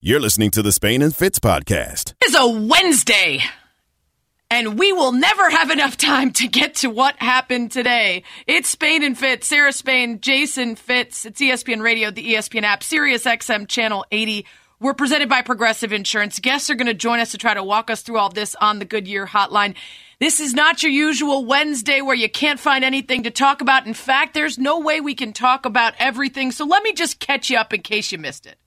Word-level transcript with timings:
You're 0.00 0.20
listening 0.20 0.52
to 0.52 0.62
the 0.62 0.70
Spain 0.70 1.02
and 1.02 1.12
Fitz 1.12 1.40
podcast. 1.40 2.14
It's 2.22 2.36
a 2.36 2.46
Wednesday, 2.46 3.40
and 4.48 4.78
we 4.78 4.92
will 4.92 5.10
never 5.10 5.50
have 5.50 5.72
enough 5.72 5.96
time 5.96 6.30
to 6.34 6.46
get 6.46 6.76
to 6.76 6.88
what 6.88 7.16
happened 7.16 7.72
today. 7.72 8.22
It's 8.46 8.68
Spain 8.68 9.02
and 9.02 9.18
Fitz, 9.18 9.48
Sarah 9.48 9.72
Spain, 9.72 10.20
Jason 10.20 10.76
Fitz. 10.76 11.26
It's 11.26 11.40
ESPN 11.40 11.82
Radio, 11.82 12.12
the 12.12 12.34
ESPN 12.34 12.62
app, 12.62 12.84
Sirius 12.84 13.24
XM 13.24 13.66
Channel 13.66 14.04
80. 14.12 14.46
We're 14.78 14.94
presented 14.94 15.28
by 15.28 15.42
Progressive 15.42 15.92
Insurance. 15.92 16.38
Guests 16.38 16.70
are 16.70 16.76
going 16.76 16.86
to 16.86 16.94
join 16.94 17.18
us 17.18 17.32
to 17.32 17.38
try 17.38 17.54
to 17.54 17.64
walk 17.64 17.90
us 17.90 18.02
through 18.02 18.18
all 18.18 18.28
this 18.28 18.54
on 18.60 18.78
the 18.78 18.84
Goodyear 18.84 19.26
Hotline. 19.26 19.74
This 20.20 20.38
is 20.38 20.54
not 20.54 20.80
your 20.80 20.92
usual 20.92 21.44
Wednesday 21.44 22.02
where 22.02 22.14
you 22.14 22.30
can't 22.30 22.60
find 22.60 22.84
anything 22.84 23.24
to 23.24 23.32
talk 23.32 23.60
about. 23.60 23.88
In 23.88 23.94
fact, 23.94 24.32
there's 24.32 24.58
no 24.58 24.78
way 24.78 25.00
we 25.00 25.16
can 25.16 25.32
talk 25.32 25.66
about 25.66 25.94
everything. 25.98 26.52
So 26.52 26.64
let 26.64 26.84
me 26.84 26.92
just 26.92 27.18
catch 27.18 27.50
you 27.50 27.58
up 27.58 27.74
in 27.74 27.82
case 27.82 28.12
you 28.12 28.18
missed 28.18 28.46
it. 28.46 28.58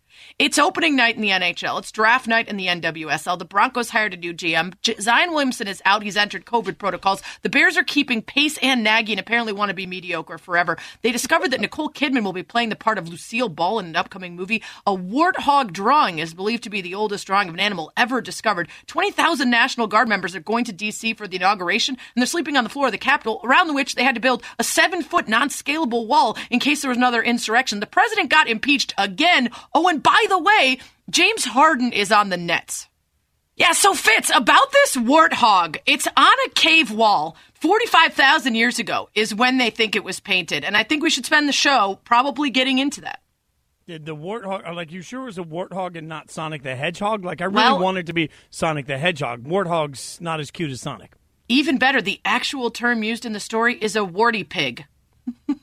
It's 0.42 0.58
opening 0.58 0.96
night 0.96 1.16
in 1.16 1.22
the 1.22 1.30
NHL. 1.30 1.78
It's 1.78 1.92
draft 1.92 2.28
night 2.28 2.48
in 2.48 2.58
the 2.58 2.66
NWSL. 2.66 3.38
The 3.38 3.46
Broncos 3.46 3.92
hired 3.92 4.16
a 4.16 4.18
new 4.18 4.34
GM. 4.34 4.74
J- 4.82 4.96
Zion 5.00 5.34
Williamson 5.34 5.68
is 5.68 5.84
out. 5.86 6.02
He's 6.02 6.18
entered 6.18 6.46
COVID 6.46 6.80
protocols. 6.80 7.22
The 7.44 7.50
Bears 7.50 7.78
are 7.78 7.84
keeping 7.84 8.24
Pace 8.24 8.58
and 8.58 8.84
Nagy 8.84 9.14
and 9.14 9.20
apparently 9.20 9.54
want 9.54 9.70
to 9.70 9.76
be 9.76 9.86
mediocre 9.86 10.40
forever. 10.40 10.80
They 11.04 11.12
discovered 11.12 11.52
that 11.52 11.62
Nicole 11.62 11.92
Kidman 11.92 12.24
will 12.24 12.34
be 12.34 12.42
playing 12.42 12.70
the 12.70 12.76
part 12.76 12.98
of 12.98 13.08
Lucille 13.08 13.50
Ball 13.50 13.78
in 13.78 13.86
an 13.86 13.96
upcoming 13.96 14.36
movie. 14.36 14.64
A 14.88 14.96
warthog 14.96 15.74
drawing 15.74 16.18
is 16.18 16.34
believed 16.34 16.64
to 16.64 16.72
be 16.72 16.82
the 16.82 16.96
oldest 16.96 17.28
drawing 17.28 17.48
of 17.48 17.54
an 17.54 17.60
animal 17.60 17.94
ever 17.96 18.20
discovered. 18.20 18.68
20,000 18.88 19.48
National 19.48 19.86
Guard 19.86 20.10
members 20.10 20.36
are 20.36 20.40
going 20.40 20.66
to 20.66 20.74
D.C. 20.74 21.14
for 21.14 21.28
the 21.28 21.36
inauguration, 21.36 21.94
and 22.16 22.20
they're 22.20 22.26
sleeping 22.26 22.58
on 22.58 22.64
the 22.64 22.70
floor 22.72 22.88
of 22.88 22.94
the 22.94 22.98
Capitol, 22.98 23.42
around 23.44 23.76
which 23.76 23.94
they 23.94 24.04
had 24.04 24.16
to 24.16 24.22
build 24.22 24.42
a 24.58 24.64
seven 24.64 25.04
foot 25.04 25.28
non 25.28 25.50
scalable 25.50 26.08
wall 26.08 26.36
in 26.50 26.60
case 26.60 26.82
there 26.82 26.90
was 26.90 26.98
another 26.98 27.22
insurrection. 27.22 27.80
The 27.80 27.86
president 27.86 28.32
got 28.32 28.50
impeached 28.50 28.96
again. 28.98 29.52
Oh, 29.76 29.88
and 29.88 30.02
by 30.02 30.26
the 30.32 30.40
way, 30.40 30.80
James 31.10 31.46
Harden 31.46 31.92
is 31.92 32.12
on 32.12 32.30
the 32.30 32.38
Nets. 32.38 32.88
Yeah, 33.58 33.74
so 33.74 33.94
Fitz, 33.94 34.32
about 34.34 34.72
this 34.72 34.96
warthog, 34.96 35.78
it's 35.86 36.08
on 36.18 36.34
a 36.48 36.50
cave 36.56 36.90
wall 36.90 37.36
45,000 37.56 38.56
years 38.56 38.80
ago 38.80 39.10
is 39.14 39.36
when 39.36 39.58
they 39.58 39.70
think 39.70 39.96
it 39.96 40.04
was 40.04 40.20
painted. 40.20 40.64
And 40.64 40.76
I 40.76 40.84
think 40.84 41.04
we 41.04 41.10
should 41.10 41.26
spend 41.26 41.48
the 41.48 41.54
show 41.54 42.00
probably 42.06 42.50
getting 42.50 42.80
into 42.80 43.02
that. 43.02 43.20
Did 43.88 44.06
the 44.06 44.16
warthog, 44.16 44.68
uh, 44.68 44.74
like, 44.74 44.92
you 44.92 45.02
sure 45.02 45.24
it 45.24 45.26
was 45.26 45.38
a 45.38 45.44
warthog 45.44 45.98
and 45.98 46.08
not 46.08 46.32
Sonic 46.32 46.64
the 46.64 46.76
Hedgehog? 46.76 47.26
Like, 47.26 47.42
I 47.42 47.46
really 47.46 47.56
Well- 47.64 47.80
wanted 47.80 48.08
to 48.08 48.14
be 48.14 48.30
Sonic 48.50 48.88
the 48.88 48.98
Hedgehog. 48.98 49.44
Warthog's 49.44 50.20
not 50.22 50.40
as 50.40 50.50
cute 50.50 50.72
as 50.72 50.82
Sonic. 50.82 51.14
Even 51.50 51.78
better, 51.78 52.02
the 52.02 52.22
actual 52.24 52.72
term 52.72 53.04
used 53.04 53.26
in 53.26 53.34
the 53.34 53.40
story 53.40 53.78
is 53.82 53.96
a 53.96 54.06
warty 54.06 54.44
pig. 54.46 54.86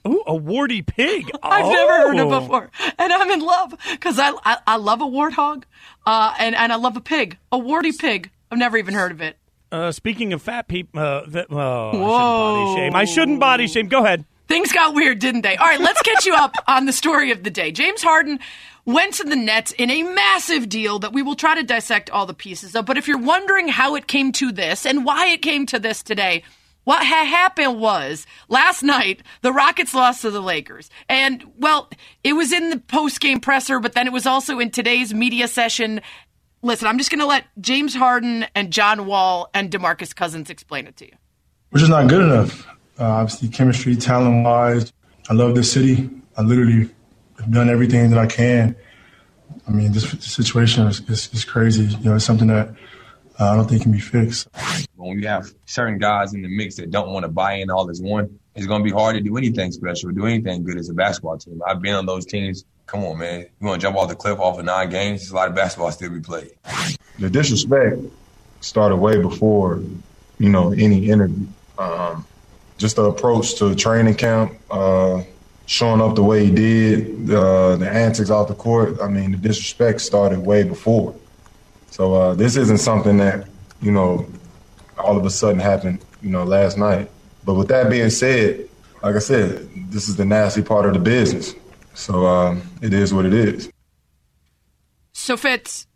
Ooh, 0.07 0.23
a 0.27 0.35
warty 0.35 0.83
pig. 0.83 1.31
I've 1.43 1.67
never 1.67 1.93
heard 1.93 2.17
it 2.17 2.21
Oh. 2.21 2.41
before, 2.41 2.71
and 2.99 3.13
I'm 3.13 3.31
in 3.31 3.41
love 3.41 3.75
because 3.91 4.19
I, 4.19 4.31
I 4.45 4.59
I 4.67 4.77
love 4.77 5.01
a 5.01 5.07
warthog, 5.07 5.65
uh, 6.07 6.35
and 6.39 6.55
and 6.55 6.73
I 6.73 6.77
love 6.77 6.97
a 6.97 7.01
pig, 7.01 7.37
a 7.53 7.59
warty 7.59 7.93
pig. 7.93 8.31
I've 8.51 8.59
never 8.59 8.77
even 8.79 8.95
heard 8.95 9.13
of 9.13 9.21
it. 9.21 9.37
Uh, 9.71 9.93
speaking 9.93 10.33
of 10.33 10.41
fat 10.41 10.67
people, 10.69 10.99
uh, 11.01 11.23
that, 11.29 11.49
oh, 11.51 11.91
I 11.91 11.93
shouldn't 11.93 12.01
body 12.01 12.75
shame. 12.77 12.95
I 12.95 13.05
shouldn't 13.05 13.41
body 13.41 13.67
shame. 13.67 13.89
Go 13.89 14.03
ahead. 14.05 14.25
Things 14.47 14.73
got 14.73 14.95
weird, 14.95 15.19
didn't 15.19 15.43
they? 15.43 15.57
All 15.59 15.67
right, 15.67 15.79
let's 15.81 16.01
catch 16.01 16.25
you 16.25 16.35
up 16.35 16.55
on 16.67 16.87
the 16.87 16.93
story 16.93 17.31
of 17.33 17.43
the 17.45 17.51
day. 17.51 17.71
James 17.71 18.03
Harden 18.03 18.39
went 18.87 19.13
to 19.15 19.25
the 19.25 19.37
Nets 19.37 19.73
in 19.73 19.91
a 19.91 20.03
massive 20.05 20.71
deal 20.71 20.99
that 21.01 21.13
we 21.13 21.21
will 21.21 21.35
try 21.35 21.55
to 21.55 21.63
dissect 21.63 22.09
all 22.09 22.25
the 22.25 22.33
pieces 22.33 22.75
of. 22.75 22.87
But 22.87 22.97
if 22.97 23.07
you're 23.07 23.19
wondering 23.19 23.69
how 23.69 23.95
it 23.95 24.07
came 24.07 24.33
to 24.33 24.51
this 24.51 24.87
and 24.87 25.05
why 25.05 25.27
it 25.27 25.43
came 25.43 25.67
to 25.67 25.79
this 25.79 26.03
today, 26.03 26.45
what 26.89 27.05
ha- 27.05 27.27
happened 27.27 27.79
was 27.79 28.27
last 28.49 28.83
night 28.83 29.23
the 29.43 29.53
Rockets 29.53 29.93
lost 29.93 30.23
to 30.23 30.31
the 30.31 30.41
Lakers. 30.41 30.89
And 31.07 31.45
well, 31.59 31.91
it 32.25 32.33
was 32.33 32.51
in 32.51 32.71
the 32.71 32.79
post-game 32.79 33.41
presser, 33.41 33.79
but 33.79 33.93
then 33.93 34.07
it 34.07 34.13
was 34.15 34.25
also 34.25 34.59
in 34.59 34.71
today's 34.71 35.13
media 35.13 35.49
session. 35.49 36.01
Listen, 36.63 36.89
I'm 36.89 36.97
just 36.97 37.11
going 37.11 37.21
to 37.21 37.27
let 37.27 37.45
James 37.61 37.95
Harden 37.95 38.47
and 38.55 38.73
John 38.73 39.05
Wall 39.05 39.51
and 39.53 39.71
DeMarcus 39.71 40.17
Cousins 40.17 40.49
explain 40.49 40.87
it 40.87 40.97
to 40.97 41.05
you. 41.05 41.13
We're 41.73 41.81
just 41.81 41.91
not 41.91 42.09
good 42.09 42.23
enough. 42.23 42.67
Uh, 42.99 43.05
obviously, 43.05 43.51
chemistry, 43.51 43.95
talent 43.95 44.43
wise. 44.43 44.91
I 45.29 45.35
love 45.35 45.55
this 45.55 45.71
city. 45.71 46.09
I 46.39 46.41
literally 46.41 46.89
have 47.39 47.53
done 47.53 47.69
everything 47.69 48.09
that 48.09 48.19
I 48.19 48.27
can. 48.27 48.75
I 49.69 49.73
mean, 49.73 49.93
this, 49.93 50.11
this 50.11 50.33
situation 50.33 50.87
is, 50.87 51.01
is, 51.01 51.29
is 51.35 51.45
crazy. 51.45 51.85
You 51.85 52.05
know, 52.05 52.15
it's 52.15 52.25
something 52.25 52.49
that 52.49 52.71
I 53.39 53.55
don't 53.55 53.69
think 53.69 53.81
it 53.81 53.85
can 53.85 53.93
be 53.93 54.01
fixed. 54.01 54.49
when 54.97 55.19
you 55.21 55.29
have 55.29 55.53
certain 55.67 55.99
guys 55.99 56.35
in 56.35 56.43
the 56.43 56.49
mix 56.49 56.77
that 56.77 56.91
don't 56.91 57.13
want 57.13 57.23
to 57.23 57.29
buy 57.29 57.55
in 57.55 57.71
all 57.71 57.89
as 57.89 58.03
one, 58.03 58.39
it's 58.57 58.67
going 58.67 58.81
to 58.81 58.85
be 58.85 58.91
hard 58.91 59.15
to 59.15 59.21
do 59.21 59.37
anything 59.37 59.71
special, 59.71 60.11
do 60.11 60.27
anything 60.27 60.65
good 60.65 60.77
as 60.77 60.89
a 60.89 60.95
basketball 60.95 61.39
team. 61.39 61.61
I've 61.67 61.81
been 61.81 61.95
on 61.95 62.07
those 62.07 62.27
teams. 62.27 62.65
Come 62.87 63.05
on, 63.05 63.19
man. 63.19 63.47
You 63.61 63.67
want 63.67 63.81
to 63.81 63.87
jump 63.87 63.97
off 63.97 64.09
the 64.09 64.17
cliff 64.17 64.41
off 64.41 64.59
of 64.59 64.65
nine 64.65 64.91
games? 64.91 65.21
There's 65.21 65.31
a 65.31 65.37
lot 65.37 65.49
of 65.49 65.55
basketball 65.55 65.93
still 65.93 66.11
be 66.11 66.21
played. 66.21 66.51
the 67.19 67.31
disrespect 67.31 67.99
started 68.61 68.97
way 68.97 69.21
before, 69.21 69.83
you 70.39 70.49
know, 70.49 70.73
any 70.73 71.09
interview. 71.09 71.47
Um, 71.79 72.27
just 72.77 72.97
the 72.97 73.05
approach 73.05 73.57
to 73.57 73.75
training 73.75 74.15
camp, 74.17 74.53
uh, 74.71 75.23
showing 75.67 76.01
up 76.01 76.17
the 76.17 76.23
way 76.25 76.47
he 76.47 76.51
did, 76.51 77.31
uh, 77.31 77.77
the 77.77 77.89
antics 77.89 78.31
off 78.31 78.49
the 78.49 78.55
court. 78.55 79.01
I 79.01 79.09
mean, 79.09 79.33
the 79.33 79.37
disrespect 79.37 80.01
started 80.01 80.41
way 80.41 80.65
before. 80.65 81.15
So 81.91 82.15
uh, 82.15 82.35
this 82.35 82.57
isn't 82.57 82.79
something 82.79 83.17
that, 83.19 83.49
you 83.81 83.93
know, 83.93 84.27
all 84.99 85.17
of 85.17 85.25
a 85.25 85.31
sudden 85.31 85.59
happened, 85.59 86.05
you 86.23 86.31
know, 86.31 86.45
last 86.45 86.79
night. 86.79 87.11
But 87.45 87.55
with 87.55 87.69
that 87.69 87.91
being 87.91 88.11
said, 88.11 88.69
like 89.03 89.17
I 89.17 89.21
said, 89.21 89.69
this 89.91 90.09
is 90.09 90.17
the 90.17 90.25
nasty 90.25 90.63
part 90.63 90.87
of 90.87 90.95
the 90.95 91.01
business. 91.01 91.55
So 91.95 92.27
um, 92.27 92.63
it 92.83 92.93
is 92.93 93.13
what 93.13 93.25
it 93.25 93.35
is. 93.35 93.71
So, 95.13 95.37
Fitz, 95.37 95.87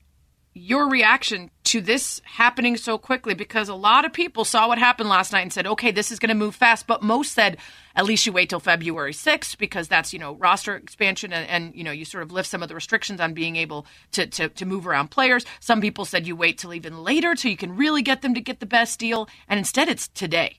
your 0.54 0.88
reaction 0.90 1.50
to 1.64 1.80
this 1.80 2.20
happening 2.24 2.76
so 2.76 2.98
quickly 2.98 3.32
because 3.32 3.68
a 3.68 3.74
lot 3.74 4.04
of 4.04 4.12
people 4.12 4.44
saw 4.44 4.68
what 4.68 4.78
happened 4.78 5.08
last 5.08 5.32
night 5.32 5.40
and 5.40 5.52
said, 5.52 5.66
okay, 5.66 5.90
this 5.90 6.10
is 6.10 6.18
going 6.18 6.28
to 6.28 6.34
move 6.34 6.54
fast. 6.54 6.86
But 6.86 7.02
most 7.02 7.32
said, 7.32 7.56
at 7.96 8.04
least 8.04 8.26
you 8.26 8.32
wait 8.32 8.50
till 8.50 8.60
February 8.60 9.12
6th 9.12 9.56
because 9.56 9.88
that's, 9.88 10.12
you 10.12 10.18
know, 10.18 10.34
roster 10.34 10.76
expansion 10.76 11.32
and, 11.32 11.48
and 11.48 11.74
you 11.74 11.82
know, 11.82 11.90
you 11.90 12.04
sort 12.04 12.22
of 12.22 12.32
lift 12.32 12.48
some 12.48 12.62
of 12.62 12.68
the 12.68 12.74
restrictions 12.74 13.20
on 13.20 13.32
being 13.32 13.56
able 13.56 13.86
to, 14.12 14.26
to, 14.26 14.48
to 14.50 14.66
move 14.66 14.86
around 14.86 15.10
players. 15.10 15.46
Some 15.60 15.80
people 15.80 16.04
said 16.04 16.26
you 16.26 16.36
wait 16.36 16.58
till 16.58 16.74
even 16.74 17.02
later 17.02 17.34
till 17.34 17.50
you 17.50 17.56
can 17.56 17.74
really 17.74 18.02
get 18.02 18.20
them 18.20 18.34
to 18.34 18.40
get 18.40 18.60
the 18.60 18.66
best 18.66 18.98
deal. 18.98 19.28
And 19.48 19.58
instead, 19.58 19.88
it's 19.88 20.08
today. 20.08 20.58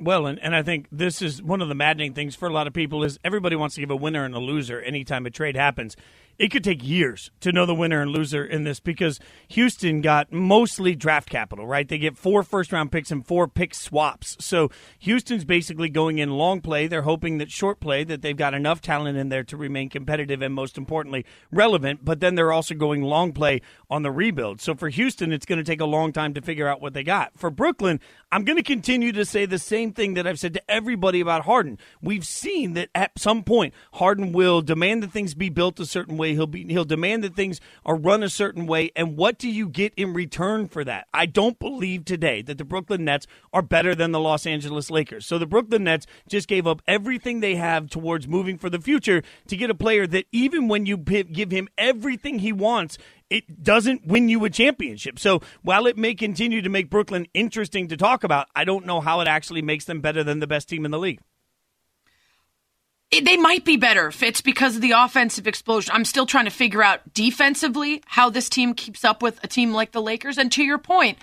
Well, 0.00 0.26
and, 0.26 0.38
and 0.38 0.56
I 0.56 0.62
think 0.62 0.86
this 0.90 1.20
is 1.20 1.42
one 1.42 1.60
of 1.60 1.68
the 1.68 1.74
maddening 1.74 2.14
things 2.14 2.34
for 2.34 2.48
a 2.48 2.52
lot 2.52 2.66
of 2.66 2.72
people 2.72 3.04
is 3.04 3.18
everybody 3.22 3.54
wants 3.54 3.74
to 3.74 3.82
give 3.82 3.90
a 3.90 3.96
winner 3.96 4.24
and 4.24 4.34
a 4.34 4.38
loser 4.38 4.80
anytime 4.80 5.26
a 5.26 5.30
trade 5.30 5.56
happens. 5.56 5.94
It 6.40 6.50
could 6.50 6.64
take 6.64 6.82
years 6.82 7.30
to 7.40 7.52
know 7.52 7.66
the 7.66 7.74
winner 7.74 8.00
and 8.00 8.12
loser 8.12 8.42
in 8.42 8.64
this 8.64 8.80
because 8.80 9.20
Houston 9.48 10.00
got 10.00 10.32
mostly 10.32 10.94
draft 10.96 11.28
capital, 11.28 11.66
right? 11.66 11.86
They 11.86 11.98
get 11.98 12.16
four 12.16 12.42
first 12.42 12.72
round 12.72 12.90
picks 12.90 13.10
and 13.10 13.26
four 13.26 13.46
pick 13.46 13.74
swaps. 13.74 14.38
So 14.40 14.70
Houston's 15.00 15.44
basically 15.44 15.90
going 15.90 16.16
in 16.16 16.30
long 16.30 16.62
play. 16.62 16.86
They're 16.86 17.02
hoping 17.02 17.36
that 17.38 17.50
short 17.50 17.78
play 17.78 18.04
that 18.04 18.22
they've 18.22 18.34
got 18.34 18.54
enough 18.54 18.80
talent 18.80 19.18
in 19.18 19.28
there 19.28 19.44
to 19.44 19.56
remain 19.58 19.90
competitive 19.90 20.40
and 20.40 20.54
most 20.54 20.78
importantly 20.78 21.26
relevant, 21.52 22.06
but 22.06 22.20
then 22.20 22.36
they're 22.36 22.52
also 22.52 22.74
going 22.74 23.02
long 23.02 23.34
play 23.34 23.60
on 23.90 24.02
the 24.02 24.10
rebuild. 24.10 24.62
So 24.62 24.74
for 24.74 24.88
Houston, 24.88 25.34
it's 25.34 25.44
going 25.44 25.58
to 25.58 25.64
take 25.64 25.82
a 25.82 25.84
long 25.84 26.10
time 26.10 26.32
to 26.32 26.40
figure 26.40 26.66
out 26.66 26.80
what 26.80 26.94
they 26.94 27.02
got. 27.02 27.38
For 27.38 27.50
Brooklyn, 27.50 28.00
I'm 28.32 28.44
going 28.44 28.56
to 28.56 28.62
continue 28.62 29.12
to 29.12 29.26
say 29.26 29.44
the 29.44 29.58
same 29.58 29.92
thing 29.92 30.14
that 30.14 30.26
I've 30.26 30.38
said 30.38 30.54
to 30.54 30.70
everybody 30.70 31.20
about 31.20 31.44
Harden. 31.44 31.76
We've 32.00 32.24
seen 32.24 32.72
that 32.74 32.88
at 32.94 33.18
some 33.18 33.42
point 33.42 33.74
Harden 33.92 34.32
will 34.32 34.62
demand 34.62 35.02
that 35.02 35.12
things 35.12 35.34
be 35.34 35.50
built 35.50 35.78
a 35.78 35.84
certain 35.84 36.16
way. 36.16 36.29
He'll 36.34 36.46
be 36.46 36.64
he'll 36.64 36.84
demand 36.84 37.24
that 37.24 37.34
things 37.34 37.60
are 37.84 37.96
run 37.96 38.22
a 38.22 38.28
certain 38.28 38.66
way. 38.66 38.90
And 38.96 39.16
what 39.16 39.38
do 39.38 39.48
you 39.48 39.68
get 39.68 39.94
in 39.96 40.12
return 40.12 40.68
for 40.68 40.84
that? 40.84 41.06
I 41.12 41.26
don't 41.26 41.58
believe 41.58 42.04
today 42.04 42.42
that 42.42 42.58
the 42.58 42.64
Brooklyn 42.64 43.04
Nets 43.04 43.26
are 43.52 43.62
better 43.62 43.94
than 43.94 44.12
the 44.12 44.20
Los 44.20 44.46
Angeles 44.46 44.90
Lakers. 44.90 45.26
So 45.26 45.38
the 45.38 45.46
Brooklyn 45.46 45.84
Nets 45.84 46.06
just 46.28 46.48
gave 46.48 46.66
up 46.66 46.82
everything 46.86 47.40
they 47.40 47.56
have 47.56 47.88
towards 47.88 48.28
moving 48.28 48.58
for 48.58 48.70
the 48.70 48.80
future 48.80 49.22
to 49.48 49.56
get 49.56 49.70
a 49.70 49.74
player 49.74 50.06
that 50.06 50.26
even 50.32 50.68
when 50.68 50.86
you 50.86 50.96
give 50.96 51.50
him 51.50 51.68
everything 51.78 52.40
he 52.40 52.52
wants, 52.52 52.98
it 53.30 53.62
doesn't 53.62 54.06
win 54.06 54.28
you 54.28 54.44
a 54.44 54.50
championship. 54.50 55.18
So 55.18 55.40
while 55.62 55.86
it 55.86 55.96
may 55.96 56.14
continue 56.14 56.62
to 56.62 56.68
make 56.68 56.90
Brooklyn 56.90 57.26
interesting 57.32 57.88
to 57.88 57.96
talk 57.96 58.24
about, 58.24 58.48
I 58.54 58.64
don't 58.64 58.86
know 58.86 59.00
how 59.00 59.20
it 59.20 59.28
actually 59.28 59.62
makes 59.62 59.84
them 59.84 60.00
better 60.00 60.24
than 60.24 60.40
the 60.40 60.46
best 60.46 60.68
team 60.68 60.84
in 60.84 60.90
the 60.90 60.98
league. 60.98 61.20
It- 63.10 63.24
they 63.24 63.36
might 63.36 63.64
be 63.64 63.76
better, 63.76 64.10
Fitz, 64.12 64.40
because 64.40 64.76
of 64.76 64.82
the 64.82 64.92
offensive 64.92 65.46
explosion. 65.46 65.92
I'm 65.94 66.04
still 66.04 66.26
trying 66.26 66.44
to 66.44 66.50
figure 66.50 66.82
out 66.82 67.12
defensively 67.12 68.02
how 68.06 68.30
this 68.30 68.48
team 68.48 68.74
keeps 68.74 69.04
up 69.04 69.20
with 69.22 69.42
a 69.42 69.48
team 69.48 69.72
like 69.72 69.92
the 69.92 70.02
Lakers. 70.02 70.38
And 70.38 70.50
to 70.52 70.62
your 70.62 70.78
point, 70.78 71.18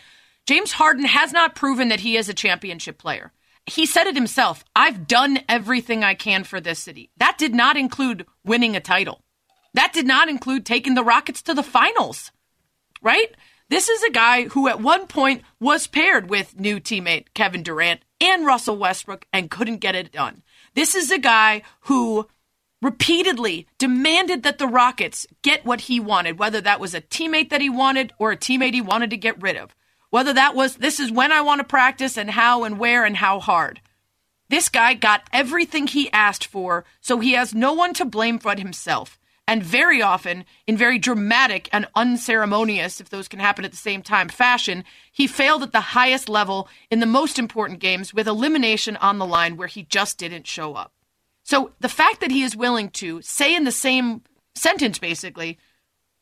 James 0.46 0.74
Harden 0.74 1.06
has 1.06 1.32
not 1.32 1.56
proven 1.56 1.90
that 1.90 2.02
he 2.02 2.18
is 2.18 2.28
a 2.28 2.34
championship 2.34 2.98
player. 2.98 3.32
He 3.66 3.86
said 3.86 4.08
it 4.08 4.16
himself 4.16 4.64
I've 4.76 5.08
done 5.08 5.40
everything 5.50 6.04
I 6.04 6.14
can 6.14 6.44
for 6.44 6.60
this 6.62 6.80
city. 6.80 7.10
That 7.18 7.38
did 7.38 7.54
not 7.54 7.78
include 7.78 8.26
winning 8.46 8.76
a 8.76 8.80
title, 8.82 9.24
that 9.74 9.94
did 9.94 10.08
not 10.08 10.30
include 10.30 10.66
taking 10.66 10.96
the 10.96 11.04
Rockets 11.04 11.42
to 11.44 11.54
the 11.54 11.64
finals, 11.64 12.32
right? 13.02 13.34
This 13.70 13.90
is 13.90 14.02
a 14.04 14.10
guy 14.12 14.46
who 14.46 14.70
at 14.70 14.80
one 14.80 15.08
point 15.08 15.42
was 15.60 15.88
paired 15.88 16.30
with 16.30 16.58
new 16.58 16.80
teammate 16.80 17.26
Kevin 17.34 17.64
Durant 17.64 18.00
and 18.22 18.46
Russell 18.46 18.78
Westbrook 18.78 19.26
and 19.34 19.52
couldn't 19.52 19.78
get 19.80 19.96
it 19.96 20.14
done. 20.14 20.44
This 20.78 20.94
is 20.94 21.10
a 21.10 21.18
guy 21.18 21.64
who 21.86 22.28
repeatedly 22.84 23.66
demanded 23.80 24.44
that 24.44 24.60
the 24.60 24.68
Rockets 24.68 25.26
get 25.42 25.66
what 25.66 25.82
he 25.82 26.00
wanted, 26.00 26.38
whether 26.38 26.62
that 26.62 26.80
was 26.80 26.94
a 26.94 27.02
teammate 27.02 27.50
that 27.50 27.62
he 27.62 27.68
wanted 27.68 28.14
or 28.20 28.32
a 28.32 28.38
teammate 28.38 28.76
he 28.76 28.82
wanted 28.82 29.10
to 29.10 29.18
get 29.18 29.42
rid 29.42 29.58
of. 29.58 29.76
Whether 30.12 30.34
that 30.34 30.54
was, 30.54 30.76
this 30.76 31.00
is 31.00 31.12
when 31.12 31.32
I 31.32 31.42
want 31.42 31.62
to 31.62 31.66
practice 31.66 32.16
and 32.16 32.30
how 32.30 32.64
and 32.64 32.78
where 32.78 33.06
and 33.06 33.18
how 33.18 33.40
hard. 33.40 33.82
This 34.50 34.70
guy 34.70 34.94
got 34.94 35.24
everything 35.34 35.88
he 35.88 36.12
asked 36.12 36.46
for, 36.46 36.86
so 37.02 37.20
he 37.20 37.32
has 37.32 37.56
no 37.56 37.74
one 37.74 37.96
to 37.96 38.06
blame 38.06 38.38
but 38.38 38.60
himself. 38.60 39.18
And 39.50 39.64
very 39.64 40.02
often, 40.02 40.44
in 40.68 40.76
very 40.76 41.00
dramatic 41.00 41.70
and 41.72 41.88
unceremonious, 41.96 43.00
if 43.00 43.10
those 43.10 43.30
can 43.30 43.40
happen 43.40 43.64
at 43.64 43.72
the 43.72 43.78
same 43.78 44.02
time, 44.02 44.28
fashion, 44.28 44.84
he 45.10 45.26
failed 45.26 45.64
at 45.64 45.72
the 45.72 45.80
highest 45.80 46.28
level 46.28 46.68
in 46.92 47.00
the 47.00 47.06
most 47.06 47.40
important 47.40 47.80
games 47.80 48.14
with 48.14 48.28
elimination 48.28 48.98
on 48.98 49.20
the 49.20 49.26
line 49.26 49.56
where 49.56 49.70
he 49.70 49.84
just 49.84 50.18
didn't 50.18 50.48
show 50.48 50.74
up. 50.74 50.92
So 51.44 51.72
the 51.80 51.88
fact 51.88 52.20
that 52.20 52.32
he 52.32 52.44
is 52.44 52.58
willing 52.58 52.90
to 52.90 53.22
say 53.22 53.56
in 53.56 53.64
the 53.64 53.72
same 53.72 54.22
sentence, 54.54 55.00
basically, 55.00 55.58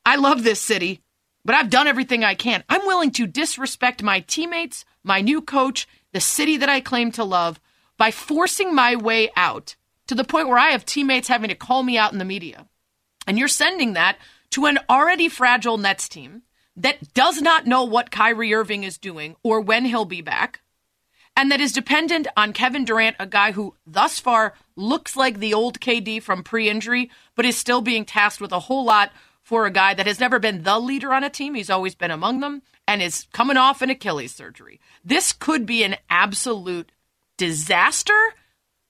I 0.05 0.17
love 0.17 0.43
this 0.43 0.61
city, 0.61 1.01
but 1.43 1.55
I've 1.55 1.71
done 1.71 1.87
everything 1.87 2.23
I 2.23 2.35
can. 2.35 2.63
I'm 2.69 2.85
willing 2.85 3.09
to 3.13 3.25
disrespect 3.25 4.03
my 4.03 4.19
teammates, 4.19 4.85
my 5.03 5.21
new 5.21 5.41
coach, 5.41 5.87
the 6.13 6.19
city 6.21 6.57
that 6.57 6.69
I 6.69 6.79
claim 6.79 7.11
to 7.13 7.23
love 7.23 7.59
by 7.97 8.11
forcing 8.11 8.75
my 8.75 8.95
way 8.95 9.31
out 9.35 9.75
to 10.05 10.13
the 10.13 10.23
point 10.23 10.47
where 10.47 10.59
I 10.59 10.69
have 10.69 10.85
teammates 10.85 11.27
having 11.27 11.49
to 11.49 11.55
call 11.55 11.81
me 11.81 11.97
out 11.97 12.11
in 12.11 12.19
the 12.19 12.25
media. 12.25 12.67
And 13.27 13.37
you're 13.37 13.47
sending 13.47 13.93
that 13.93 14.17
to 14.51 14.65
an 14.65 14.79
already 14.89 15.29
fragile 15.29 15.77
Nets 15.77 16.07
team 16.07 16.43
that 16.75 17.13
does 17.13 17.41
not 17.41 17.65
know 17.65 17.83
what 17.83 18.11
Kyrie 18.11 18.53
Irving 18.53 18.83
is 18.83 18.97
doing 18.97 19.35
or 19.43 19.61
when 19.61 19.85
he'll 19.85 20.05
be 20.05 20.21
back 20.21 20.61
and 21.37 21.51
that 21.51 21.59
is 21.59 21.73
dependent 21.73 22.27
on 22.37 22.53
Kevin 22.53 22.85
Durant, 22.85 23.17
a 23.19 23.25
guy 23.25 23.51
who 23.51 23.75
thus 23.85 24.19
far 24.19 24.53
looks 24.75 25.15
like 25.17 25.39
the 25.39 25.53
old 25.53 25.79
KD 25.79 26.21
from 26.21 26.43
pre 26.43 26.69
injury, 26.69 27.11
but 27.35 27.45
is 27.45 27.57
still 27.57 27.81
being 27.81 28.05
tasked 28.05 28.39
with 28.39 28.51
a 28.51 28.61
whole 28.61 28.85
lot 28.85 29.11
for 29.41 29.65
a 29.65 29.71
guy 29.71 29.93
that 29.93 30.07
has 30.07 30.19
never 30.19 30.39
been 30.39 30.63
the 30.63 30.79
leader 30.79 31.13
on 31.13 31.23
a 31.23 31.29
team. 31.29 31.53
He's 31.53 31.69
always 31.69 31.93
been 31.93 32.11
among 32.11 32.39
them 32.39 32.61
and 32.87 33.01
is 33.01 33.27
coming 33.33 33.57
off 33.57 33.81
an 33.81 33.89
Achilles 33.89 34.33
surgery. 34.33 34.79
This 35.03 35.33
could 35.33 35.65
be 35.65 35.83
an 35.83 35.97
absolute 36.09 36.91
disaster. 37.37 38.33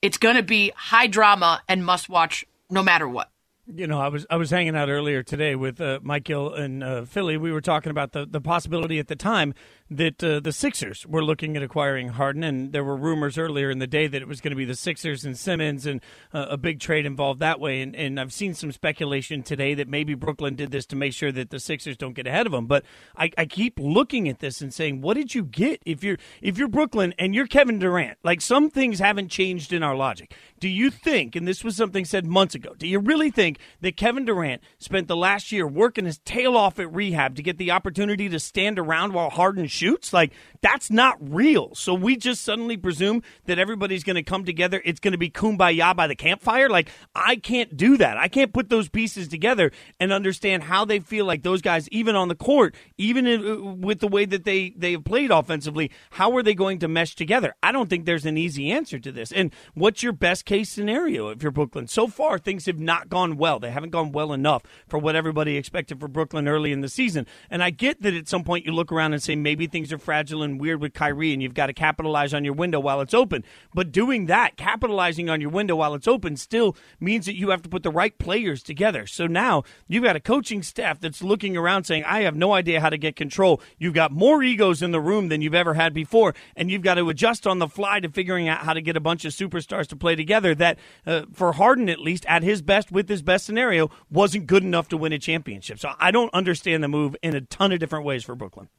It's 0.01 0.17
going 0.17 0.35
to 0.35 0.43
be 0.43 0.71
high 0.75 1.07
drama 1.07 1.63
and 1.67 1.83
must 1.83 2.09
watch 2.09 2.45
no 2.69 2.83
matter 2.83 3.07
what. 3.07 3.31
You 3.67 3.88
know, 3.88 4.00
I 4.00 4.09
was 4.09 4.27
I 4.29 4.35
was 4.35 4.51
hanging 4.51 4.75
out 4.75 4.89
earlier 4.89 5.23
today 5.23 5.56
with 5.56 5.81
uh, 5.81 6.00
Gill 6.23 6.53
and 6.53 6.83
uh, 6.83 7.06
Philly. 7.06 7.35
We 7.35 7.51
were 7.51 7.62
talking 7.62 7.89
about 7.89 8.12
the, 8.12 8.27
the 8.27 8.39
possibility 8.39 9.00
at 9.00 9.07
the 9.07 9.15
time 9.15 9.56
that 9.89 10.23
uh, 10.23 10.39
the 10.39 10.51
Sixers 10.51 11.05
were 11.05 11.23
looking 11.23 11.55
at 11.55 11.61
acquiring 11.61 12.09
Harden, 12.09 12.43
and 12.43 12.73
there 12.73 12.83
were 12.83 12.95
rumors 12.95 13.37
earlier 13.37 13.69
in 13.69 13.77
the 13.77 13.85
day 13.85 14.07
that 14.07 14.21
it 14.21 14.27
was 14.27 14.41
going 14.41 14.51
to 14.51 14.57
be 14.57 14.65
the 14.65 14.75
Sixers 14.75 15.23
and 15.23 15.37
Simmons, 15.37 15.85
and 15.85 16.01
uh, 16.33 16.47
a 16.49 16.57
big 16.57 16.79
trade 16.79 17.05
involved 17.05 17.39
that 17.39 17.59
way. 17.59 17.81
And, 17.81 17.95
and 17.95 18.19
I've 18.19 18.33
seen 18.33 18.55
some 18.55 18.71
speculation 18.71 19.43
today 19.43 19.75
that 19.75 19.87
maybe 19.87 20.15
Brooklyn 20.15 20.55
did 20.55 20.71
this 20.71 20.87
to 20.87 20.95
make 20.95 21.13
sure 21.13 21.31
that 21.31 21.51
the 21.51 21.59
Sixers 21.59 21.97
don't 21.97 22.13
get 22.13 22.25
ahead 22.25 22.47
of 22.47 22.51
them. 22.51 22.65
But 22.65 22.83
I, 23.15 23.29
I 23.37 23.45
keep 23.45 23.79
looking 23.79 24.27
at 24.27 24.39
this 24.39 24.59
and 24.59 24.73
saying, 24.73 25.01
what 25.01 25.15
did 25.15 25.35
you 25.35 25.43
get 25.43 25.83
if 25.85 26.03
you're 26.03 26.17
if 26.41 26.57
you're 26.57 26.67
Brooklyn 26.67 27.13
and 27.19 27.35
you're 27.35 27.47
Kevin 27.47 27.77
Durant? 27.77 28.17
Like 28.23 28.41
some 28.41 28.71
things 28.71 28.97
haven't 28.97 29.29
changed 29.29 29.71
in 29.71 29.83
our 29.83 29.95
logic. 29.95 30.33
Do 30.59 30.67
you 30.67 30.89
think, 30.89 31.35
and 31.35 31.47
this 31.47 31.63
was 31.63 31.75
something 31.75 32.05
said 32.05 32.25
months 32.25 32.55
ago, 32.55 32.73
do 32.75 32.88
you 32.88 32.97
really 32.97 33.29
think 33.29 33.59
that 33.81 33.97
Kevin 33.97 34.25
Durant 34.25 34.63
spent 34.79 35.07
the 35.07 35.15
last 35.15 35.51
year 35.51 35.67
working 35.67 36.05
his 36.05 36.17
tail 36.19 36.57
off 36.57 36.79
at 36.79 36.91
rehab 36.91 37.35
to 37.35 37.43
get 37.43 37.57
the 37.57 37.71
opportunity 37.71 38.29
to 38.29 38.39
stand 38.39 38.79
around 38.79 39.13
while 39.13 39.29
Harden 39.29 39.67
shoots. 39.75 40.13
Like, 40.13 40.31
that's 40.62 40.89
not 40.89 41.18
real. 41.19 41.75
So 41.75 41.94
we 41.94 42.16
just 42.16 42.42
suddenly 42.44 42.75
presume 42.75 43.22
that 43.45 43.60
everybody's 43.60 44.04
going 44.04 44.16
to 44.16 44.24
come 44.24 44.45
together. 44.45 44.81
It's 44.83 45.00
going 45.00 45.12
to 45.12 45.18
be 45.18 45.30
kumbaya 45.30 45.95
by 45.95 46.07
the 46.07 46.16
campfire. 46.16 46.69
Like, 46.69 46.89
I 47.13 47.36
can't 47.36 47.77
do 47.77 47.98
that. 47.98 48.18
I 48.18 48.27
can't 48.27 48.51
put 48.51 48.69
those 48.69 48.89
pieces 48.89 49.27
together 49.27 49.72
and 50.00 50.12
understand 50.12 50.63
how 50.63 50.86
they 50.86 51.00
feel 51.00 51.25
like 51.25 51.44
those 51.44 51.62
guys, 51.62 51.88
even 51.89 52.16
on 52.16 52.30
the 52.30 52.36
court, 52.36 52.74
even 52.98 53.27
in, 53.27 53.45
uh, 53.45 53.74
with 53.75 54.00
the 54.00 54.07
way 54.07 54.25
that 54.25 54.44
they, 54.44 54.74
they 54.75 54.94
have 54.94 55.04
played 55.04 55.30
offensively, 55.30 55.92
how 56.12 56.36
are 56.36 56.42
they 56.42 56.56
going 56.56 56.80
to 56.80 56.88
mesh 56.88 57.16
together? 57.16 57.54
I 57.62 57.72
don't 57.72 57.89
think 57.89 58.06
there's 58.06 58.25
an 58.25 58.38
easy 58.38 58.72
answer 58.72 58.98
to 58.98 59.12
this. 59.12 59.31
And 59.31 59.54
what's 59.75 60.01
your 60.01 60.13
best 60.13 60.45
case 60.45 60.69
scenario 60.69 61.30
if 61.30 61.44
you're 61.44 61.51
Brooklyn? 61.51 61.88
So 61.88 62.07
far, 62.07 62.39
things 62.39 62.66
have 62.66 62.80
not 62.80 63.10
gone 63.10 63.38
well. 63.38 63.60
They 63.60 63.72
haven't 63.72 63.92
gone 63.92 64.12
well 64.12 64.33
enough 64.33 64.63
for 64.88 64.98
what 64.98 65.16
everybody 65.16 65.57
expected 65.57 66.00
for 66.00 66.07
Brooklyn 66.07 66.48
early 66.48 66.72
in 66.72 66.81
the 66.81 66.89
season. 66.89 67.27
And 67.51 67.62
I 67.63 67.69
get 67.69 68.01
that 68.01 68.16
at 68.16 68.27
some 68.27 68.44
point 68.44 68.66
you 68.66 68.72
look 68.72 68.92
around 68.92 69.13
and 69.13 69.22
say 69.22 69.36
maybe 69.36 69.64
things 69.67 69.91
are 69.94 69.97
fragile 69.97 70.44
and 70.44 70.59
weird 70.59 70.81
with 70.81 70.94
Kyrie, 70.94 71.33
and 71.33 71.41
you've 71.41 71.53
got 71.53 71.67
to 71.67 71.73
capitalize 71.73 72.33
on 72.33 72.44
your 72.44 72.53
window 72.53 72.79
while 72.79 73.01
it's 73.01 73.13
open. 73.13 73.44
But 73.73 73.91
doing 73.91 74.25
that, 74.27 74.57
capitalizing 74.57 75.29
on 75.29 75.41
your 75.41 75.50
window 75.50 75.75
while 75.75 75.94
it's 75.94 76.07
open, 76.07 76.38
still 76.38 76.75
means 77.00 77.25
that 77.25 77.38
you 77.38 77.50
have 77.50 77.62
to 77.63 77.69
put 77.69 77.83
the 77.83 77.91
right 77.91 78.17
players 78.17 78.63
together. 78.63 79.07
So 79.07 79.27
now 79.27 79.63
you've 79.88 80.03
got 80.03 80.15
a 80.15 80.19
coaching 80.19 80.63
staff 80.63 81.00
that's 81.00 81.23
looking 81.23 81.57
around 81.57 81.85
saying, 81.85 82.03
I 82.06 82.21
have 82.21 82.35
no 82.35 82.53
idea 82.53 82.81
how 82.81 82.89
to 82.89 82.97
get 82.97 83.15
control. 83.15 83.62
You've 83.77 83.94
got 83.94 84.12
more 84.12 84.44
egos 84.44 84.81
in 84.81 84.91
the 84.91 85.01
room 85.01 85.29
than 85.29 85.41
you've 85.41 85.56
ever 85.56 85.73
had 85.73 85.94
before, 85.94 86.33
and 86.56 86.69
you've 86.71 86.81
got 86.81 86.95
to 86.95 87.09
adjust 87.09 87.47
on 87.47 87.59
the 87.59 87.67
fly 87.67 88.00
to 88.00 88.09
figuring 88.09 88.47
out 88.47 88.59
how 88.59 88.73
to 88.73 88.81
get 88.81 88.97
a 88.97 89.01
bunch 89.01 89.25
of 89.25 89.33
superstars 89.33 89.88
to 89.88 89.95
play 89.95 90.15
together 90.15 90.56
that, 90.56 90.79
uh, 91.06 91.23
for 91.33 91.53
Harden 91.53 91.89
at 91.89 92.00
least, 92.00 92.25
at 92.27 92.44
his 92.44 92.62
best 92.62 92.91
with 92.91 93.09
his 93.09 93.21
best 93.21 93.45
scenario, 93.45 93.89
wasn't 94.09 94.47
good 94.47 94.63
enough 94.63 94.88
to 94.89 94.97
win 94.97 95.13
a 95.13 95.19
championship. 95.19 95.79
So 95.79 95.91
I 96.00 96.12
don't 96.12 96.33
understand 96.33 96.83
the 96.83 96.88
move 96.88 97.15
in 97.21 97.35
a 97.35 97.41
ton 97.41 97.71
of 97.71 97.79
different 97.79 98.06
ways 98.06 98.23
for 98.23 98.35
Brooklyn. 98.35 98.69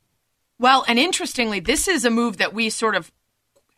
Well, 0.58 0.84
and 0.88 0.98
interestingly, 0.98 1.60
this 1.60 1.86
is 1.86 2.04
a 2.04 2.10
move 2.10 2.38
that 2.38 2.54
we 2.54 2.70
sort 2.70 2.94
of 2.94 3.12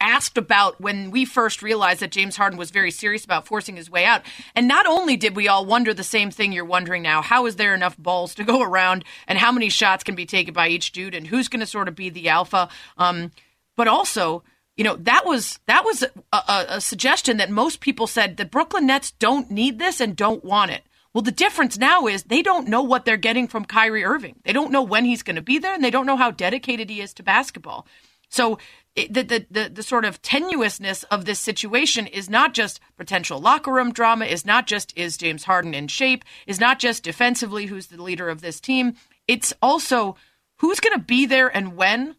asked 0.01 0.39
about 0.39 0.81
when 0.81 1.11
we 1.11 1.25
first 1.25 1.61
realized 1.61 2.01
that 2.01 2.13
James 2.13 2.37
Harden 2.37 2.59
was 2.59 2.71
very 2.71 2.91
serious 2.91 3.25
about 3.25 3.47
forcing 3.47 3.77
his 3.77 3.91
way 3.91 4.05
out. 4.05 4.23
And 4.55 4.69
not 4.69 4.87
only 4.87 5.17
did 5.17 5.35
we 5.35 5.49
all 5.49 5.67
wonder 5.67 5.93
the 5.93 6.05
same 6.05 6.31
thing 6.31 6.53
you're 6.53 6.65
wondering 6.65 7.03
now, 7.03 7.21
how 7.21 7.47
is 7.47 7.57
there 7.57 7.75
enough 7.75 7.97
balls 7.99 8.35
to 8.37 8.45
go 8.45 8.63
around 8.69 9.05
and 9.27 9.39
how 9.39 9.51
many 9.51 9.69
shots 9.69 10.05
can 10.05 10.15
be 10.15 10.27
taken 10.27 10.55
by 10.55 10.69
each 10.69 10.93
dude 10.93 11.15
and 11.15 11.27
who's 11.27 11.49
going 11.49 11.61
to 11.61 11.67
sort 11.67 11.89
of 11.89 11.97
be 11.97 12.11
the 12.11 12.29
alpha? 12.29 12.69
Um, 12.97 13.33
but 13.77 13.89
also, 13.89 14.45
you 14.77 14.85
know, 14.85 14.97
that 14.97 15.27
was 15.27 15.59
that 15.67 15.85
was 15.85 16.05
a, 16.05 16.11
a, 16.33 16.67
a 16.69 16.81
suggestion 16.81 17.39
that 17.39 17.51
most 17.51 17.81
people 17.81 18.07
said 18.07 18.37
the 18.37 18.45
Brooklyn 18.45 18.87
Nets 18.87 19.11
don't 19.11 19.51
need 19.51 19.81
this 19.81 20.01
and 20.01 20.15
don't 20.15 20.45
want 20.45 20.71
it. 20.71 20.85
Well, 21.19 21.25
the 21.25 21.33
difference 21.33 21.77
now 21.77 22.07
is 22.07 22.23
they 22.23 22.43
don't 22.43 22.69
know 22.69 22.83
what 22.83 23.05
they're 23.05 23.17
getting 23.17 23.49
from 23.49 23.65
Kyrie 23.65 24.05
Irving. 24.05 24.37
They 24.45 24.53
don't 24.53 24.71
know 24.71 24.85
when 24.85 25.05
he's 25.05 25.25
going 25.25 25.35
to 25.35 25.43
be 25.43 25.59
there, 25.59 25.75
and 25.75 25.83
they 25.83 25.91
don't 25.91 26.07
know 26.07 26.17
how 26.17 26.31
dedicated 26.31 26.89
he 26.89 27.01
is 27.01 27.13
to 27.15 27.25
basketball. 27.25 27.89
So 28.29 28.61
the, 28.95 29.09
the, 29.09 29.47
the 29.51 29.69
the 29.69 29.83
sort 29.83 30.05
of 30.05 30.23
tenuousness 30.23 31.05
of 31.11 31.25
this 31.25 31.41
situation 31.41 32.07
is 32.07 32.31
not 32.31 32.55
just 32.55 32.79
potential 32.97 33.41
locker 33.41 33.73
room 33.73 33.93
drama, 33.93 34.27
is 34.27 34.47
not 34.47 34.69
just 34.69 34.97
is 34.97 35.17
James 35.17 35.43
Harden 35.43 35.75
in 35.75 35.89
shape, 35.89 36.25
is 36.47 36.61
not 36.61 36.79
just 36.79 37.03
defensively 37.03 37.67
who's 37.67 37.89
the 37.89 38.01
leader 38.01 38.29
of 38.29 38.41
this 38.41 38.61
team. 38.61 38.95
It's 39.27 39.53
also 39.61 40.15
who's 40.59 40.79
going 40.79 40.97
to 40.97 41.05
be 41.05 41.27
there 41.27 41.49
and 41.49 41.75
when, 41.75 42.15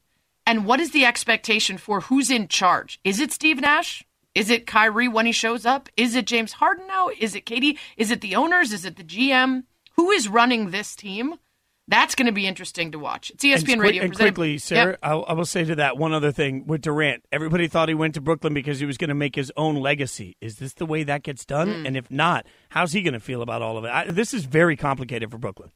and 0.46 0.66
what 0.66 0.82
is 0.82 0.92
the 0.92 1.06
expectation 1.06 1.78
for 1.78 2.02
who's 2.02 2.30
in 2.30 2.50
charge? 2.50 3.00
Is 3.06 3.22
it 3.22 3.32
Steve 3.32 3.62
Nash? 3.62 4.04
Is 4.40 4.50
it 4.50 4.66
Kyrie 4.66 5.10
when 5.10 5.26
he 5.26 5.34
shows 5.34 5.66
up? 5.66 5.90
Is 5.98 6.16
it 6.16 6.26
James 6.26 6.54
Harden 6.54 6.88
now? 6.88 7.10
Is 7.20 7.36
it 7.36 7.46
KD? 7.46 7.78
Is 7.98 8.10
it 8.10 8.22
the 8.22 8.36
owners? 8.36 8.72
Is 8.72 8.86
it 8.86 8.96
the 8.96 9.04
GM? 9.04 9.64
Who 9.98 10.12
is 10.12 10.30
running 10.30 10.72
this 10.72 10.96
team? 10.96 11.36
That's 11.90 12.16
going 12.16 12.28
to 12.28 12.32
be 12.32 12.48
interesting 12.48 12.92
to 12.92 13.00
watch. 13.00 13.32
It's 13.32 13.44
ESPN 13.44 13.74
and 13.74 13.82
Radio. 13.82 14.04
And 14.04 14.16
quickly, 14.16 14.60
Sarah, 14.60 14.92
yep. 14.92 15.00
I, 15.02 15.12
I 15.14 15.34
will 15.34 15.46
say 15.46 15.66
to 15.66 15.76
that 15.76 15.98
one 15.98 16.14
other 16.14 16.32
thing 16.32 16.68
with 16.68 16.82
Durant. 16.82 17.26
Everybody 17.34 17.68
thought 17.68 17.90
he 17.90 17.96
went 17.96 18.14
to 18.14 18.22
Brooklyn 18.22 18.54
because 18.54 18.80
he 18.80 18.86
was 18.86 18.98
going 18.98 19.10
to 19.10 19.16
make 19.16 19.36
his 19.36 19.52
own 19.58 19.76
legacy. 19.76 20.38
Is 20.40 20.58
this 20.58 20.74
the 20.74 20.86
way 20.86 21.04
that 21.04 21.24
gets 21.24 21.46
done? 21.46 21.68
Mm. 21.68 21.88
And 21.88 21.98
if 21.98 22.10
not, 22.10 22.46
how's 22.70 22.94
he 22.94 23.02
going 23.02 23.16
to 23.16 23.20
feel 23.20 23.42
about 23.42 23.62
all 23.62 23.78
of 23.78 23.84
it? 23.84 23.90
I, 23.90 24.06
this 24.06 24.34
is 24.34 24.46
very 24.46 24.78
complicated 24.78 25.32
for 25.32 25.38
Brooklyn. 25.38 25.72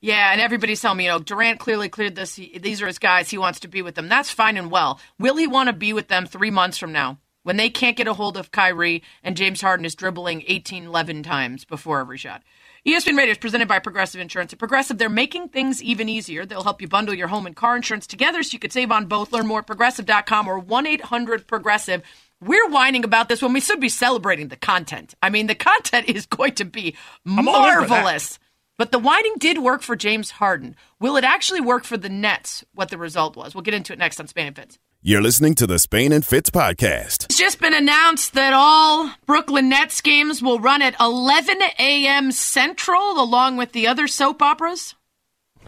Yeah, 0.00 0.32
and 0.32 0.40
everybody's 0.42 0.82
telling 0.82 0.98
me, 0.98 1.04
you 1.04 1.10
know, 1.10 1.20
Durant 1.20 1.60
clearly 1.60 1.88
cleared 1.88 2.16
this. 2.16 2.34
He, 2.34 2.58
these 2.58 2.82
are 2.82 2.86
his 2.86 2.98
guys. 2.98 3.30
He 3.30 3.38
wants 3.38 3.60
to 3.60 3.68
be 3.68 3.80
with 3.80 3.94
them. 3.94 4.08
That's 4.08 4.30
fine 4.30 4.58
and 4.58 4.70
well. 4.70 5.00
Will 5.18 5.36
he 5.36 5.46
want 5.46 5.68
to 5.68 5.72
be 5.72 5.94
with 5.94 6.08
them 6.08 6.26
three 6.26 6.50
months 6.50 6.76
from 6.76 6.92
now? 6.92 7.18
When 7.44 7.56
they 7.56 7.70
can't 7.70 7.96
get 7.96 8.08
a 8.08 8.14
hold 8.14 8.36
of 8.36 8.50
Kyrie 8.50 9.02
and 9.22 9.36
James 9.36 9.60
Harden 9.60 9.86
is 9.86 9.94
dribbling 9.94 10.42
18, 10.46 10.86
11 10.86 11.22
times 11.22 11.64
before 11.64 12.00
every 12.00 12.18
shot. 12.18 12.42
ESPN 12.86 13.16
Radio 13.16 13.32
is 13.32 13.38
presented 13.38 13.68
by 13.68 13.78
Progressive 13.78 14.20
Insurance. 14.20 14.52
At 14.52 14.58
Progressive, 14.58 14.98
they're 14.98 15.08
making 15.08 15.48
things 15.48 15.82
even 15.82 16.08
easier. 16.08 16.44
They'll 16.44 16.64
help 16.64 16.82
you 16.82 16.88
bundle 16.88 17.14
your 17.14 17.28
home 17.28 17.46
and 17.46 17.56
car 17.56 17.76
insurance 17.76 18.06
together 18.06 18.42
so 18.42 18.52
you 18.52 18.58
could 18.58 18.72
save 18.72 18.90
on 18.90 19.06
both. 19.06 19.32
Learn 19.32 19.46
more 19.46 19.60
at 19.60 19.66
progressive.com 19.66 20.48
or 20.48 20.58
1 20.58 20.86
800 20.86 21.46
Progressive. 21.46 22.02
We're 22.40 22.68
whining 22.68 23.04
about 23.04 23.30
this 23.30 23.40
when 23.40 23.54
we 23.54 23.60
should 23.60 23.80
be 23.80 23.88
celebrating 23.88 24.48
the 24.48 24.56
content. 24.56 25.14
I 25.22 25.30
mean, 25.30 25.46
the 25.46 25.54
content 25.54 26.08
is 26.10 26.26
going 26.26 26.56
to 26.56 26.64
be 26.66 26.96
marvelous. 27.24 28.38
But 28.76 28.90
the 28.90 28.98
whining 28.98 29.34
did 29.38 29.58
work 29.58 29.82
for 29.82 29.96
James 29.96 30.32
Harden. 30.32 30.76
Will 30.98 31.16
it 31.16 31.24
actually 31.24 31.60
work 31.60 31.84
for 31.84 31.96
the 31.96 32.08
Nets? 32.08 32.64
What 32.74 32.90
the 32.90 32.98
result 32.98 33.36
was? 33.36 33.54
We'll 33.54 33.62
get 33.62 33.74
into 33.74 33.92
it 33.92 33.98
next 33.98 34.18
on 34.18 34.26
Spain 34.26 34.48
and 34.48 34.56
Fitz. 34.56 34.78
You're 35.06 35.20
listening 35.20 35.54
to 35.56 35.66
the 35.66 35.78
Spain 35.78 36.12
and 36.12 36.24
Fitz 36.24 36.48
podcast. 36.48 37.26
It's 37.26 37.36
just 37.36 37.60
been 37.60 37.74
announced 37.74 38.32
that 38.32 38.54
all 38.54 39.10
Brooklyn 39.26 39.68
Nets 39.68 40.00
games 40.00 40.40
will 40.40 40.58
run 40.58 40.80
at 40.80 40.98
11 40.98 41.58
a.m. 41.78 42.32
Central, 42.32 43.20
along 43.22 43.58
with 43.58 43.72
the 43.72 43.86
other 43.86 44.06
soap 44.08 44.40
operas. 44.40 44.94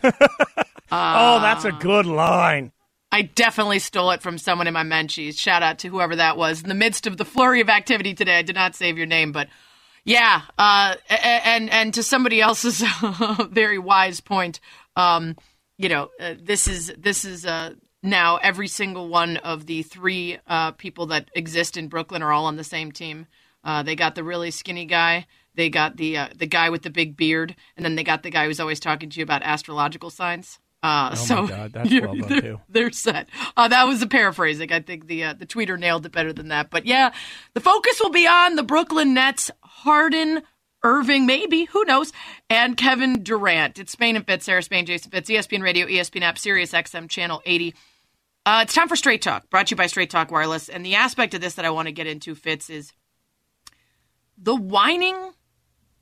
uh, 0.03 0.11
oh, 0.91 1.41
that's 1.43 1.67
a 1.67 1.73
good 1.73 2.07
line. 2.07 2.73
I 3.13 3.21
definitely 3.21 3.79
stole 3.79 4.11
it 4.13 4.23
from 4.23 4.39
someone 4.39 4.69
in 4.69 4.73
my 4.73 4.85
menchies. 4.85 5.39
Shout 5.39 5.63
out 5.63 5.81
to 5.81 5.89
whoever 5.89 6.17
that 6.17 6.39
was. 6.39 6.63
In 6.63 6.71
the 6.71 6.75
midst 6.75 7.07
of 7.07 7.19
the 7.19 7.27
flurry 7.27 7.61
of 7.61 7.69
activity 7.69 8.15
today, 8.15 8.39
I 8.39 8.43
did 8.43 8.55
not 8.57 8.75
save 8.75 8.97
your 8.97 9.07
name, 9.07 9.33
but 9.33 9.49
Yeah, 10.05 10.41
uh, 10.57 10.95
and 11.11 11.69
and 11.69 11.93
to 11.93 12.03
somebody 12.03 12.41
else's 12.41 12.83
very 13.51 13.79
wise 13.79 14.21
point, 14.21 14.61
um, 14.97 15.37
you 15.77 15.91
know, 15.91 16.09
uh, 16.19 16.37
this 16.41 16.67
is 16.67 16.91
this 16.97 17.27
is 17.27 17.45
uh, 17.45 17.75
now 18.07 18.37
every 18.37 18.69
single 18.69 19.09
one 19.09 19.37
of 19.39 19.67
the 19.67 19.83
three 19.83 20.39
uh, 20.47 20.73
people 20.73 21.07
that 21.07 21.29
exist 21.35 21.77
in 21.77 21.89
Brooklyn 21.89 22.23
are 22.23 22.33
all 22.33 22.47
on 22.47 22.57
the 22.57 22.65
same 22.65 22.93
team. 22.93 23.27
Uh, 23.65 23.83
they 23.83 23.97
got 23.97 24.15
the 24.15 24.25
really 24.25 24.51
skinny 24.51 24.87
guy, 24.87 25.27
they 25.57 25.71
got 25.71 25.97
the 25.97 26.19
uh, 26.19 26.29
the 26.35 26.47
guy 26.47 26.71
with 26.71 26.83
the 26.83 26.91
big 26.91 27.17
beard, 27.17 27.57
and 27.77 27.85
then 27.85 27.97
they 27.97 28.05
got 28.05 28.23
the 28.23 28.31
guy 28.31 28.47
who's 28.47 28.61
always 28.61 28.79
talking 28.79 29.11
to 29.11 29.19
you 29.19 29.25
about 29.25 29.43
astrological 29.43 30.11
signs. 30.11 30.59
Uh, 30.83 31.11
oh 31.13 31.15
so 31.17 31.43
my 31.43 31.49
God, 31.49 31.73
that's 31.73 31.91
well 31.91 32.15
done 32.15 32.29
they're, 32.29 32.41
too. 32.41 32.61
They're 32.69 32.93
set. 32.93 33.29
Uh, 33.57 33.67
that 33.69 33.85
was 33.85 34.03
a 34.03 34.07
paraphrasing. 34.07 34.71
I 34.71 34.81
think 34.81 35.07
the 35.07 35.25
uh, 35.25 35.33
the 35.33 35.47
tweeter 35.47 35.79
nailed 35.79 36.07
it 36.07 36.13
better 36.13 36.33
than 36.33 36.49
that. 36.49 36.71
But 36.71 36.87
yeah, 36.87 37.13
the 37.55 37.61
focus 37.61 38.01
will 38.01 38.11
be 38.11 38.27
on 38.27 38.55
the 38.57 38.63
Brooklyn 38.63 39.15
Nets. 39.15 39.51
Harden, 39.63 40.43
Irving, 40.83 41.27
maybe 41.27 41.65
who 41.65 41.85
knows, 41.85 42.13
and 42.51 42.77
Kevin 42.77 43.23
Durant. 43.23 43.79
It's 43.79 43.93
Spain 43.93 44.17
and 44.17 44.27
Fitz, 44.27 44.45
Sarah 44.45 44.63
Spain, 44.63 44.87
Jason 44.87 45.11
Fitz, 45.11 45.31
ESPN 45.31 45.63
Radio, 45.63 45.87
ESPN 45.87 46.23
App, 46.23 46.39
Sirius 46.39 46.73
XM 46.73 47.09
Channel 47.09 47.43
80. 47.45 47.75
Uh, 48.47 48.61
it's 48.63 48.75
time 48.75 48.87
for 48.87 48.95
Straight 48.95 49.23
Talk, 49.23 49.51
brought 49.51 49.67
to 49.67 49.73
you 49.73 49.77
by 49.77 49.89
Straight 49.89 50.09
Talk 50.09 50.31
Wireless. 50.31 50.69
And 50.69 50.87
the 50.87 50.95
aspect 50.95 51.35
of 51.35 51.41
this 51.41 51.55
that 51.55 51.65
I 51.65 51.71
want 51.71 51.89
to 51.89 51.93
get 51.93 52.07
into, 52.07 52.37
Fitz, 52.37 52.71
is 52.71 52.93
the 54.39 54.55
whining 54.55 55.33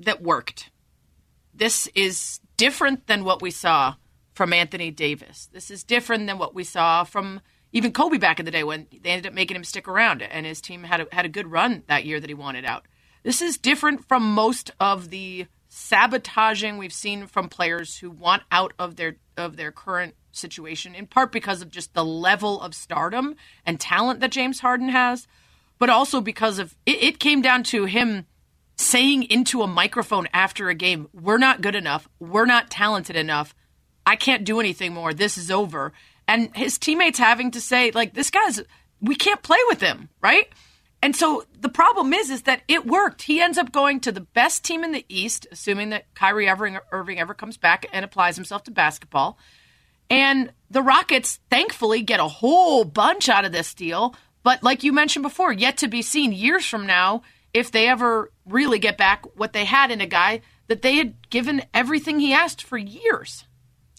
that 0.01 0.21
worked. 0.21 0.71
This 1.55 1.87
is 1.95 2.41
different 2.59 3.07
than 3.07 3.25
what 3.25 3.41
we 3.41 3.51
saw 3.51 3.95
from 4.35 4.53
Anthony 4.53 4.91
Davis. 4.91 5.49
This 5.55 5.71
is 5.71 5.85
different 5.85 6.27
than 6.27 6.37
what 6.37 6.55
we 6.55 6.65
saw 6.65 7.05
from 7.05 7.41
even 7.73 7.93
Kobe 7.93 8.19
back 8.19 8.39
in 8.39 8.45
the 8.45 8.51
day 8.51 8.63
when 8.63 8.89
they 9.03 9.09
ended 9.09 9.29
up 9.29 9.33
making 9.33 9.57
him 9.57 9.65
stick 9.65 9.89
around 9.89 10.21
and 10.21 10.45
his 10.45 10.61
team 10.61 10.83
had 10.83 11.01
a, 11.01 11.07
had 11.13 11.25
a 11.25 11.31
good 11.31 11.51
run 11.51 11.83
that 11.87 12.05
year 12.05 12.21
that 12.21 12.29
he 12.29 12.35
wanted 12.35 12.67
out. 12.67 12.85
This 13.23 13.41
is 13.41 13.57
different 13.57 14.07
from 14.07 14.35
most 14.35 14.71
of 14.79 15.09
the 15.09 15.47
sabotaging 15.69 16.77
we've 16.77 16.93
seen 16.93 17.27
from 17.27 17.49
players 17.49 17.97
who 17.97 18.11
want 18.11 18.43
out 18.53 18.75
of 18.79 18.97
their 18.97 19.17
of 19.39 19.57
their 19.57 19.73
current 19.73 20.15
situation 20.37 20.95
in 20.95 21.07
part 21.07 21.33
because 21.33 21.63
of 21.63 21.71
just 21.71 21.95
the 21.95 22.05
level 22.05 22.61
of 22.61 22.75
stardom 22.75 23.37
and 23.65 23.81
talent 23.81 24.21
that 24.21 24.33
James 24.33 24.61
Harden 24.61 24.89
has, 24.89 25.27
but 25.79 25.91
also 25.91 26.21
because 26.21 26.59
of 26.59 26.77
it, 26.87 27.03
it 27.03 27.19
came 27.19 27.43
down 27.43 27.63
to 27.65 27.85
him 27.85 28.27
saying 28.77 29.23
into 29.25 29.63
a 29.63 29.67
microphone 29.67 30.29
after 30.33 30.69
a 30.69 30.75
game, 30.75 31.09
"We're 31.13 31.39
not 31.39 31.61
good 31.61 31.75
enough. 31.75 32.09
We're 32.19 32.47
not 32.47 32.71
talented 32.71 33.17
enough." 33.17 33.55
I 34.07 34.17
can't 34.17 34.45
do 34.45 34.61
anything 34.61 34.93
more. 34.93 35.15
This 35.15 35.39
is 35.39 35.51
over. 35.51 35.93
And 36.27 36.55
his 36.55 36.79
teammates 36.79 37.19
having 37.19 37.51
to 37.53 37.61
say, 37.61 37.91
like, 37.91 38.15
this 38.15 38.31
guy's, 38.31 38.63
we 39.01 39.15
can't 39.15 39.43
play 39.43 39.59
with 39.69 39.81
him, 39.81 40.09
right? 40.21 40.49
And 41.03 41.15
so 41.15 41.45
the 41.61 41.69
problem 41.69 42.15
is, 42.15 42.31
is 42.31 42.43
that 42.43 42.63
it 42.67 42.87
worked. 42.87 43.23
He 43.23 43.41
ends 43.41 43.59
up 43.59 43.73
going 43.73 44.01
to 44.01 44.13
the 44.13 44.21
best 44.21 44.65
team 44.65 44.85
in 44.85 44.93
the 44.93 45.05
East, 45.09 45.47
assuming 45.53 45.91
that 45.91 46.13
Kyrie 46.15 46.49
Irving, 46.49 46.79
Irving 46.93 47.19
ever 47.19 47.35
comes 47.35 47.57
back 47.57 47.87
and 47.93 48.05
applies 48.05 48.37
himself 48.37 48.65
to 48.65 48.71
basketball. 48.71 49.39
And 50.11 50.53
the 50.71 50.83
Rockets, 50.83 51.41
thankfully, 51.51 52.03
get 52.03 52.21
a 52.21 52.29
whole 52.29 52.85
bunch 52.85 53.29
out 53.29 53.45
of 53.45 53.53
this 53.53 53.75
deal. 53.75 54.15
But 54.43 54.63
like 54.63 54.83
you 54.83 54.93
mentioned 54.93 55.23
before, 55.23 55.53
yet 55.53 55.79
to 55.79 55.89
be 55.89 56.03
seen 56.03 56.33
years 56.33 56.67
from 56.67 56.87
now 56.87 57.23
if 57.53 57.71
they 57.71 57.89
ever 57.89 58.31
really 58.45 58.79
get 58.79 58.99
back 58.99 59.25
what 59.37 59.53
they 59.53 59.65
had 59.65 59.91
in 59.91 60.01
a 60.01 60.07
guy 60.07 60.43
that 60.67 60.83
they 60.83 60.97
had 60.97 61.31
given 61.31 61.63
everything 61.73 62.21
he 62.21 62.33
asked 62.33 62.63
for 62.63 62.77
years. 62.77 63.45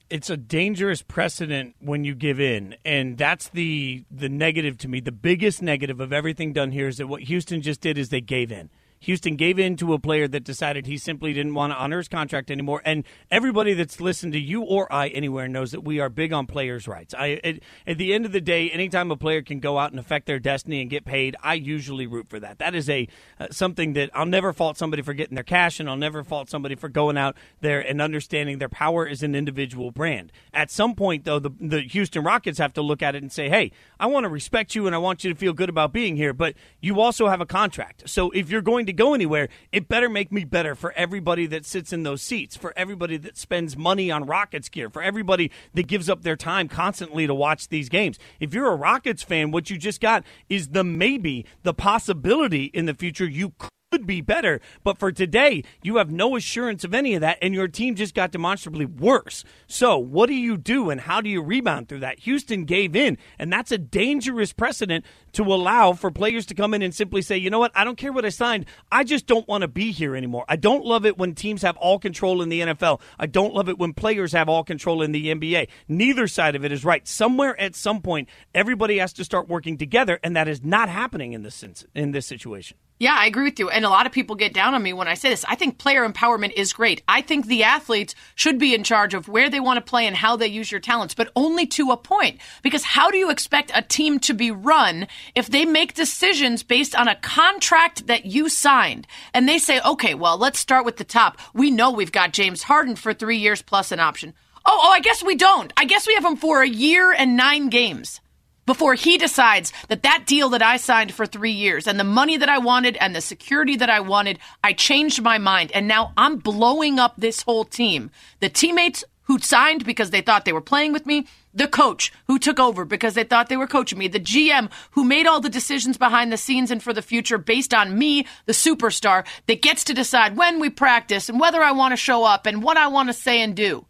It's 0.10 0.30
a 0.30 0.38
dangerous 0.38 1.02
precedent 1.02 1.76
when 1.80 2.04
you 2.04 2.14
give 2.14 2.40
in. 2.40 2.76
And 2.86 3.18
that's 3.18 3.50
the 3.50 4.04
the 4.12 4.30
negative 4.30 4.78
to 4.80 4.88
me. 4.88 5.00
The 5.00 5.12
biggest 5.12 5.62
negative 5.64 6.00
of 6.00 6.14
everything 6.14 6.54
done 6.54 6.72
here 6.72 6.88
is 6.88 6.98
that 6.98 7.08
what 7.08 7.24
houston 7.24 7.62
just 7.62 7.82
did 7.82 7.98
is 7.98 8.10
they 8.10 8.22
gave 8.22 8.52
in 8.52 8.70
Houston 9.06 9.36
gave 9.36 9.60
in 9.60 9.76
to 9.78 9.94
a 9.94 10.00
player 10.00 10.28
that 10.28 10.44
decided 10.44 10.88
he 10.88 10.98
simply 10.98 11.32
didn't 11.32 11.54
want 11.54 11.72
to 11.72 11.78
honor 11.78 11.98
his 11.98 12.08
contract 12.08 12.50
anymore. 12.50 12.82
And 12.84 13.04
everybody 13.30 13.76
that's 13.76 14.02
listened 14.02 14.34
to 14.34 14.40
you 14.40 14.64
or 14.64 14.92
I 14.92 15.10
anywhere 15.10 15.48
knows 15.48 15.72
that 15.72 15.82
we 15.82 16.00
are 16.00 16.10
big 16.10 16.34
on 16.34 16.48
players' 16.48 16.88
rights. 16.88 17.14
I 17.14 17.40
at, 17.44 17.60
at, 17.86 17.98
the 18.00 18.16
end 18.16 18.26
of 18.26 18.32
the 18.32 18.42
day, 18.42 18.72
anytime 18.72 19.12
a 19.12 19.16
player 19.16 19.44
can 19.44 19.60
go 19.60 19.78
out 19.78 19.92
and 19.92 20.00
affect 20.00 20.26
their 20.26 20.40
destiny 20.40 20.82
and 20.82 20.90
get 20.90 21.06
paid, 21.06 21.36
I 21.44 21.54
usually 21.54 22.08
root 22.08 22.30
for 22.30 22.40
that. 22.40 22.58
That 22.58 22.74
is 22.74 22.90
a 22.90 23.08
uh, 23.40 23.48
something 23.52 23.94
that 23.94 24.10
I'll 24.16 24.26
never 24.26 24.54
fault 24.54 24.76
somebody 24.76 25.04
for 25.04 25.14
getting 25.14 25.36
their 25.36 25.44
cash, 25.44 25.80
and 25.80 25.88
I'll 25.88 25.96
never 25.98 26.24
fault 26.24 26.50
somebody 26.50 26.74
for 26.74 26.90
going 26.90 27.16
out 27.16 27.36
there 27.62 27.80
and 27.80 28.02
understanding 28.02 28.58
their 28.58 28.70
power 28.70 29.06
is 29.06 29.22
an 29.22 29.36
individual 29.36 29.92
brand. 29.92 30.32
At 30.52 30.72
some 30.72 30.96
point, 30.96 31.26
though, 31.26 31.40
the 31.40 31.52
the 31.60 31.82
Houston 31.82 32.24
Rockets 32.24 32.58
have 32.58 32.74
to 32.74 32.82
look 32.82 33.04
at 33.04 33.14
it 33.14 33.22
and 33.22 33.32
say, 33.32 33.50
"Hey, 33.50 33.72
I 34.00 34.08
want 34.08 34.24
to 34.24 34.30
respect 34.30 34.74
you 34.74 34.88
and 34.88 34.96
I 34.96 34.98
want 34.98 35.24
you 35.24 35.32
to 35.32 35.40
feel 35.40 35.54
good 35.54 35.70
about 35.70 35.94
being 35.94 36.16
here, 36.16 36.34
but 36.34 36.56
you 36.82 37.00
also 37.00 37.28
have 37.28 37.40
a 37.40 37.46
contract. 37.46 38.10
So 38.10 38.32
if 38.32 38.50
you're 38.50 38.64
going 38.64 38.88
to 38.88 38.95
go 38.96 39.14
anywhere, 39.14 39.50
it 39.72 39.88
better 39.88 40.10
make 40.10 40.32
me 40.32 40.44
better 40.44 40.76
for 40.76 40.92
everybody 40.94 41.46
that 41.48 41.66
sits 41.66 41.94
in 41.94 42.04
those 42.04 42.22
seats, 42.22 42.56
for 42.56 42.74
everybody 42.76 43.18
that 43.18 43.38
spends 43.38 43.78
money 43.78 44.10
on 44.10 44.26
Rockets 44.26 44.70
gear, 44.70 44.90
for 44.90 45.02
everybody 45.02 45.52
that 45.74 45.88
gives 45.88 46.10
up 46.10 46.24
their 46.24 46.36
time 46.36 46.68
constantly 46.68 47.28
to 47.28 47.36
watch 47.36 47.68
these 47.68 47.90
games. 47.90 48.18
If 48.40 48.54
you're 48.54 48.72
a 48.72 48.76
Rockets 48.76 49.24
fan, 49.24 49.52
what 49.52 49.70
you 49.70 49.78
just 49.78 50.02
got 50.02 50.24
is 50.50 50.70
the 50.70 50.84
maybe, 50.84 51.46
the 51.64 51.74
possibility 51.74 52.66
in 52.66 52.86
the 52.86 52.94
future 52.94 53.26
you 53.28 53.54
could 53.92 54.06
be 54.06 54.22
better. 54.22 54.60
But 54.84 54.98
for 54.98 55.12
today, 55.12 55.64
you 55.82 55.98
have 55.98 56.12
no 56.12 56.36
assurance 56.36 56.84
of 56.84 56.94
any 56.94 57.14
of 57.14 57.22
that, 57.22 57.38
and 57.42 57.54
your 57.54 57.68
team 57.68 57.96
just 57.96 58.14
got 58.14 58.32
demonstrably 58.32 58.86
worse. 58.86 59.44
So, 59.68 59.98
what 59.98 60.28
do 60.28 60.34
you 60.34 60.58
do, 60.58 60.90
and 60.90 61.02
how 61.02 61.22
do 61.22 61.30
you 61.30 61.42
rebound 61.42 61.88
through 61.88 62.02
that? 62.02 62.20
Houston 62.20 62.66
gave 62.66 62.96
in, 62.96 63.18
and 63.40 63.52
that's 63.54 63.72
a 63.72 63.78
dangerous 63.78 64.52
precedent 64.52 65.06
to 65.36 65.44
allow 65.44 65.94
for 65.94 66.12
players 66.12 66.46
to 66.48 66.56
come 66.56 66.74
in 66.74 66.82
and 66.82 66.94
simply 66.94 67.22
say, 67.22 67.38
you 67.38 67.50
know 67.50 67.60
what, 67.60 67.72
I 67.76 67.84
don't 67.84 67.98
care 67.98 68.12
what 68.12 68.26
I 68.26 68.30
signed. 68.30 68.66
I 68.92 69.04
just 69.04 69.28
don't 69.28 69.48
want 69.48 69.62
to 69.62 69.68
be 69.68 69.92
here 69.92 70.16
anymore. 70.16 70.46
I 70.50 70.56
don't 70.56 70.86
love 70.86 71.06
it 71.06 71.18
when 71.18 71.36
teams 71.36 71.62
have 71.62 71.78
all 71.78 72.00
control 72.00 72.42
in 72.42 72.50
the 72.50 72.62
NFL. 72.62 73.02
I 73.20 73.28
don't 73.28 73.54
love 73.54 73.70
it 73.70 73.78
when 73.78 73.94
players 73.94 74.32
have 74.32 74.50
all 74.50 74.64
control 74.64 75.02
in 75.02 75.12
the 75.12 75.34
NBA. 75.34 75.68
Neither 75.88 76.28
side 76.28 76.56
of 76.56 76.66
it 76.66 76.72
is 76.72 76.84
right. 76.84 77.08
Somewhere 77.08 77.60
at 77.60 77.76
some 77.76 78.02
point, 78.02 78.30
everybody 78.54 78.98
has 78.98 79.14
to 79.14 79.24
start 79.24 79.48
working 79.48 79.78
together, 79.78 80.20
and 80.24 80.36
that 80.36 80.48
is 80.48 80.64
not 80.64 80.90
happening 80.90 81.34
in 81.34 81.44
this 81.44 81.64
in 81.94 82.12
this 82.12 82.26
situation. 82.26 82.78
Yeah, 82.98 83.14
I 83.18 83.26
agree 83.26 83.44
with 83.44 83.60
you. 83.60 83.70
And 83.70 83.84
a 83.84 83.90
lot 83.90 84.06
of 84.06 84.14
people 84.14 84.38
get 84.38 84.54
down 84.54 84.74
on 84.74 84.82
me 84.82 84.94
when 84.94 85.10
I 85.10 85.16
say 85.16 85.28
this. 85.30 85.44
I 85.50 85.56
think 85.56 85.80
player 85.80 86.08
empowerment 86.08 86.54
is 86.56 86.72
great. 86.72 87.04
I 87.10 87.22
think 87.22 87.46
the 87.46 87.64
athletes 87.64 88.16
should 88.36 88.58
be 88.58 88.74
in 88.74 88.86
charge 88.86 89.14
of 89.14 89.28
where 89.28 89.50
they 89.50 89.60
want 89.60 89.78
to 89.78 89.90
play 89.90 90.08
and 90.08 90.16
how 90.16 90.38
they 90.38 90.48
use 90.48 90.72
your 90.72 90.80
talents, 90.80 91.14
but 91.14 91.30
only 91.36 91.68
to 91.68 91.92
a 91.92 91.98
point. 91.98 92.40
Because 92.64 92.86
how 92.86 93.12
do 93.12 93.18
you 93.18 93.30
expect 93.32 93.70
a 93.76 93.82
team 93.82 94.18
to 94.20 94.34
be 94.34 94.50
run 94.50 95.08
if 95.34 95.48
they 95.48 95.66
make 95.66 95.94
decisions 95.94 96.64
based 96.64 96.96
on 96.96 97.08
a 97.08 97.16
contract 97.16 98.08
that 98.08 98.26
you 98.26 98.50
signed? 98.50 99.08
And 99.34 99.48
they 99.48 99.58
say, 99.58 99.82
okay, 99.82 100.14
well, 100.14 100.38
let's 100.38 100.60
start 100.60 100.86
with 100.86 100.98
the 100.98 101.04
top. 101.04 101.40
We 101.54 101.72
know 101.72 101.92
we've 101.92 102.12
got 102.12 102.34
James 102.34 102.64
Harden 102.64 102.96
for 102.96 103.14
three 103.14 103.38
years 103.38 103.62
plus 103.62 103.92
an 103.92 104.00
option. 104.00 104.34
Oh, 104.66 104.80
oh, 104.84 104.92
I 104.92 105.00
guess 105.00 105.24
we 105.24 105.36
don't. 105.36 105.72
I 105.78 105.86
guess 105.86 106.08
we 106.08 106.16
have 106.16 106.26
him 106.26 106.38
for 106.38 106.62
a 106.62 106.68
year 106.68 107.12
and 107.12 107.38
nine 107.38 107.70
games 107.70 108.20
before 108.66 108.96
he 108.96 109.18
decides 109.18 109.72
that 109.90 110.04
that 110.04 110.24
deal 110.26 110.50
that 110.50 110.62
I 110.62 110.78
signed 110.78 111.14
for 111.14 111.26
three 111.26 111.52
years 111.52 111.88
and 111.88 112.00
the 112.00 112.04
money 112.04 112.38
that 112.38 112.50
I 112.50 112.58
wanted 112.58 112.98
and 112.98 113.16
the 113.16 113.22
security 113.22 113.76
that 113.78 113.90
I 113.90 114.00
wanted, 114.00 114.40
I 114.64 114.74
changed 114.74 115.22
my 115.22 115.38
mind. 115.38 115.72
And 115.74 115.88
now 115.88 116.14
I'm 116.18 116.38
blowing 116.38 117.00
up 117.00 117.14
this 117.18 117.44
whole 117.44 117.66
team. 117.66 118.12
The 118.40 118.50
teammates 118.50 119.04
who 119.24 119.40
signed 119.40 119.86
because 119.86 120.12
they 120.12 120.22
thought 120.22 120.46
they 120.46 120.54
were 120.54 120.62
playing 120.62 120.94
with 120.94 121.06
me, 121.06 121.28
the 121.56 121.68
coach 121.68 122.12
who 122.28 122.38
took 122.38 122.60
over 122.60 122.86
because 122.86 123.14
they 123.16 123.24
thought 123.24 123.50
they 123.50 123.58
were 123.58 123.66
coaching 123.66 123.98
me, 123.98 124.08
the 124.08 124.20
GM 124.20 124.70
who 124.92 125.04
made 125.04 125.26
all 125.26 125.40
the 125.40 125.50
decisions 125.50 125.98
behind 125.98 126.32
the 126.32 126.38
scenes 126.38 126.70
and 126.70 126.84
for 126.84 126.94
the 126.94 127.02
future 127.02 127.38
based 127.38 127.74
on 127.74 127.98
me, 127.98 128.28
the 128.46 128.54
superstar, 128.54 129.26
that 129.48 129.62
gets 129.62 129.86
to 129.86 129.94
decide 129.94 130.38
when 130.38 130.60
we 130.60 130.70
practice 130.70 131.30
and 131.30 131.40
whether 131.40 131.64
I 131.64 131.72
want 131.72 131.94
to 131.94 131.98
show 131.98 132.26
up 132.26 132.46
and 132.46 132.62
what 132.62 132.78
I 132.78 132.88
want 132.88 133.10
to 133.10 133.14
say 133.14 133.42
and 133.42 133.56
do. 133.56 133.86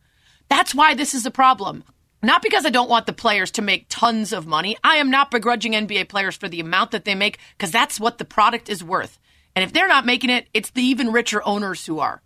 That's 0.48 0.76
why 0.76 0.94
this 0.94 1.14
is 1.14 1.26
a 1.26 1.32
problem. 1.32 1.84
Not 2.22 2.42
because 2.42 2.66
I 2.66 2.70
don't 2.70 2.90
want 2.90 3.06
the 3.06 3.14
players 3.14 3.52
to 3.52 3.62
make 3.62 3.86
tons 3.90 4.32
of 4.32 4.48
money. 4.48 4.78
I 4.84 4.98
am 4.98 5.12
not 5.12 5.32
begrudging 5.32 5.74
NBA 5.74 6.08
players 6.10 6.36
for 6.36 6.48
the 6.48 6.60
amount 6.60 6.92
that 6.92 7.06
they 7.06 7.16
make 7.16 7.40
because 7.58 7.72
that's 7.72 8.00
what 8.00 8.18
the 8.18 8.26
product 8.26 8.70
is 8.70 8.84
worth. 8.84 9.20
And 9.56 9.64
if 9.64 9.74
they're 9.74 9.88
not 9.88 10.06
making 10.06 10.30
it, 10.30 10.48
it's 10.54 10.72
the 10.72 10.82
even 10.82 11.12
richer 11.12 11.42
owners 11.46 11.86
who 11.86 12.00
are. 12.00 12.22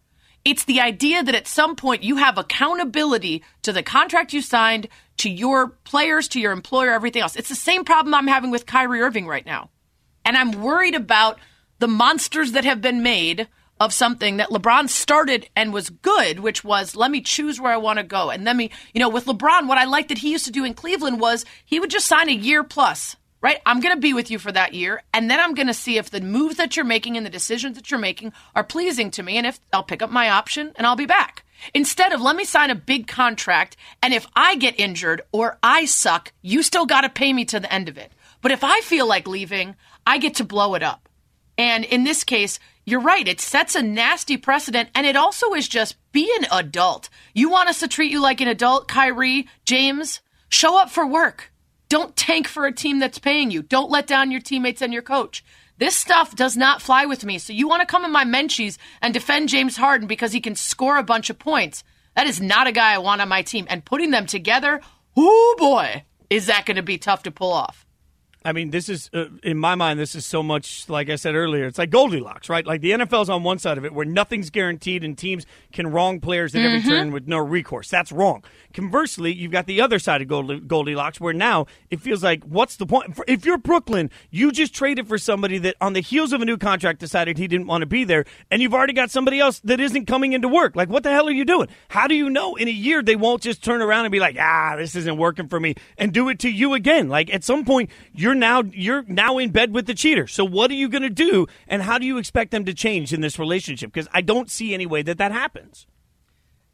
It's 0.45 0.63
the 0.63 0.79
idea 0.79 1.21
that 1.21 1.35
at 1.35 1.47
some 1.47 1.75
point 1.75 2.03
you 2.03 2.15
have 2.15 2.37
accountability 2.37 3.43
to 3.63 3.73
the 3.73 3.83
contract 3.83 4.31
you 4.31 4.41
signed, 4.41 4.87
to 5.19 5.29
your 5.29 5.69
players, 5.69 6.27
to 6.29 6.39
your 6.39 6.51
employer, 6.51 6.91
everything 6.91 7.21
else. 7.21 7.35
It's 7.35 7.49
the 7.49 7.55
same 7.55 7.85
problem 7.85 8.13
I'm 8.13 8.27
having 8.27 8.51
with 8.51 8.65
Kyrie 8.65 9.01
Irving 9.01 9.27
right 9.27 9.45
now. 9.45 9.69
And 10.25 10.35
I'm 10.35 10.51
worried 10.51 10.95
about 10.95 11.39
the 11.79 11.87
monsters 11.87 12.53
that 12.53 12.65
have 12.65 12.81
been 12.81 13.03
made 13.03 13.47
of 13.79 13.93
something 13.93 14.37
that 14.37 14.49
LeBron 14.49 14.89
started 14.89 15.49
and 15.55 15.71
was 15.71 15.89
good, 15.89 16.39
which 16.41 16.63
was 16.63 16.95
let 16.95 17.11
me 17.11 17.21
choose 17.21 17.59
where 17.59 17.71
I 17.71 17.77
want 17.77 17.97
to 17.97 18.03
go. 18.03 18.29
And 18.29 18.43
let 18.43 18.55
me, 18.55 18.71
you 18.93 18.99
know, 18.99 19.09
with 19.09 19.25
LeBron, 19.25 19.67
what 19.67 19.77
I 19.77 19.85
liked 19.85 20.09
that 20.09 20.17
he 20.17 20.31
used 20.31 20.45
to 20.45 20.51
do 20.51 20.65
in 20.65 20.73
Cleveland 20.73 21.19
was 21.19 21.45
he 21.65 21.79
would 21.79 21.89
just 21.89 22.07
sign 22.07 22.27
a 22.29 22.33
year 22.33 22.63
plus, 22.63 23.15
right? 23.41 23.59
I'm 23.65 23.79
going 23.79 23.95
to 23.95 24.01
be 24.01 24.13
with 24.13 24.29
you 24.29 24.37
for 24.37 24.51
that 24.51 24.73
year. 24.73 25.01
And 25.13 25.31
then 25.31 25.39
I'm 25.39 25.53
going 25.53 25.67
to 25.67 25.73
see 25.73 25.97
if 25.97 26.09
the 26.09 26.19
moves 26.19 26.57
that 26.57 26.75
you're 26.75 26.85
making 26.85 27.15
and 27.15 27.25
the 27.25 27.29
decisions 27.29 27.77
that 27.77 27.89
you're 27.89 27.99
making 27.99 28.33
are 28.53 28.63
pleasing 28.63 29.11
to 29.11 29.23
me. 29.23 29.37
And 29.37 29.47
if 29.47 29.59
I'll 29.71 29.83
pick 29.83 30.01
up 30.01 30.11
my 30.11 30.29
option 30.29 30.73
and 30.75 30.85
I'll 30.85 30.97
be 30.97 31.05
back. 31.05 31.45
Instead 31.73 32.13
of 32.13 32.21
let 32.21 32.35
me 32.35 32.45
sign 32.45 32.69
a 32.69 32.75
big 32.75 33.07
contract. 33.07 33.77
And 34.01 34.13
if 34.13 34.25
I 34.35 34.55
get 34.55 34.79
injured 34.79 35.21
or 35.31 35.57
I 35.61 35.85
suck, 35.85 36.31
you 36.41 36.63
still 36.63 36.85
got 36.85 37.01
to 37.01 37.09
pay 37.09 37.33
me 37.33 37.45
to 37.45 37.59
the 37.59 37.71
end 37.73 37.89
of 37.89 37.97
it. 37.97 38.11
But 38.41 38.51
if 38.51 38.63
I 38.63 38.81
feel 38.81 39.07
like 39.07 39.27
leaving, 39.27 39.75
I 40.05 40.17
get 40.17 40.35
to 40.35 40.43
blow 40.43 40.75
it 40.75 40.83
up. 40.83 41.09
And 41.57 41.83
in 41.83 42.05
this 42.05 42.23
case, 42.23 42.59
you're 42.85 43.01
right. 43.01 43.27
It 43.27 43.41
sets 43.41 43.75
a 43.75 43.83
nasty 43.83 44.37
precedent, 44.37 44.89
and 44.95 45.05
it 45.05 45.15
also 45.15 45.53
is 45.53 45.67
just 45.67 45.97
be 46.11 46.31
an 46.39 46.47
adult. 46.51 47.09
You 47.33 47.49
want 47.49 47.69
us 47.69 47.81
to 47.81 47.87
treat 47.87 48.11
you 48.11 48.21
like 48.21 48.41
an 48.41 48.47
adult, 48.47 48.87
Kyrie, 48.87 49.47
James? 49.65 50.21
Show 50.47 50.79
up 50.79 50.89
for 50.89 51.05
work. 51.05 51.51
Don't 51.89 52.15
tank 52.15 52.47
for 52.47 52.65
a 52.65 52.71
team 52.71 52.99
that's 52.99 53.19
paying 53.19 53.51
you. 53.51 53.61
Don't 53.61 53.91
let 53.91 54.07
down 54.07 54.31
your 54.31 54.41
teammates 54.41 54.81
and 54.81 54.93
your 54.93 55.01
coach. 55.01 55.43
This 55.79 55.95
stuff 55.95 56.35
does 56.35 56.57
not 56.57 56.81
fly 56.81 57.05
with 57.05 57.23
me. 57.23 57.37
So 57.37 57.53
you 57.53 57.69
want 57.69 57.79
to 57.79 57.87
come 57.87 58.03
in 58.03 58.11
my 58.11 58.25
menchies 58.25 58.77
and 59.01 59.13
defend 59.13 59.47
James 59.47 59.77
Harden 59.77 60.09
because 60.09 60.33
he 60.33 60.41
can 60.41 60.55
score 60.55 60.97
a 60.97 61.03
bunch 61.03 61.29
of 61.29 61.39
points. 61.39 61.85
That 62.17 62.27
is 62.27 62.41
not 62.41 62.67
a 62.67 62.73
guy 62.73 62.93
I 62.93 62.97
want 62.97 63.21
on 63.21 63.29
my 63.29 63.43
team. 63.43 63.65
And 63.69 63.85
putting 63.85 64.11
them 64.11 64.25
together, 64.25 64.81
oh 65.15 65.55
boy, 65.57 66.03
is 66.29 66.47
that 66.47 66.65
going 66.65 66.75
to 66.75 66.83
be 66.83 66.97
tough 66.97 67.23
to 67.23 67.31
pull 67.31 67.53
off. 67.53 67.85
I 68.45 68.53
mean, 68.53 68.69
this 68.69 68.87
is, 68.87 69.09
uh, 69.13 69.25
in 69.43 69.57
my 69.57 69.75
mind, 69.75 69.99
this 69.99 70.15
is 70.15 70.25
so 70.25 70.41
much, 70.41 70.87
like 70.87 71.09
I 71.09 71.17
said 71.17 71.35
earlier, 71.35 71.65
it's 71.65 71.77
like 71.77 71.89
Goldilocks, 71.89 72.47
right? 72.47 72.65
Like 72.65 72.79
the 72.79 72.91
NFL's 72.91 73.29
on 73.29 73.43
one 73.43 73.59
side 73.59 73.77
of 73.77 73.83
it 73.83 73.93
where 73.93 74.05
nothing's 74.05 74.49
guaranteed 74.49 75.03
and 75.03 75.17
teams 75.17 75.45
can 75.73 75.87
wrong 75.91 76.21
players 76.21 76.55
at 76.55 76.61
every 76.61 76.79
mm-hmm. 76.79 76.89
turn 76.89 77.11
with 77.11 77.27
no 77.27 77.37
recourse. 77.37 77.89
That's 77.89 78.13
wrong. 78.13 78.43
Conversely, 78.73 79.33
you've 79.33 79.51
got 79.51 79.65
the 79.65 79.81
other 79.81 79.99
side 79.99 80.21
of 80.21 80.27
Goldilocks 80.67 81.19
where 81.19 81.33
now 81.33 81.65
it 81.89 81.99
feels 81.99 82.23
like, 82.23 82.43
what's 82.45 82.77
the 82.77 82.85
point? 82.85 83.19
If 83.27 83.45
you're 83.45 83.57
Brooklyn, 83.57 84.09
you 84.29 84.51
just 84.53 84.73
traded 84.73 85.07
for 85.07 85.17
somebody 85.17 85.57
that 85.59 85.75
on 85.81 85.91
the 85.91 86.01
heels 86.01 86.31
of 86.31 86.41
a 86.41 86.45
new 86.45 86.57
contract 86.57 86.99
decided 86.99 87.37
he 87.37 87.47
didn't 87.47 87.67
want 87.67 87.81
to 87.81 87.87
be 87.87 88.05
there, 88.05 88.25
and 88.49 88.61
you've 88.61 88.73
already 88.73 88.93
got 88.93 89.11
somebody 89.11 89.39
else 89.39 89.59
that 89.61 89.79
isn't 89.79 90.05
coming 90.05 90.33
into 90.33 90.47
work. 90.47 90.75
Like, 90.75 90.89
what 90.89 91.03
the 91.03 91.11
hell 91.11 91.27
are 91.27 91.31
you 91.31 91.45
doing? 91.45 91.67
How 91.89 92.07
do 92.07 92.15
you 92.15 92.29
know 92.29 92.55
in 92.55 92.67
a 92.67 92.71
year 92.71 93.01
they 93.01 93.15
won't 93.15 93.41
just 93.41 93.63
turn 93.63 93.81
around 93.81 94.05
and 94.05 94.11
be 94.11 94.19
like, 94.19 94.37
ah, 94.39 94.75
this 94.77 94.95
isn't 94.95 95.17
working 95.17 95.47
for 95.47 95.59
me 95.59 95.75
and 95.97 96.13
do 96.13 96.29
it 96.29 96.39
to 96.39 96.49
you 96.49 96.73
again? 96.73 97.09
Like, 97.09 97.33
at 97.33 97.43
some 97.43 97.65
point, 97.65 97.89
you're 98.13 98.28
now, 98.35 98.63
you're 98.63 99.03
now 99.07 99.37
in 99.37 99.51
bed 99.51 99.73
with 99.73 99.85
the 99.85 99.93
cheater. 99.93 100.27
So 100.27 100.43
what 100.45 100.71
are 100.71 100.75
you 100.75 100.89
going 100.89 101.03
to 101.03 101.09
do, 101.09 101.47
and 101.67 101.81
how 101.81 101.97
do 101.97 102.05
you 102.05 102.17
expect 102.17 102.51
them 102.51 102.65
to 102.65 102.73
change 102.73 103.13
in 103.13 103.21
this 103.21 103.39
relationship? 103.39 103.91
Because 103.91 104.07
I 104.13 104.21
don't 104.21 104.49
see 104.49 104.73
any 104.73 104.85
way 104.85 105.01
that 105.03 105.17
that 105.17 105.31
happens. 105.31 105.87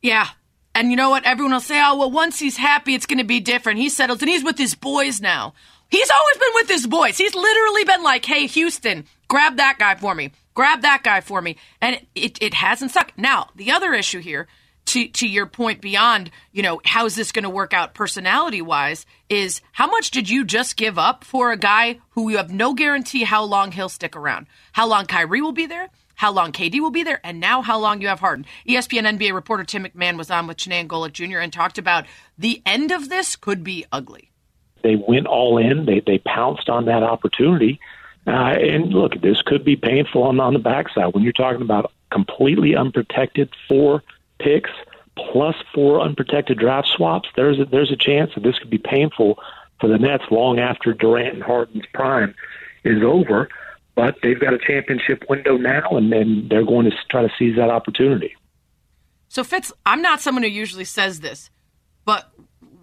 Yeah. 0.01 0.27
And 0.73 0.91
you 0.91 0.97
know 0.97 1.09
what? 1.09 1.23
Everyone 1.25 1.53
will 1.53 1.61
say, 1.61 1.81
oh, 1.83 1.97
well, 1.97 2.11
once 2.11 2.37
he's 2.37 2.57
happy, 2.57 2.93
it's 2.95 3.05
going 3.05 3.19
to 3.19 3.23
be 3.23 3.39
different. 3.39 3.79
He 3.79 3.89
settles 3.89 4.21
and 4.21 4.29
he's 4.29 4.43
with 4.43 4.57
his 4.57 4.75
boys 4.75 5.21
now. 5.21 5.53
He's 5.89 6.11
always 6.11 6.37
been 6.37 6.53
with 6.55 6.69
his 6.69 6.87
boys. 6.87 7.17
He's 7.17 7.33
literally 7.33 7.85
been 7.85 8.03
like, 8.03 8.25
hey, 8.25 8.47
Houston, 8.47 9.05
grab 9.27 9.57
that 9.57 9.77
guy 9.79 9.95
for 9.95 10.13
me. 10.13 10.31
Grab 10.53 10.81
that 10.81 11.03
guy 11.03 11.21
for 11.21 11.41
me. 11.41 11.57
And 11.81 11.95
it, 11.95 12.07
it, 12.15 12.37
it 12.41 12.53
hasn't 12.55 12.91
stuck. 12.91 13.17
Now, 13.17 13.49
the 13.55 13.71
other 13.71 13.93
issue 13.93 14.19
here 14.19 14.47
to 14.85 15.07
to 15.07 15.27
your 15.27 15.45
point 15.45 15.81
beyond 15.81 16.31
you 16.51 16.61
know 16.61 16.79
how's 16.85 17.15
this 17.15 17.31
going 17.31 17.43
to 17.43 17.49
work 17.49 17.73
out 17.73 17.93
personality 17.93 18.61
wise 18.61 19.05
is 19.29 19.61
how 19.71 19.87
much 19.87 20.11
did 20.11 20.29
you 20.29 20.45
just 20.45 20.77
give 20.77 20.97
up 20.97 21.23
for 21.23 21.51
a 21.51 21.57
guy 21.57 21.99
who 22.11 22.29
you 22.29 22.37
have 22.37 22.51
no 22.51 22.73
guarantee 22.73 23.23
how 23.23 23.43
long 23.43 23.71
he'll 23.71 23.89
stick 23.89 24.15
around? 24.15 24.47
How 24.71 24.87
long 24.87 25.05
Kyrie 25.05 25.41
will 25.41 25.51
be 25.51 25.65
there? 25.65 25.89
How 26.15 26.31
long 26.31 26.51
KD 26.51 26.79
will 26.79 26.91
be 26.91 27.03
there? 27.03 27.19
And 27.23 27.39
now 27.39 27.61
how 27.61 27.77
long 27.77 28.01
you 28.01 28.07
have 28.07 28.19
Harden? 28.19 28.45
ESPN 28.67 29.17
NBA 29.17 29.33
reporter 29.33 29.63
Tim 29.63 29.83
McMahon 29.83 30.17
was 30.17 30.31
on 30.31 30.47
with 30.47 30.57
Chiney 30.57 30.87
Golic 30.87 31.11
Jr. 31.11 31.39
and 31.39 31.51
talked 31.51 31.77
about 31.77 32.05
the 32.37 32.61
end 32.65 32.91
of 32.91 33.09
this 33.09 33.35
could 33.35 33.63
be 33.63 33.85
ugly. 33.91 34.31
They 34.81 34.95
went 34.95 35.27
all 35.27 35.57
in. 35.57 35.85
They 35.85 36.01
they 36.05 36.19
pounced 36.19 36.69
on 36.69 36.85
that 36.85 37.03
opportunity. 37.03 37.79
Uh, 38.27 38.55
and 38.59 38.93
look 38.93 39.19
this 39.21 39.41
could 39.41 39.65
be 39.65 39.75
painful 39.75 40.23
on 40.23 40.39
on 40.39 40.53
the 40.53 40.59
backside. 40.59 41.13
When 41.13 41.23
you're 41.23 41.33
talking 41.33 41.61
about 41.61 41.91
completely 42.11 42.75
unprotected 42.75 43.49
four 43.67 44.03
picks 44.45 44.69
plus 45.15 45.55
four 45.73 46.01
unprotected 46.01 46.59
draft 46.59 46.87
swaps, 46.87 47.29
there's 47.35 47.59
a, 47.59 47.65
there's 47.65 47.91
a 47.91 47.95
chance 47.95 48.31
that 48.35 48.43
this 48.43 48.59
could 48.59 48.69
be 48.69 48.77
painful 48.77 49.39
for 49.79 49.87
the 49.87 49.97
Nets 49.97 50.23
long 50.29 50.59
after 50.59 50.93
Durant 50.93 51.33
and 51.33 51.43
Harden's 51.43 51.85
prime 51.93 52.35
is 52.83 53.01
over. 53.03 53.49
But 53.95 54.17
they've 54.21 54.39
got 54.39 54.53
a 54.53 54.57
championship 54.57 55.23
window 55.29 55.55
now, 55.55 55.91
and 55.91 56.11
then 56.11 56.47
they're 56.49 56.65
going 56.65 56.89
to 56.89 56.95
try 57.09 57.21
to 57.21 57.31
seize 57.39 57.55
that 57.55 57.69
opportunity. 57.69 58.35
So, 59.29 59.43
Fitz, 59.43 59.71
I'm 59.85 60.01
not 60.01 60.19
someone 60.19 60.43
who 60.43 60.49
usually 60.49 60.83
says 60.83 61.21
this, 61.21 61.49
but 62.03 62.29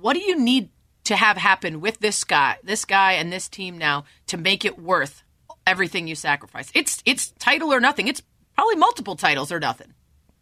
what 0.01 0.15
do 0.15 0.21
you 0.21 0.39
need 0.41 0.71
to 1.05 1.17
have 1.17 1.37
happen 1.37 1.83
with 1.83 2.01
this 2.01 2.25
guy, 2.25 2.57
this 2.63 2.87
guy, 2.87 3.13
and 3.13 3.31
this 3.31 3.47
team 3.47 3.77
now 3.77 4.05
to 4.29 4.39
make 4.39 4.65
it 4.65 4.79
worth 4.79 5.23
everything 5.67 6.09
you 6.09 6.15
sacrifice? 6.15 6.71
It's 6.75 7.03
it's 7.05 7.33
title 7.33 7.75
or 7.75 7.81
nothing. 7.81 8.09
It's 8.09 8.23
probably 8.57 8.77
multiple 8.77 9.17
titles 9.17 9.53
or 9.53 9.61
nothing. 9.61 9.93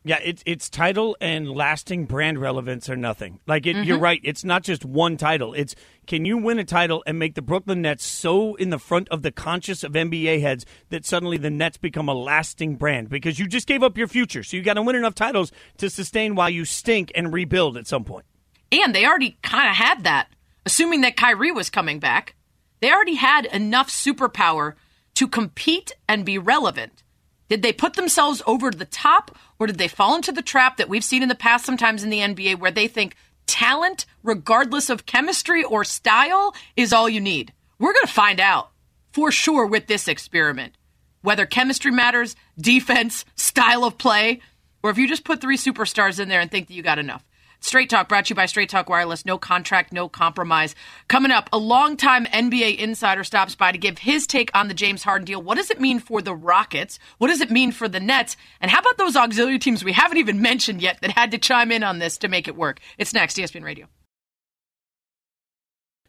Yeah, 0.03 0.19
it's 0.25 0.43
it's 0.47 0.71
title 0.71 1.17
and 1.21 1.51
lasting 1.51 2.07
brand 2.07 2.39
relevance 2.39 2.89
or 2.89 2.97
nothing. 2.97 3.41
Like 3.47 3.67
it, 3.67 3.77
mm-hmm. 3.77 3.85
you're 3.85 3.99
right. 3.99 4.21
It's 4.25 4.45
not 4.45 4.63
just 4.63 4.85
one 4.85 5.19
title. 5.19 5.53
It's 5.53 5.75
can 6.07 6.25
you 6.25 6.39
win 6.39 6.59
a 6.59 6.65
title 6.65 7.03
and 7.07 7.19
make 7.19 7.35
the 7.35 7.43
Brooklyn 7.43 7.83
Nets 7.83 8.05
so 8.05 8.55
in 8.55 8.71
the 8.71 8.79
front 8.79 9.09
of 9.11 9.23
the 9.23 9.31
conscious 9.31 9.85
of 9.85 9.93
NBA 9.93 10.41
heads 10.41 10.65
that 10.89 11.05
suddenly 11.05 11.37
the 11.37 11.51
Nets 11.51 11.77
become 11.77 12.09
a 12.09 12.15
lasting 12.15 12.77
brand 12.77 13.11
because 13.11 13.39
you 13.39 13.47
just 13.47 13.67
gave 13.67 13.83
up 13.83 13.99
your 13.99 14.09
future. 14.09 14.43
So 14.43 14.57
you 14.57 14.63
got 14.63 14.75
to 14.75 14.83
win 14.83 14.97
enough 14.97 15.15
titles 15.15 15.53
to 15.79 15.91
sustain 15.91 16.35
while 16.35 16.51
you 16.51 16.65
stink 16.65 17.13
and 17.15 17.33
rebuild 17.33 17.77
at 17.77 17.87
some 17.87 18.05
point. 18.05 18.25
And 18.73 18.95
they 18.95 19.05
already 19.05 19.37
kind 19.43 19.69
of 19.69 19.77
had 19.77 20.05
that, 20.05 20.29
assuming 20.65 21.03
that 21.03 21.17
Kyrie 21.17 21.53
was 21.53 21.69
coming 21.69 21.99
back. 21.99 22.35
They 22.81 22.91
already 22.91 23.17
had 23.17 23.45
enough 23.47 23.89
superpower 23.91 24.75
to 25.15 25.29
compete 25.29 25.93
and 26.09 26.25
be 26.25 26.39
relevant. 26.39 27.03
Did 27.51 27.63
they 27.63 27.73
put 27.73 27.95
themselves 27.95 28.43
over 28.47 28.71
the 28.71 28.85
top 28.85 29.37
or 29.59 29.67
did 29.67 29.77
they 29.77 29.89
fall 29.89 30.15
into 30.15 30.31
the 30.31 30.41
trap 30.41 30.77
that 30.77 30.89
we've 30.89 31.05
seen 31.05 31.23
in 31.23 31.29
the 31.29 31.35
past 31.35 31.67
sometimes 31.67 32.05
in 32.05 32.09
the 32.09 32.21
NBA 32.21 32.61
where 32.61 32.71
they 32.71 32.87
think 32.87 33.17
talent, 33.47 34.07
regardless 34.23 34.89
of 34.89 35.05
chemistry 35.05 35.65
or 35.65 35.83
style, 35.83 36.55
is 36.77 36.93
all 36.93 37.09
you 37.09 37.21
need? 37.21 37.53
We're 37.81 37.93
going 37.93 38.07
to 38.07 38.13
find 38.13 38.39
out 38.39 38.71
for 39.13 39.33
sure 39.33 39.67
with 39.67 39.89
this 39.89 40.07
experiment 40.07 40.75
whether 41.23 41.45
chemistry 41.45 41.91
matters, 41.91 42.37
defense, 42.57 43.25
style 43.35 43.85
of 43.85 43.99
play, 43.99 44.41
or 44.85 44.91
if 44.91 44.97
you 44.97 45.09
just 45.09 45.25
put 45.25 45.41
three 45.41 45.57
superstars 45.57 46.21
in 46.21 46.29
there 46.29 46.41
and 46.41 46.51
think 46.51 46.69
that 46.69 46.75
you 46.75 46.83
got 46.83 47.01
enough. 47.01 47.25
Straight 47.63 47.91
Talk 47.91 48.09
brought 48.09 48.25
to 48.27 48.31
you 48.31 48.35
by 48.35 48.47
Straight 48.47 48.71
Talk 48.71 48.89
Wireless. 48.89 49.27
No 49.27 49.37
contract, 49.37 49.93
no 49.93 50.09
compromise. 50.09 50.75
Coming 51.09 51.31
up, 51.31 51.51
a 51.53 51.59
longtime 51.59 52.25
NBA 52.27 52.79
insider 52.79 53.23
stops 53.23 53.55
by 53.55 53.71
to 53.71 53.79
give 53.79 53.99
his 53.99 54.27
take 54.27 54.51
on 54.55 54.69
the 54.69 54.75
James 54.75 55.03
Harden 55.03 55.27
deal. 55.27 55.43
What 55.43 55.57
does 55.57 55.71
it 55.71 55.81
mean 55.81 56.01
for 56.01 56.23
the 56.23 56.35
Rockets? 56.35 56.99
What 57.19 57.29
does 57.29 57.43
it 57.43 57.51
mean 57.51 57.71
for 57.71 57.87
the 57.87 58.01
Nets? 58.01 58.37
And 58.63 58.71
how 58.71 58.81
about 58.81 58.97
those 58.97 59.15
auxiliary 59.15 59.59
teams 59.59 59.85
we 59.85 59.93
haven't 59.93 60.19
even 60.19 60.41
mentioned 60.41 60.81
yet 60.81 61.01
that 61.03 61.11
had 61.11 61.31
to 61.33 61.39
chime 61.39 61.71
in 61.71 61.83
on 61.83 61.99
this 61.99 62.17
to 62.19 62.29
make 62.29 62.49
it 62.49 62.57
work? 62.57 62.81
It's 62.97 63.13
next, 63.13 63.37
ESPN 63.37 63.63
Radio. 63.63 63.87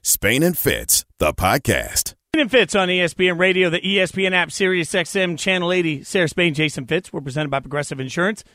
Spain 0.02 0.44
and 0.44 0.58
Fitz, 0.58 1.06
the 1.20 1.34
podcast. 1.34 2.16
Spain 2.34 2.44
and 2.44 2.52
Fitz 2.52 2.76
on 2.76 2.88
ESPN 2.88 3.38
Radio, 3.38 3.70
the 3.70 3.82
ESPN 3.82 4.32
app, 4.32 4.54
Sirius 4.54 4.94
XM, 4.94 5.38
Channel 5.38 5.74
80. 5.74 6.04
Sarah 6.04 6.30
Spain, 6.30 6.54
Jason 6.54 6.88
Fitz. 6.88 7.12
We're 7.12 7.20
presented 7.20 7.50
by 7.50 7.60
Progressive 7.60 8.00
Insurance. 8.00 8.46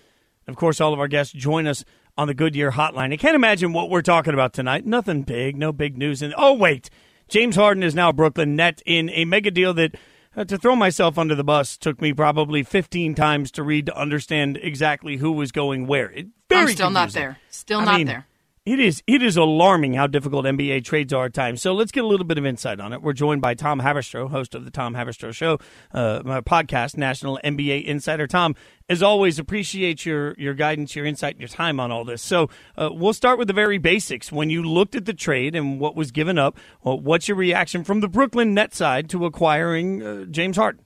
Of 0.49 0.57
course, 0.57 0.81
all 0.81 0.95
of 0.95 1.01
our 1.01 1.09
guests 1.09 1.35
join 1.35 1.67
us 1.67 1.85
on 2.17 2.29
the 2.29 2.35
Goodyear 2.35 2.73
hotline. 2.73 3.13
I 3.13 3.17
can't 3.17 3.35
imagine 3.35 3.73
what 3.73 3.91
we're 3.91 4.03
talking 4.03 4.35
about 4.35 4.53
tonight. 4.53 4.87
Nothing 4.87 5.23
big, 5.23 5.57
no 5.57 5.73
big 5.73 5.97
news. 5.99 6.23
And 6.23 6.35
oh, 6.37 6.55
wait, 6.55 6.91
James 7.29 7.57
Harden 7.57 7.83
is 7.83 7.95
now 7.95 8.13
Brooklyn 8.13 8.57
net 8.57 8.83
in 8.87 9.11
a 9.11 9.25
mega 9.25 9.51
deal 9.51 9.75
that, 9.75 9.97
uh, 10.37 10.45
to 10.45 10.57
throw 10.59 10.77
myself 10.77 11.19
under 11.19 11.35
the 11.35 11.45
bus, 11.45 11.77
took 11.77 12.01
me 12.01 12.13
probably 12.13 12.63
15 12.63 13.15
times 13.15 13.51
to 13.53 13.63
read 13.63 13.87
to 13.87 13.97
understand 13.99 14.59
exactly 14.63 15.17
who 15.17 15.33
was 15.33 15.53
going 15.53 15.87
where. 15.87 16.11
It, 16.11 16.27
very 16.49 16.63
I'm 16.63 16.69
still 16.69 16.87
confusing. 16.89 16.93
not 16.93 17.13
there. 17.13 17.39
Still 17.51 17.81
I 17.81 17.85
not 17.85 17.97
mean, 17.99 18.07
there. 18.07 18.27
It 18.67 18.81
is 18.81 19.01
it 19.07 19.23
is 19.23 19.37
alarming 19.37 19.95
how 19.95 20.09
difficult 20.09 20.45
NBA 20.45 20.85
trades 20.85 21.13
are 21.13 21.27
at 21.27 21.35
times. 21.35 21.63
So 21.63 21.73
let's 21.73 21.93
get 21.93 22.03
a 22.03 22.07
little 22.09 22.27
bit 22.27 22.37
of 22.37 22.45
insight 22.45 22.81
on 22.81 22.93
it. 22.93 23.01
We're 23.01 23.13
joined 23.13 23.41
by 23.41 23.55
Tom 23.55 23.81
Haberstroh, 23.81 24.29
host 24.29 24.57
of 24.57 24.65
the 24.65 24.73
Tom 24.73 24.95
Haberstroh 24.95 25.33
Show, 25.33 25.61
uh, 25.95 26.23
my 26.25 26.41
podcast, 26.41 26.97
National 26.97 27.39
NBA 27.45 27.85
Insider. 27.85 28.27
Tom, 28.27 28.57
as 28.89 29.05
always, 29.05 29.39
appreciate 29.39 30.05
your 30.05 30.35
your 30.37 30.53
guidance, 30.53 30.97
your 30.97 31.07
insight, 31.07 31.39
your 31.39 31.47
time 31.47 31.79
on 31.79 31.93
all 31.93 32.05
this. 32.05 32.21
So 32.23 32.51
uh, 32.77 32.91
we'll 32.93 33.13
start 33.13 33.39
with 33.39 33.47
the 33.47 33.55
very 33.55 33.79
basics. 33.79 34.33
When 34.33 34.51
you 34.51 34.65
looked 34.65 34.97
at 34.97 35.05
the 35.05 35.15
trade 35.15 35.55
and 35.55 35.79
what 35.79 35.95
was 35.95 36.11
given 36.11 36.37
up, 36.37 36.59
well, 36.83 36.99
what's 36.99 37.29
your 37.29 37.37
reaction 37.37 37.85
from 37.85 38.01
the 38.01 38.09
Brooklyn 38.09 38.53
net 38.53 38.75
side 38.75 39.09
to 39.11 39.27
acquiring 39.27 40.03
uh, 40.03 40.25
James 40.25 40.57
Harden? 40.57 40.85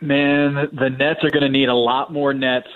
Man, 0.00 0.54
the 0.72 0.88
Nets 0.88 1.20
are 1.22 1.30
going 1.30 1.42
to 1.42 1.50
need 1.50 1.68
a 1.68 1.74
lot 1.74 2.10
more 2.10 2.32
nets 2.32 2.68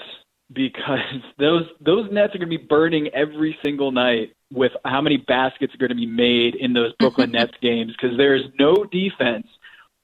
because 0.53 0.99
those 1.39 1.65
those 1.81 2.11
nets 2.11 2.35
are 2.35 2.39
going 2.39 2.51
to 2.51 2.59
be 2.59 2.65
burning 2.65 3.09
every 3.09 3.57
single 3.65 3.93
night 3.93 4.35
with 4.53 4.73
how 4.85 5.01
many 5.01 5.17
baskets 5.17 5.75
are 5.75 5.79
going 5.79 5.91
to 5.91 5.95
be 5.95 6.07
made 6.07 6.55
in 6.55 6.73
those 6.73 6.93
Brooklyn 6.99 7.31
Nets 7.33 7.55
games 7.61 7.93
because 7.93 8.17
there's 8.17 8.43
no 8.59 8.85
defense 8.85 9.47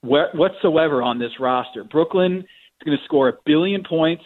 whatsoever 0.01 1.01
on 1.03 1.19
this 1.19 1.39
roster. 1.39 1.83
Brooklyn 1.83 2.37
is 2.37 2.85
going 2.85 2.97
to 2.97 3.03
score 3.03 3.29
a 3.29 3.33
billion 3.45 3.83
points 3.83 4.23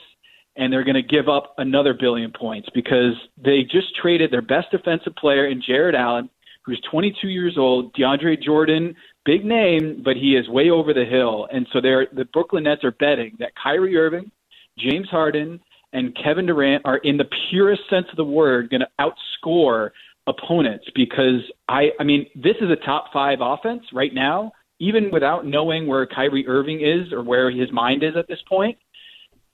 and 0.56 0.72
they're 0.72 0.84
going 0.84 0.96
to 0.96 1.02
give 1.02 1.28
up 1.28 1.56
another 1.58 1.94
billion 1.94 2.32
points 2.32 2.70
because 2.74 3.14
they 3.44 3.64
just 3.64 3.96
traded 4.00 4.32
their 4.32 4.42
best 4.42 4.70
defensive 4.72 5.16
player 5.16 5.48
in 5.48 5.62
Jarrett 5.66 5.96
Allen, 5.96 6.30
who's 6.64 6.82
22 6.92 7.28
years 7.28 7.58
old. 7.58 7.94
DeAndre 7.96 8.42
Jordan, 8.42 8.96
big 9.26 9.44
name, 9.44 10.02
but 10.06 10.16
he 10.16 10.36
is 10.36 10.48
way 10.48 10.70
over 10.70 10.94
the 10.94 11.06
hill. 11.06 11.48
And 11.52 11.68
so 11.74 11.82
they're 11.82 12.08
the 12.14 12.26
Brooklyn 12.26 12.66
Nets 12.66 12.84
are 12.84 12.92
betting 12.92 13.36
that 13.40 13.54
Kyrie 13.62 13.98
Irving, 13.98 14.32
James 14.78 15.10
Harden, 15.10 15.60
and 15.94 16.18
Kevin 16.22 16.46
Durant 16.46 16.84
are, 16.86 16.98
in 16.98 17.18
the 17.18 17.26
purest 17.50 17.82
sense 17.90 18.08
of 18.10 18.18
the 18.18 18.24
word, 18.24 18.70
going 18.70 18.82
to 18.82 18.88
outscore 19.00 19.92
opponents 20.28 20.86
because 20.96 21.42
I, 21.68 21.90
I 22.00 22.04
mean, 22.04 22.28
this 22.36 22.56
is 22.62 22.70
a 22.70 22.86
top 22.86 23.06
five 23.12 23.40
offense 23.42 23.84
right 23.94 24.14
now, 24.14 24.52
even 24.80 25.10
without 25.12 25.46
knowing 25.46 25.88
where 25.88 26.06
Kyrie 26.06 26.48
Irving 26.48 26.82
is 26.82 27.12
or 27.12 27.24
where 27.24 27.52
his 27.52 27.72
mind 27.72 28.04
is 28.04 28.16
at 28.18 28.28
this 28.28 28.40
point, 28.48 28.78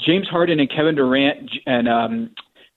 James 0.01 0.27
Harden 0.29 0.59
and 0.59 0.69
Kevin 0.69 0.95
Durant 0.95 1.49
and 1.65 1.87
um, 1.87 2.31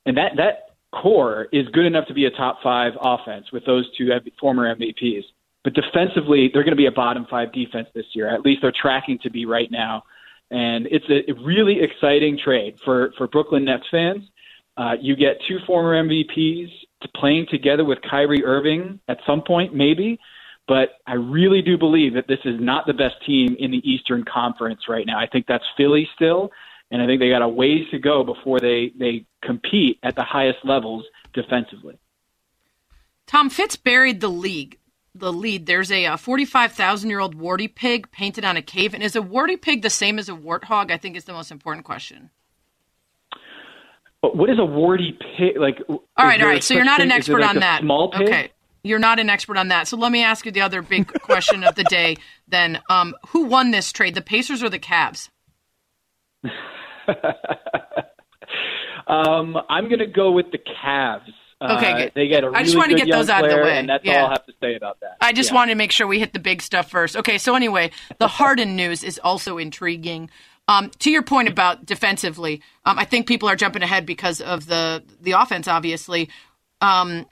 and 0.07 0.16
that 0.16 0.33
that 0.37 0.72
core 0.92 1.48
is 1.53 1.66
good 1.72 1.87
enough 1.87 2.07
to 2.09 2.14
be 2.14 2.27
a 2.27 2.31
top 2.31 2.59
five 2.62 2.92
offense 3.01 3.46
with 3.53 3.64
those 3.64 3.88
two 3.96 4.11
former 4.40 4.75
MVPs. 4.75 5.22
But 5.64 5.75
defensively, 5.75 6.51
they're 6.53 6.64
going 6.64 6.72
to 6.72 6.77
be 6.77 6.87
a 6.87 6.92
bottom 6.92 7.27
five 7.31 7.53
defense 7.53 7.88
this 7.94 8.07
year. 8.14 8.33
At 8.35 8.40
least 8.40 8.62
they're 8.62 8.72
tracking 8.72 9.18
to 9.22 9.31
be 9.31 9.46
right 9.46 9.70
now. 9.70 10.03
And 10.53 10.87
it's 10.91 11.07
a 11.09 11.33
really 11.43 11.81
exciting 11.81 12.38
trade 12.38 12.77
for, 12.85 13.12
for 13.17 13.27
Brooklyn 13.27 13.65
Nets 13.65 13.87
fans. 13.91 14.23
Uh, 14.77 14.97
you 15.01 15.17
get 15.17 15.38
two 15.49 15.59
former 15.67 15.95
MVPs 16.03 16.69
playing 17.17 17.47
together 17.51 17.85
with 17.85 17.99
Kyrie 18.09 18.45
Irving 18.45 19.01
at 19.09 19.19
some 19.27 19.43
point, 19.43 19.75
maybe. 19.75 20.19
But 20.69 20.91
I 21.07 21.15
really 21.15 21.62
do 21.62 21.79
believe 21.79 22.15
that 22.15 22.29
this 22.29 22.38
is 22.45 22.61
not 22.61 22.87
the 22.87 22.93
best 22.93 23.15
team 23.27 23.57
in 23.59 23.71
the 23.71 23.79
Eastern 23.91 24.25
Conference 24.25 24.83
right 24.88 25.07
now. 25.07 25.19
I 25.19 25.27
think 25.27 25.47
that's 25.47 25.65
Philly 25.77 26.09
still, 26.15 26.51
and 26.91 27.03
I 27.03 27.07
think 27.07 27.19
they 27.21 27.31
got 27.31 27.43
a 27.43 27.49
ways 27.49 27.87
to 27.91 27.99
go 27.99 28.23
before 28.23 28.61
they, 28.61 28.93
they 28.99 29.25
compete 29.43 29.99
at 30.03 30.15
the 30.17 30.23
highest 30.23 30.59
levels 30.65 31.05
defensively. 31.33 31.99
Tom 33.27 33.49
Fitz 33.49 33.77
buried 33.77 34.21
the 34.21 34.29
league 34.29 34.79
the 35.14 35.33
lead. 35.33 35.66
There's 35.66 35.90
a, 35.92 36.05
a 36.07 36.16
45,000 36.16 37.11
year 37.11 37.20
old 37.20 37.35
warty 37.35 37.68
pig 37.68 38.11
painted 38.11 38.44
on 38.44 38.57
a 38.57 38.62
cave. 38.62 38.94
And 38.94 39.03
is 39.03 39.16
a 39.16 39.22
warty 39.22 39.57
pig 39.57 39.83
the 39.83 39.90
same 39.90 40.18
as 40.18 40.29
a 40.29 40.33
warthog? 40.33 40.90
I 40.90 40.96
think 40.96 41.16
is 41.16 41.25
the 41.25 41.33
most 41.33 41.51
important 41.51 41.85
question. 41.85 42.31
But 44.20 44.37
What 44.37 44.51
is 44.51 44.59
a 44.59 44.64
warty 44.64 45.18
pig? 45.37 45.57
Like, 45.57 45.83
all 45.88 46.01
right, 46.18 46.40
all 46.40 46.46
right. 46.48 46.62
So 46.62 46.75
you're 46.75 46.85
not 46.85 47.01
an 47.01 47.11
expert 47.11 47.40
like 47.40 47.51
on 47.51 47.61
that. 47.61 47.81
Small 47.81 48.11
pig? 48.11 48.22
Okay. 48.22 48.53
You're 48.85 48.98
not 48.98 49.20
an 49.20 49.31
expert 49.31 49.57
on 49.57 49.68
that. 49.68 49.87
So 49.87 49.96
let 49.96 50.11
me 50.11 50.25
ask 50.25 50.44
you 50.44 50.53
the 50.53 50.61
other 50.61 50.83
big 50.83 51.07
question 51.22 51.62
of 51.64 51.75
the 51.75 51.85
day 51.85 52.16
then. 52.48 52.81
Um, 52.88 53.14
who 53.29 53.44
won 53.44 53.70
this 53.70 53.92
trade, 53.92 54.14
the 54.14 54.22
Pacers 54.22 54.62
or 54.62 54.68
the 54.68 54.79
Cavs? 54.79 55.29
um, 59.07 59.57
I'm 59.68 59.88
going 59.88 60.01
to 60.01 60.07
go 60.07 60.33
with 60.33 60.51
the 60.51 60.59
Cavs. 60.59 61.31
Okay, 61.70 61.92
good. 61.92 62.09
Uh, 62.09 62.11
they 62.14 62.29
get 62.29 62.44
a 62.44 62.48
really 62.48 62.61
I 62.61 62.64
just 62.64 62.77
want 62.77 62.90
to 62.90 62.96
get 62.96 63.11
those 63.11 63.29
out 63.29 63.44
of 63.44 63.51
the 63.51 63.57
way. 63.57 63.79
And 63.79 63.88
that's 63.88 64.05
yeah. 64.05 64.22
all 64.22 64.29
I 64.29 64.33
have 64.33 64.46
to 64.46 64.55
say 64.61 64.75
about 64.75 65.01
that. 65.01 65.16
I 65.20 65.33
just 65.33 65.51
yeah. 65.51 65.57
wanted 65.57 65.72
to 65.72 65.77
make 65.77 65.92
sure 65.92 66.07
we 66.07 66.18
hit 66.18 66.33
the 66.33 66.38
big 66.38 66.62
stuff 66.62 66.90
first. 66.90 67.16
Okay, 67.16 67.38
so 67.38 67.55
anyway, 67.55 67.90
the 68.18 68.29
Harden 68.42 68.77
news 68.77 69.05
is 69.05 69.18
also 69.22 69.59
intriguing. 69.59 70.31
Um, 70.68 70.90
to 71.01 71.11
your 71.11 71.22
point 71.22 71.48
about 71.48 71.87
defensively, 71.87 72.62
um, 72.85 72.98
I 72.98 73.05
think 73.05 73.27
people 73.27 73.48
are 73.48 73.57
jumping 73.57 73.83
ahead 73.83 74.07
because 74.07 74.40
of 74.40 74.66
the 74.66 75.03
the 75.20 75.33
offense. 75.33 75.68
Obviously, 75.68 76.29
um, 76.81 77.27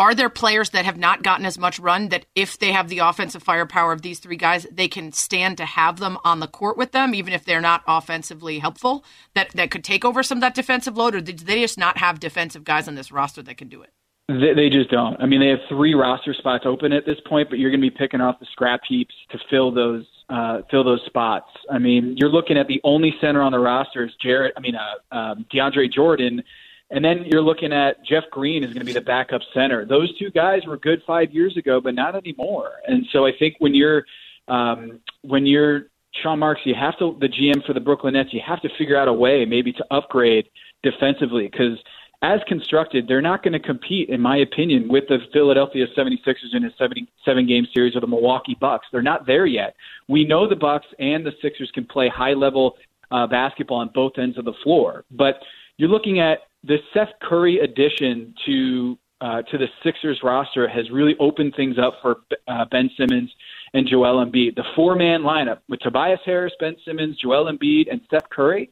are 0.00 0.14
there 0.14 0.30
players 0.30 0.70
that 0.70 0.86
have 0.86 0.96
not 0.96 1.22
gotten 1.22 1.44
as 1.44 1.58
much 1.58 1.78
run 1.78 2.08
that 2.08 2.24
if 2.34 2.58
they 2.58 2.72
have 2.72 2.88
the 2.88 3.00
offensive 3.00 3.42
firepower 3.42 3.92
of 3.92 4.00
these 4.00 4.18
three 4.18 4.38
guys, 4.38 4.66
they 4.72 4.88
can 4.88 5.12
stand 5.12 5.58
to 5.58 5.66
have 5.66 5.98
them 5.98 6.16
on 6.24 6.40
the 6.40 6.46
court 6.46 6.78
with 6.78 6.92
them, 6.92 7.14
even 7.14 7.34
if 7.34 7.44
they're 7.44 7.60
not 7.60 7.82
offensively 7.86 8.60
helpful, 8.60 9.04
that, 9.34 9.50
that 9.50 9.70
could 9.70 9.84
take 9.84 10.02
over 10.02 10.22
some 10.22 10.38
of 10.38 10.40
that 10.40 10.54
defensive 10.54 10.96
load? 10.96 11.14
Or 11.14 11.20
did 11.20 11.40
they 11.40 11.60
just 11.60 11.76
not 11.76 11.98
have 11.98 12.18
defensive 12.18 12.64
guys 12.64 12.88
on 12.88 12.94
this 12.94 13.12
roster 13.12 13.42
that 13.42 13.58
can 13.58 13.68
do 13.68 13.82
it? 13.82 13.90
They, 14.26 14.70
just 14.70 14.90
don't. 14.90 15.20
I 15.20 15.26
mean, 15.26 15.40
they 15.40 15.48
have 15.48 15.58
three 15.68 15.92
roster 15.92 16.32
spots 16.32 16.64
open 16.64 16.92
at 16.94 17.04
this 17.04 17.18
point, 17.28 17.50
but 17.50 17.58
you're 17.58 17.70
going 17.70 17.82
to 17.82 17.90
be 17.90 17.94
picking 17.94 18.22
off 18.22 18.40
the 18.40 18.46
scrap 18.52 18.80
heaps 18.88 19.14
to 19.32 19.38
fill 19.50 19.70
those 19.70 20.06
uh, 20.30 20.62
fill 20.70 20.84
those 20.84 21.02
spots. 21.06 21.48
I 21.68 21.78
mean, 21.78 22.14
you're 22.16 22.30
looking 22.30 22.56
at 22.56 22.68
the 22.68 22.80
only 22.84 23.12
center 23.20 23.42
on 23.42 23.52
the 23.52 23.58
roster 23.58 24.04
is 24.04 24.12
Jarrett. 24.22 24.54
I 24.56 24.60
mean, 24.60 24.76
uh, 24.76 25.14
um, 25.14 25.44
DeAndre 25.52 25.92
Jordan, 25.92 26.42
and 26.90 27.04
then 27.04 27.24
you're 27.26 27.42
looking 27.42 27.72
at 27.72 28.04
Jeff 28.04 28.24
Green 28.30 28.64
is 28.64 28.70
going 28.70 28.80
to 28.80 28.84
be 28.84 28.92
the 28.92 29.00
backup 29.00 29.42
center. 29.54 29.84
Those 29.84 30.16
two 30.18 30.30
guys 30.30 30.62
were 30.66 30.76
good 30.76 31.02
five 31.06 31.32
years 31.32 31.56
ago, 31.56 31.80
but 31.80 31.94
not 31.94 32.16
anymore. 32.16 32.72
And 32.86 33.06
so 33.12 33.26
I 33.26 33.32
think 33.38 33.56
when 33.58 33.74
you're 33.74 34.04
um, 34.48 35.00
when 35.22 35.46
you're 35.46 35.86
Sean 36.22 36.40
Marks, 36.40 36.62
you 36.64 36.74
have 36.74 36.98
to 36.98 37.16
the 37.20 37.28
GM 37.28 37.64
for 37.64 37.72
the 37.72 37.80
Brooklyn 37.80 38.14
Nets. 38.14 38.32
You 38.32 38.40
have 38.44 38.60
to 38.62 38.68
figure 38.76 38.96
out 38.96 39.06
a 39.06 39.12
way 39.12 39.44
maybe 39.44 39.72
to 39.72 39.84
upgrade 39.90 40.48
defensively 40.82 41.48
because 41.48 41.78
as 42.22 42.40
constructed, 42.48 43.06
they're 43.08 43.22
not 43.22 43.42
going 43.42 43.54
to 43.54 43.60
compete, 43.60 44.10
in 44.10 44.20
my 44.20 44.38
opinion, 44.38 44.88
with 44.88 45.04
the 45.08 45.18
Philadelphia 45.32 45.86
76ers 45.96 46.54
in 46.54 46.64
a 46.64 46.70
77 46.76 47.46
game 47.46 47.66
series 47.72 47.96
or 47.96 48.00
the 48.00 48.06
Milwaukee 48.06 48.56
Bucks. 48.60 48.86
They're 48.92 49.00
not 49.00 49.26
there 49.26 49.46
yet. 49.46 49.74
We 50.06 50.24
know 50.24 50.46
the 50.46 50.56
Bucks 50.56 50.86
and 50.98 51.24
the 51.24 51.32
Sixers 51.40 51.70
can 51.72 51.86
play 51.86 52.10
high 52.10 52.34
level 52.34 52.76
uh, 53.10 53.26
basketball 53.26 53.78
on 53.78 53.90
both 53.94 54.18
ends 54.18 54.36
of 54.36 54.44
the 54.44 54.52
floor, 54.62 55.04
but 55.10 55.40
you're 55.78 55.88
looking 55.88 56.20
at 56.20 56.40
the 56.64 56.78
Seth 56.92 57.12
Curry 57.22 57.60
addition 57.60 58.34
to 58.46 58.98
uh, 59.20 59.42
to 59.42 59.58
the 59.58 59.66
Sixers 59.84 60.20
roster 60.22 60.66
has 60.66 60.90
really 60.90 61.14
opened 61.20 61.54
things 61.54 61.76
up 61.78 61.94
for 62.00 62.20
uh, 62.48 62.64
Ben 62.70 62.90
Simmons 62.96 63.30
and 63.74 63.86
Joel 63.86 64.24
Embiid. 64.24 64.56
The 64.56 64.64
four 64.74 64.94
man 64.94 65.20
lineup 65.20 65.58
with 65.68 65.80
Tobias 65.80 66.20
Harris, 66.24 66.54
Ben 66.58 66.74
Simmons, 66.86 67.18
Joel 67.18 67.52
Embiid, 67.52 67.90
and 67.90 68.00
Seth 68.10 68.28
Curry 68.30 68.70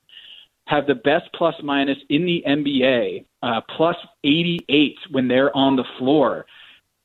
have 0.67 0.87
the 0.87 0.95
best 0.95 1.25
plus 1.35 1.55
minus 1.63 1.99
in 2.09 2.25
the 2.25 2.43
NBA, 2.47 3.25
uh, 3.43 3.61
plus 3.77 3.97
88 4.25 4.97
when 5.11 5.29
they're 5.29 5.55
on 5.57 5.77
the 5.77 5.85
floor. 5.99 6.47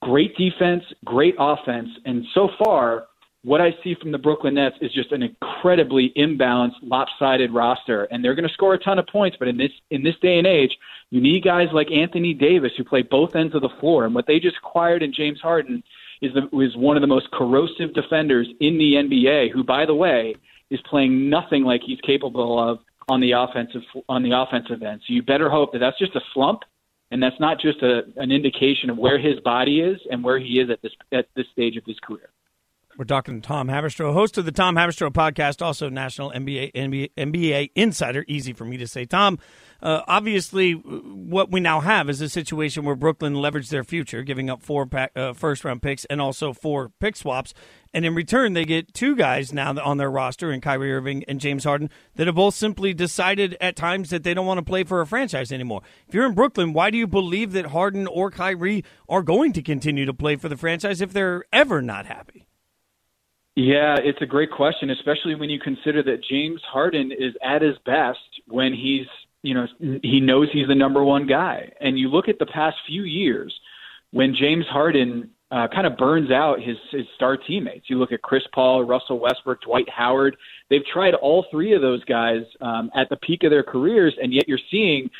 Great 0.02 0.36
defense, 0.38 0.84
great 1.06 1.36
offense, 1.40 1.90
and 2.06 2.26
so 2.34 2.50
far 2.64 3.06
what 3.44 3.60
I 3.60 3.76
see 3.84 3.96
from 3.96 4.12
the 4.12 4.18
Brooklyn 4.18 4.56
Nets 4.56 4.78
is 4.80 4.92
just 4.94 5.12
an 5.12 5.22
incredibly 5.22 6.14
imbalanced, 6.16 6.78
lopsided 6.82 7.52
roster, 7.52 8.06
and 8.06 8.24
they're 8.24 8.36
going 8.36 8.48
to 8.48 8.54
score 8.54 8.74
a 8.74 8.80
ton 8.80 9.00
of 9.00 9.08
points. 9.08 9.36
But 9.38 9.50
in 9.50 9.58
this 9.58 9.72
in 9.90 10.04
this 10.04 10.16
day 10.22 10.38
and 10.38 10.48
age, 10.48 10.78
you 11.10 11.20
need 11.20 11.44
guys 11.44 11.68
like 11.74 11.92
Anthony 11.92 12.34
Davis 12.34 12.72
who 12.78 12.86
play 12.86 13.02
both 13.02 13.36
ends 13.36 13.54
of 13.54 13.62
the 13.62 13.70
floor. 13.82 14.06
And 14.06 14.16
what 14.16 14.28
they 14.28 14.40
just 14.40 14.58
acquired 14.58 15.04
in 15.04 15.14
James 15.14 15.42
Harden 15.42 15.84
is 16.22 16.32
the, 16.34 16.58
is 16.60 16.78
one 16.78 16.96
of 16.96 17.02
the 17.02 17.08
most 17.08 17.32
corrosive 17.32 17.94
defenders 17.94 18.48
in 18.62 18.78
the 18.78 18.94
NBA. 18.94 19.52
Who, 19.52 19.64
by 19.64 19.86
the 19.86 19.96
way, 19.96 20.36
is 20.70 20.80
playing 20.90 21.30
nothing 21.30 21.64
like 21.64 21.82
he's 21.86 22.00
capable 22.00 22.58
of 22.58 22.80
on 23.10 23.20
the 23.20 23.34
offensive 23.34 23.82
on 24.08 24.24
the 24.24 24.32
offensive 24.32 24.82
end. 24.82 25.02
So 25.06 25.14
you 25.14 25.22
better 25.22 25.50
hope 25.50 25.74
that 25.74 25.80
that's 25.80 26.00
just 26.00 26.16
a 26.16 26.22
slump. 26.34 26.62
And 27.12 27.22
that's 27.22 27.40
not 27.40 27.60
just 27.60 27.84
a, 27.84 28.06
an 28.16 28.32
indication 28.32 28.90
of 28.90 28.98
where 28.98 29.20
his 29.20 29.40
body 29.42 29.82
is 29.82 30.00
and 30.10 30.24
where 30.24 30.40
he 30.40 30.60
is 30.60 30.72
at 30.72 30.82
this 30.82 30.94
at 31.12 31.28
this 31.36 31.46
stage 31.52 31.76
of 31.76 31.84
his 31.86 32.00
career. 32.00 32.30
We're 32.96 33.06
talking 33.06 33.42
to 33.42 33.48
Tom 33.48 33.70
Haberstroh, 33.70 34.14
host 34.14 34.38
of 34.38 34.46
the 34.46 34.52
Tom 34.52 34.76
Haberstroh 34.76 35.12
podcast, 35.12 35.64
also 35.64 35.90
national 35.90 36.32
NBA, 36.32 36.74
NBA, 36.74 37.10
NBA 37.18 37.72
insider. 37.74 38.24
Easy 38.28 38.54
for 38.54 38.66
me 38.66 38.78
to 38.78 38.86
say. 38.86 39.06
Tom, 39.06 39.40
uh, 39.82 40.02
obviously, 40.08 40.74
what 40.74 41.50
we 41.50 41.60
now 41.60 41.80
have 41.80 42.08
is 42.08 42.22
a 42.22 42.30
situation 42.30 42.86
where 42.86 42.96
Brooklyn 42.96 43.34
leveraged 43.34 43.70
their 43.70 43.84
future, 43.84 44.22
giving 44.22 44.48
up 44.48 44.62
four 44.62 44.86
pack, 44.86 45.12
uh, 45.16 45.34
first 45.34 45.66
round 45.66 45.82
picks 45.82 46.06
and 46.06 46.22
also 46.22 46.54
four 46.54 46.92
pick 47.00 47.16
swaps. 47.16 47.56
And 47.96 48.06
in 48.06 48.14
return, 48.14 48.54
they 48.54 48.64
get 48.64 48.94
two 48.94 49.16
guys 49.16 49.52
now 49.52 49.76
on 49.82 49.98
their 49.98 50.12
roster, 50.12 50.52
in 50.52 50.62
Kyrie 50.62 50.94
Irving 50.94 51.24
and 51.28 51.40
James 51.40 51.64
Harden, 51.64 51.90
that 52.16 52.28
have 52.28 52.36
both 52.36 52.54
simply 52.54 52.94
decided 52.94 53.58
at 53.60 53.76
times 53.76 54.12
that 54.12 54.22
they 54.22 54.36
don't 54.36 54.46
want 54.46 54.60
to 54.60 54.64
play 54.64 54.84
for 54.84 55.02
a 55.02 55.08
franchise 55.08 55.52
anymore. 55.52 55.82
If 56.08 56.14
you're 56.14 56.28
in 56.28 56.36
Brooklyn, 56.36 56.74
why 56.74 56.92
do 56.92 57.00
you 57.00 57.08
believe 57.08 57.54
that 57.54 57.68
Harden 57.68 58.06
or 58.06 58.30
Kyrie 58.30 58.86
are 59.10 59.24
going 59.24 59.52
to 59.54 59.64
continue 59.64 60.06
to 60.06 60.14
play 60.14 60.36
for 60.36 60.48
the 60.48 60.58
franchise 60.58 61.02
if 61.02 61.12
they're 61.12 61.44
ever 61.52 61.82
not 61.82 62.06
happy? 62.06 62.46
Yeah, 63.56 63.98
it's 64.00 64.22
a 64.22 64.26
great 64.26 64.52
question, 64.52 64.90
especially 64.90 65.36
when 65.36 65.50
you 65.50 65.60
consider 65.60 66.02
that 66.04 66.24
James 66.28 66.62
Harden 66.68 67.12
is 67.12 67.36
at 67.44 67.62
his 67.62 67.78
best 67.86 68.20
when 68.48 68.74
he's, 68.74 69.06
you 69.44 69.54
know, 69.54 69.68
he 70.02 70.20
knows 70.20 70.48
he's 70.52 70.68
the 70.68 70.76
number 70.76 71.04
one 71.04 71.28
guy. 71.28 71.72
And 71.80 72.00
you 72.00 72.10
look 72.10 72.28
at 72.28 72.40
the 72.40 72.48
past 72.48 72.78
few 72.88 73.04
years 73.04 73.54
when 74.12 74.34
James 74.34 74.66
Harden 74.68 75.30
uh, 75.52 75.68
kind 75.68 75.86
of 75.86 75.98
burns 75.98 76.32
out 76.32 76.60
his 76.64 76.78
his 76.90 77.06
star 77.16 77.38
teammates. 77.38 77.88
You 77.88 78.00
look 78.00 78.12
at 78.12 78.24
Chris 78.24 78.42
Paul, 78.56 78.86
Russell 78.86 79.20
Westbrook, 79.20 79.62
Dwight 79.62 79.88
Howard. 79.88 80.36
They've 80.72 80.86
tried 80.92 81.14
all 81.14 81.46
three 81.52 81.74
of 81.74 81.82
those 81.82 82.04
guys 82.06 82.42
um, 82.60 82.90
at 82.96 83.08
the 83.10 83.18
peak 83.18 83.44
of 83.44 83.52
their 83.52 83.62
careers, 83.62 84.16
and 84.20 84.34
yet 84.34 84.48
you're 84.48 84.58
seeing 84.72 85.12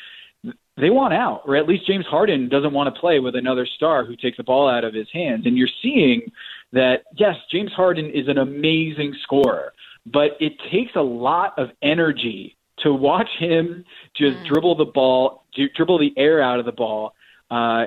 they 0.76 0.90
want 0.90 1.14
out, 1.14 1.42
or 1.46 1.54
at 1.54 1.68
least 1.68 1.86
James 1.86 2.04
Harden 2.06 2.48
doesn't 2.48 2.72
want 2.72 2.92
to 2.92 3.00
play 3.00 3.20
with 3.20 3.36
another 3.36 3.64
star 3.76 4.04
who 4.04 4.16
takes 4.16 4.38
the 4.38 4.42
ball 4.42 4.68
out 4.68 4.82
of 4.82 4.92
his 4.92 5.06
hands. 5.12 5.46
And 5.46 5.56
you're 5.56 5.68
seeing 5.80 6.32
that 6.74 7.04
yes, 7.16 7.36
James 7.50 7.72
Harden 7.72 8.10
is 8.10 8.28
an 8.28 8.38
amazing 8.38 9.14
scorer, 9.22 9.72
but 10.04 10.32
it 10.40 10.52
takes 10.70 10.92
a 10.96 11.02
lot 11.02 11.54
of 11.58 11.68
energy 11.82 12.56
to 12.78 12.92
watch 12.92 13.28
him 13.38 13.84
just 14.16 14.36
mm. 14.38 14.46
dribble 14.46 14.76
the 14.76 14.84
ball, 14.84 15.44
dribble 15.76 15.98
the 15.98 16.12
air 16.16 16.42
out 16.42 16.58
of 16.58 16.66
the 16.66 16.72
ball. 16.72 17.14
Uh, 17.50 17.86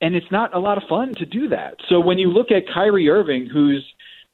and 0.00 0.14
it's 0.14 0.30
not 0.30 0.54
a 0.54 0.58
lot 0.58 0.78
of 0.78 0.84
fun 0.88 1.14
to 1.14 1.26
do 1.26 1.48
that. 1.48 1.74
So 1.88 2.00
when 2.00 2.18
you 2.18 2.28
look 2.28 2.50
at 2.50 2.62
Kyrie 2.72 3.08
Irving, 3.08 3.48
who's, 3.52 3.84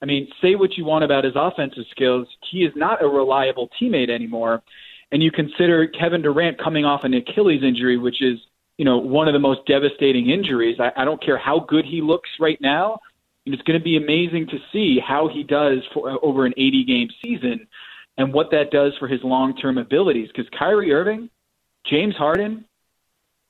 I 0.02 0.06
mean, 0.06 0.28
say 0.42 0.54
what 0.54 0.76
you 0.76 0.84
want 0.84 1.04
about 1.04 1.24
his 1.24 1.34
offensive 1.36 1.84
skills, 1.90 2.28
he 2.50 2.58
is 2.58 2.72
not 2.76 3.02
a 3.02 3.08
reliable 3.08 3.68
teammate 3.80 4.10
anymore. 4.10 4.62
And 5.10 5.22
you 5.22 5.30
consider 5.30 5.86
Kevin 5.86 6.22
Durant 6.22 6.62
coming 6.62 6.84
off 6.84 7.04
an 7.04 7.14
Achilles 7.14 7.62
injury, 7.62 7.96
which 7.96 8.20
is, 8.20 8.38
you 8.76 8.84
know, 8.84 8.98
one 8.98 9.26
of 9.26 9.32
the 9.32 9.40
most 9.40 9.60
devastating 9.66 10.28
injuries. 10.28 10.78
I, 10.78 10.92
I 11.00 11.04
don't 11.04 11.22
care 11.22 11.38
how 11.38 11.60
good 11.60 11.86
he 11.86 12.02
looks 12.02 12.28
right 12.38 12.58
now 12.60 12.98
it's 13.54 13.62
going 13.62 13.78
to 13.78 13.84
be 13.84 13.96
amazing 13.96 14.46
to 14.48 14.58
see 14.72 14.98
how 14.98 15.28
he 15.28 15.42
does 15.42 15.78
for 15.92 16.18
over 16.24 16.46
an 16.46 16.54
80 16.56 16.84
game 16.84 17.08
season 17.22 17.66
and 18.16 18.32
what 18.32 18.50
that 18.50 18.70
does 18.70 18.92
for 18.98 19.08
his 19.08 19.22
long 19.22 19.56
term 19.56 19.78
abilities. 19.78 20.28
Because 20.28 20.50
Kyrie 20.58 20.92
Irving, 20.92 21.30
James 21.86 22.16
Harden, 22.16 22.64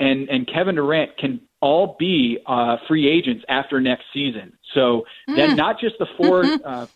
and 0.00 0.28
and 0.28 0.46
Kevin 0.46 0.76
Durant 0.76 1.16
can 1.16 1.40
all 1.60 1.96
be 1.98 2.38
uh, 2.46 2.76
free 2.86 3.08
agents 3.08 3.44
after 3.48 3.80
next 3.80 4.04
season. 4.12 4.52
So 4.74 5.04
mm. 5.28 5.36
then 5.36 5.56
not 5.56 5.80
just 5.80 5.96
the 5.98 6.06
four 6.16 6.44
uh, 6.64 6.86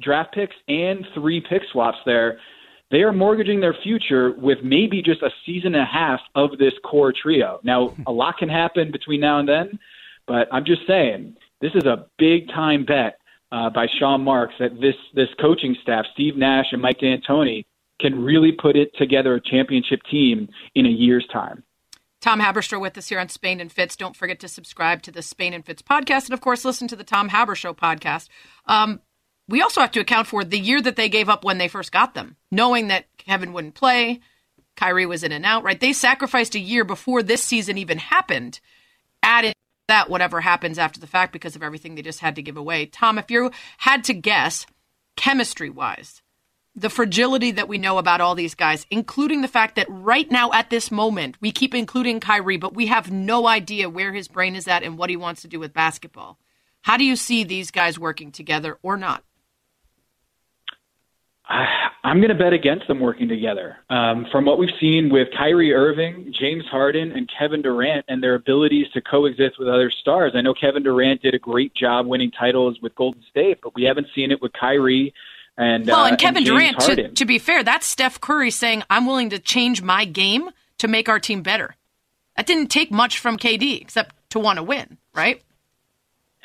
draft 0.00 0.34
picks 0.34 0.56
and 0.68 1.06
three 1.14 1.40
pick 1.40 1.62
swaps 1.70 1.98
there. 2.04 2.40
They 2.90 3.02
are 3.02 3.12
mortgaging 3.12 3.60
their 3.60 3.76
future 3.84 4.32
with 4.32 4.58
maybe 4.64 5.00
just 5.00 5.22
a 5.22 5.30
season 5.46 5.76
and 5.76 5.82
a 5.82 5.86
half 5.86 6.20
of 6.34 6.58
this 6.58 6.72
core 6.84 7.12
trio. 7.12 7.60
Now, 7.62 7.94
a 8.06 8.12
lot 8.12 8.38
can 8.38 8.48
happen 8.48 8.90
between 8.90 9.20
now 9.20 9.38
and 9.38 9.48
then, 9.48 9.78
but 10.26 10.48
I'm 10.52 10.64
just 10.64 10.86
saying 10.86 11.36
this 11.60 11.72
is 11.74 11.84
a 11.84 12.06
big 12.18 12.48
time 12.48 12.84
bet 12.84 13.18
uh, 13.52 13.70
by 13.70 13.86
Sean 13.98 14.22
Marks 14.22 14.54
that 14.58 14.80
this 14.80 14.94
this 15.14 15.28
coaching 15.40 15.76
staff, 15.82 16.06
Steve 16.12 16.36
Nash 16.36 16.66
and 16.72 16.80
Mike 16.80 16.98
D'Antoni, 16.98 17.64
can 18.00 18.22
really 18.22 18.52
put 18.52 18.76
it 18.76 18.90
together 18.96 19.34
a 19.34 19.40
championship 19.40 20.00
team 20.10 20.48
in 20.74 20.86
a 20.86 20.90
year's 20.90 21.26
time. 21.32 21.62
Tom 22.20 22.40
Haberstroh 22.40 22.80
with 22.80 22.98
us 22.98 23.08
here 23.08 23.18
on 23.18 23.28
Spain 23.28 23.60
and 23.60 23.72
Fitz. 23.72 23.96
Don't 23.96 24.16
forget 24.16 24.40
to 24.40 24.48
subscribe 24.48 25.02
to 25.02 25.10
the 25.10 25.22
Spain 25.22 25.54
and 25.54 25.64
Fitz 25.64 25.82
podcast, 25.82 26.26
and 26.26 26.34
of 26.34 26.40
course, 26.40 26.64
listen 26.64 26.88
to 26.88 26.96
the 26.96 27.04
Tom 27.04 27.30
Haberstroh 27.30 27.76
podcast. 27.76 28.28
Um, 28.66 29.00
we 29.48 29.62
also 29.62 29.80
have 29.80 29.90
to 29.92 30.00
account 30.00 30.28
for 30.28 30.44
the 30.44 30.58
year 30.58 30.80
that 30.80 30.96
they 30.96 31.08
gave 31.08 31.28
up 31.28 31.44
when 31.44 31.58
they 31.58 31.66
first 31.66 31.90
got 31.90 32.14
them, 32.14 32.36
knowing 32.50 32.88
that 32.88 33.06
Kevin 33.16 33.52
wouldn't 33.52 33.74
play, 33.74 34.20
Kyrie 34.76 35.06
was 35.06 35.24
in 35.24 35.32
and 35.32 35.44
out. 35.44 35.64
Right? 35.64 35.80
They 35.80 35.92
sacrificed 35.92 36.54
a 36.54 36.60
year 36.60 36.84
before 36.84 37.22
this 37.22 37.42
season 37.42 37.78
even 37.78 37.98
happened. 37.98 38.60
Added 39.22 39.54
that 39.90 40.08
whatever 40.08 40.40
happens 40.40 40.78
after 40.78 41.00
the 41.00 41.06
fact 41.06 41.32
because 41.32 41.56
of 41.56 41.62
everything 41.62 41.94
they 41.94 42.02
just 42.02 42.20
had 42.20 42.36
to 42.36 42.42
give 42.42 42.56
away. 42.56 42.86
Tom, 42.86 43.18
if 43.18 43.30
you 43.30 43.50
had 43.78 44.04
to 44.04 44.14
guess, 44.14 44.66
chemistry 45.16 45.68
wise, 45.68 46.22
the 46.74 46.88
fragility 46.88 47.50
that 47.50 47.68
we 47.68 47.78
know 47.78 47.98
about 47.98 48.20
all 48.20 48.34
these 48.34 48.54
guys, 48.54 48.86
including 48.90 49.42
the 49.42 49.48
fact 49.48 49.74
that 49.74 49.86
right 49.90 50.30
now 50.30 50.52
at 50.52 50.70
this 50.70 50.90
moment, 50.90 51.36
we 51.40 51.50
keep 51.50 51.74
including 51.74 52.20
Kyrie, 52.20 52.56
but 52.56 52.74
we 52.74 52.86
have 52.86 53.10
no 53.10 53.46
idea 53.46 53.90
where 53.90 54.12
his 54.12 54.28
brain 54.28 54.54
is 54.54 54.68
at 54.68 54.82
and 54.82 54.96
what 54.96 55.10
he 55.10 55.16
wants 55.16 55.42
to 55.42 55.48
do 55.48 55.58
with 55.58 55.74
basketball. 55.74 56.38
How 56.82 56.96
do 56.96 57.04
you 57.04 57.16
see 57.16 57.44
these 57.44 57.70
guys 57.70 57.98
working 57.98 58.32
together 58.32 58.78
or 58.82 58.96
not? 58.96 59.24
I'm 62.10 62.16
going 62.16 62.30
to 62.30 62.34
bet 62.34 62.52
against 62.52 62.88
them 62.88 62.98
working 62.98 63.28
together. 63.28 63.76
Um, 63.88 64.26
from 64.32 64.44
what 64.44 64.58
we've 64.58 64.74
seen 64.80 65.10
with 65.10 65.28
Kyrie 65.30 65.72
Irving, 65.72 66.34
James 66.36 66.64
Harden, 66.66 67.12
and 67.12 67.30
Kevin 67.38 67.62
Durant, 67.62 68.04
and 68.08 68.20
their 68.20 68.34
abilities 68.34 68.88
to 68.94 69.00
coexist 69.00 69.60
with 69.60 69.68
other 69.68 69.92
stars. 69.92 70.32
I 70.34 70.40
know 70.40 70.52
Kevin 70.52 70.82
Durant 70.82 71.22
did 71.22 71.34
a 71.34 71.38
great 71.38 71.72
job 71.72 72.08
winning 72.08 72.32
titles 72.32 72.80
with 72.82 72.96
Golden 72.96 73.22
State, 73.30 73.60
but 73.62 73.76
we 73.76 73.84
haven't 73.84 74.08
seen 74.12 74.32
it 74.32 74.42
with 74.42 74.52
Kyrie. 74.52 75.14
And, 75.56 75.86
well, 75.86 76.04
and 76.04 76.14
uh, 76.14 76.16
Kevin 76.16 76.38
and 76.38 76.46
Durant, 76.46 76.80
to, 76.80 77.08
to 77.10 77.24
be 77.24 77.38
fair, 77.38 77.62
that's 77.62 77.86
Steph 77.86 78.20
Curry 78.20 78.50
saying, 78.50 78.82
I'm 78.90 79.06
willing 79.06 79.30
to 79.30 79.38
change 79.38 79.80
my 79.80 80.04
game 80.04 80.50
to 80.78 80.88
make 80.88 81.08
our 81.08 81.20
team 81.20 81.42
better. 81.42 81.76
That 82.36 82.44
didn't 82.44 82.72
take 82.72 82.90
much 82.90 83.20
from 83.20 83.36
KD 83.36 83.80
except 83.80 84.16
to 84.30 84.40
want 84.40 84.56
to 84.56 84.64
win, 84.64 84.98
right? 85.14 85.42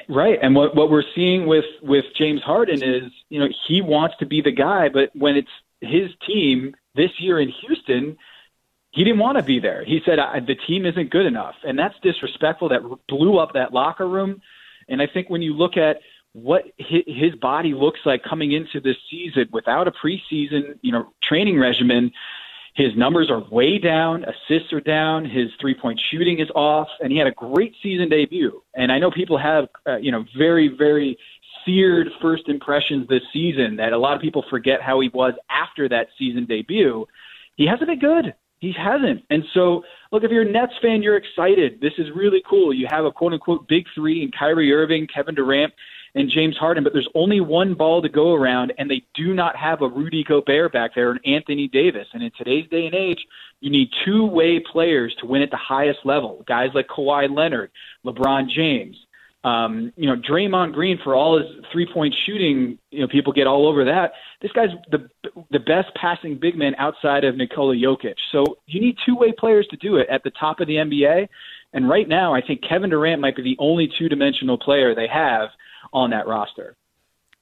Right, 0.08 0.38
and 0.42 0.56
what 0.56 0.76
what 0.76 0.92
we're 0.92 1.04
seeing 1.16 1.48
with 1.48 1.66
with 1.82 2.06
James 2.16 2.42
Harden 2.42 2.84
is, 2.84 3.12
you 3.30 3.40
know, 3.40 3.48
he 3.68 3.82
wants 3.82 4.16
to 4.20 4.26
be 4.26 4.42
the 4.42 4.52
guy, 4.52 4.90
but 4.90 5.10
when 5.16 5.36
it's 5.36 5.50
his 5.82 6.12
team 6.28 6.76
this 6.94 7.12
year 7.20 7.40
in 7.40 7.50
Houston, 7.50 8.18
he 8.92 9.04
didn't 9.04 9.20
want 9.20 9.38
to 9.38 9.44
be 9.44 9.60
there. 9.60 9.84
He 9.84 10.02
said 10.06 10.20
the 10.48 10.56
team 10.56 10.86
isn't 10.86 11.10
good 11.10 11.26
enough, 11.26 11.56
and 11.64 11.78
that's 11.78 11.96
disrespectful. 12.02 12.70
That 12.70 12.82
blew 13.08 13.38
up 13.38 13.54
that 13.54 13.74
locker 13.74 14.08
room. 14.08 14.42
And 14.88 15.02
I 15.02 15.08
think 15.08 15.30
when 15.30 15.42
you 15.42 15.54
look 15.54 15.78
at 15.78 16.02
what 16.34 16.66
his 16.78 17.34
body 17.36 17.74
looks 17.74 18.02
like 18.06 18.24
coming 18.24 18.52
into 18.52 18.80
this 18.80 18.98
season 19.10 19.48
without 19.52 19.88
a 19.88 19.92
preseason, 19.92 20.78
you 20.82 20.92
know, 20.92 21.12
training 21.24 21.58
regimen, 21.58 22.12
his 22.76 22.96
numbers 22.98 23.32
are 23.32 23.42
way 23.50 23.78
down, 23.80 24.26
assists 24.26 24.74
are 24.74 24.82
down, 24.82 25.24
his 25.24 25.50
three-point 25.62 26.00
shooting 26.12 26.40
is 26.40 26.50
off, 26.56 26.90
and 27.00 27.10
he 27.10 27.18
had 27.18 27.26
a 27.26 27.32
great 27.32 27.74
season 27.82 28.10
debut. 28.10 28.62
And 28.74 28.92
I 28.92 29.00
know 29.00 29.10
people 29.10 29.38
have, 29.38 29.70
uh, 29.88 29.96
you 29.96 30.12
know, 30.12 30.26
very, 30.38 30.68
very 30.68 31.18
seared 31.64 32.10
first 32.22 32.50
impressions 32.50 33.08
this 33.08 33.24
season 33.32 33.78
that 33.78 33.94
a 33.94 33.98
lot 33.98 34.16
of 34.16 34.22
people 34.22 34.44
forget 34.50 34.82
how 34.82 35.00
he 35.00 35.10
was 35.14 35.34
after 35.50 35.88
that 35.88 36.10
season 36.20 36.46
debut. 36.46 37.06
He 37.56 37.66
hasn't 37.66 37.88
been 37.88 38.00
good. 38.00 38.36
He 38.60 38.74
hasn't. 38.74 39.24
And 39.30 39.46
so, 39.54 39.84
look, 40.12 40.24
if 40.24 40.32
you're 40.32 40.42
a 40.42 40.52
Nets 40.52 40.74
fan, 40.82 41.02
you're 41.02 41.18
excited. 41.18 41.80
This 41.82 41.94
is 41.98 42.08
really 42.14 42.44
cool. 42.50 42.74
You 42.74 42.88
have 42.90 43.06
a 43.06 43.12
quote 43.12 43.32
unquote 43.32 43.68
big 43.70 43.86
three 43.96 44.22
in 44.22 44.32
Kyrie 44.32 44.74
Irving, 44.74 45.08
Kevin 45.08 45.36
Durant, 45.36 45.74
and 46.16 46.30
James 46.30 46.56
Harden, 46.58 46.84
but 46.84 46.94
there's 46.94 47.10
only 47.14 47.42
one 47.42 47.74
ball 47.74 48.02
to 48.02 48.08
go 48.08 48.34
around, 48.34 48.74
and 48.78 48.90
they 48.90 49.04
do 49.14 49.34
not 49.34 49.56
have 49.58 49.82
a 49.82 49.88
Rudy 49.88 50.24
Gobert 50.24 50.72
back 50.72 50.96
there 50.96 51.12
and 51.12 51.20
Anthony 51.26 51.68
Davis. 51.68 52.08
And 52.14 52.24
in 52.24 52.32
today's 52.38 52.70
day 52.70 52.86
and 52.86 52.96
age, 52.96 53.20
you 53.60 53.70
need 53.70 53.90
two 54.06 54.26
way 54.26 54.60
players 54.60 55.14
to 55.20 55.26
win 55.26 55.42
at 55.42 55.52
the 55.52 55.58
highest 55.58 56.00
level. 56.06 56.44
Guys 56.48 56.70
like 56.74 56.88
Kawhi 56.88 57.36
Leonard, 57.36 57.70
LeBron 58.06 58.50
James. 58.50 58.96
Um, 59.44 59.94
you 59.96 60.08
know, 60.08 60.16
Draymond 60.16 60.74
Green 60.74 60.98
for 61.04 61.14
all 61.14 61.38
his 61.38 61.48
three 61.72 61.88
point 61.94 62.16
shooting, 62.26 62.80
you 62.90 63.02
know, 63.02 63.08
people 63.08 63.32
get 63.32 63.46
all 63.46 63.68
over 63.68 63.86
that. 63.86 64.14
This 64.42 64.52
guy's 64.54 64.70
the 64.90 65.08
the 65.52 65.60
best 65.60 65.94
passing 65.96 66.40
big 66.40 66.56
man 66.56 66.74
outside 66.80 67.24
of 67.26 67.36
Nikola 67.36 67.76
Jokic. 67.76 68.16
So 68.32 68.58
you 68.66 68.82
need 68.82 68.98
two 69.06 69.16
way 69.16 69.34
players 69.38 69.68
to 69.68 69.78
do 69.78 69.98
it 69.98 70.08
at 70.10 70.24
the 70.24 70.32
top 70.32 70.62
of 70.62 70.68
the 70.68 70.78
NBA. 70.78 71.28
And 71.74 71.88
right 71.88 72.08
now, 72.08 72.34
I 72.34 72.42
think 72.42 72.64
Kevin 72.68 72.90
Durant 72.90 73.22
might 73.22 73.36
be 73.36 73.44
the 73.44 73.58
only 73.60 73.88
two 74.00 74.10
dimensional 74.10 74.58
player 74.58 74.96
they 74.96 75.08
have 75.08 75.50
on 75.96 76.12
that 76.12 76.28
roster. 76.28 76.76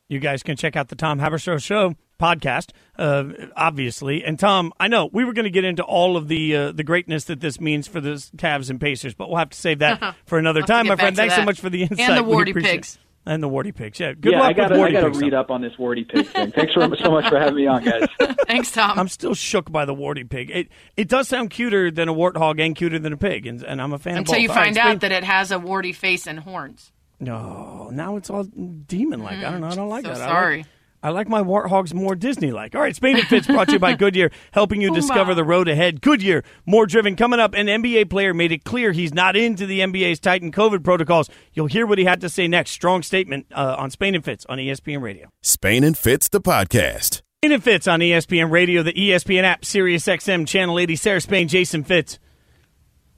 You 0.08 0.20
guys 0.20 0.44
can 0.44 0.56
check 0.56 0.76
out 0.76 0.90
the 0.90 0.96
Tom 0.96 1.20
Haberstroh 1.20 1.62
Show 1.62 1.96
podcast, 2.20 2.70
uh, 2.98 3.26
obviously. 3.56 4.24
And 4.24 4.38
Tom, 4.38 4.72
I 4.80 4.88
know 4.88 5.10
we 5.12 5.26
were 5.26 5.34
going 5.34 5.46
to 5.46 5.52
get 5.52 5.64
into 5.64 5.84
all 5.84 6.16
of 6.16 6.28
the 6.28 6.56
uh, 6.56 6.72
the 6.72 6.84
greatness 6.84 7.26
that 7.26 7.40
this 7.40 7.60
means 7.60 7.88
for 7.88 8.00
the 8.00 8.12
Cavs 8.38 8.70
and 8.70 8.80
Pacers, 8.80 9.16
but 9.16 9.28
we'll 9.28 9.40
have 9.40 9.50
to 9.50 9.58
save 9.58 9.80
that 9.80 10.16
for 10.26 10.38
another 10.38 10.62
time, 10.62 10.88
my 10.88 10.96
friend. 10.96 11.16
Thanks 11.16 11.36
that. 11.36 11.42
so 11.42 11.46
much 11.46 11.60
for 11.60 11.70
the 11.70 11.84
insight. 11.84 12.00
And 12.00 12.18
the 12.18 12.24
Warty 12.24 12.54
Pigs. 12.54 13.00
And 13.26 13.42
the 13.42 13.48
Warty 13.48 13.72
Pigs, 13.72 14.02
yeah. 14.02 14.12
Good 14.12 14.34
yeah, 14.34 14.42
luck 14.42 14.50
I 14.50 14.54
gotta, 14.54 14.74
with 14.74 14.80
Warty 14.80 14.98
I 14.98 15.02
got 15.02 15.08
Pigs, 15.08 15.20
to 15.20 15.26
read 15.26 15.34
up 15.34 15.50
on 15.50 15.62
this 15.62 15.78
Warty 15.80 16.04
Pig 16.04 16.28
thing. 16.28 16.52
Thanks 16.52 16.74
for, 16.74 16.82
so 16.98 17.10
much 17.10 17.30
for 17.30 17.40
having 17.40 17.56
me 17.56 17.68
on, 17.68 17.84
guys. 17.84 18.10
Thanks, 18.48 18.72
Tom. 18.72 19.00
I'm 19.00 19.08
still 19.08 19.34
shook 19.34 19.72
by 19.72 19.86
the 19.86 19.94
warty 19.94 20.26
pig. 20.26 20.52
It 20.52 20.68
it 20.98 21.08
does 21.08 21.30
sound 21.30 21.50
cuter 21.50 21.90
than 21.90 22.10
a 22.10 22.14
warthog 22.14 22.60
and 22.60 22.76
cuter 22.76 23.00
than 23.00 23.14
a 23.14 23.18
pig, 23.18 23.48
and, 23.48 23.64
and 23.64 23.82
I'm 23.82 23.94
a 23.94 23.98
fan. 23.98 24.18
Until 24.18 24.22
of 24.22 24.26
both. 24.26 24.36
Until 24.36 24.42
you 24.44 24.50
find 24.50 24.76
Spain- 24.76 24.88
out 24.88 25.00
that 25.00 25.12
it 25.14 25.24
has 25.24 25.52
a 25.52 25.58
warty 25.58 25.94
face 25.94 26.28
and 26.28 26.40
horns. 26.40 26.92
No, 27.24 27.90
now 27.92 28.18
it's 28.18 28.30
all 28.30 28.44
demon 28.44 29.22
like. 29.24 29.40
I 29.40 29.52
don't 29.52 29.62
know. 29.62 29.68
I 29.68 29.76
don't 29.76 29.90
like 29.90 30.06
Mm, 30.06 30.14
so 30.14 30.20
that. 30.20 30.30
I 30.30 30.32
sorry. 30.34 30.58
like, 30.58 30.66
I 31.06 31.10
like 31.10 31.28
my 31.28 31.42
warthogs 31.42 31.94
more 31.94 32.16
Disney 32.16 32.52
like. 32.52 32.76
All 32.76 32.82
right, 32.82 32.96
Spain 32.96 33.18
and 33.18 33.28
Fitz 33.28 33.46
brought 33.48 33.68
to 33.68 33.74
you 33.74 33.80
by 33.80 33.94
Goodyear, 33.94 34.32
helping 34.54 34.82
you 34.82 34.94
discover 34.96 35.36
the 35.36 35.44
road 35.44 35.68
ahead. 35.68 36.00
Goodyear, 36.02 36.44
more 36.66 36.86
driven. 36.86 37.16
Coming 37.18 37.42
up, 37.42 37.54
an 37.56 37.68
NBA 37.68 38.10
player 38.10 38.34
made 38.34 38.52
it 38.54 38.64
clear 38.64 38.94
he's 38.94 39.14
not 39.14 39.36
into 39.36 39.66
the 39.66 39.82
NBA's 39.82 40.20
tightened 40.22 40.54
COVID 40.54 40.82
protocols. 40.84 41.30
You'll 41.54 41.68
hear 41.68 41.86
what 41.86 41.98
he 41.98 42.06
had 42.06 42.22
to 42.22 42.30
say 42.30 42.48
next. 42.48 42.72
Strong 42.72 43.04
statement 43.04 43.48
uh, 43.52 43.76
on 43.78 43.90
Spain 43.90 44.16
and 44.16 44.24
Fitz 44.24 44.46
on 44.48 44.58
ESPN 44.60 45.02
Radio. 45.02 45.28
Spain 45.42 45.84
and 45.84 45.98
Fitz, 45.98 46.30
the 46.30 46.40
podcast. 46.40 47.22
Spain 47.44 47.52
and 47.52 47.64
Fitz 47.64 47.86
on 47.90 48.00
ESPN 48.00 48.50
Radio, 48.50 48.82
the 48.82 48.94
ESPN 48.94 49.44
app, 49.44 49.66
Sirius 49.66 50.06
XM, 50.06 50.48
Channel 50.48 50.80
80, 50.80 50.96
Sarah 50.96 51.20
Spain, 51.22 51.50
Jason 51.50 51.84
Fitz. 51.84 52.18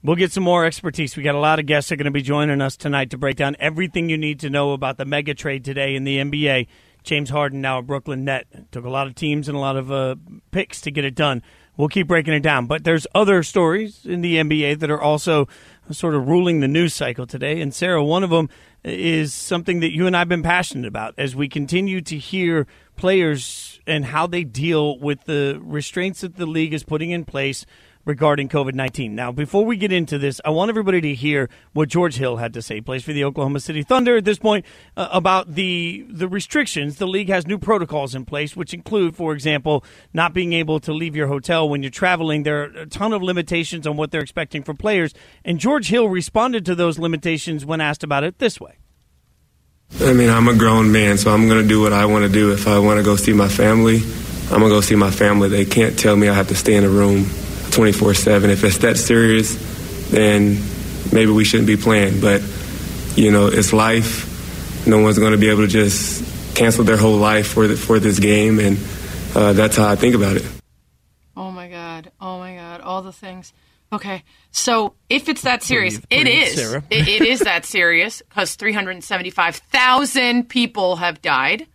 We'll 0.06 0.16
get 0.16 0.32
some 0.32 0.44
more 0.44 0.66
expertise. 0.66 1.18
We 1.18 1.24
got 1.24 1.34
a 1.34 1.40
lot 1.40 1.58
of 1.58 1.66
guests 1.66 1.90
that 1.90 1.96
are 1.96 1.98
going 1.98 2.06
to 2.06 2.12
be 2.12 2.22
joining 2.22 2.62
us 2.62 2.78
tonight 2.78 3.10
to 3.10 3.18
break 3.18 3.38
down 3.38 3.56
everything 3.60 4.08
you 4.08 4.20
need 4.20 4.40
to 4.42 4.52
know 4.52 4.74
about 4.74 4.98
the 4.98 5.06
mega 5.06 5.34
trade 5.34 5.66
today 5.66 5.96
in 5.96 6.04
the 6.04 6.20
NBA. 6.20 6.68
James 7.02 7.32
Harden 7.32 7.60
now 7.60 7.80
a 7.80 7.82
Brooklyn 7.82 8.24
Net. 8.24 8.46
Took 8.72 8.86
a 8.86 8.90
lot 8.92 9.08
of 9.08 9.16
teams 9.16 9.50
and 9.50 9.58
a 9.58 9.60
lot 9.60 9.78
of 9.78 9.92
uh, 9.92 10.16
picks 10.52 10.80
to 10.82 10.92
get 10.92 11.06
it 11.06 11.16
done. 11.16 11.42
We'll 11.76 11.88
keep 11.88 12.08
breaking 12.08 12.36
it 12.36 12.42
down. 12.42 12.68
But 12.68 12.84
there's 12.84 13.08
other 13.16 13.42
stories 13.42 14.06
in 14.06 14.22
the 14.22 14.36
NBA 14.36 14.78
that 14.78 14.92
are 14.92 15.02
also 15.02 15.48
sort 15.90 16.14
of 16.14 16.28
ruling 16.28 16.60
the 16.60 16.68
news 16.68 16.94
cycle 16.94 17.26
today. 17.26 17.60
And 17.60 17.74
Sarah, 17.74 18.04
one 18.04 18.24
of 18.24 18.30
them 18.30 18.48
is 18.84 19.34
something 19.34 19.80
that 19.80 19.92
you 19.92 20.06
and 20.06 20.16
I 20.16 20.20
have 20.20 20.30
been 20.30 20.44
passionate 20.44 20.88
about 20.88 21.16
as 21.18 21.36
we 21.36 21.50
continue 21.50 22.02
to 22.02 22.18
hear 22.20 22.68
players 22.96 23.80
and 23.88 24.06
how 24.06 24.28
they 24.28 24.44
deal 24.44 25.00
with 25.00 25.24
the 25.24 25.60
restraints 25.64 26.22
that 26.22 26.36
the 26.36 26.46
league 26.46 26.76
is 26.76 26.84
putting 26.84 27.10
in 27.10 27.26
place 27.26 27.66
regarding 28.06 28.48
COVID 28.48 28.74
19. 28.74 29.16
Now, 29.16 29.32
before 29.32 29.66
we 29.66 29.76
get 29.76 29.92
into 29.92 30.18
this, 30.18 30.40
I 30.46 30.52
want 30.52 30.70
everybody 30.70 31.02
to 31.02 31.14
hear 31.14 31.50
what 31.74 31.90
George 31.90 32.16
Hill 32.16 32.38
had 32.38 32.54
to 32.54 32.62
say. 32.62 32.76
He 32.76 32.82
plays 32.82 33.04
for 33.04 33.14
the 33.14 33.24
Oklahoma 33.24 33.60
City 33.60 33.84
Thunder 33.84 34.18
at 34.18 34.26
this 34.26 34.38
point 34.38 34.66
uh, 34.96 35.10
about 35.12 35.56
the, 35.56 36.06
the 36.10 36.28
restrictions. 36.28 36.98
The 36.98 37.08
league 37.08 37.30
has 37.30 37.48
new 37.48 37.58
protocols 37.58 38.16
in 38.16 38.26
place, 38.26 38.56
which 38.56 38.74
include, 38.74 39.16
for 39.16 39.34
example, 39.34 39.84
not 40.14 40.34
being 40.34 40.54
able 40.54 40.80
to 40.82 40.94
leave 40.94 41.16
your 41.16 41.28
hotel 41.28 41.68
when 41.68 41.84
you're 41.84 41.90
traveling. 41.90 42.44
There 42.44 42.62
are 42.62 42.66
a 42.66 42.86
ton 42.86 43.12
of 43.12 43.22
limitations 43.22 43.88
on 43.88 43.98
what 43.98 44.12
they're 44.12 44.22
expecting 44.22 44.64
from 44.64 44.78
players. 44.78 45.14
And 45.44 45.60
George 45.60 45.90
Hill 45.90 46.08
responded 46.08 46.66
to 46.66 46.76
those 46.76 47.00
limitations 47.00 47.66
when 47.66 47.82
asked 47.82 48.04
about 48.04 48.24
it 48.24 48.40
this 48.40 48.62
way. 48.62 48.78
I 50.00 50.14
mean, 50.14 50.30
I'm 50.30 50.48
a 50.48 50.56
grown 50.56 50.92
man, 50.92 51.18
so 51.18 51.32
I'm 51.32 51.48
going 51.48 51.62
to 51.62 51.68
do 51.68 51.82
what 51.82 51.94
I 51.94 52.06
want 52.06 52.26
to 52.26 52.32
do. 52.32 52.52
If 52.52 52.68
I 52.68 52.80
want 52.80 52.98
to 53.00 53.04
go 53.04 53.16
see 53.16 53.34
my 53.34 53.48
family, 53.48 53.98
I'm 54.46 54.60
going 54.60 54.64
to 54.64 54.70
go 54.70 54.82
see 54.82 54.96
my 54.96 55.12
family. 55.12 55.48
They 55.48 55.64
can't 55.64 55.98
tell 55.98 56.16
me 56.16 56.28
I 56.28 56.34
have 56.34 56.48
to 56.48 56.56
stay 56.56 56.76
in 56.76 56.84
a 56.84 56.90
room 56.90 57.26
24 57.76 58.14
7. 58.14 58.50
If 58.50 58.64
it's 58.64 58.78
that 58.80 58.98
serious, 58.98 59.56
then 60.10 60.58
maybe 61.12 61.32
we 61.32 61.44
shouldn't 61.44 61.68
be 61.68 61.78
playing. 61.78 62.22
But, 62.22 62.42
you 63.16 63.32
know, 63.32 63.48
it's 63.48 63.74
life. 63.74 64.88
No 64.88 65.00
one's 65.00 65.20
going 65.20 65.34
to 65.34 65.38
be 65.38 65.50
able 65.50 65.62
to 65.64 65.68
just 65.68 66.56
cancel 66.56 66.86
their 66.86 66.98
whole 66.98 67.18
life 67.18 67.48
for, 67.48 67.68
the, 67.68 67.76
for 67.76 68.00
this 68.00 68.20
game, 68.20 68.60
and 68.60 68.78
uh, 69.36 69.54
that's 69.54 69.76
how 69.76 69.88
I 69.88 69.96
think 69.96 70.16
about 70.16 70.38
it. 70.38 70.46
Oh 71.36 71.52
my 71.52 71.68
god! 71.68 72.12
Oh 72.22 72.40
my 72.40 72.56
god! 72.56 72.82
All 72.82 73.02
the 73.02 73.12
things. 73.12 73.52
Okay, 73.92 74.24
so 74.52 74.94
if 75.10 75.28
it's 75.30 75.42
that 75.42 75.62
serious, 75.64 75.98
Breathe, 75.98 76.22
it 76.22 76.24
breathe, 76.26 76.44
is. 76.44 76.56
Sarah. 76.56 76.84
It, 76.90 77.08
it 77.08 77.22
is 77.24 77.40
that 77.42 77.66
serious 77.66 78.22
because 78.22 78.56
375,000 78.56 80.50
people 80.50 80.96
have 80.96 81.22
died. 81.22 81.68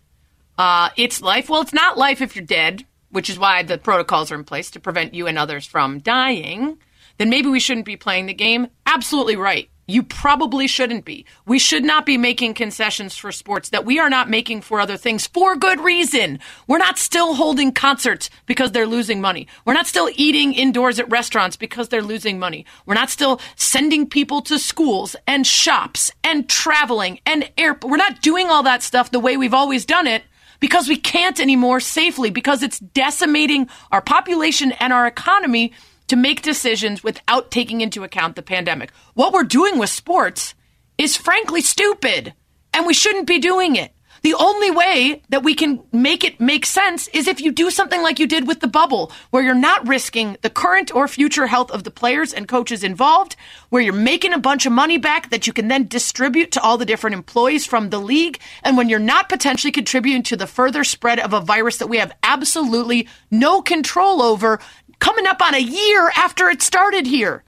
Uh, 0.58 0.90
it's 0.96 1.22
life. 1.22 1.48
Well, 1.48 1.62
it's 1.62 1.72
not 1.72 1.96
life 1.98 2.20
if 2.20 2.36
you're 2.36 2.44
dead, 2.44 2.84
which 3.10 3.30
is 3.30 3.38
why 3.38 3.62
the 3.62 3.78
protocols 3.78 4.30
are 4.32 4.36
in 4.36 4.44
place 4.44 4.70
to 4.72 4.80
prevent 4.80 5.14
you 5.14 5.26
and 5.26 5.38
others 5.38 5.66
from 5.66 5.98
dying. 6.00 6.78
Then 7.18 7.30
maybe 7.30 7.48
we 7.48 7.60
shouldn't 7.60 7.86
be 7.86 7.96
playing 7.96 8.26
the 8.26 8.34
game. 8.34 8.68
Absolutely 8.86 9.36
right. 9.36 9.68
You 9.90 10.04
probably 10.04 10.68
shouldn't 10.68 11.04
be. 11.04 11.26
We 11.46 11.58
should 11.58 11.82
not 11.82 12.06
be 12.06 12.16
making 12.16 12.54
concessions 12.54 13.16
for 13.16 13.32
sports 13.32 13.70
that 13.70 13.84
we 13.84 13.98
are 13.98 14.08
not 14.08 14.30
making 14.30 14.60
for 14.60 14.78
other 14.78 14.96
things 14.96 15.26
for 15.26 15.56
good 15.56 15.80
reason. 15.80 16.38
We're 16.68 16.78
not 16.78 16.96
still 16.96 17.34
holding 17.34 17.72
concerts 17.72 18.30
because 18.46 18.70
they're 18.70 18.86
losing 18.86 19.20
money. 19.20 19.48
We're 19.64 19.74
not 19.74 19.88
still 19.88 20.08
eating 20.14 20.52
indoors 20.52 21.00
at 21.00 21.10
restaurants 21.10 21.56
because 21.56 21.88
they're 21.88 22.02
losing 22.02 22.38
money. 22.38 22.66
We're 22.86 22.94
not 22.94 23.10
still 23.10 23.40
sending 23.56 24.08
people 24.08 24.42
to 24.42 24.60
schools 24.60 25.16
and 25.26 25.44
shops 25.44 26.12
and 26.22 26.48
traveling 26.48 27.18
and 27.26 27.50
air. 27.58 27.76
We're 27.82 27.96
not 27.96 28.22
doing 28.22 28.48
all 28.48 28.62
that 28.62 28.84
stuff 28.84 29.10
the 29.10 29.18
way 29.18 29.36
we've 29.36 29.54
always 29.54 29.84
done 29.84 30.06
it 30.06 30.22
because 30.60 30.88
we 30.88 30.96
can't 30.96 31.40
anymore 31.40 31.80
safely 31.80 32.30
because 32.30 32.62
it's 32.62 32.78
decimating 32.78 33.68
our 33.90 34.02
population 34.02 34.72
and 34.72 34.92
our 34.92 35.06
economy 35.06 35.72
to 36.08 36.16
make 36.16 36.42
decisions 36.42 37.02
without 37.02 37.50
taking 37.50 37.80
into 37.80 38.04
account 38.04 38.36
the 38.36 38.42
pandemic. 38.42 38.92
What 39.14 39.32
we're 39.32 39.44
doing 39.44 39.78
with 39.78 39.90
sports 39.90 40.54
is 40.98 41.16
frankly 41.16 41.60
stupid, 41.60 42.34
and 42.74 42.86
we 42.86 42.94
shouldn't 42.94 43.26
be 43.26 43.38
doing 43.38 43.76
it. 43.76 43.94
The 44.22 44.34
only 44.34 44.70
way 44.70 45.22
that 45.30 45.42
we 45.42 45.54
can 45.54 45.82
make 45.92 46.24
it 46.24 46.40
make 46.40 46.66
sense 46.66 47.08
is 47.08 47.26
if 47.26 47.40
you 47.40 47.50
do 47.50 47.70
something 47.70 48.02
like 48.02 48.18
you 48.18 48.26
did 48.26 48.46
with 48.46 48.60
the 48.60 48.68
bubble, 48.68 49.12
where 49.30 49.42
you're 49.42 49.54
not 49.54 49.88
risking 49.88 50.36
the 50.42 50.50
current 50.50 50.94
or 50.94 51.08
future 51.08 51.46
health 51.46 51.70
of 51.70 51.84
the 51.84 51.90
players 51.90 52.34
and 52.34 52.46
coaches 52.46 52.84
involved, 52.84 53.34
where 53.70 53.82
you're 53.82 53.94
making 53.94 54.34
a 54.34 54.38
bunch 54.38 54.66
of 54.66 54.72
money 54.72 54.98
back 54.98 55.30
that 55.30 55.46
you 55.46 55.52
can 55.54 55.68
then 55.68 55.88
distribute 55.88 56.52
to 56.52 56.60
all 56.60 56.76
the 56.76 56.84
different 56.84 57.14
employees 57.14 57.64
from 57.64 57.88
the 57.88 57.98
league, 57.98 58.38
and 58.62 58.76
when 58.76 58.90
you're 58.90 58.98
not 58.98 59.30
potentially 59.30 59.72
contributing 59.72 60.22
to 60.22 60.36
the 60.36 60.46
further 60.46 60.84
spread 60.84 61.18
of 61.18 61.32
a 61.32 61.40
virus 61.40 61.78
that 61.78 61.88
we 61.88 61.96
have 61.96 62.12
absolutely 62.22 63.08
no 63.30 63.62
control 63.62 64.20
over, 64.20 64.60
coming 64.98 65.26
up 65.26 65.40
on 65.40 65.54
a 65.54 65.58
year 65.58 66.12
after 66.14 66.50
it 66.50 66.60
started 66.60 67.06
here. 67.06 67.42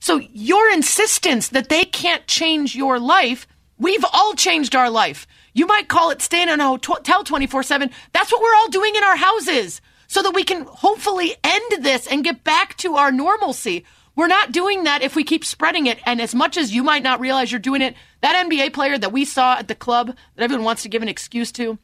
So 0.00 0.20
your 0.32 0.70
insistence 0.72 1.48
that 1.48 1.68
they 1.68 1.84
can't 1.84 2.26
change 2.26 2.74
your 2.74 2.98
life, 2.98 3.46
we've 3.78 4.04
all 4.12 4.34
changed 4.34 4.74
our 4.74 4.90
life. 4.90 5.26
You 5.54 5.66
might 5.66 5.88
call 5.88 6.10
it 6.10 6.22
staying 6.22 6.48
in 6.48 6.60
a 6.60 6.64
hotel 6.64 7.24
24 7.24 7.62
7. 7.62 7.90
That's 8.12 8.32
what 8.32 8.42
we're 8.42 8.54
all 8.54 8.68
doing 8.68 8.94
in 8.94 9.04
our 9.04 9.16
houses 9.16 9.80
so 10.08 10.22
that 10.22 10.34
we 10.34 10.44
can 10.44 10.62
hopefully 10.62 11.34
end 11.42 11.84
this 11.84 12.06
and 12.06 12.24
get 12.24 12.44
back 12.44 12.76
to 12.78 12.94
our 12.96 13.10
normalcy. 13.10 13.84
We're 14.14 14.28
not 14.28 14.52
doing 14.52 14.84
that 14.84 15.02
if 15.02 15.14
we 15.14 15.24
keep 15.24 15.44
spreading 15.44 15.86
it. 15.86 15.98
And 16.06 16.20
as 16.20 16.34
much 16.34 16.56
as 16.56 16.74
you 16.74 16.82
might 16.82 17.02
not 17.02 17.20
realize 17.20 17.52
you're 17.52 17.58
doing 17.58 17.82
it, 17.82 17.94
that 18.22 18.46
NBA 18.46 18.72
player 18.72 18.96
that 18.96 19.12
we 19.12 19.24
saw 19.24 19.56
at 19.58 19.68
the 19.68 19.74
club 19.74 20.16
that 20.36 20.42
everyone 20.42 20.64
wants 20.64 20.82
to 20.82 20.88
give 20.88 21.02
an 21.02 21.08
excuse 21.08 21.52
to, 21.52 21.78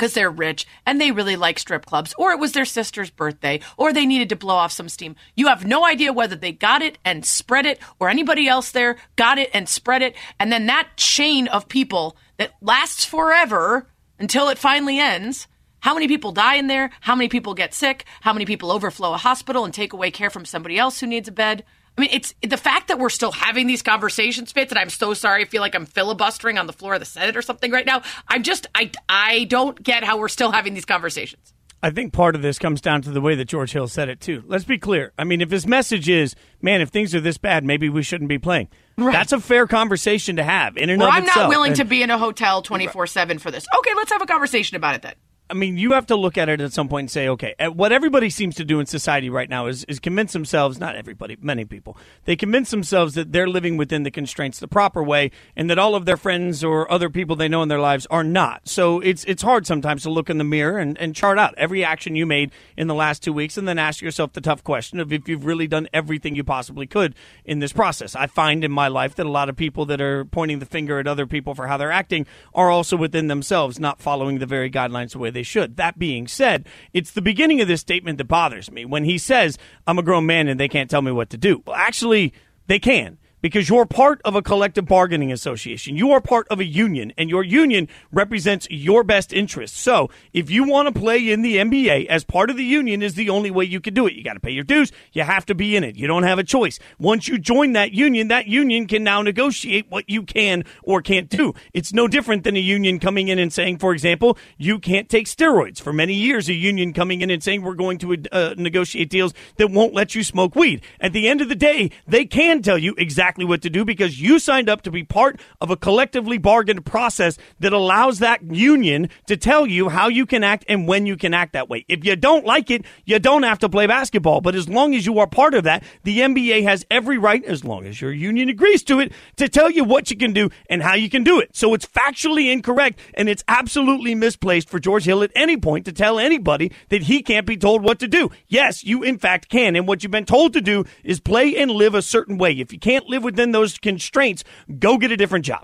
because 0.00 0.14
they're 0.14 0.30
rich 0.30 0.66
and 0.86 0.98
they 0.98 1.12
really 1.12 1.36
like 1.36 1.58
strip 1.58 1.84
clubs, 1.84 2.14
or 2.16 2.32
it 2.32 2.38
was 2.38 2.52
their 2.52 2.64
sister's 2.64 3.10
birthday, 3.10 3.60
or 3.76 3.92
they 3.92 4.06
needed 4.06 4.30
to 4.30 4.36
blow 4.36 4.54
off 4.54 4.72
some 4.72 4.88
steam. 4.88 5.14
You 5.36 5.48
have 5.48 5.66
no 5.66 5.84
idea 5.84 6.10
whether 6.10 6.34
they 6.34 6.52
got 6.52 6.80
it 6.80 6.96
and 7.04 7.22
spread 7.22 7.66
it, 7.66 7.78
or 7.98 8.08
anybody 8.08 8.48
else 8.48 8.70
there 8.70 8.96
got 9.16 9.36
it 9.36 9.50
and 9.52 9.68
spread 9.68 10.00
it. 10.00 10.16
And 10.38 10.50
then 10.50 10.64
that 10.66 10.88
chain 10.96 11.48
of 11.48 11.68
people 11.68 12.16
that 12.38 12.54
lasts 12.62 13.04
forever 13.04 13.90
until 14.18 14.48
it 14.48 14.56
finally 14.56 14.98
ends. 14.98 15.46
How 15.80 15.92
many 15.92 16.08
people 16.08 16.32
die 16.32 16.54
in 16.54 16.66
there? 16.66 16.90
How 17.02 17.14
many 17.14 17.28
people 17.28 17.52
get 17.52 17.74
sick? 17.74 18.06
How 18.22 18.32
many 18.32 18.46
people 18.46 18.72
overflow 18.72 19.12
a 19.12 19.18
hospital 19.18 19.66
and 19.66 19.74
take 19.74 19.92
away 19.92 20.10
care 20.10 20.30
from 20.30 20.46
somebody 20.46 20.78
else 20.78 21.00
who 21.00 21.06
needs 21.06 21.28
a 21.28 21.32
bed? 21.32 21.62
I 22.00 22.04
mean, 22.04 22.10
it's 22.14 22.34
the 22.40 22.56
fact 22.56 22.88
that 22.88 22.98
we're 22.98 23.10
still 23.10 23.30
having 23.30 23.66
these 23.66 23.82
conversations, 23.82 24.52
Fitz, 24.52 24.72
and 24.72 24.78
I'm 24.78 24.88
so 24.88 25.12
sorry. 25.12 25.42
I 25.42 25.44
feel 25.44 25.60
like 25.60 25.74
I'm 25.74 25.84
filibustering 25.84 26.56
on 26.56 26.66
the 26.66 26.72
floor 26.72 26.94
of 26.94 27.00
the 27.00 27.04
Senate 27.04 27.36
or 27.36 27.42
something 27.42 27.70
right 27.70 27.84
now. 27.84 28.00
I'm 28.26 28.42
just, 28.42 28.66
I, 28.74 28.90
I 29.06 29.44
don't 29.44 29.80
get 29.82 30.02
how 30.02 30.16
we're 30.16 30.28
still 30.28 30.50
having 30.50 30.72
these 30.72 30.86
conversations. 30.86 31.52
I 31.82 31.90
think 31.90 32.14
part 32.14 32.34
of 32.34 32.40
this 32.40 32.58
comes 32.58 32.80
down 32.80 33.02
to 33.02 33.10
the 33.10 33.20
way 33.20 33.34
that 33.34 33.44
George 33.44 33.72
Hill 33.72 33.86
said 33.86 34.08
it 34.08 34.18
too. 34.18 34.42
Let's 34.46 34.64
be 34.64 34.78
clear. 34.78 35.12
I 35.18 35.24
mean, 35.24 35.42
if 35.42 35.50
his 35.50 35.66
message 35.66 36.08
is, 36.08 36.34
"Man, 36.62 36.80
if 36.80 36.88
things 36.88 37.14
are 37.14 37.20
this 37.20 37.36
bad, 37.36 37.64
maybe 37.64 37.90
we 37.90 38.02
shouldn't 38.02 38.28
be 38.28 38.38
playing," 38.38 38.68
right. 38.96 39.12
that's 39.12 39.32
a 39.32 39.40
fair 39.40 39.66
conversation 39.66 40.36
to 40.36 40.42
have. 40.42 40.78
In 40.78 40.88
and 40.88 41.00
well, 41.00 41.10
I'm 41.10 41.24
itself. 41.24 41.44
not 41.44 41.48
willing 41.50 41.72
and, 41.72 41.76
to 41.76 41.84
be 41.84 42.02
in 42.02 42.10
a 42.10 42.18
hotel 42.18 42.62
24 42.62 43.06
seven 43.08 43.38
for 43.38 43.50
this. 43.50 43.66
Okay, 43.78 43.94
let's 43.94 44.12
have 44.12 44.22
a 44.22 44.26
conversation 44.26 44.76
about 44.76 44.94
it 44.94 45.02
then. 45.02 45.14
I 45.50 45.54
mean, 45.54 45.76
you 45.76 45.92
have 45.92 46.06
to 46.06 46.16
look 46.16 46.38
at 46.38 46.48
it 46.48 46.60
at 46.60 46.72
some 46.72 46.88
point 46.88 47.04
and 47.04 47.10
say, 47.10 47.28
okay, 47.28 47.54
what 47.74 47.90
everybody 47.92 48.30
seems 48.30 48.54
to 48.56 48.64
do 48.64 48.78
in 48.78 48.86
society 48.86 49.28
right 49.28 49.50
now 49.50 49.66
is, 49.66 49.84
is 49.84 49.98
convince 49.98 50.32
themselves, 50.32 50.78
not 50.78 50.94
everybody, 50.94 51.36
many 51.40 51.64
people, 51.64 51.96
they 52.24 52.36
convince 52.36 52.70
themselves 52.70 53.14
that 53.14 53.32
they're 53.32 53.48
living 53.48 53.76
within 53.76 54.04
the 54.04 54.10
constraints 54.10 54.60
the 54.60 54.68
proper 54.68 55.02
way 55.02 55.32
and 55.56 55.68
that 55.68 55.78
all 55.78 55.96
of 55.96 56.04
their 56.04 56.16
friends 56.16 56.62
or 56.62 56.90
other 56.90 57.10
people 57.10 57.34
they 57.34 57.48
know 57.48 57.62
in 57.62 57.68
their 57.68 57.80
lives 57.80 58.06
are 58.10 58.22
not. 58.22 58.68
So 58.68 59.00
it's, 59.00 59.24
it's 59.24 59.42
hard 59.42 59.66
sometimes 59.66 60.04
to 60.04 60.10
look 60.10 60.30
in 60.30 60.38
the 60.38 60.44
mirror 60.44 60.78
and, 60.78 60.96
and 60.98 61.14
chart 61.14 61.38
out 61.38 61.54
every 61.56 61.84
action 61.84 62.14
you 62.14 62.26
made 62.26 62.52
in 62.76 62.86
the 62.86 62.94
last 62.94 63.22
two 63.22 63.32
weeks 63.32 63.56
and 63.56 63.66
then 63.66 63.78
ask 63.78 64.00
yourself 64.00 64.32
the 64.32 64.40
tough 64.40 64.62
question 64.62 65.00
of 65.00 65.12
if 65.12 65.28
you've 65.28 65.44
really 65.44 65.66
done 65.66 65.88
everything 65.92 66.36
you 66.36 66.44
possibly 66.44 66.86
could 66.86 67.14
in 67.44 67.58
this 67.58 67.72
process. 67.72 68.14
I 68.14 68.28
find 68.28 68.62
in 68.62 68.70
my 68.70 68.86
life 68.86 69.16
that 69.16 69.26
a 69.26 69.30
lot 69.30 69.48
of 69.48 69.56
people 69.56 69.84
that 69.86 70.00
are 70.00 70.24
pointing 70.24 70.60
the 70.60 70.66
finger 70.66 71.00
at 71.00 71.08
other 71.08 71.26
people 71.26 71.54
for 71.54 71.66
how 71.66 71.76
they're 71.76 71.90
acting 71.90 72.26
are 72.54 72.70
also 72.70 72.96
within 72.96 73.26
themselves 73.26 73.80
not 73.80 74.00
following 74.00 74.38
the 74.38 74.46
very 74.46 74.70
guidelines 74.70 75.12
the 75.12 75.18
way 75.18 75.30
they 75.30 75.39
should. 75.42 75.76
That 75.76 75.98
being 75.98 76.26
said, 76.26 76.66
it's 76.92 77.12
the 77.12 77.22
beginning 77.22 77.60
of 77.60 77.68
this 77.68 77.80
statement 77.80 78.18
that 78.18 78.24
bothers 78.24 78.70
me 78.70 78.84
when 78.84 79.04
he 79.04 79.18
says, 79.18 79.58
I'm 79.86 79.98
a 79.98 80.02
grown 80.02 80.26
man 80.26 80.48
and 80.48 80.58
they 80.58 80.68
can't 80.68 80.90
tell 80.90 81.02
me 81.02 81.12
what 81.12 81.30
to 81.30 81.36
do. 81.36 81.62
Well, 81.66 81.76
actually, 81.76 82.32
they 82.66 82.78
can 82.78 83.18
because 83.40 83.68
you're 83.68 83.86
part 83.86 84.20
of 84.24 84.34
a 84.34 84.42
collective 84.42 84.86
bargaining 84.86 85.32
association. 85.32 85.96
You 85.96 86.12
are 86.12 86.20
part 86.20 86.46
of 86.48 86.60
a 86.60 86.64
union, 86.64 87.12
and 87.16 87.30
your 87.30 87.42
union 87.42 87.88
represents 88.12 88.66
your 88.70 89.04
best 89.04 89.32
interests. 89.32 89.78
So, 89.78 90.10
if 90.32 90.50
you 90.50 90.64
want 90.64 90.92
to 90.92 91.00
play 91.00 91.30
in 91.30 91.42
the 91.42 91.56
NBA 91.56 92.06
as 92.06 92.24
part 92.24 92.50
of 92.50 92.56
the 92.56 92.64
union, 92.64 93.02
is 93.02 93.14
the 93.14 93.30
only 93.30 93.50
way 93.50 93.64
you 93.64 93.80
can 93.80 93.94
do 93.94 94.06
it. 94.06 94.14
You 94.14 94.22
got 94.22 94.34
to 94.34 94.40
pay 94.40 94.50
your 94.50 94.64
dues. 94.64 94.92
You 95.12 95.22
have 95.22 95.46
to 95.46 95.54
be 95.54 95.76
in 95.76 95.84
it. 95.84 95.96
You 95.96 96.06
don't 96.06 96.24
have 96.24 96.38
a 96.38 96.44
choice. 96.44 96.78
Once 96.98 97.28
you 97.28 97.38
join 97.38 97.72
that 97.72 97.92
union, 97.92 98.28
that 98.28 98.46
union 98.46 98.86
can 98.86 99.04
now 99.04 99.22
negotiate 99.22 99.86
what 99.88 100.08
you 100.08 100.22
can 100.22 100.64
or 100.82 101.00
can't 101.02 101.28
do. 101.28 101.54
It's 101.72 101.92
no 101.92 102.08
different 102.08 102.44
than 102.44 102.56
a 102.56 102.60
union 102.60 102.98
coming 102.98 103.28
in 103.28 103.38
and 103.38 103.52
saying, 103.52 103.78
for 103.78 103.92
example, 103.92 104.36
you 104.58 104.78
can't 104.78 105.08
take 105.08 105.26
steroids. 105.26 105.80
For 105.80 105.92
many 105.92 106.14
years, 106.14 106.48
a 106.48 106.54
union 106.54 106.92
coming 106.92 107.20
in 107.20 107.30
and 107.30 107.42
saying 107.42 107.62
we're 107.62 107.74
going 107.74 107.98
to 107.98 108.16
uh, 108.32 108.54
negotiate 108.56 109.10
deals 109.10 109.32
that 109.56 109.70
won't 109.70 109.94
let 109.94 110.14
you 110.14 110.22
smoke 110.22 110.54
weed. 110.54 110.82
At 111.00 111.12
the 111.12 111.28
end 111.28 111.40
of 111.40 111.48
the 111.48 111.54
day, 111.54 111.90
they 112.06 112.24
can 112.24 112.62
tell 112.62 112.78
you 112.78 112.94
exactly 112.98 113.29
exactly 113.30 113.44
what 113.44 113.62
to 113.62 113.70
do 113.70 113.84
because 113.84 114.20
you 114.20 114.40
signed 114.40 114.68
up 114.68 114.82
to 114.82 114.90
be 114.90 115.04
part 115.04 115.38
of 115.60 115.70
a 115.70 115.76
collectively 115.76 116.36
bargained 116.36 116.84
process 116.84 117.38
that 117.60 117.72
allows 117.72 118.18
that 118.18 118.42
union 118.42 119.08
to 119.28 119.36
tell 119.36 119.68
you 119.68 119.88
how 119.88 120.08
you 120.08 120.26
can 120.26 120.42
act 120.42 120.64
and 120.68 120.88
when 120.88 121.06
you 121.06 121.16
can 121.16 121.32
act 121.32 121.52
that 121.52 121.68
way. 121.68 121.84
If 121.86 122.04
you 122.04 122.16
don't 122.16 122.44
like 122.44 122.72
it, 122.72 122.84
you 123.04 123.20
don't 123.20 123.44
have 123.44 123.60
to 123.60 123.68
play 123.68 123.86
basketball. 123.86 124.40
But 124.40 124.56
as 124.56 124.68
long 124.68 124.96
as 124.96 125.06
you 125.06 125.20
are 125.20 125.28
part 125.28 125.54
of 125.54 125.62
that, 125.62 125.84
the 126.02 126.18
NBA 126.18 126.64
has 126.64 126.84
every 126.90 127.18
right, 127.18 127.44
as 127.44 127.64
long 127.64 127.86
as 127.86 128.00
your 128.00 128.10
union 128.10 128.48
agrees 128.48 128.82
to 128.84 128.98
it, 128.98 129.12
to 129.36 129.48
tell 129.48 129.70
you 129.70 129.84
what 129.84 130.10
you 130.10 130.16
can 130.16 130.32
do 130.32 130.50
and 130.68 130.82
how 130.82 130.94
you 130.94 131.08
can 131.08 131.22
do 131.22 131.38
it. 131.38 131.54
So 131.54 131.72
it's 131.72 131.86
factually 131.86 132.52
incorrect 132.52 132.98
and 133.14 133.28
it's 133.28 133.44
absolutely 133.46 134.16
misplaced 134.16 134.68
for 134.68 134.80
George 134.80 135.04
Hill 135.04 135.22
at 135.22 135.30
any 135.36 135.56
point 135.56 135.84
to 135.84 135.92
tell 135.92 136.18
anybody 136.18 136.72
that 136.88 137.02
he 137.04 137.22
can't 137.22 137.46
be 137.46 137.56
told 137.56 137.84
what 137.84 138.00
to 138.00 138.08
do. 138.08 138.32
Yes, 138.48 138.82
you 138.82 139.04
in 139.04 139.18
fact 139.18 139.48
can. 139.48 139.76
And 139.76 139.86
what 139.86 140.02
you've 140.02 140.10
been 140.10 140.24
told 140.24 140.52
to 140.54 140.60
do 140.60 140.84
is 141.04 141.20
play 141.20 141.56
and 141.56 141.70
live 141.70 141.94
a 141.94 142.02
certain 142.02 142.36
way. 142.36 142.54
If 142.54 142.72
you 142.72 142.80
can't 142.80 143.08
live 143.08 143.19
live 143.20 143.24
within 143.24 143.52
those 143.52 143.78
constraints, 143.78 144.44
go 144.78 144.98
get 144.98 145.12
a 145.12 145.16
different 145.16 145.44
job. 145.44 145.62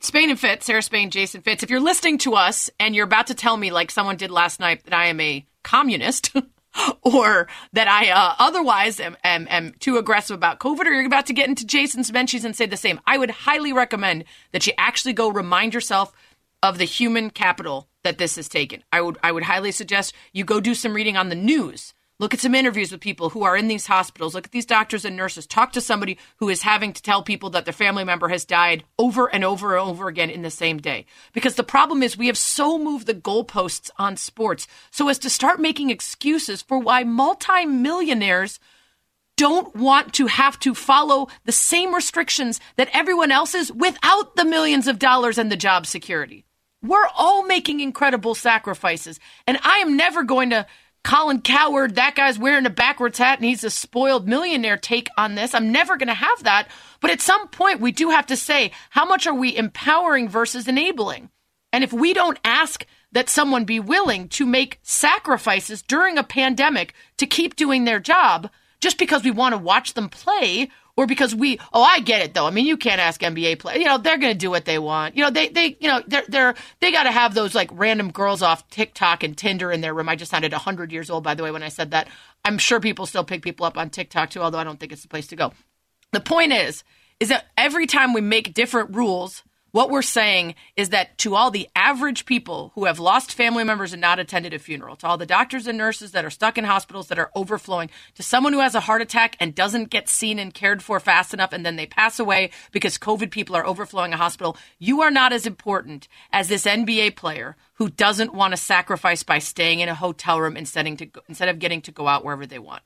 Spain 0.00 0.30
and 0.30 0.38
Fitz, 0.38 0.66
Sarah 0.66 0.82
Spain, 0.82 1.10
Jason 1.10 1.40
Fitz. 1.40 1.64
If 1.64 1.70
you're 1.70 1.80
listening 1.80 2.18
to 2.18 2.34
us 2.34 2.70
and 2.78 2.94
you're 2.94 3.04
about 3.04 3.26
to 3.28 3.34
tell 3.34 3.56
me, 3.56 3.72
like 3.72 3.90
someone 3.90 4.16
did 4.16 4.30
last 4.30 4.60
night, 4.60 4.84
that 4.84 4.94
I 4.94 5.06
am 5.06 5.20
a 5.20 5.44
communist 5.64 6.32
or 7.02 7.48
that 7.72 7.88
I 7.88 8.10
uh, 8.10 8.34
otherwise 8.38 9.00
am, 9.00 9.16
am, 9.24 9.48
am, 9.50 9.74
too 9.80 9.96
aggressive 9.96 10.36
about 10.36 10.60
COVID, 10.60 10.86
or 10.86 10.92
you're 10.92 11.04
about 11.04 11.26
to 11.26 11.32
get 11.32 11.48
into 11.48 11.66
Jason's 11.66 12.12
benches 12.12 12.44
and 12.44 12.54
say 12.54 12.66
the 12.66 12.76
same, 12.76 13.00
I 13.08 13.18
would 13.18 13.30
highly 13.30 13.72
recommend 13.72 14.24
that 14.52 14.66
you 14.68 14.72
actually 14.78 15.14
go 15.14 15.28
remind 15.30 15.74
yourself 15.74 16.12
of 16.62 16.78
the 16.78 16.84
human 16.84 17.30
capital 17.30 17.88
that 18.04 18.18
this 18.18 18.36
has 18.36 18.48
taken. 18.48 18.84
I 18.92 19.00
would 19.00 19.18
I 19.22 19.32
would 19.32 19.44
highly 19.44 19.72
suggest 19.72 20.14
you 20.32 20.44
go 20.44 20.60
do 20.60 20.74
some 20.74 20.94
reading 20.94 21.16
on 21.16 21.28
the 21.28 21.34
news 21.34 21.92
Look 22.20 22.34
at 22.34 22.40
some 22.40 22.54
interviews 22.56 22.90
with 22.90 23.00
people 23.00 23.30
who 23.30 23.44
are 23.44 23.56
in 23.56 23.68
these 23.68 23.86
hospitals. 23.86 24.34
Look 24.34 24.46
at 24.46 24.50
these 24.50 24.66
doctors 24.66 25.04
and 25.04 25.16
nurses. 25.16 25.46
Talk 25.46 25.72
to 25.72 25.80
somebody 25.80 26.18
who 26.38 26.48
is 26.48 26.62
having 26.62 26.92
to 26.92 27.02
tell 27.02 27.22
people 27.22 27.50
that 27.50 27.64
their 27.64 27.72
family 27.72 28.02
member 28.02 28.28
has 28.28 28.44
died 28.44 28.82
over 28.98 29.32
and 29.32 29.44
over 29.44 29.76
and 29.76 29.88
over 29.88 30.08
again 30.08 30.28
in 30.28 30.42
the 30.42 30.50
same 30.50 30.78
day. 30.78 31.06
Because 31.32 31.54
the 31.54 31.62
problem 31.62 32.02
is 32.02 32.18
we 32.18 32.26
have 32.26 32.36
so 32.36 32.76
moved 32.76 33.06
the 33.06 33.14
goalposts 33.14 33.90
on 33.98 34.16
sports 34.16 34.66
so 34.90 35.08
as 35.08 35.18
to 35.20 35.30
start 35.30 35.60
making 35.60 35.90
excuses 35.90 36.60
for 36.60 36.80
why 36.80 37.04
multimillionaires 37.04 38.58
don't 39.36 39.76
want 39.76 40.12
to 40.14 40.26
have 40.26 40.58
to 40.58 40.74
follow 40.74 41.28
the 41.44 41.52
same 41.52 41.94
restrictions 41.94 42.58
that 42.74 42.88
everyone 42.92 43.30
else 43.30 43.54
is 43.54 43.72
without 43.72 44.34
the 44.34 44.44
millions 44.44 44.88
of 44.88 44.98
dollars 44.98 45.38
and 45.38 45.52
the 45.52 45.56
job 45.56 45.86
security. 45.86 46.44
We're 46.82 47.06
all 47.16 47.44
making 47.44 47.78
incredible 47.78 48.34
sacrifices. 48.34 49.20
And 49.46 49.58
I 49.62 49.78
am 49.78 49.96
never 49.96 50.24
going 50.24 50.50
to 50.50 50.66
Colin 51.04 51.40
Cowherd, 51.40 51.94
that 51.94 52.14
guy's 52.14 52.38
wearing 52.38 52.66
a 52.66 52.70
backwards 52.70 53.18
hat 53.18 53.38
and 53.38 53.46
he's 53.46 53.64
a 53.64 53.70
spoiled 53.70 54.28
millionaire 54.28 54.76
take 54.76 55.08
on 55.16 55.34
this. 55.34 55.54
I'm 55.54 55.72
never 55.72 55.96
going 55.96 56.08
to 56.08 56.14
have 56.14 56.44
that. 56.44 56.68
But 57.00 57.10
at 57.10 57.20
some 57.20 57.48
point, 57.48 57.80
we 57.80 57.92
do 57.92 58.10
have 58.10 58.26
to 58.26 58.36
say, 58.36 58.72
how 58.90 59.04
much 59.06 59.26
are 59.26 59.34
we 59.34 59.56
empowering 59.56 60.28
versus 60.28 60.68
enabling? 60.68 61.30
And 61.72 61.84
if 61.84 61.92
we 61.92 62.12
don't 62.12 62.38
ask 62.44 62.84
that 63.12 63.28
someone 63.28 63.64
be 63.64 63.80
willing 63.80 64.28
to 64.28 64.44
make 64.44 64.80
sacrifices 64.82 65.82
during 65.82 66.18
a 66.18 66.22
pandemic 66.22 66.94
to 67.16 67.26
keep 67.26 67.56
doing 67.56 67.84
their 67.84 68.00
job 68.00 68.50
just 68.80 68.98
because 68.98 69.24
we 69.24 69.30
want 69.30 69.54
to 69.54 69.58
watch 69.58 69.94
them 69.94 70.08
play 70.08 70.70
or 70.98 71.06
because 71.06 71.32
we 71.32 71.60
oh 71.72 71.80
I 71.80 72.00
get 72.00 72.22
it 72.22 72.34
though. 72.34 72.46
I 72.46 72.50
mean 72.50 72.66
you 72.66 72.76
can't 72.76 73.00
ask 73.00 73.20
NBA 73.20 73.60
players. 73.60 73.78
You 73.78 73.86
know 73.86 73.98
they're 73.98 74.18
going 74.18 74.32
to 74.32 74.38
do 74.38 74.50
what 74.50 74.64
they 74.64 74.80
want. 74.80 75.16
You 75.16 75.22
know 75.22 75.30
they 75.30 75.48
they 75.48 75.76
you 75.78 75.88
know 75.88 76.02
they're 76.08 76.24
they're 76.26 76.54
they 76.80 76.90
got 76.90 77.04
to 77.04 77.12
have 77.12 77.34
those 77.34 77.54
like 77.54 77.70
random 77.72 78.10
girls 78.10 78.42
off 78.42 78.68
TikTok 78.68 79.22
and 79.22 79.38
Tinder 79.38 79.70
in 79.70 79.80
their 79.80 79.94
room. 79.94 80.08
I 80.08 80.16
just 80.16 80.32
sounded 80.32 80.50
100 80.50 80.90
years 80.90 81.08
old 81.08 81.22
by 81.22 81.36
the 81.36 81.44
way 81.44 81.52
when 81.52 81.62
I 81.62 81.68
said 81.68 81.92
that. 81.92 82.08
I'm 82.44 82.58
sure 82.58 82.80
people 82.80 83.06
still 83.06 83.22
pick 83.22 83.42
people 83.42 83.64
up 83.64 83.78
on 83.78 83.90
TikTok 83.90 84.30
too, 84.30 84.40
although 84.40 84.58
I 84.58 84.64
don't 84.64 84.80
think 84.80 84.90
it's 84.90 85.02
the 85.02 85.08
place 85.08 85.28
to 85.28 85.36
go. 85.36 85.52
The 86.10 86.20
point 86.20 86.52
is 86.52 86.82
is 87.20 87.28
that 87.28 87.46
every 87.56 87.86
time 87.86 88.12
we 88.12 88.20
make 88.20 88.52
different 88.52 88.94
rules 88.94 89.44
what 89.70 89.90
we're 89.90 90.02
saying 90.02 90.54
is 90.76 90.88
that 90.90 91.18
to 91.18 91.34
all 91.34 91.50
the 91.50 91.68
average 91.76 92.24
people 92.24 92.72
who 92.74 92.86
have 92.86 92.98
lost 92.98 93.34
family 93.34 93.64
members 93.64 93.92
and 93.92 94.00
not 94.00 94.18
attended 94.18 94.54
a 94.54 94.58
funeral, 94.58 94.96
to 94.96 95.06
all 95.06 95.18
the 95.18 95.26
doctors 95.26 95.66
and 95.66 95.76
nurses 95.76 96.12
that 96.12 96.24
are 96.24 96.30
stuck 96.30 96.56
in 96.56 96.64
hospitals 96.64 97.08
that 97.08 97.18
are 97.18 97.30
overflowing, 97.34 97.90
to 98.14 98.22
someone 98.22 98.52
who 98.52 98.60
has 98.60 98.74
a 98.74 98.80
heart 98.80 99.02
attack 99.02 99.36
and 99.40 99.54
doesn't 99.54 99.90
get 99.90 100.08
seen 100.08 100.38
and 100.38 100.54
cared 100.54 100.82
for 100.82 100.98
fast 101.00 101.34
enough 101.34 101.52
and 101.52 101.66
then 101.66 101.76
they 101.76 101.86
pass 101.86 102.18
away 102.18 102.50
because 102.72 102.98
COVID 102.98 103.30
people 103.30 103.54
are 103.56 103.66
overflowing 103.66 104.12
a 104.12 104.16
hospital, 104.16 104.56
you 104.78 105.02
are 105.02 105.10
not 105.10 105.32
as 105.32 105.46
important 105.46 106.08
as 106.32 106.48
this 106.48 106.64
NBA 106.64 107.16
player 107.16 107.56
who 107.74 107.90
doesn't 107.90 108.34
want 108.34 108.52
to 108.52 108.56
sacrifice 108.56 109.22
by 109.22 109.38
staying 109.38 109.80
in 109.80 109.88
a 109.88 109.94
hotel 109.94 110.40
room 110.40 110.56
instead 110.56 110.86
of, 110.86 111.58
getting 111.58 111.82
to 111.82 111.92
go 111.92 112.08
out 112.08 112.24
wherever 112.24 112.46
they 112.46 112.58
want. 112.58 112.82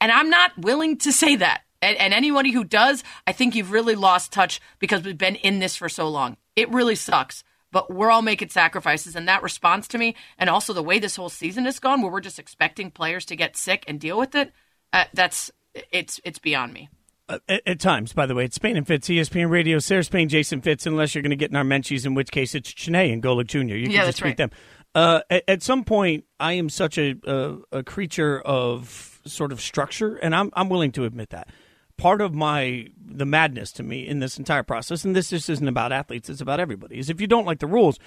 And 0.00 0.12
I'm 0.12 0.28
not 0.28 0.56
willing 0.58 0.98
to 0.98 1.12
say 1.12 1.36
that. 1.36 1.62
And, 1.82 1.96
and 1.98 2.14
anybody 2.14 2.52
who 2.52 2.64
does, 2.64 3.04
I 3.26 3.32
think 3.32 3.54
you've 3.54 3.72
really 3.72 3.94
lost 3.94 4.32
touch 4.32 4.60
because 4.78 5.02
we've 5.02 5.18
been 5.18 5.36
in 5.36 5.58
this 5.58 5.76
for 5.76 5.88
so 5.88 6.08
long. 6.08 6.36
It 6.54 6.70
really 6.70 6.96
sucks 6.96 7.44
but 7.72 7.92
we're 7.92 8.10
all 8.10 8.22
making 8.22 8.48
sacrifices. 8.48 9.16
And 9.16 9.28
that 9.28 9.42
response 9.42 9.86
to 9.88 9.98
me, 9.98 10.16
and 10.38 10.48
also 10.48 10.72
the 10.72 10.82
way 10.82 10.98
this 10.98 11.16
whole 11.16 11.28
season 11.28 11.66
has 11.66 11.78
gone, 11.78 12.00
where 12.00 12.10
we're 12.10 12.20
just 12.20 12.38
expecting 12.38 12.90
players 12.90 13.26
to 13.26 13.36
get 13.36 13.54
sick 13.54 13.84
and 13.86 14.00
deal 14.00 14.18
with 14.18 14.34
it, 14.34 14.52
uh, 14.94 15.04
that's 15.12 15.50
it's 15.92 16.18
it's 16.24 16.38
beyond 16.38 16.72
me. 16.72 16.88
Uh, 17.28 17.38
at, 17.48 17.62
at, 17.66 17.80
times, 17.80 18.14
by 18.14 18.24
the 18.24 18.34
way, 18.34 18.44
it's 18.44 18.54
Spain 18.54 18.76
and 18.76 18.86
Fitz, 18.86 19.08
ESPN 19.08 19.50
Radio, 19.50 19.78
Sarah 19.78 20.04
Spain, 20.04 20.28
Jason 20.28 20.62
Fitz, 20.62 20.86
unless 20.86 21.14
you're 21.14 21.22
going 21.22 21.30
to 21.30 21.36
get 21.36 21.50
in 21.50 21.56
our 21.56 21.64
Menchies, 21.64 22.06
in 22.06 22.14
which 22.14 22.30
case 22.30 22.54
it's 22.54 22.72
Chiney 22.72 23.12
and 23.12 23.22
Golic 23.22 23.48
Jr. 23.48 23.58
You 23.58 23.86
can 23.86 23.90
yeah, 23.90 24.06
just 24.06 24.18
tweet 24.18 24.30
right. 24.30 24.36
them. 24.36 24.50
Uh, 24.94 25.20
at, 25.28 25.42
at, 25.48 25.62
some 25.62 25.84
point, 25.84 26.24
I 26.38 26.52
am 26.52 26.70
such 26.70 26.96
a, 26.96 27.16
a, 27.26 27.78
a 27.78 27.82
creature 27.82 28.40
of 28.40 29.20
sort 29.26 29.52
of 29.52 29.60
structure, 29.60 30.14
and 30.14 30.34
I'm 30.34 30.50
I'm 30.54 30.68
willing 30.68 30.92
to 30.92 31.04
admit 31.04 31.30
that 31.30 31.48
part 31.96 32.20
of 32.20 32.34
my 32.34 32.88
the 32.98 33.26
madness 33.26 33.72
to 33.72 33.82
me 33.82 34.06
in 34.06 34.18
this 34.18 34.38
entire 34.38 34.62
process, 34.62 35.04
and 35.04 35.14
this 35.14 35.30
just 35.30 35.48
isn't 35.48 35.68
about 35.68 35.92
athletes; 35.92 36.28
it's 36.28 36.40
about 36.40 36.60
everybody. 36.60 36.98
Is 36.98 37.10
if 37.10 37.20
you 37.20 37.26
don't 37.26 37.46
like 37.46 37.60
the 37.60 37.66
rules, 37.66 37.98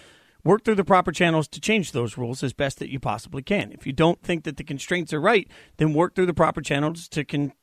work 0.43 0.63
through 0.63 0.75
the 0.75 0.83
proper 0.83 1.11
channels 1.11 1.47
to 1.49 1.61
change 1.61 1.91
those 1.91 2.17
rules 2.17 2.43
as 2.43 2.53
best 2.53 2.79
that 2.79 2.91
you 2.91 2.99
possibly 2.99 3.41
can. 3.41 3.71
If 3.71 3.85
you 3.85 3.93
don't 3.93 4.21
think 4.21 4.43
that 4.43 4.57
the 4.57 4.63
constraints 4.63 5.13
are 5.13 5.21
right, 5.21 5.47
then 5.77 5.93
work 5.93 6.15
through 6.15 6.27
the 6.27 6.33
proper 6.33 6.61
channels 6.61 7.07
to 7.09 7.23
con- 7.23 7.53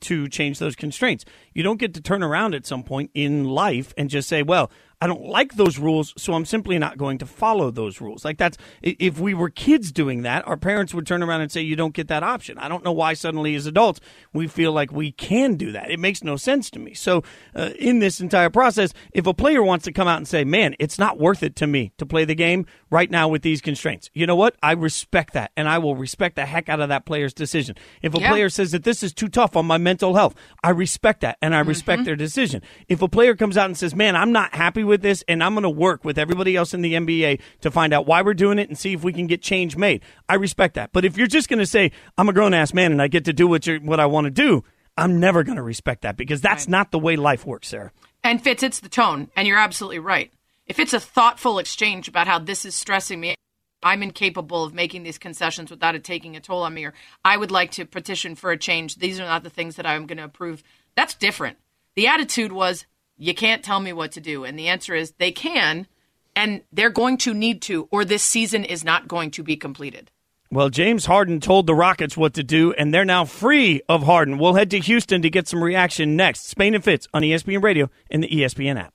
to 0.00 0.28
change 0.28 0.58
those 0.58 0.76
constraints. 0.76 1.24
You 1.54 1.62
don't 1.62 1.78
get 1.78 1.94
to 1.94 2.00
turn 2.00 2.22
around 2.22 2.54
at 2.54 2.66
some 2.66 2.82
point 2.82 3.10
in 3.14 3.44
life 3.44 3.94
and 3.96 4.10
just 4.10 4.28
say, 4.28 4.42
"Well, 4.42 4.70
I 5.02 5.08
don't 5.08 5.24
like 5.24 5.54
those 5.54 5.80
rules, 5.80 6.14
so 6.16 6.32
I'm 6.32 6.44
simply 6.44 6.78
not 6.78 6.96
going 6.96 7.18
to 7.18 7.26
follow 7.26 7.72
those 7.72 8.00
rules. 8.00 8.24
Like 8.24 8.38
that's 8.38 8.56
if 8.82 9.18
we 9.18 9.34
were 9.34 9.50
kids 9.50 9.90
doing 9.90 10.22
that, 10.22 10.46
our 10.46 10.56
parents 10.56 10.94
would 10.94 11.08
turn 11.08 11.24
around 11.24 11.40
and 11.40 11.50
say 11.50 11.60
you 11.60 11.74
don't 11.74 11.92
get 11.92 12.06
that 12.06 12.22
option. 12.22 12.56
I 12.56 12.68
don't 12.68 12.84
know 12.84 12.92
why 12.92 13.14
suddenly 13.14 13.56
as 13.56 13.66
adults 13.66 13.98
we 14.32 14.46
feel 14.46 14.70
like 14.70 14.92
we 14.92 15.10
can 15.10 15.56
do 15.56 15.72
that. 15.72 15.90
It 15.90 15.98
makes 15.98 16.22
no 16.22 16.36
sense 16.36 16.70
to 16.70 16.78
me. 16.78 16.94
So 16.94 17.24
uh, 17.52 17.70
in 17.80 17.98
this 17.98 18.20
entire 18.20 18.48
process, 18.48 18.94
if 19.12 19.26
a 19.26 19.34
player 19.34 19.60
wants 19.60 19.86
to 19.86 19.92
come 19.92 20.06
out 20.06 20.18
and 20.18 20.28
say, 20.28 20.44
"Man, 20.44 20.76
it's 20.78 21.00
not 21.00 21.18
worth 21.18 21.42
it 21.42 21.56
to 21.56 21.66
me 21.66 21.90
to 21.98 22.06
play 22.06 22.24
the 22.24 22.36
game 22.36 22.64
right 22.88 23.10
now 23.10 23.26
with 23.26 23.42
these 23.42 23.60
constraints," 23.60 24.08
you 24.14 24.24
know 24.24 24.36
what? 24.36 24.54
I 24.62 24.70
respect 24.70 25.32
that, 25.32 25.50
and 25.56 25.68
I 25.68 25.78
will 25.78 25.96
respect 25.96 26.36
the 26.36 26.46
heck 26.46 26.68
out 26.68 26.78
of 26.78 26.90
that 26.90 27.06
player's 27.06 27.34
decision. 27.34 27.74
If 28.02 28.14
a 28.14 28.20
yeah. 28.20 28.30
player 28.30 28.48
says 28.48 28.70
that 28.70 28.84
this 28.84 29.02
is 29.02 29.12
too 29.12 29.28
tough 29.28 29.56
on 29.56 29.66
my 29.66 29.78
mental 29.78 30.14
health, 30.14 30.36
I 30.62 30.70
respect 30.70 31.22
that, 31.22 31.38
and 31.42 31.56
I 31.56 31.58
respect 31.58 32.02
mm-hmm. 32.02 32.06
their 32.06 32.16
decision. 32.16 32.62
If 32.86 33.02
a 33.02 33.08
player 33.08 33.34
comes 33.34 33.56
out 33.56 33.66
and 33.66 33.76
says, 33.76 33.96
"Man, 33.96 34.14
I'm 34.14 34.30
not 34.30 34.54
happy 34.54 34.84
with 34.84 34.91
with 34.92 35.02
this, 35.02 35.24
and 35.26 35.42
I'm 35.42 35.54
going 35.54 35.62
to 35.62 35.70
work 35.70 36.04
with 36.04 36.18
everybody 36.18 36.54
else 36.54 36.74
in 36.74 36.82
the 36.82 36.92
NBA 36.92 37.40
to 37.62 37.70
find 37.70 37.94
out 37.94 38.06
why 38.06 38.20
we're 38.20 38.34
doing 38.34 38.58
it 38.58 38.68
and 38.68 38.76
see 38.78 38.92
if 38.92 39.02
we 39.02 39.12
can 39.12 39.26
get 39.26 39.40
change 39.40 39.74
made. 39.74 40.02
I 40.28 40.34
respect 40.34 40.74
that. 40.74 40.92
But 40.92 41.06
if 41.06 41.16
you're 41.16 41.26
just 41.26 41.48
going 41.48 41.58
to 41.58 41.66
say, 41.66 41.92
I'm 42.18 42.28
a 42.28 42.32
grown 42.32 42.52
ass 42.52 42.74
man 42.74 42.92
and 42.92 43.00
I 43.00 43.08
get 43.08 43.24
to 43.24 43.32
do 43.32 43.48
what, 43.48 43.66
what 43.82 43.98
I 43.98 44.06
want 44.06 44.26
to 44.26 44.30
do, 44.30 44.62
I'm 44.96 45.18
never 45.18 45.42
going 45.42 45.56
to 45.56 45.62
respect 45.62 46.02
that 46.02 46.18
because 46.18 46.42
that's 46.42 46.66
right. 46.66 46.70
not 46.70 46.90
the 46.90 46.98
way 46.98 47.16
life 47.16 47.46
works, 47.46 47.68
Sarah. 47.68 47.90
And 48.22 48.42
Fitz, 48.42 48.62
it's 48.62 48.80
the 48.80 48.90
tone, 48.90 49.30
and 49.34 49.48
you're 49.48 49.58
absolutely 49.58 49.98
right. 49.98 50.30
If 50.66 50.78
it's 50.78 50.92
a 50.92 51.00
thoughtful 51.00 51.58
exchange 51.58 52.06
about 52.06 52.28
how 52.28 52.38
this 52.38 52.64
is 52.64 52.74
stressing 52.74 53.18
me, 53.18 53.34
I'm 53.82 54.02
incapable 54.02 54.62
of 54.62 54.74
making 54.74 55.02
these 55.02 55.18
concessions 55.18 55.70
without 55.70 55.96
it 55.96 56.04
taking 56.04 56.36
a 56.36 56.40
toll 56.40 56.62
on 56.62 56.74
me, 56.74 56.84
or 56.84 56.94
I 57.24 57.36
would 57.36 57.50
like 57.50 57.72
to 57.72 57.84
petition 57.84 58.36
for 58.36 58.52
a 58.52 58.58
change. 58.58 58.96
These 58.96 59.18
are 59.18 59.24
not 59.24 59.42
the 59.42 59.50
things 59.50 59.76
that 59.76 59.86
I'm 59.86 60.06
going 60.06 60.18
to 60.18 60.24
approve. 60.24 60.62
That's 60.94 61.14
different. 61.14 61.58
The 61.96 62.06
attitude 62.06 62.52
was, 62.52 62.86
you 63.22 63.34
can't 63.34 63.62
tell 63.62 63.78
me 63.78 63.92
what 63.92 64.10
to 64.12 64.20
do. 64.20 64.42
And 64.42 64.58
the 64.58 64.66
answer 64.66 64.96
is 64.96 65.12
they 65.12 65.30
can, 65.30 65.86
and 66.34 66.62
they're 66.72 66.90
going 66.90 67.18
to 67.18 67.32
need 67.32 67.62
to, 67.62 67.86
or 67.92 68.04
this 68.04 68.24
season 68.24 68.64
is 68.64 68.84
not 68.84 69.06
going 69.06 69.30
to 69.32 69.44
be 69.44 69.56
completed. 69.56 70.10
Well, 70.50 70.70
James 70.70 71.06
Harden 71.06 71.38
told 71.38 71.68
the 71.68 71.74
Rockets 71.74 72.16
what 72.16 72.34
to 72.34 72.42
do, 72.42 72.72
and 72.72 72.92
they're 72.92 73.04
now 73.04 73.24
free 73.24 73.80
of 73.88 74.02
Harden. 74.02 74.38
We'll 74.38 74.54
head 74.54 74.72
to 74.72 74.80
Houston 74.80 75.22
to 75.22 75.30
get 75.30 75.46
some 75.46 75.62
reaction 75.62 76.16
next. 76.16 76.48
Spain 76.48 76.74
and 76.74 76.82
Fitz 76.82 77.06
on 77.14 77.22
ESPN 77.22 77.62
Radio 77.62 77.88
and 78.10 78.24
the 78.24 78.28
ESPN 78.28 78.78
app. 78.78 78.92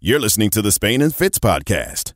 You're 0.00 0.20
listening 0.20 0.50
to 0.50 0.60
the 0.60 0.72
Spain 0.72 1.02
and 1.02 1.14
Fitz 1.14 1.38
podcast. 1.38 2.14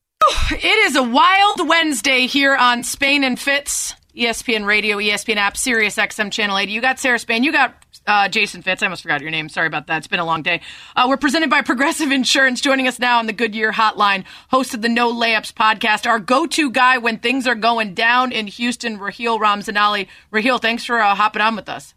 it 0.50 0.64
is 0.64 0.96
a 0.96 1.02
wild 1.04 1.68
Wednesday 1.68 2.26
here 2.26 2.56
on 2.56 2.82
Spain 2.82 3.22
and 3.22 3.38
Fitz. 3.38 3.94
ESPN 4.16 4.64
Radio, 4.64 4.96
ESPN 4.96 5.36
app, 5.36 5.56
Sirius 5.56 5.96
XM 5.96 6.32
Channel 6.32 6.56
80. 6.56 6.72
You 6.72 6.80
got 6.80 6.98
Sarah 6.98 7.18
Spain. 7.18 7.44
You 7.44 7.52
got 7.52 7.74
uh, 8.06 8.28
Jason 8.28 8.62
Fitz. 8.62 8.82
I 8.82 8.86
almost 8.86 9.02
forgot 9.02 9.20
your 9.20 9.30
name. 9.30 9.48
Sorry 9.48 9.66
about 9.66 9.88
that. 9.88 9.98
It's 9.98 10.06
been 10.06 10.20
a 10.20 10.24
long 10.24 10.42
day. 10.42 10.62
Uh, 10.94 11.06
we're 11.08 11.16
presented 11.16 11.50
by 11.50 11.60
Progressive 11.62 12.10
Insurance. 12.10 12.60
Joining 12.60 12.88
us 12.88 12.98
now 12.98 13.18
on 13.18 13.26
the 13.26 13.32
Goodyear 13.32 13.72
Hotline, 13.72 14.24
host 14.50 14.72
of 14.72 14.80
the 14.80 14.88
No 14.88 15.12
Layups 15.12 15.52
podcast, 15.52 16.06
our 16.08 16.18
go-to 16.18 16.70
guy 16.70 16.98
when 16.98 17.18
things 17.18 17.46
are 17.46 17.54
going 17.54 17.94
down 17.94 18.32
in 18.32 18.46
Houston, 18.46 18.98
Raheel 18.98 19.38
Ramzanali. 19.38 20.06
Raheel, 20.30 20.58
thanks 20.58 20.84
for 20.84 20.98
uh, 20.98 21.14
hopping 21.14 21.42
on 21.42 21.54
with 21.54 21.68
us. 21.68 21.94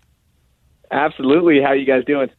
Absolutely. 0.92 1.62
How 1.62 1.74
you 1.74 1.86
guys 1.86 2.04
doing? 2.06 2.30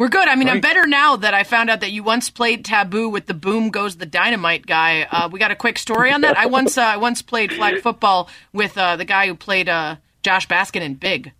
We're 0.00 0.08
good. 0.08 0.28
I 0.28 0.34
mean, 0.34 0.44
Great. 0.44 0.54
I'm 0.54 0.60
better 0.62 0.86
now 0.86 1.16
that 1.16 1.34
I 1.34 1.44
found 1.44 1.68
out 1.68 1.80
that 1.80 1.92
you 1.92 2.02
once 2.02 2.30
played 2.30 2.64
Taboo 2.64 3.10
with 3.10 3.26
the 3.26 3.34
Boom 3.34 3.68
Goes 3.68 3.96
the 3.98 4.06
Dynamite 4.06 4.64
guy. 4.64 5.02
Uh, 5.02 5.28
we 5.30 5.38
got 5.38 5.50
a 5.50 5.54
quick 5.54 5.78
story 5.78 6.10
on 6.10 6.22
that. 6.22 6.38
I 6.38 6.46
once 6.56 6.78
uh, 6.78 6.80
I 6.80 6.96
once 6.96 7.20
played 7.20 7.52
flag 7.52 7.82
football 7.82 8.30
with 8.50 8.78
uh, 8.78 8.96
the 8.96 9.04
guy 9.04 9.26
who 9.26 9.34
played 9.34 9.68
uh, 9.68 9.96
Josh 10.22 10.48
Baskin 10.48 10.80
in 10.80 10.94
Big. 10.94 11.32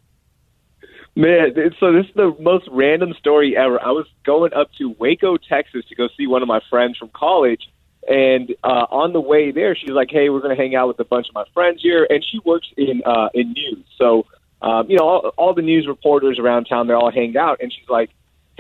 Man, 1.17 1.55
so 1.81 1.91
this 1.91 2.05
is 2.05 2.15
the 2.15 2.37
most 2.39 2.69
random 2.71 3.15
story 3.19 3.57
ever. 3.57 3.83
I 3.83 3.93
was 3.93 4.05
going 4.27 4.53
up 4.53 4.69
to 4.77 4.95
Waco, 4.99 5.39
Texas 5.39 5.87
to 5.89 5.95
go 5.95 6.09
see 6.19 6.27
one 6.27 6.43
of 6.43 6.49
my 6.49 6.61
friends 6.69 6.99
from 6.99 7.09
college. 7.15 7.63
And 8.07 8.55
uh, 8.63 8.85
on 8.91 9.15
the 9.15 9.23
way 9.23 9.53
there, 9.53 9.75
she's 9.75 9.89
like, 9.89 10.11
"Hey, 10.11 10.29
we're 10.29 10.41
going 10.41 10.55
to 10.55 10.63
hang 10.63 10.75
out 10.75 10.89
with 10.89 11.01
a 11.01 11.05
bunch 11.05 11.31
of 11.31 11.35
my 11.35 11.45
friends 11.55 11.81
here." 11.81 12.07
And 12.11 12.23
she 12.23 12.41
works 12.45 12.69
in 12.77 13.01
uh, 13.07 13.31
in 13.33 13.53
news, 13.53 13.87
so 13.97 14.27
um, 14.61 14.91
you 14.91 14.99
know 14.99 15.09
all, 15.09 15.29
all 15.39 15.55
the 15.55 15.63
news 15.63 15.87
reporters 15.89 16.39
around 16.39 16.67
town 16.67 16.89
They're 16.89 16.99
all 16.99 17.11
hang 17.11 17.39
out. 17.39 17.63
And 17.63 17.73
she's 17.73 17.89
like, 17.89 18.11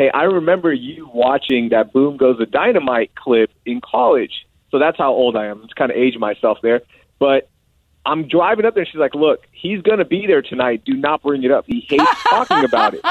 "Hey, 0.00 0.08
I 0.08 0.22
remember 0.22 0.72
you 0.72 1.10
watching 1.12 1.68
that 1.68 1.92
Boom 1.92 2.16
Goes 2.16 2.38
the 2.38 2.46
Dynamite 2.46 3.14
clip 3.14 3.50
in 3.66 3.82
college." 3.82 4.46
So 4.70 4.78
that's 4.78 4.96
how 4.96 5.12
old 5.12 5.36
I 5.36 5.48
am. 5.48 5.60
It's 5.64 5.74
kind 5.74 5.90
of 5.90 5.96
age 5.98 6.16
myself 6.16 6.56
there, 6.62 6.80
but 7.18 7.50
I'm 8.06 8.26
driving 8.26 8.64
up 8.64 8.74
there. 8.74 8.86
She's 8.86 8.94
like, 8.94 9.14
"Look, 9.14 9.46
he's 9.52 9.82
going 9.82 9.98
to 9.98 10.06
be 10.06 10.26
there 10.26 10.40
tonight. 10.40 10.86
Do 10.86 10.94
not 10.94 11.22
bring 11.22 11.42
it 11.42 11.50
up. 11.50 11.66
He 11.66 11.84
hates 11.86 12.04
talking 12.30 12.64
about 12.64 12.94
it." 12.94 13.04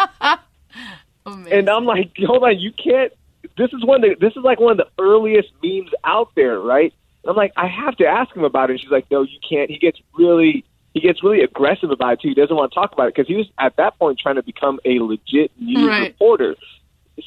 and 1.52 1.70
I'm 1.70 1.86
like, 1.86 2.12
"Hold 2.26 2.44
on, 2.44 2.58
you 2.58 2.72
can't. 2.72 3.14
This 3.56 3.72
is 3.72 3.86
one. 3.86 4.04
Of 4.04 4.10
the, 4.10 4.16
this 4.20 4.36
is 4.36 4.44
like 4.44 4.60
one 4.60 4.72
of 4.72 4.78
the 4.78 5.04
earliest 5.04 5.50
memes 5.64 5.92
out 6.04 6.32
there, 6.36 6.60
right?" 6.60 6.92
And 7.24 7.30
I'm 7.30 7.36
like, 7.36 7.54
"I 7.56 7.68
have 7.68 7.98
to 7.98 8.08
ask 8.08 8.36
him 8.36 8.46
about 8.46 8.72
it." 8.72 8.74
And 8.74 8.82
she's 8.82 8.90
like, 8.90 9.06
"No, 9.12 9.22
you 9.22 9.38
can't." 9.48 9.70
He 9.70 9.78
gets 9.78 10.00
really 10.18 10.66
he 10.94 11.02
gets 11.02 11.24
really 11.24 11.42
aggressive 11.42 11.92
about 11.92 12.14
it 12.14 12.22
too. 12.22 12.30
He 12.30 12.34
doesn't 12.34 12.56
want 12.56 12.72
to 12.72 12.76
talk 12.76 12.92
about 12.94 13.10
it 13.10 13.16
because 13.16 13.28
he 13.28 13.36
was 13.36 13.48
at 13.60 13.76
that 13.78 13.98
point 14.00 14.20
trying 14.20 14.36
to 14.36 14.44
become 14.44 14.80
a 14.86 15.00
legit 15.00 15.52
news 15.60 15.88
right. 15.88 16.08
reporter. 16.08 16.56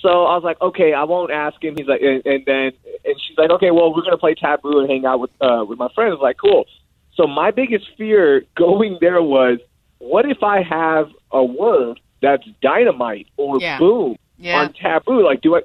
So 0.00 0.24
I 0.24 0.34
was 0.34 0.44
like, 0.44 0.60
okay, 0.60 0.92
I 0.92 1.04
won't 1.04 1.30
ask 1.30 1.62
him. 1.62 1.76
He's 1.76 1.86
like, 1.86 2.00
and, 2.00 2.24
and 2.24 2.44
then 2.46 2.72
and 3.04 3.20
she's 3.26 3.36
like, 3.36 3.50
okay, 3.50 3.70
well, 3.70 3.94
we're 3.94 4.02
gonna 4.02 4.18
play 4.18 4.34
taboo 4.34 4.80
and 4.80 4.90
hang 4.90 5.04
out 5.04 5.20
with 5.20 5.30
uh, 5.40 5.64
with 5.68 5.78
my 5.78 5.88
friends. 5.94 6.18
Like, 6.20 6.36
cool. 6.38 6.66
So 7.14 7.26
my 7.26 7.50
biggest 7.50 7.86
fear 7.96 8.44
going 8.56 8.98
there 9.00 9.22
was, 9.22 9.58
what 9.98 10.28
if 10.28 10.42
I 10.42 10.62
have 10.62 11.10
a 11.30 11.44
word 11.44 12.00
that's 12.20 12.44
dynamite 12.60 13.28
or 13.36 13.60
yeah. 13.60 13.78
boom 13.78 14.16
yeah. 14.38 14.60
on 14.60 14.72
taboo? 14.72 15.24
Like, 15.24 15.40
do 15.40 15.56
I? 15.56 15.62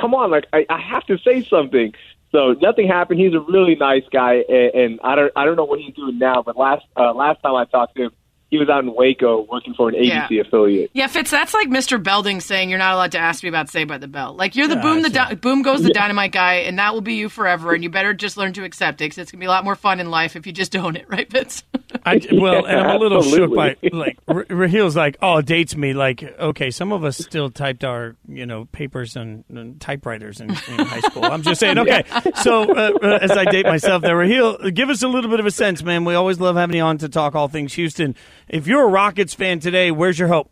Come 0.00 0.14
on, 0.14 0.30
like 0.30 0.46
I, 0.52 0.66
I 0.68 0.80
have 0.80 1.06
to 1.06 1.18
say 1.18 1.42
something. 1.42 1.94
So 2.32 2.52
nothing 2.60 2.86
happened. 2.86 3.20
He's 3.20 3.34
a 3.34 3.40
really 3.40 3.76
nice 3.76 4.02
guy, 4.12 4.44
and, 4.48 4.74
and 4.74 5.00
I 5.02 5.14
don't 5.14 5.32
I 5.36 5.44
don't 5.44 5.56
know 5.56 5.64
what 5.64 5.80
he's 5.80 5.94
doing 5.94 6.18
now. 6.18 6.42
But 6.42 6.56
last 6.56 6.84
uh, 6.96 7.14
last 7.14 7.42
time 7.42 7.54
I 7.54 7.64
talked 7.64 7.96
to 7.96 8.04
him, 8.04 8.10
he 8.48 8.58
was 8.58 8.68
out 8.68 8.84
in 8.84 8.94
Waco 8.94 9.42
working 9.50 9.74
for 9.74 9.88
an 9.88 9.96
ABC 9.96 10.30
Yeah. 10.30 10.40
affiliate. 10.42 10.90
Yeah, 10.94 11.08
Fitz, 11.08 11.30
that's 11.32 11.52
like 11.52 11.68
Mr. 11.68 12.00
Belding 12.00 12.40
saying 12.40 12.70
you're 12.70 12.78
not 12.78 12.94
allowed 12.94 13.12
to 13.12 13.18
ask 13.18 13.42
me 13.42 13.48
about 13.48 13.68
Saved 13.68 13.88
by 13.88 13.98
the 13.98 14.06
Bell. 14.06 14.34
Like 14.34 14.54
you're 14.54 14.68
the 14.68 14.76
Yeah, 14.76 14.82
boom, 14.82 15.02
the 15.02 15.10
di- 15.10 15.34
boom 15.34 15.62
goes 15.62 15.82
the 15.82 15.90
dynamite 15.90 16.30
guy, 16.32 16.54
and 16.58 16.78
that 16.78 16.94
will 16.94 17.00
be 17.00 17.14
you 17.14 17.28
forever. 17.28 17.74
And 17.74 17.82
you 17.82 17.90
better 17.90 18.14
just 18.14 18.36
learn 18.36 18.52
to 18.52 18.62
accept 18.64 19.00
it 19.00 19.06
because 19.06 19.18
it's 19.18 19.32
gonna 19.32 19.40
be 19.40 19.46
a 19.46 19.50
lot 19.50 19.64
more 19.64 19.74
fun 19.74 19.98
in 19.98 20.10
life 20.10 20.36
if 20.36 20.46
you 20.46 20.52
just 20.52 20.76
own 20.76 20.94
it, 20.96 21.06
right, 21.10 21.30
Fitz? 21.30 21.64
I, 22.04 22.20
well, 22.32 22.64
and 22.66 22.78
I'm 22.80 22.96
a 22.96 22.98
little 23.00 23.22
shook 23.22 23.54
by 23.54 23.76
like 23.92 24.16
R- 24.28 24.44
Raheel's 24.44 24.94
like, 24.96 25.16
oh, 25.22 25.38
it 25.38 25.46
dates 25.46 25.74
me. 25.76 25.92
Like, 25.92 26.22
okay, 26.22 26.70
some 26.70 26.92
of 26.92 27.04
us 27.04 27.18
still 27.18 27.50
typed 27.50 27.82
our 27.84 28.14
you 28.28 28.46
know 28.46 28.66
papers 28.66 29.16
on, 29.16 29.42
on 29.54 29.76
typewriters 29.80 30.40
in, 30.40 30.50
in 30.50 30.56
high 30.86 31.00
school. 31.00 31.24
I'm 31.24 31.42
just 31.42 31.58
saying, 31.58 31.78
okay. 31.80 32.04
So 32.42 32.62
uh, 32.62 32.92
uh, 33.02 33.18
as 33.22 33.32
I 33.32 33.44
date 33.46 33.66
myself, 33.66 34.02
there, 34.02 34.14
Rahil, 34.16 34.72
give 34.72 34.88
us 34.88 35.02
a 35.02 35.08
little 35.08 35.30
bit 35.30 35.40
of 35.40 35.46
a 35.46 35.50
sense, 35.50 35.82
man. 35.82 36.04
We 36.04 36.14
always 36.14 36.38
love 36.38 36.54
having 36.56 36.76
you 36.76 36.82
on 36.82 36.98
to 36.98 37.08
talk 37.08 37.34
all 37.34 37.48
things 37.48 37.74
Houston. 37.74 38.14
If 38.48 38.66
you're 38.66 38.84
a 38.84 38.88
Rockets 38.88 39.34
fan 39.34 39.58
today, 39.58 39.90
where's 39.90 40.18
your 40.18 40.28
hope? 40.28 40.50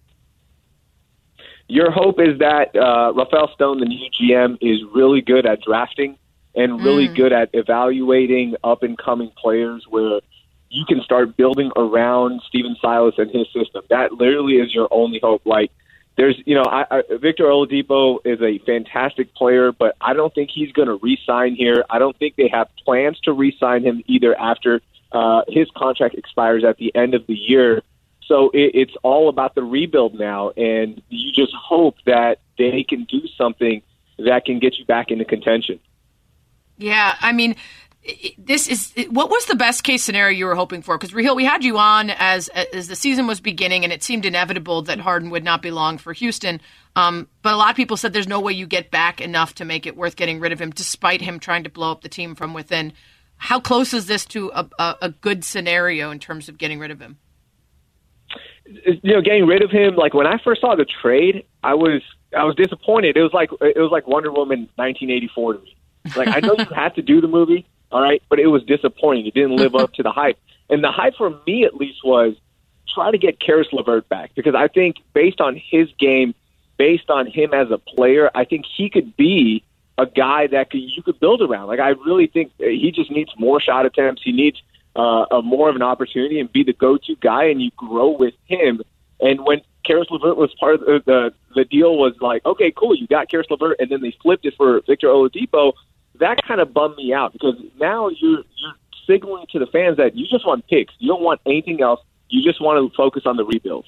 Your 1.68 1.90
hope 1.90 2.20
is 2.20 2.40
that 2.40 2.76
uh, 2.76 3.12
Rafael 3.14 3.51
Stone, 3.55 3.80
the 3.80 3.86
new 3.86 4.11
GM, 4.11 4.59
is 4.61 4.80
really 4.95 5.22
good 5.22 5.47
at 5.47 5.62
drafting 5.62 6.18
and 6.55 6.84
really 6.84 7.09
good 7.09 7.32
at 7.32 7.51
evaluating 7.53 8.55
up 8.62 8.82
and 8.82 8.99
coming 8.99 9.30
players 9.36 9.84
where 9.88 10.20
you 10.68 10.84
can 10.86 11.01
start 11.03 11.36
building 11.36 11.70
around 11.76 12.42
Stephen 12.49 12.76
Silas 12.80 13.14
and 13.18 13.30
his 13.30 13.47
system. 13.53 13.82
That 13.90 14.12
literally 14.12 14.55
is 14.55 14.74
your 14.74 14.88
only 14.90 15.20
hope. 15.20 15.42
Like, 15.47 15.70
there's, 16.16 16.40
you 16.47 16.55
know, 16.55 16.64
I, 16.64 16.84
I, 16.90 17.03
Victor 17.16 17.45
Oladipo 17.45 18.18
is 18.24 18.40
a 18.40 18.59
fantastic 18.64 19.34
player, 19.34 19.72
but 19.72 19.97
I 20.01 20.12
don't 20.12 20.32
think 20.34 20.51
he's 20.51 20.70
going 20.72 20.88
to 20.88 20.95
re-sign 20.97 21.55
here. 21.55 21.84
I 21.90 21.99
don't 21.99 22.16
think 22.16 22.36
they 22.36 22.49
have 22.49 22.68
plans 22.84 23.18
to 23.20 23.32
re-sign 23.32 23.82
him 23.82 24.03
either 24.07 24.36
after 24.38 24.80
uh, 25.14 25.42
his 25.48 25.68
contract 25.76 26.16
expires 26.16 26.64
at 26.64 26.76
the 26.76 26.94
end 26.94 27.14
of 27.14 27.26
the 27.26 27.34
year. 27.34 27.82
So 28.26 28.50
it, 28.50 28.72
it's 28.74 28.94
all 29.02 29.28
about 29.28 29.54
the 29.54 29.62
rebuild 29.62 30.18
now, 30.18 30.50
and 30.50 31.00
you 31.08 31.32
just 31.32 31.54
hope 31.54 31.96
that 32.04 32.40
they 32.58 32.84
can 32.86 33.04
do 33.04 33.20
something 33.38 33.82
that 34.18 34.44
can 34.44 34.58
get 34.58 34.78
you 34.78 34.84
back 34.84 35.10
into 35.10 35.24
contention. 35.24 35.78
Yeah, 36.76 37.16
I 37.20 37.32
mean, 37.32 37.54
this 38.36 38.66
is 38.66 38.92
what 39.10 39.30
was 39.30 39.46
the 39.46 39.54
best 39.54 39.84
case 39.84 40.02
scenario 40.02 40.36
you 40.36 40.46
were 40.46 40.54
hoping 40.54 40.82
for? 40.82 40.98
Because 40.98 41.14
Raheel, 41.14 41.36
we 41.36 41.44
had 41.44 41.62
you 41.62 41.78
on 41.78 42.10
as 42.10 42.48
as 42.48 42.88
the 42.88 42.96
season 42.96 43.26
was 43.26 43.40
beginning, 43.40 43.84
and 43.84 43.92
it 43.92 44.02
seemed 44.02 44.26
inevitable 44.26 44.82
that 44.82 44.98
Harden 44.98 45.30
would 45.30 45.44
not 45.44 45.62
be 45.62 45.70
long 45.70 45.98
for 45.98 46.12
Houston. 46.12 46.60
Um, 46.96 47.28
but 47.42 47.54
a 47.54 47.56
lot 47.56 47.70
of 47.70 47.76
people 47.76 47.96
said 47.96 48.12
there's 48.12 48.28
no 48.28 48.40
way 48.40 48.52
you 48.52 48.66
get 48.66 48.90
back 48.90 49.20
enough 49.20 49.54
to 49.56 49.64
make 49.64 49.86
it 49.86 49.96
worth 49.96 50.16
getting 50.16 50.40
rid 50.40 50.52
of 50.52 50.60
him, 50.60 50.70
despite 50.70 51.20
him 51.20 51.38
trying 51.38 51.64
to 51.64 51.70
blow 51.70 51.92
up 51.92 52.02
the 52.02 52.08
team 52.08 52.34
from 52.34 52.52
within. 52.52 52.92
How 53.37 53.61
close 53.61 53.93
is 53.93 54.07
this 54.07 54.24
to 54.26 54.51
a, 54.55 54.68
a, 54.78 54.97
a 55.03 55.09
good 55.11 55.45
scenario 55.45 56.11
in 56.11 56.18
terms 56.18 56.49
of 56.49 56.59
getting 56.59 56.78
rid 56.78 56.91
of 56.91 57.01
him? 57.01 57.18
you 58.66 59.12
know, 59.12 59.20
getting 59.20 59.47
rid 59.47 59.62
of 59.62 59.70
him. 59.70 59.97
Like 59.97 60.14
when 60.14 60.26
I 60.26 60.39
first 60.43 60.61
saw 60.61 60.74
the 60.74 60.85
trade, 60.85 61.45
I 61.62 61.74
was 61.74 62.03
I 62.37 62.45
was 62.45 62.57
disappointed. 62.57 63.16
It 63.16 63.22
was 63.22 63.32
like 63.32 63.51
it 63.61 63.78
was 63.78 63.91
like 63.91 64.07
Wonder 64.07 64.32
Woman 64.32 64.68
1984 64.76 65.55
to 65.55 65.59
me. 65.61 65.76
Like 66.16 66.28
I 66.28 66.41
know 66.41 66.55
you 66.59 66.64
had 66.74 66.95
to 66.97 67.03
do 67.03 67.20
the 67.20 67.28
movie, 67.28 67.66
all 67.91 68.01
right, 68.01 68.22
but 68.28 68.39
it 68.39 68.47
was 68.47 68.62
disappointing. 68.64 69.26
It 69.26 69.35
didn't 69.35 69.57
live 69.57 69.74
up 69.74 69.93
to 69.95 70.03
the 70.03 70.11
hype. 70.11 70.39
And 70.70 70.82
the 70.82 70.91
hype 70.91 71.14
for 71.16 71.39
me, 71.47 71.64
at 71.64 71.74
least, 71.74 72.01
was 72.05 72.35
try 72.89 73.11
to 73.11 73.18
get 73.18 73.41
Caris 73.41 73.68
LeVert 73.72 74.09
back 74.09 74.32
because 74.35 74.55
I 74.55 74.68
think 74.68 74.97
based 75.12 75.41
on 75.41 75.61
his 75.62 75.89
game, 75.99 76.35
based 76.78 77.11
on 77.11 77.26
him 77.26 77.53
as 77.53 77.70
a 77.70 77.78
player, 77.78 78.30
I 78.35 78.45
think 78.45 78.64
he 78.66 78.89
could 78.89 79.16
be 79.16 79.64
a 79.99 80.07
guy 80.07 80.47
that 80.49 80.70
could, 80.70 80.80
you 80.80 81.03
could 81.03 81.20
build 81.20 81.40
around. 81.42 81.68
Like 81.68 81.80
I 81.80 81.90
really 81.90 82.26
think 82.26 82.53
he 82.59 82.92
just 82.95 83.11
needs 83.11 83.30
more 83.38 83.61
shot 83.61 83.86
attempts. 83.86 84.22
He 84.24 84.32
needs 84.32 84.61
uh, 84.97 85.26
a 85.30 85.42
more 85.42 85.68
of 85.68 85.76
an 85.76 85.82
opportunity 85.82 86.40
and 86.40 86.53
be 86.53 86.62
the 86.62 86.72
go-to 86.72 87.16
guy, 87.20 87.45
and 87.45 87.61
you 87.61 87.70
grow 87.76 88.11
with 88.11 88.34
him. 88.47 88.82
And 89.20 89.45
when 89.45 89.61
Caris 89.84 90.09
LeVert 90.11 90.36
was 90.36 90.55
part 90.59 90.74
of 90.74 90.80
the, 90.80 91.03
the 91.07 91.34
the 91.55 91.64
deal, 91.64 91.97
was 91.97 92.14
like, 92.20 92.45
okay, 92.45 92.72
cool, 92.76 92.97
you 92.97 93.07
got 93.07 93.30
Caris 93.30 93.47
LeVert, 93.51 93.76
and 93.78 93.90
then 93.90 94.03
they 94.03 94.14
flipped 94.22 94.45
it 94.45 94.55
for 94.57 94.80
Victor 94.86 95.09
Oladipo. 95.09 95.72
That 96.20 96.38
kind 96.47 96.61
of 96.61 96.72
bummed 96.72 96.97
me 96.97 97.12
out 97.12 97.32
because 97.32 97.55
now 97.80 98.09
you're 98.09 98.42
you're 98.57 98.74
signaling 99.07 99.47
to 99.53 99.59
the 99.59 99.66
fans 99.66 99.97
that 99.99 100.16
you 100.16 100.26
just 100.26 100.47
want 100.47 100.66
picks. 100.68 100.95
You 100.99 101.09
don't 101.09 101.22
want 101.22 101.40
anything 101.47 101.80
else. 101.82 102.01
You 102.28 102.42
just 102.42 102.61
want 102.61 102.90
to 102.90 102.97
focus 102.97 103.22
on 103.26 103.36
the 103.36 103.45
rebuild. 103.45 103.86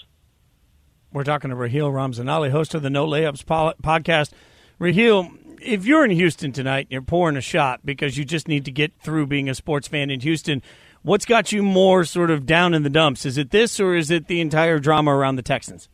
We're 1.12 1.24
talking 1.24 1.50
to 1.50 1.56
Raheel 1.56 1.90
Ramzanali, 1.90 2.50
host 2.50 2.74
of 2.74 2.82
the 2.82 2.90
No 2.90 3.06
Layups 3.06 3.46
po- 3.46 3.74
podcast. 3.82 4.32
Raheel, 4.78 5.30
if 5.60 5.84
you're 5.84 6.04
in 6.04 6.10
Houston 6.10 6.52
tonight 6.52 6.86
and 6.86 6.92
you're 6.92 7.02
pouring 7.02 7.36
a 7.36 7.40
shot 7.40 7.80
because 7.84 8.16
you 8.16 8.24
just 8.24 8.48
need 8.48 8.64
to 8.64 8.70
get 8.70 8.92
through 9.00 9.26
being 9.26 9.48
a 9.48 9.54
sports 9.54 9.88
fan 9.88 10.10
in 10.10 10.20
Houston, 10.20 10.62
what's 11.02 11.24
got 11.24 11.52
you 11.52 11.62
more 11.62 12.04
sort 12.04 12.30
of 12.30 12.46
down 12.46 12.74
in 12.74 12.82
the 12.82 12.90
dumps? 12.90 13.24
Is 13.26 13.38
it 13.38 13.50
this 13.50 13.78
or 13.80 13.94
is 13.94 14.10
it 14.10 14.26
the 14.26 14.40
entire 14.40 14.78
drama 14.78 15.14
around 15.14 15.36
the 15.36 15.42
Texans? 15.42 15.88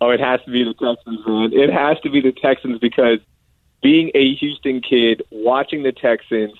Oh, 0.00 0.10
it 0.10 0.20
has 0.20 0.40
to 0.44 0.50
be 0.50 0.64
the 0.64 0.74
Texans, 0.74 1.20
man. 1.26 1.52
It 1.52 1.72
has 1.72 1.98
to 2.00 2.10
be 2.10 2.20
the 2.20 2.32
Texans 2.32 2.78
because 2.78 3.18
being 3.82 4.10
a 4.14 4.34
Houston 4.34 4.80
kid, 4.80 5.22
watching 5.30 5.82
the 5.82 5.92
Texans, 5.92 6.52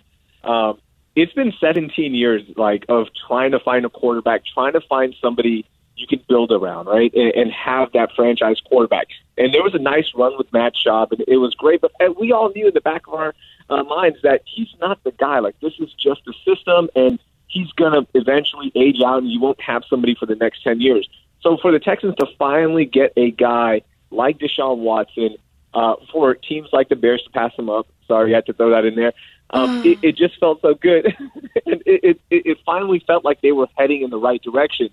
um, 0.44 0.78
it's 1.14 1.32
been 1.32 1.52
17 1.60 2.14
years, 2.14 2.42
like 2.56 2.84
of 2.88 3.08
trying 3.26 3.52
to 3.52 3.60
find 3.60 3.84
a 3.84 3.90
quarterback, 3.90 4.42
trying 4.54 4.72
to 4.74 4.80
find 4.80 5.14
somebody 5.20 5.66
you 5.96 6.06
can 6.06 6.20
build 6.28 6.52
around, 6.52 6.86
right, 6.86 7.12
and, 7.14 7.34
and 7.34 7.52
have 7.52 7.92
that 7.92 8.10
franchise 8.16 8.60
quarterback. 8.64 9.08
And 9.36 9.52
there 9.52 9.62
was 9.62 9.74
a 9.74 9.78
nice 9.78 10.12
run 10.14 10.36
with 10.36 10.52
Matt 10.52 10.74
Schaub, 10.74 11.12
and 11.12 11.24
it 11.26 11.36
was 11.36 11.54
great. 11.54 11.80
But 11.80 11.92
we 12.18 12.32
all 12.32 12.50
knew 12.54 12.68
in 12.68 12.74
the 12.74 12.80
back 12.80 13.06
of 13.06 13.14
our 13.14 13.34
uh, 13.70 13.82
minds 13.84 14.18
that 14.22 14.42
he's 14.44 14.68
not 14.80 15.02
the 15.04 15.12
guy. 15.12 15.38
Like 15.38 15.58
this 15.60 15.74
is 15.78 15.92
just 15.92 16.22
a 16.26 16.32
system, 16.44 16.88
and 16.94 17.18
he's 17.48 17.70
going 17.72 17.92
to 17.92 18.06
eventually 18.14 18.72
age 18.74 19.00
out, 19.04 19.22
and 19.22 19.30
you 19.30 19.40
won't 19.40 19.60
have 19.60 19.84
somebody 19.88 20.14
for 20.14 20.26
the 20.26 20.36
next 20.36 20.62
10 20.62 20.80
years. 20.80 21.08
So 21.42 21.58
for 21.60 21.72
the 21.72 21.78
Texans 21.78 22.14
to 22.16 22.26
finally 22.38 22.84
get 22.84 23.12
a 23.16 23.30
guy 23.30 23.82
like 24.10 24.38
Deshaun 24.38 24.78
Watson, 24.78 25.36
uh, 25.74 25.94
for 26.10 26.34
teams 26.34 26.68
like 26.72 26.88
the 26.88 26.96
Bears 26.96 27.22
to 27.24 27.30
pass 27.30 27.52
him 27.58 27.70
up, 27.70 27.86
sorry, 28.06 28.32
I 28.32 28.36
had 28.36 28.46
to 28.46 28.52
throw 28.52 28.70
that 28.70 28.84
in 28.84 28.94
there. 28.94 29.12
Um, 29.50 29.82
it, 29.84 29.98
it 30.02 30.16
just 30.16 30.38
felt 30.38 30.60
so 30.60 30.74
good, 30.74 31.06
and 31.66 31.82
it, 31.86 32.20
it 32.30 32.46
it 32.46 32.58
finally 32.64 33.02
felt 33.06 33.24
like 33.24 33.40
they 33.40 33.52
were 33.52 33.68
heading 33.76 34.02
in 34.02 34.10
the 34.10 34.18
right 34.18 34.42
direction. 34.42 34.90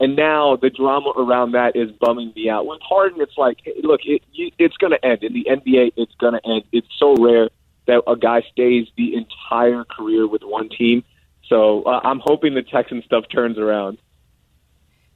And 0.00 0.16
now 0.16 0.56
the 0.56 0.70
drama 0.70 1.10
around 1.16 1.52
that 1.52 1.76
is 1.76 1.90
bumming 1.92 2.32
me 2.34 2.50
out. 2.50 2.66
With 2.66 2.80
Harden, 2.82 3.20
it's 3.20 3.38
like, 3.38 3.58
look, 3.82 4.00
it, 4.04 4.22
you, 4.32 4.50
it's 4.58 4.76
going 4.76 4.90
to 4.92 5.04
end 5.04 5.22
in 5.22 5.32
the 5.32 5.46
NBA. 5.48 5.92
It's 5.96 6.14
going 6.16 6.34
to 6.34 6.40
end. 6.44 6.64
It's 6.72 6.88
so 6.98 7.14
rare 7.14 7.48
that 7.86 8.02
a 8.06 8.16
guy 8.16 8.42
stays 8.52 8.88
the 8.96 9.14
entire 9.14 9.84
career 9.84 10.26
with 10.26 10.42
one 10.42 10.68
team. 10.68 11.04
So 11.48 11.82
uh, 11.84 12.00
I'm 12.02 12.18
hoping 12.18 12.54
the 12.54 12.62
Texan 12.62 13.02
stuff 13.04 13.24
turns 13.30 13.56
around. 13.58 13.98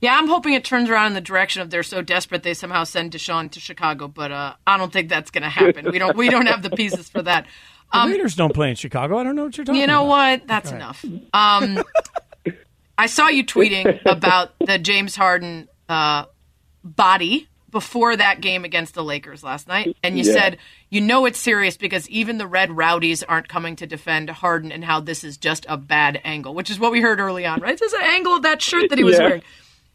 Yeah, 0.00 0.16
I'm 0.16 0.28
hoping 0.28 0.52
it 0.52 0.64
turns 0.64 0.88
around 0.88 1.08
in 1.08 1.14
the 1.14 1.20
direction 1.20 1.60
of 1.60 1.70
they're 1.70 1.82
so 1.82 2.00
desperate 2.02 2.44
they 2.44 2.54
somehow 2.54 2.84
send 2.84 3.10
Deshaun 3.10 3.50
to 3.50 3.58
Chicago, 3.60 4.06
but 4.06 4.30
uh, 4.30 4.54
I 4.64 4.76
don't 4.78 4.92
think 4.92 5.08
that's 5.08 5.32
going 5.32 5.42
to 5.42 5.48
happen. 5.48 5.90
We 5.90 5.98
don't 5.98 6.16
we 6.16 6.28
don't 6.30 6.46
have 6.46 6.62
the 6.62 6.70
pieces 6.70 7.08
for 7.08 7.20
that. 7.22 7.46
The 7.92 8.04
Raiders 8.06 8.36
don't 8.36 8.54
play 8.54 8.70
in 8.70 8.76
Chicago. 8.76 9.18
I 9.18 9.24
don't 9.24 9.34
know 9.34 9.44
what 9.44 9.56
you're 9.56 9.64
talking 9.64 9.80
You 9.80 9.86
know 9.88 10.04
about. 10.04 10.40
what? 10.40 10.46
That's 10.46 10.70
enough. 10.70 11.04
Um, 11.32 11.82
I 12.98 13.06
saw 13.06 13.28
you 13.28 13.44
tweeting 13.44 14.00
about 14.06 14.50
the 14.58 14.78
James 14.78 15.14
Harden 15.16 15.68
uh, 15.88 16.24
body 16.84 17.48
before 17.70 18.16
that 18.16 18.40
game 18.40 18.64
against 18.64 18.94
the 18.94 19.04
Lakers 19.04 19.42
last 19.44 19.68
night, 19.68 19.94
and 20.02 20.18
you 20.18 20.24
Yeah. 20.24 20.32
said 20.32 20.58
you 20.90 21.00
know 21.02 21.26
it's 21.26 21.38
serious 21.38 21.76
because 21.76 22.08
even 22.08 22.38
the 22.38 22.46
Red 22.46 22.74
Rowdies 22.74 23.22
aren't 23.22 23.48
coming 23.48 23.76
to 23.76 23.86
defend 23.86 24.30
Harden 24.30 24.72
and 24.72 24.82
how 24.84 25.00
this 25.00 25.22
is 25.22 25.36
just 25.36 25.66
a 25.68 25.76
bad 25.76 26.18
angle, 26.24 26.54
which 26.54 26.70
is 26.70 26.78
what 26.78 26.92
we 26.92 27.00
heard 27.02 27.20
early 27.20 27.44
on, 27.44 27.60
right? 27.60 27.78
This 27.78 27.92
is 27.92 28.00
an 28.00 28.04
angle 28.06 28.34
of 28.36 28.42
that 28.42 28.62
shirt 28.62 28.88
that 28.88 28.96
he 28.98 29.04
was 29.04 29.16
Yeah. 29.18 29.22
wearing. 29.24 29.42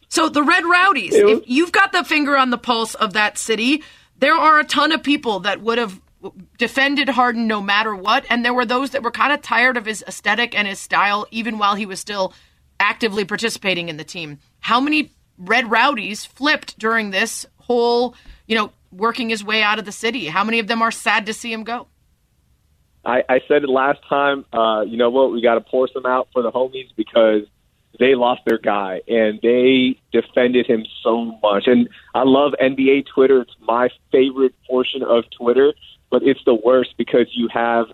So 0.08 0.28
the 0.28 0.44
Red 0.44 0.64
Rowdies, 0.64 1.12
was- 1.14 1.38
if 1.40 1.44
you've 1.46 1.72
got 1.72 1.90
the 1.90 2.04
finger 2.04 2.36
on 2.38 2.50
the 2.50 2.58
pulse 2.58 2.94
of 2.94 3.12
that 3.14 3.36
city, 3.38 3.82
there 4.16 4.34
are 4.36 4.60
a 4.60 4.64
ton 4.64 4.92
of 4.92 5.02
people 5.02 5.40
that 5.40 5.60
would 5.60 5.78
have 5.78 6.00
defended 6.58 7.08
Harden 7.08 7.48
no 7.48 7.60
matter 7.60 7.94
what, 7.96 8.24
and 8.30 8.44
there 8.44 8.54
were 8.54 8.64
those 8.64 8.90
that 8.90 9.02
were 9.02 9.10
kind 9.10 9.32
of 9.32 9.42
tired 9.42 9.76
of 9.76 9.84
his 9.84 10.04
aesthetic 10.06 10.56
and 10.56 10.68
his 10.68 10.78
style, 10.78 11.26
even 11.32 11.58
while 11.58 11.74
he 11.74 11.84
was 11.86 11.98
still 11.98 12.32
actively 12.80 13.24
participating 13.24 13.88
in 13.88 13.96
the 13.96 14.04
team. 14.04 14.38
How 14.60 14.80
many 14.80 15.12
Red 15.38 15.70
Rowdies 15.70 16.24
flipped 16.24 16.78
during 16.78 17.10
this 17.10 17.46
whole, 17.56 18.14
you 18.46 18.56
know, 18.56 18.72
working 18.92 19.28
his 19.28 19.44
way 19.44 19.62
out 19.62 19.78
of 19.78 19.84
the 19.84 19.92
city? 19.92 20.26
How 20.26 20.44
many 20.44 20.58
of 20.58 20.66
them 20.66 20.82
are 20.82 20.90
sad 20.90 21.26
to 21.26 21.34
see 21.34 21.52
him 21.52 21.64
go? 21.64 21.88
I, 23.04 23.22
I 23.28 23.40
said 23.48 23.64
it 23.64 23.68
last 23.68 24.00
time. 24.08 24.44
Uh, 24.52 24.82
you 24.82 24.96
know 24.96 25.10
what? 25.10 25.32
We 25.32 25.42
got 25.42 25.54
to 25.54 25.60
pour 25.60 25.88
some 25.88 26.06
out 26.06 26.28
for 26.32 26.42
the 26.42 26.50
homies 26.50 26.88
because 26.96 27.42
they 27.98 28.14
lost 28.14 28.42
their 28.46 28.58
guy 28.58 29.02
and 29.06 29.38
they 29.42 30.00
defended 30.12 30.66
him 30.66 30.84
so 31.02 31.38
much. 31.42 31.66
And 31.66 31.88
I 32.14 32.22
love 32.24 32.52
NBA 32.60 33.06
Twitter. 33.14 33.42
It's 33.42 33.54
my 33.60 33.90
favorite 34.10 34.54
portion 34.66 35.02
of 35.02 35.24
Twitter, 35.30 35.74
but 36.10 36.22
it's 36.22 36.40
the 36.44 36.54
worst 36.54 36.94
because 36.96 37.26
you 37.32 37.48
have 37.52 37.86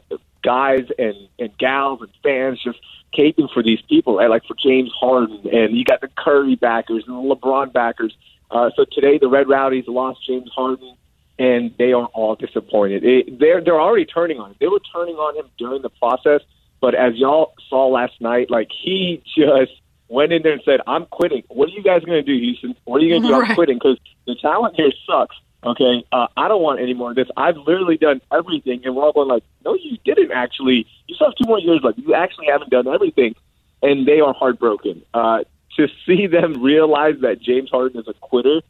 guys 0.42 0.86
and, 0.98 1.14
and 1.38 1.56
gals 1.58 2.00
and 2.00 2.10
fans 2.22 2.62
just 2.62 2.78
caping 3.16 3.52
for 3.52 3.62
these 3.62 3.80
people, 3.88 4.16
right? 4.16 4.30
Like 4.30 4.44
for 4.46 4.54
James 4.54 4.90
Harden, 4.98 5.48
and 5.52 5.76
you 5.76 5.84
got 5.84 6.00
the 6.00 6.08
Curry 6.16 6.56
backers 6.56 7.04
and 7.06 7.16
the 7.16 7.34
LeBron 7.34 7.72
backers. 7.72 8.16
Uh, 8.50 8.70
so 8.76 8.84
today 8.90 9.18
the 9.18 9.28
Red 9.28 9.48
Rowdies 9.48 9.86
lost 9.86 10.26
James 10.26 10.50
Harden 10.54 10.96
and 11.40 11.74
they 11.78 11.94
are 11.94 12.04
all 12.12 12.36
disappointed. 12.36 13.02
It, 13.02 13.38
they're 13.38 13.62
they're 13.62 13.80
already 13.80 14.04
turning 14.04 14.38
on 14.38 14.50
him. 14.50 14.56
They 14.60 14.68
were 14.68 14.80
turning 14.94 15.14
on 15.16 15.36
him 15.36 15.50
during 15.58 15.80
the 15.80 15.88
process, 15.88 16.42
but 16.80 16.94
as 16.94 17.16
y'all 17.16 17.54
saw 17.68 17.88
last 17.88 18.20
night, 18.20 18.50
like 18.50 18.68
he 18.70 19.22
just 19.34 19.72
went 20.08 20.32
in 20.32 20.42
there 20.42 20.52
and 20.52 20.62
said, 20.66 20.80
"I'm 20.86 21.06
quitting." 21.06 21.42
What 21.48 21.70
are 21.70 21.72
you 21.72 21.82
guys 21.82 22.04
going 22.04 22.22
to 22.22 22.22
do, 22.22 22.38
Houston? 22.38 22.76
What 22.84 23.00
are 23.00 23.04
you 23.04 23.14
going 23.14 23.22
to 23.22 23.28
do? 23.28 23.34
Right. 23.40 23.50
I'm 23.50 23.54
quitting 23.56 23.78
because 23.78 23.98
the 24.26 24.34
talent 24.34 24.76
here 24.76 24.92
sucks. 25.06 25.34
Okay, 25.62 26.04
uh, 26.10 26.26
I 26.36 26.48
don't 26.48 26.62
want 26.62 26.80
any 26.80 26.94
more 26.94 27.10
of 27.10 27.16
this. 27.16 27.28
I've 27.36 27.56
literally 27.56 27.98
done 27.98 28.22
everything, 28.32 28.80
and 28.84 28.96
we're 28.96 29.02
all 29.02 29.12
going 29.12 29.28
like, 29.28 29.44
"No, 29.64 29.74
you 29.74 29.98
didn't 30.04 30.32
actually. 30.32 30.86
You 31.06 31.14
still 31.14 31.28
have 31.28 31.36
two 31.36 31.46
more 31.46 31.58
years 31.58 31.80
left. 31.82 31.98
You 31.98 32.14
actually 32.14 32.46
haven't 32.46 32.70
done 32.70 32.88
everything." 32.88 33.34
And 33.82 34.06
they 34.06 34.20
are 34.20 34.32
heartbroken. 34.32 35.02
Uh, 35.12 35.40
to 35.76 35.88
see 36.06 36.26
them 36.26 36.62
realize 36.62 37.16
that 37.20 37.42
James 37.42 37.70
Harden 37.70 38.00
is 38.00 38.08
a 38.08 38.14
quitter, 38.14 38.62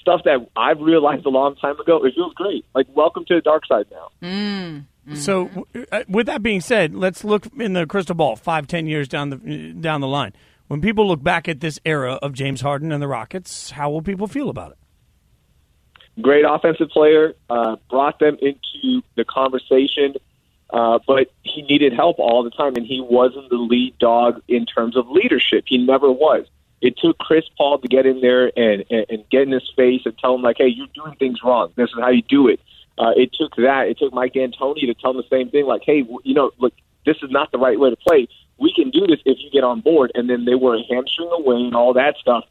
stuff 0.00 0.22
that 0.24 0.48
I've 0.56 0.80
realized 0.80 1.26
a 1.26 1.30
long 1.30 1.56
time 1.56 1.78
ago, 1.80 2.04
it 2.04 2.14
feels 2.14 2.34
great. 2.34 2.64
Like, 2.74 2.86
welcome 2.94 3.24
to 3.26 3.34
the 3.34 3.40
dark 3.40 3.66
side 3.66 3.86
now. 3.90 4.08
Mm. 4.22 4.84
So, 5.14 5.46
w- 5.46 5.86
uh, 5.92 6.02
with 6.08 6.26
that 6.26 6.42
being 6.42 6.60
said, 6.60 6.94
let's 6.94 7.22
look 7.22 7.46
in 7.58 7.74
the 7.74 7.86
crystal 7.86 8.16
ball 8.16 8.34
five, 8.34 8.66
ten 8.66 8.86
years 8.86 9.06
down 9.06 9.30
the 9.30 9.72
down 9.74 10.00
the 10.00 10.08
line. 10.08 10.32
When 10.68 10.80
people 10.80 11.06
look 11.06 11.22
back 11.22 11.48
at 11.48 11.60
this 11.60 11.78
era 11.84 12.14
of 12.14 12.32
James 12.32 12.60
Harden 12.60 12.90
and 12.90 13.00
the 13.00 13.06
Rockets, 13.06 13.70
how 13.70 13.90
will 13.90 14.02
people 14.02 14.26
feel 14.26 14.48
about 14.48 14.72
it? 14.72 14.78
Great 16.20 16.44
offensive 16.48 16.88
player, 16.88 17.34
uh, 17.50 17.76
brought 17.90 18.18
them 18.18 18.36
into 18.40 19.02
the 19.16 19.24
conversation, 19.24 20.14
uh, 20.70 20.98
but 21.06 21.30
he 21.42 21.62
needed 21.62 21.92
help 21.92 22.18
all 22.18 22.42
the 22.42 22.50
time, 22.50 22.74
and 22.76 22.86
he 22.86 23.00
wasn't 23.00 23.48
the 23.50 23.56
lead 23.56 23.98
dog 23.98 24.42
in 24.48 24.66
terms 24.66 24.96
of 24.96 25.08
leadership. 25.08 25.64
He 25.66 25.78
never 25.78 26.10
was. 26.10 26.46
It 26.80 26.98
took 26.98 27.18
Chris 27.18 27.44
Paul 27.56 27.78
to 27.78 27.88
get 27.88 28.04
in 28.06 28.20
there 28.20 28.52
and, 28.56 28.84
and, 28.90 29.06
and 29.08 29.28
get 29.30 29.42
in 29.42 29.52
his 29.52 29.70
face 29.76 30.02
and 30.04 30.16
tell 30.18 30.34
him, 30.34 30.42
like, 30.42 30.56
hey, 30.58 30.68
you're 30.68 30.88
doing 30.94 31.14
things 31.16 31.38
wrong. 31.42 31.72
This 31.76 31.90
is 31.90 31.96
how 31.98 32.10
you 32.10 32.22
do 32.22 32.48
it. 32.48 32.60
Uh, 32.98 33.12
it 33.16 33.32
took 33.32 33.56
that. 33.56 33.88
It 33.88 33.98
took 33.98 34.12
Mike 34.12 34.34
D'Antoni 34.34 34.86
to 34.86 34.94
tell 34.94 35.10
him 35.12 35.18
the 35.18 35.28
same 35.30 35.50
thing, 35.50 35.66
like, 35.66 35.82
hey, 35.84 36.04
you 36.24 36.34
know, 36.34 36.50
look, 36.58 36.74
this 37.04 37.16
is 37.22 37.30
not 37.30 37.52
the 37.52 37.58
right 37.58 37.78
way 37.78 37.90
to 37.90 37.96
play. 37.96 38.28
We 38.58 38.72
can 38.74 38.90
do 38.90 39.06
this 39.06 39.20
if 39.24 39.38
you 39.40 39.50
get 39.50 39.64
on 39.64 39.80
board. 39.80 40.12
And 40.14 40.28
then 40.28 40.44
they 40.44 40.54
were 40.54 40.78
hamstring 40.88 41.30
away 41.30 41.56
and 41.56 41.74
all 41.74 41.92
that 41.92 42.16
stuff. 42.16 42.44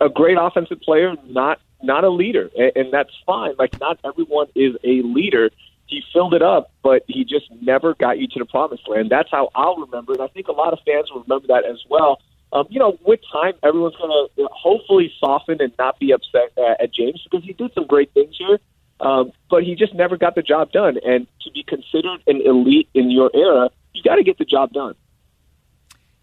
A 0.00 0.08
great 0.08 0.36
offensive 0.40 0.80
player, 0.80 1.14
not 1.26 1.60
not 1.82 2.04
a 2.04 2.10
leader, 2.10 2.50
and, 2.56 2.72
and 2.76 2.92
that's 2.92 3.10
fine. 3.26 3.54
Like 3.58 3.78
not 3.80 3.98
everyone 4.04 4.46
is 4.54 4.76
a 4.84 5.02
leader. 5.02 5.50
He 5.86 6.02
filled 6.12 6.34
it 6.34 6.42
up, 6.42 6.70
but 6.82 7.02
he 7.08 7.24
just 7.24 7.50
never 7.62 7.94
got 7.94 8.18
you 8.18 8.28
to 8.28 8.38
the 8.38 8.44
promised 8.44 8.86
land. 8.88 9.10
That's 9.10 9.30
how 9.30 9.50
I'll 9.54 9.76
remember 9.76 10.12
it. 10.12 10.20
I 10.20 10.28
think 10.28 10.48
a 10.48 10.52
lot 10.52 10.72
of 10.72 10.80
fans 10.84 11.10
will 11.10 11.22
remember 11.22 11.48
that 11.48 11.64
as 11.64 11.82
well. 11.88 12.20
Um, 12.52 12.66
you 12.70 12.78
know, 12.78 12.98
with 13.04 13.20
time, 13.30 13.54
everyone's 13.62 13.96
going 13.96 14.28
to 14.36 14.48
hopefully 14.52 15.12
soften 15.18 15.60
and 15.60 15.72
not 15.78 15.98
be 15.98 16.12
upset 16.12 16.52
uh, 16.56 16.82
at 16.82 16.92
James 16.92 17.20
because 17.24 17.44
he 17.44 17.52
did 17.52 17.72
some 17.74 17.86
great 17.86 18.12
things 18.14 18.36
here, 18.38 18.58
um, 19.00 19.32
but 19.50 19.64
he 19.64 19.74
just 19.74 19.94
never 19.94 20.16
got 20.16 20.34
the 20.34 20.42
job 20.42 20.72
done. 20.72 20.98
And 21.04 21.26
to 21.42 21.50
be 21.50 21.62
considered 21.62 22.20
an 22.26 22.40
elite 22.44 22.88
in 22.94 23.10
your 23.10 23.30
era, 23.34 23.70
you 23.92 24.02
got 24.02 24.16
to 24.16 24.22
get 24.22 24.38
the 24.38 24.44
job 24.44 24.72
done. 24.72 24.94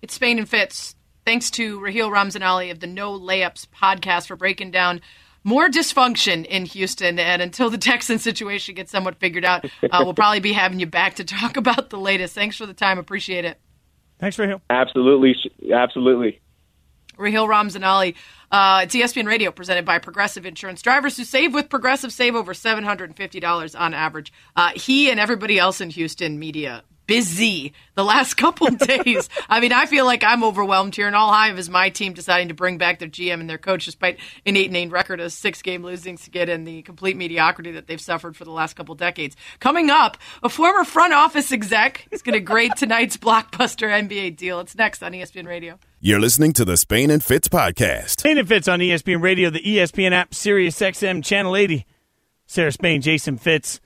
It's 0.02 0.16
Spain 0.16 0.40
and 0.40 0.50
Fitz. 0.50 0.96
Thanks 1.26 1.50
to 1.52 1.80
Raheel 1.80 2.12
Ramzanali 2.12 2.70
of 2.70 2.80
the 2.80 2.86
No 2.86 3.20
Layups 3.20 3.66
podcast 3.76 4.28
for 4.28 4.36
breaking 4.36 4.70
down 4.70 5.02
more 5.44 5.68
dysfunction 5.70 6.46
in 6.46 6.66
Houston. 6.66 7.18
And 7.18 7.42
until 7.42 7.72
the 7.72 7.78
Texan 7.80 8.20
situation 8.20 8.76
gets 8.76 8.92
somewhat 8.92 9.16
figured 9.16 9.44
out, 9.44 9.66
uh, 9.66 10.02
we'll 10.04 10.14
probably 10.14 10.40
be 10.40 10.54
having 10.54 10.80
you 10.80 10.86
back 10.86 11.16
to 11.16 11.24
talk 11.24 11.58
about 11.58 11.90
the 11.90 11.98
latest. 11.98 12.36
Thanks 12.36 12.58
for 12.58 12.68
the 12.68 12.76
time. 12.76 13.00
Appreciate 13.00 13.44
it. 13.44 13.60
Thanks, 14.20 14.38
Raheel. 14.38 14.62
Absolutely, 14.70 15.36
absolutely. 15.74 16.42
Raheel 17.18 17.48
Ramzanali. 17.48 18.14
Uh, 18.52 18.82
it's 18.84 18.96
ESPN 18.96 19.26
Radio 19.26 19.50
presented 19.50 19.84
by 19.84 19.98
Progressive 19.98 20.46
Insurance. 20.46 20.84
Drivers 20.84 21.18
who 21.18 21.24
save 21.24 21.56
with 21.56 21.70
Progressive 21.70 22.14
save 22.14 22.36
over 22.36 22.54
$750 22.54 23.80
on 23.80 23.94
average. 23.96 24.32
Uh, 24.56 24.72
he 24.76 25.10
and 25.10 25.20
everybody 25.20 25.58
else 25.58 25.82
in 25.82 25.90
Houston 25.90 26.38
media 26.38 26.84
busy 27.08 27.74
the 27.96 28.04
last 28.04 28.34
couple 28.38 28.68
days. 28.68 29.30
I 29.50 29.60
mean, 29.60 29.74
I 29.74 29.86
feel 29.86 30.06
like 30.06 30.24
I'm 30.24 30.44
overwhelmed 30.44 30.96
here, 30.96 31.08
and 31.08 31.16
all 31.16 31.30
I 31.30 31.48
have 31.48 31.60
is 31.60 31.70
my 31.70 31.90
team 31.90 32.14
deciding 32.14 32.50
to 32.50 32.54
bring 32.54 32.78
back 32.78 33.00
their 33.00 33.08
GM 33.08 33.40
and 33.40 33.50
their 33.50 33.58
coach 33.58 33.86
despite 33.86 34.20
an 34.46 34.58
8 34.58 34.76
8 34.76 34.92
record, 34.92 35.20
a 35.20 35.30
six 35.30 35.62
game 35.62 35.84
losing 35.84 36.18
skid, 36.18 36.50
and 36.50 36.68
the 36.68 36.82
complete 36.82 37.18
mediocrity 37.18 37.72
that 37.72 37.88
they've 37.88 38.02
suffered 38.02 38.36
for 38.36 38.46
the 38.46 38.52
last 38.52 38.76
couple 38.76 38.96
decades. 38.96 39.36
Coming 39.60 39.90
up, 39.90 40.18
a 40.44 40.50
former 40.50 40.84
front 40.84 41.14
office 41.14 41.52
exec 41.52 42.08
is 42.12 42.22
going 42.22 42.34
to 42.34 42.40
grade 42.40 42.74
tonight's 42.76 43.18
blockbuster 43.18 43.90
NBA 43.90 44.38
deal. 44.38 44.60
It's 44.60 44.76
next 44.76 45.04
on 45.04 45.14
ESPN 45.14 45.48
Radio. 45.48 45.80
You're 46.00 46.20
listening 46.20 46.54
to 46.54 46.66
the 46.66 46.78
Spain 46.78 47.10
and 47.10 47.24
Fitz 47.24 47.48
podcast. 47.48 48.20
Spain 48.20 48.38
and 48.38 48.48
Fitz 48.48 48.68
on 48.68 48.80
ESPN 48.80 49.22
Radio, 49.22 49.50
the 49.50 49.62
ESPN 49.62 50.12
app, 50.12 50.34
Sirius 50.34 50.80
XM, 50.80 51.24
Channel 51.24 51.56
80. 51.56 51.86
Sarah 52.48 52.72
Spain, 52.72 53.02
Jason 53.02 53.38
Fitz. 53.38 53.80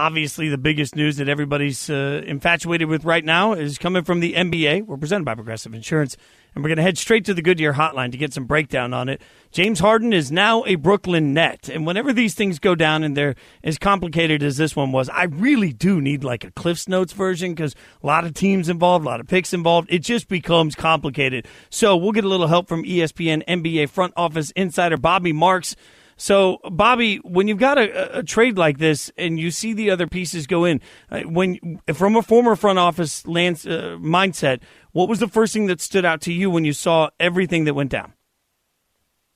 Obviously, 0.00 0.48
the 0.48 0.56
biggest 0.56 0.96
news 0.96 1.18
that 1.18 1.28
everybody's 1.28 1.90
uh, 1.90 2.22
infatuated 2.24 2.88
with 2.88 3.04
right 3.04 3.22
now 3.22 3.52
is 3.52 3.76
coming 3.76 4.02
from 4.02 4.20
the 4.20 4.32
NBA. 4.32 4.86
We're 4.86 4.96
presented 4.96 5.26
by 5.26 5.34
Progressive 5.34 5.74
Insurance, 5.74 6.16
and 6.54 6.64
we're 6.64 6.68
going 6.68 6.78
to 6.78 6.82
head 6.82 6.96
straight 6.96 7.26
to 7.26 7.34
the 7.34 7.42
Goodyear 7.42 7.74
hotline 7.74 8.10
to 8.12 8.16
get 8.16 8.32
some 8.32 8.46
breakdown 8.46 8.94
on 8.94 9.10
it. 9.10 9.20
James 9.52 9.78
Harden 9.78 10.14
is 10.14 10.32
now 10.32 10.64
a 10.64 10.76
Brooklyn 10.76 11.34
Net, 11.34 11.68
and 11.68 11.84
whenever 11.86 12.14
these 12.14 12.34
things 12.34 12.58
go 12.58 12.74
down 12.74 13.04
and 13.04 13.14
they're 13.14 13.34
as 13.62 13.76
complicated 13.76 14.42
as 14.42 14.56
this 14.56 14.74
one 14.74 14.90
was, 14.90 15.10
I 15.10 15.24
really 15.24 15.74
do 15.74 16.00
need 16.00 16.24
like 16.24 16.44
a 16.44 16.50
Cliff's 16.50 16.88
Notes 16.88 17.12
version 17.12 17.52
because 17.52 17.74
a 18.02 18.06
lot 18.06 18.24
of 18.24 18.32
teams 18.32 18.70
involved, 18.70 19.04
a 19.04 19.08
lot 19.08 19.20
of 19.20 19.26
picks 19.26 19.52
involved. 19.52 19.92
It 19.92 19.98
just 19.98 20.28
becomes 20.28 20.74
complicated. 20.74 21.46
So 21.68 21.94
we'll 21.94 22.12
get 22.12 22.24
a 22.24 22.28
little 22.28 22.46
help 22.46 22.68
from 22.68 22.84
ESPN 22.84 23.44
NBA 23.46 23.90
front 23.90 24.14
office 24.16 24.50
insider 24.52 24.96
Bobby 24.96 25.34
Marks. 25.34 25.76
So, 26.20 26.58
Bobby, 26.70 27.16
when 27.24 27.48
you've 27.48 27.56
got 27.58 27.78
a, 27.78 28.18
a 28.18 28.22
trade 28.22 28.58
like 28.58 28.76
this 28.76 29.10
and 29.16 29.40
you 29.40 29.50
see 29.50 29.72
the 29.72 29.90
other 29.90 30.06
pieces 30.06 30.46
go 30.46 30.66
in, 30.66 30.82
uh, 31.10 31.20
when 31.20 31.80
from 31.94 32.14
a 32.14 32.20
former 32.20 32.56
front 32.56 32.78
office 32.78 33.26
lands, 33.26 33.66
uh, 33.66 33.96
mindset, 33.98 34.60
what 34.92 35.08
was 35.08 35.18
the 35.18 35.28
first 35.28 35.54
thing 35.54 35.66
that 35.68 35.80
stood 35.80 36.04
out 36.04 36.20
to 36.22 36.32
you 36.32 36.50
when 36.50 36.66
you 36.66 36.74
saw 36.74 37.08
everything 37.18 37.64
that 37.64 37.72
went 37.72 37.90
down? 37.90 38.12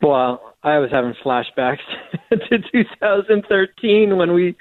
Well, 0.03 0.43
I 0.62 0.76
was 0.76 0.91
having 0.91 1.14
flashbacks 1.24 1.78
to 2.30 2.59
2013 2.70 4.18
when 4.18 4.35
we 4.35 4.55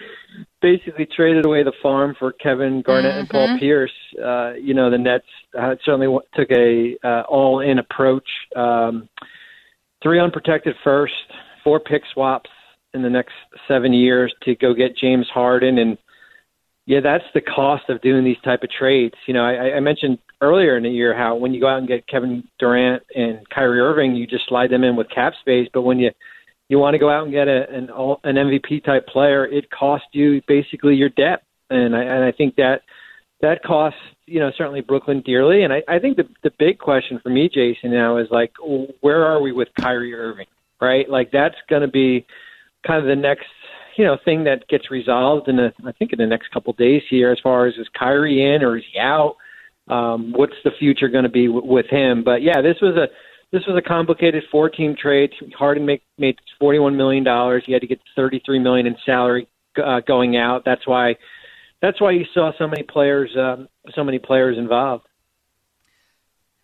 basically 0.61 1.05
traded 1.05 1.45
away 1.45 1.63
the 1.63 1.73
farm 1.83 2.15
for 2.17 2.31
Kevin 2.31 2.83
Garnett 2.83 3.17
and 3.17 3.29
Paul 3.29 3.59
Pierce. 3.59 3.91
Uh, 4.17 4.53
you 4.53 4.73
know, 4.73 4.89
the 4.89 4.97
Nets 4.97 5.25
uh, 5.59 5.75
certainly 5.83 6.07
w- 6.07 6.21
took 6.35 6.49
a 6.51 6.95
uh, 7.03 7.23
all-in 7.27 7.79
approach. 7.79 8.29
Um, 8.55 9.09
three 10.01 10.21
unprotected 10.21 10.75
first, 10.85 11.13
four 11.63 11.79
pick 11.79 12.03
swaps 12.13 12.49
in 12.93 13.01
the 13.01 13.09
next 13.09 13.33
seven 13.67 13.93
years 13.93 14.33
to 14.43 14.55
go 14.55 14.73
get 14.73 14.97
James 14.97 15.27
Harden, 15.33 15.77
and 15.77 15.97
yeah, 16.85 16.99
that's 17.01 17.23
the 17.33 17.41
cost 17.41 17.89
of 17.89 18.01
doing 18.01 18.25
these 18.25 18.41
type 18.43 18.63
of 18.63 18.69
trades. 18.69 19.15
You 19.25 19.33
know, 19.33 19.43
I, 19.43 19.77
I 19.77 19.79
mentioned 19.79 20.19
earlier 20.41 20.75
in 20.75 20.83
the 20.83 20.89
year 20.89 21.15
how 21.15 21.35
when 21.35 21.53
you 21.53 21.61
go 21.61 21.67
out 21.67 21.79
and 21.79 21.87
get 21.87 22.07
Kevin 22.07 22.43
Durant 22.59 23.03
and 23.15 23.47
Kyrie 23.49 23.79
Irving, 23.79 24.15
you 24.15 24.27
just 24.27 24.47
slide 24.47 24.69
them 24.69 24.83
in 24.83 24.95
with 24.95 25.09
cap 25.09 25.33
space, 25.39 25.69
but 25.73 25.83
when 25.83 25.99
you 25.99 26.11
you 26.69 26.79
want 26.79 26.93
to 26.93 26.99
go 26.99 27.09
out 27.09 27.23
and 27.23 27.31
get 27.31 27.47
a, 27.47 27.69
an 27.69 27.89
an 28.23 28.35
MVP 28.35 28.83
type 28.83 29.07
player, 29.07 29.45
it 29.45 29.69
costs 29.69 30.07
you 30.11 30.41
basically 30.47 30.95
your 30.95 31.09
depth, 31.09 31.45
and 31.69 31.95
I, 31.95 32.03
and 32.03 32.23
I 32.23 32.31
think 32.31 32.55
that 32.55 32.81
that 33.41 33.63
costs 33.63 33.99
you 34.25 34.39
know 34.39 34.51
certainly 34.57 34.81
Brooklyn 34.81 35.21
dearly. 35.25 35.63
And 35.63 35.71
I, 35.71 35.83
I 35.87 35.99
think 35.99 36.17
the 36.17 36.27
the 36.43 36.51
big 36.59 36.79
question 36.79 37.19
for 37.21 37.29
me, 37.29 37.49
Jason, 37.53 37.91
now 37.91 38.17
is 38.17 38.27
like 38.31 38.53
where 39.01 39.25
are 39.25 39.41
we 39.41 39.51
with 39.51 39.69
Kyrie 39.79 40.13
Irving, 40.13 40.47
right? 40.83 41.09
Like 41.09 41.31
that's 41.31 41.55
going 41.69 41.81
to 41.81 41.87
be 41.87 42.25
kind 42.85 43.01
of 43.01 43.07
the 43.07 43.15
next 43.15 43.47
you 43.97 44.05
know 44.05 44.17
thing 44.25 44.43
that 44.43 44.67
gets 44.67 44.91
resolved 44.91 45.47
in 45.47 45.59
I 45.59 45.91
think 45.93 46.13
in 46.13 46.19
the 46.19 46.27
next 46.27 46.51
couple 46.51 46.71
of 46.71 46.77
days 46.77 47.01
here 47.09 47.31
as 47.31 47.39
far 47.41 47.67
as 47.67 47.75
is 47.75 47.87
Kyrie 47.97 48.53
in 48.53 48.63
or 48.63 48.77
is 48.77 48.83
he 48.91 48.99
out? 48.99 49.35
Um, 49.87 50.33
what's 50.33 50.55
the 50.63 50.71
future 50.79 51.09
going 51.09 51.25
to 51.25 51.29
be 51.29 51.47
w- 51.47 51.65
with 51.65 51.87
him? 51.89 52.23
But 52.23 52.41
yeah, 52.41 52.61
this 52.61 52.77
was 52.81 52.95
a 52.95 53.07
this 53.51 53.63
was 53.67 53.77
a 53.77 53.87
complicated 53.87 54.43
four 54.51 54.69
team 54.69 54.95
trade. 54.99 55.31
Harden 55.57 55.85
make, 55.85 56.03
made 56.17 56.37
forty 56.59 56.79
one 56.79 56.97
million 56.97 57.23
dollars. 57.23 57.63
He 57.65 57.73
had 57.73 57.81
to 57.81 57.87
get 57.87 57.99
thirty 58.15 58.41
three 58.45 58.59
million 58.59 58.87
in 58.87 58.95
salary 59.05 59.47
uh, 59.83 59.99
going 60.07 60.37
out. 60.37 60.63
That's 60.65 60.87
why 60.87 61.15
that's 61.81 61.99
why 61.99 62.11
you 62.11 62.25
saw 62.33 62.51
so 62.57 62.67
many 62.67 62.83
players 62.83 63.29
um, 63.37 63.67
so 63.93 64.03
many 64.03 64.19
players 64.19 64.57
involved. 64.57 65.05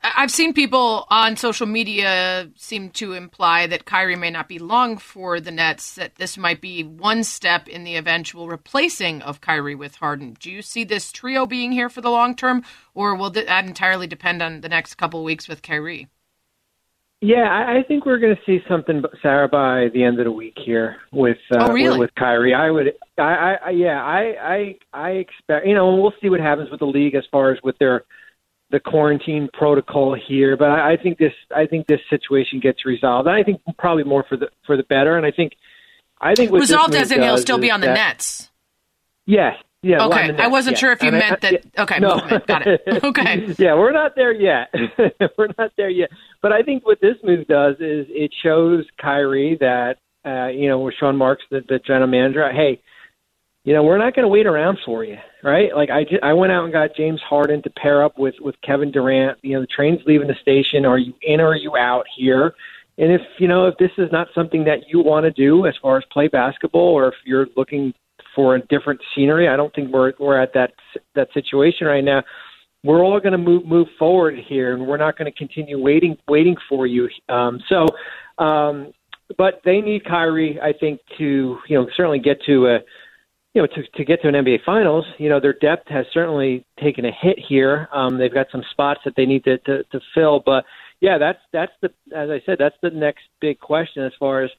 I've 0.02 0.32
seen 0.32 0.54
people 0.54 1.06
on 1.10 1.36
social 1.36 1.68
media 1.68 2.50
seem 2.56 2.90
to 2.92 3.14
imply 3.14 3.68
that 3.68 3.86
Kyrie 3.86 4.16
may 4.16 4.30
not 4.30 4.48
be 4.48 4.58
long 4.58 4.98
for 4.98 5.42
the 5.42 5.52
Nets, 5.52 5.96
that 5.96 6.16
this 6.16 6.38
might 6.38 6.62
be 6.62 6.84
one 6.84 7.24
step 7.26 7.68
in 7.68 7.84
the 7.84 7.98
eventual 7.98 8.48
replacing 8.48 9.22
of 9.22 9.42
Kyrie 9.42 9.76
with 9.76 9.96
Harden. 9.96 10.38
Do 10.40 10.50
you 10.52 10.62
see 10.62 10.86
this 10.86 11.12
trio 11.12 11.46
being 11.46 11.74
here 11.74 11.90
for 11.90 12.00
the 12.00 12.10
long 12.10 12.34
term, 12.34 12.64
or 12.94 13.14
will 13.16 13.30
that 13.32 13.66
entirely 13.66 14.08
depend 14.08 14.42
on 14.42 14.62
the 14.62 14.70
next 14.70 14.96
couple 14.96 15.20
of 15.20 15.26
weeks 15.26 15.50
with 15.50 15.62
Kyrie? 15.62 16.08
Yeah, 17.22 17.50
I, 17.50 17.84
think 17.86 18.06
we're 18.06 18.20
going 18.20 18.34
to 18.34 18.42
see 18.46 18.64
something, 18.70 19.04
Sarah, 19.22 19.50
by 19.50 19.90
the 19.94 20.06
end 20.06 20.20
of 20.20 20.26
the 20.26 20.32
week 20.32 20.58
here 20.66 20.96
with 21.12 21.38
uh, 21.52 21.68
Oh, 21.68 21.74
really? 21.74 22.00
with, 22.00 22.16
Kyrie. 22.16 22.54
I 22.54 22.72
would, 22.72 22.94
I, 23.18 23.56
I, 23.66 23.70
yeah, 23.72 24.02
I, 24.02 24.36
I, 24.42 24.76
I 24.94 25.10
expect, 25.10 25.68
you 25.68 25.76
know, 25.76 25.92
and 25.92 26.02
we'll 26.02 26.14
see 26.22 26.30
what 26.30 26.40
happens 26.40 26.72
with 26.72 26.80
the 26.80 26.86
league 26.86 27.16
as 27.16 27.26
far 27.30 27.52
as 27.52 27.58
with 27.62 27.78
their 27.80 28.06
the 28.72 28.80
quarantine 28.80 29.50
protocol 29.54 30.14
here. 30.16 30.56
But 30.58 30.70
I, 30.70 30.94
I 30.94 30.98
think 30.98 31.18
this, 31.18 31.34
I 31.56 31.66
think 31.66 31.88
this 31.88 32.00
situation 32.10 32.60
gets 32.60 32.86
resolved. 32.86 33.28
And 33.28 33.36
I 33.36 33.44
think 33.44 33.62
probably 33.78 34.04
more 34.04 34.24
for 34.28 34.38
the 34.38 34.50
for 34.66 34.78
the 34.78 34.84
better. 34.84 35.18
And 35.18 35.26
I 35.26 35.32
think, 35.32 35.54
I 36.22 36.36
think 36.36 36.52
Resolved 36.52 36.96
as 36.96 37.12
in 37.12 37.22
he'll 37.22 37.38
still 37.38 37.58
be 37.58 37.72
on 37.72 37.82
the 37.82 37.88
that- 37.88 37.94
Nets. 37.96 38.50
Yes, 39.26 39.56
Yeah. 39.84 40.06
Okay, 40.08 40.32
the 40.32 40.42
I 40.44 40.48
wasn't 40.48 40.76
yeah. 40.78 40.80
sure 40.80 40.92
if 40.92 41.02
you 41.04 41.10
And 41.10 41.18
I- 41.18 41.20
meant 41.20 41.42
that. 41.42 41.54
yeah, 41.54 41.82
Okay, 41.84 42.00
no. 42.00 42.16
movement. 42.16 42.48
Got 42.48 42.68
it. 42.68 42.82
Okay. 43.04 43.56
yeah, 43.60 43.76
we're 43.76 43.92
not 43.92 44.16
there 44.16 44.34
yet. 44.34 44.74
we're 45.38 45.50
not 45.58 45.72
there 45.78 45.90
yet. 45.90 46.10
But 46.42 46.52
I 46.52 46.64
think 46.64 46.86
what 46.86 47.00
this 47.00 47.16
move 47.24 47.48
does 47.48 47.76
is 47.76 48.08
it 48.10 48.34
shows 48.44 48.86
Kyrie 49.00 49.58
that 49.60 49.98
uh, 50.26 50.48
you 50.48 50.68
know, 50.68 50.80
with 50.80 50.94
Sean 51.00 51.16
Marks, 51.16 51.44
the, 51.50 51.62
the 51.70 51.80
general 51.80 52.08
manager, 52.08 52.52
hey, 52.52 52.82
you 53.70 53.76
know, 53.76 53.84
we're 53.84 54.00
not 54.00 54.16
going 54.16 54.24
to 54.24 54.30
wait 54.30 54.48
around 54.48 54.80
for 54.84 55.04
you, 55.04 55.20
right? 55.44 55.70
Like 55.76 55.92
I, 55.92 56.04
I 56.24 56.34
went 56.34 56.52
out 56.52 56.64
and 56.64 56.74
got 56.74 56.96
James 56.96 57.22
Harden 57.22 57.62
to 57.62 57.70
pair 57.70 58.04
up 58.04 58.18
with 58.18 58.34
with 58.42 58.56
Kevin 58.64 58.90
Durant. 58.90 59.38
You 59.44 59.54
know, 59.54 59.62
the 59.62 59.68
train's 59.68 60.00
leaving 60.08 60.28
the 60.28 60.34
station. 60.42 60.88
Are 60.88 60.98
you 60.98 61.14
in 61.22 61.40
or 61.40 61.50
are 61.50 61.56
you 61.56 61.78
out 61.78 62.08
here? 62.18 62.56
And 62.98 63.12
if 63.12 63.22
you 63.38 63.48
know 63.48 63.68
if 63.68 63.78
this 63.78 63.92
is 64.00 64.12
not 64.12 64.30
something 64.34 64.64
that 64.64 64.90
you 64.90 65.02
want 65.02 65.26
to 65.26 65.32
do 65.32 65.68
as 65.68 65.76
far 65.84 66.00
as 66.00 66.04
play 66.12 66.28
basketball, 66.28 66.96
or 66.96 67.10
if 67.10 67.14
you're 67.26 67.46
looking 67.56 67.94
for 68.34 68.56
a 68.56 68.60
different 68.70 69.02
scenery, 69.14 69.48
I 69.48 69.56
don't 69.56 69.72
think 69.76 69.94
we're 69.94 70.14
we're 70.18 70.42
at 70.42 70.52
that 70.56 70.74
that 71.14 71.28
situation 71.36 71.86
right 71.86 72.04
now. 72.04 72.24
We're 72.84 73.04
all 73.04 73.20
going 73.20 73.34
to 73.34 73.38
move 73.38 73.68
move 73.68 73.88
forward 74.00 74.34
here, 74.48 74.74
and 74.74 74.88
we're 74.88 74.98
not 74.98 75.16
going 75.16 75.32
to 75.32 75.38
continue 75.38 75.80
waiting 75.80 76.18
waiting 76.28 76.56
for 76.68 76.88
you. 76.88 77.08
Um, 77.30 77.60
so, 77.70 77.86
um, 78.44 78.94
but 79.38 79.62
they 79.64 79.80
need 79.80 80.06
Kyrie, 80.06 80.60
I 80.60 80.74
think, 80.74 81.02
to 81.20 81.60
you 81.68 81.78
know 81.78 81.88
certainly 81.96 82.18
get 82.18 82.42
to 82.48 82.66
a 82.66 82.80
you 83.60 83.68
know 83.68 83.84
to 83.84 83.98
to 83.98 84.06
get 84.06 84.22
to 84.22 84.28
an 84.28 84.36
NBA 84.36 84.64
Finals. 84.66 85.06
You 85.18 85.30
know 85.30 85.40
their 85.40 85.54
depth 85.54 85.90
has 85.90 86.06
certainly 86.14 86.66
taken 86.82 87.06
a 87.06 87.12
hit 87.12 87.38
here. 87.38 87.90
Um, 87.94 88.18
they've 88.18 88.34
got 88.34 88.48
some 88.52 88.64
spots 88.72 89.02
that 89.06 89.16
they 89.18 89.26
need 89.26 89.44
to, 89.44 89.58
to 89.60 89.84
to 89.84 90.00
fill, 90.16 90.42
but 90.46 90.64
yeah, 91.02 91.18
that's 91.18 91.40
that's 91.52 91.72
the 91.82 91.90
as 92.16 92.30
I 92.30 92.42
said, 92.46 92.58
that's 92.58 92.76
the 92.82 92.90
next 92.90 93.24
big 93.42 93.60
question 93.60 94.04
as 94.04 94.14
far 94.20 94.44
as 94.44 94.52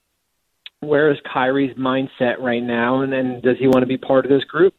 where 0.80 1.10
is 1.10 1.18
Kyrie's 1.32 1.76
mindset 1.76 2.40
right 2.40 2.62
now, 2.62 3.02
and 3.02 3.12
then 3.12 3.40
does 3.42 3.56
he 3.58 3.66
want 3.66 3.80
to 3.80 3.86
be 3.86 3.98
part 3.98 4.24
of 4.24 4.30
this 4.30 4.44
group? 4.44 4.74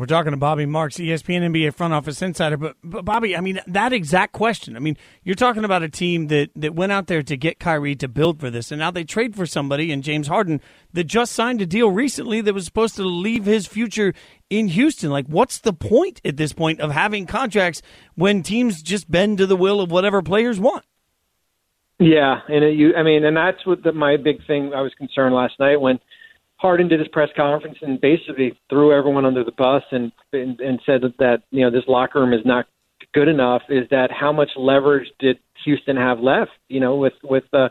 We're 0.00 0.06
talking 0.06 0.30
to 0.30 0.38
Bobby 0.38 0.64
Marks, 0.64 0.96
ESPN 0.96 1.42
NBA 1.52 1.74
front 1.74 1.92
office 1.92 2.22
insider. 2.22 2.56
But, 2.56 2.74
but 2.82 3.04
Bobby, 3.04 3.36
I 3.36 3.42
mean 3.42 3.60
that 3.66 3.92
exact 3.92 4.32
question. 4.32 4.74
I 4.74 4.78
mean, 4.78 4.96
you're 5.24 5.34
talking 5.34 5.62
about 5.62 5.82
a 5.82 5.90
team 5.90 6.28
that 6.28 6.48
that 6.56 6.74
went 6.74 6.90
out 6.90 7.06
there 7.06 7.22
to 7.22 7.36
get 7.36 7.60
Kyrie 7.60 7.94
to 7.96 8.08
build 8.08 8.40
for 8.40 8.48
this, 8.48 8.72
and 8.72 8.78
now 8.78 8.90
they 8.90 9.04
trade 9.04 9.36
for 9.36 9.44
somebody 9.44 9.92
in 9.92 10.00
James 10.00 10.26
Harden 10.26 10.62
that 10.94 11.04
just 11.04 11.32
signed 11.32 11.60
a 11.60 11.66
deal 11.66 11.90
recently 11.90 12.40
that 12.40 12.54
was 12.54 12.64
supposed 12.64 12.96
to 12.96 13.02
leave 13.02 13.44
his 13.44 13.66
future 13.66 14.14
in 14.48 14.68
Houston. 14.68 15.10
Like, 15.10 15.26
what's 15.26 15.58
the 15.58 15.74
point 15.74 16.22
at 16.24 16.38
this 16.38 16.54
point 16.54 16.80
of 16.80 16.92
having 16.92 17.26
contracts 17.26 17.82
when 18.14 18.42
teams 18.42 18.80
just 18.80 19.10
bend 19.10 19.36
to 19.36 19.46
the 19.46 19.54
will 19.54 19.82
of 19.82 19.90
whatever 19.90 20.22
players 20.22 20.58
want? 20.58 20.86
Yeah, 21.98 22.40
and 22.48 22.64
it, 22.64 22.74
you, 22.74 22.94
I 22.96 23.02
mean, 23.02 23.26
and 23.26 23.36
that's 23.36 23.66
what 23.66 23.82
the, 23.82 23.92
my 23.92 24.16
big 24.16 24.46
thing. 24.46 24.72
I 24.74 24.80
was 24.80 24.94
concerned 24.96 25.34
last 25.34 25.60
night 25.60 25.78
when 25.78 26.00
Harden 26.60 26.88
did 26.88 27.00
his 27.00 27.08
press 27.08 27.30
conference 27.34 27.78
and 27.80 27.98
basically 27.98 28.58
threw 28.68 28.92
everyone 28.92 29.24
under 29.24 29.42
the 29.42 29.52
bus 29.52 29.82
and 29.92 30.12
and, 30.34 30.60
and 30.60 30.78
said 30.84 31.00
that, 31.00 31.16
that 31.18 31.42
you 31.50 31.62
know 31.62 31.70
this 31.70 31.88
locker 31.88 32.20
room 32.20 32.34
is 32.34 32.44
not 32.44 32.66
good 33.14 33.28
enough. 33.28 33.62
Is 33.70 33.88
that 33.90 34.10
how 34.12 34.30
much 34.30 34.50
leverage 34.56 35.08
did 35.18 35.38
Houston 35.64 35.96
have 35.96 36.20
left? 36.20 36.52
You 36.68 36.80
know, 36.80 36.96
with 36.96 37.14
with 37.22 37.44
uh, 37.54 37.70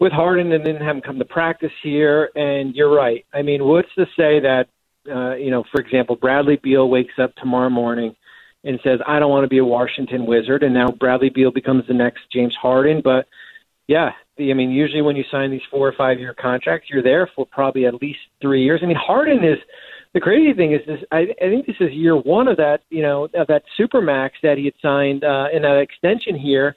with 0.00 0.10
Harden 0.10 0.50
and 0.50 0.66
then 0.66 0.76
have 0.76 0.96
him 0.96 1.02
come 1.02 1.20
to 1.20 1.24
practice 1.24 1.70
here. 1.80 2.30
And 2.34 2.74
you're 2.74 2.92
right. 2.92 3.24
I 3.32 3.42
mean, 3.42 3.64
what's 3.64 3.94
to 3.94 4.06
say 4.16 4.40
that 4.40 4.66
uh, 5.08 5.36
you 5.36 5.52
know, 5.52 5.62
for 5.70 5.80
example, 5.80 6.16
Bradley 6.16 6.56
Beal 6.56 6.88
wakes 6.88 7.14
up 7.18 7.36
tomorrow 7.36 7.70
morning 7.70 8.16
and 8.64 8.80
says, 8.82 8.98
"I 9.06 9.20
don't 9.20 9.30
want 9.30 9.44
to 9.44 9.48
be 9.48 9.58
a 9.58 9.64
Washington 9.64 10.26
Wizard," 10.26 10.64
and 10.64 10.74
now 10.74 10.90
Bradley 10.90 11.30
Beal 11.30 11.52
becomes 11.52 11.86
the 11.86 11.94
next 11.94 12.22
James 12.32 12.56
Harden, 12.56 13.00
but 13.00 13.28
yeah, 13.86 14.12
I 14.38 14.52
mean, 14.52 14.70
usually 14.70 15.02
when 15.02 15.16
you 15.16 15.24
sign 15.30 15.50
these 15.50 15.62
four 15.70 15.86
or 15.86 15.94
five 15.96 16.18
year 16.18 16.34
contracts, 16.34 16.88
you're 16.90 17.02
there 17.02 17.30
for 17.36 17.46
probably 17.46 17.86
at 17.86 17.94
least 17.94 18.18
three 18.40 18.64
years. 18.64 18.80
I 18.82 18.86
mean, 18.86 18.96
Harden 18.96 19.44
is 19.44 19.58
the 20.12 20.20
crazy 20.20 20.52
thing 20.52 20.72
is 20.72 20.80
this. 20.86 21.00
I, 21.12 21.26
I 21.40 21.48
think 21.48 21.66
this 21.66 21.76
is 21.80 21.92
year 21.92 22.16
one 22.16 22.48
of 22.48 22.56
that, 22.56 22.80
you 22.90 23.02
know, 23.02 23.24
of 23.34 23.46
that 23.48 23.62
supermax 23.78 24.30
that 24.42 24.58
he 24.58 24.64
had 24.64 24.74
signed 24.82 25.24
uh, 25.24 25.46
in 25.52 25.62
that 25.62 25.78
extension 25.78 26.38
here, 26.38 26.76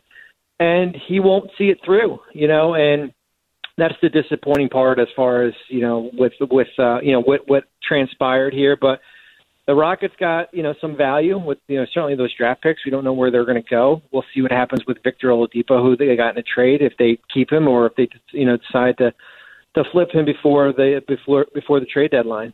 and 0.59 0.95
he 1.07 1.19
won't 1.19 1.49
see 1.57 1.65
it 1.65 1.79
through, 1.85 2.19
you 2.33 2.47
know, 2.47 2.75
and 2.75 3.11
that's 3.77 3.95
the 4.01 4.09
disappointing 4.09 4.69
part 4.69 4.99
as 4.99 5.07
far 5.15 5.43
as 5.43 5.53
you 5.69 5.81
know 5.81 6.09
with 6.13 6.33
with 6.49 6.67
uh, 6.79 6.99
you 7.01 7.11
know 7.11 7.21
what 7.21 7.41
what 7.47 7.65
transpired 7.87 8.53
here, 8.53 8.75
but 8.79 8.99
the 9.67 9.75
Rockets 9.75 10.15
got 10.19 10.53
you 10.53 10.63
know 10.63 10.73
some 10.79 10.95
value 10.95 11.37
with 11.37 11.59
you 11.67 11.77
know 11.77 11.85
certainly 11.93 12.15
those 12.15 12.33
draft 12.33 12.63
picks. 12.63 12.85
We 12.85 12.91
don't 12.91 13.03
know 13.03 13.13
where 13.13 13.29
they're 13.29 13.45
going 13.45 13.61
to 13.61 13.69
go. 13.69 14.01
We'll 14.11 14.23
see 14.33 14.41
what 14.41 14.51
happens 14.51 14.85
with 14.87 14.97
Victor 15.03 15.27
Oladipo, 15.27 15.81
who 15.81 15.95
they 15.95 16.15
got 16.15 16.31
in 16.35 16.37
a 16.37 16.43
trade, 16.43 16.81
if 16.81 16.93
they 16.97 17.19
keep 17.33 17.51
him 17.51 17.67
or 17.67 17.85
if 17.85 17.95
they 17.95 18.07
you 18.31 18.45
know 18.45 18.57
decide 18.57 18.97
to 18.99 19.13
to 19.75 19.83
flip 19.91 20.09
him 20.11 20.25
before 20.25 20.71
the 20.71 21.01
before 21.07 21.45
before 21.53 21.79
the 21.79 21.85
trade 21.85 22.11
deadline. 22.11 22.53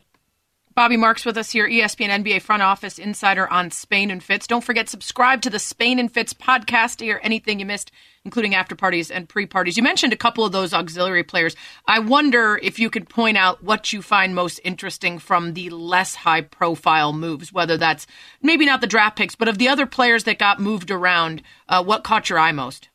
Bobby 0.74 0.96
Marks 0.96 1.24
with 1.24 1.36
us 1.36 1.52
here, 1.52 1.68
ESPN 1.68 2.08
NBA 2.24 2.42
front 2.42 2.60
office 2.60 2.98
insider 2.98 3.46
on 3.46 3.70
Spain 3.70 4.10
and 4.10 4.20
Fitz. 4.20 4.48
Don't 4.48 4.64
forget, 4.64 4.88
subscribe 4.88 5.40
to 5.42 5.50
the 5.50 5.60
Spain 5.60 6.00
and 6.00 6.12
Fitz 6.12 6.34
podcast 6.34 6.96
to 6.96 7.04
hear 7.04 7.20
anything 7.22 7.60
you 7.60 7.66
missed, 7.66 7.92
including 8.24 8.56
after 8.56 8.74
parties 8.74 9.08
and 9.08 9.28
pre 9.28 9.46
parties. 9.46 9.76
You 9.76 9.84
mentioned 9.84 10.12
a 10.12 10.16
couple 10.16 10.44
of 10.44 10.50
those 10.50 10.74
auxiliary 10.74 11.22
players. 11.22 11.54
I 11.86 12.00
wonder 12.00 12.58
if 12.60 12.80
you 12.80 12.90
could 12.90 13.08
point 13.08 13.36
out 13.36 13.62
what 13.62 13.92
you 13.92 14.02
find 14.02 14.34
most 14.34 14.58
interesting 14.64 15.20
from 15.20 15.54
the 15.54 15.70
less 15.70 16.16
high 16.16 16.40
profile 16.40 17.12
moves, 17.12 17.52
whether 17.52 17.76
that's 17.76 18.08
maybe 18.42 18.66
not 18.66 18.80
the 18.80 18.88
draft 18.88 19.16
picks, 19.16 19.36
but 19.36 19.46
of 19.46 19.58
the 19.58 19.68
other 19.68 19.86
players 19.86 20.24
that 20.24 20.40
got 20.40 20.58
moved 20.58 20.90
around. 20.90 21.40
Uh, 21.68 21.84
what 21.84 22.02
caught 22.02 22.28
your 22.28 22.40
eye 22.40 22.50
most? 22.50 22.88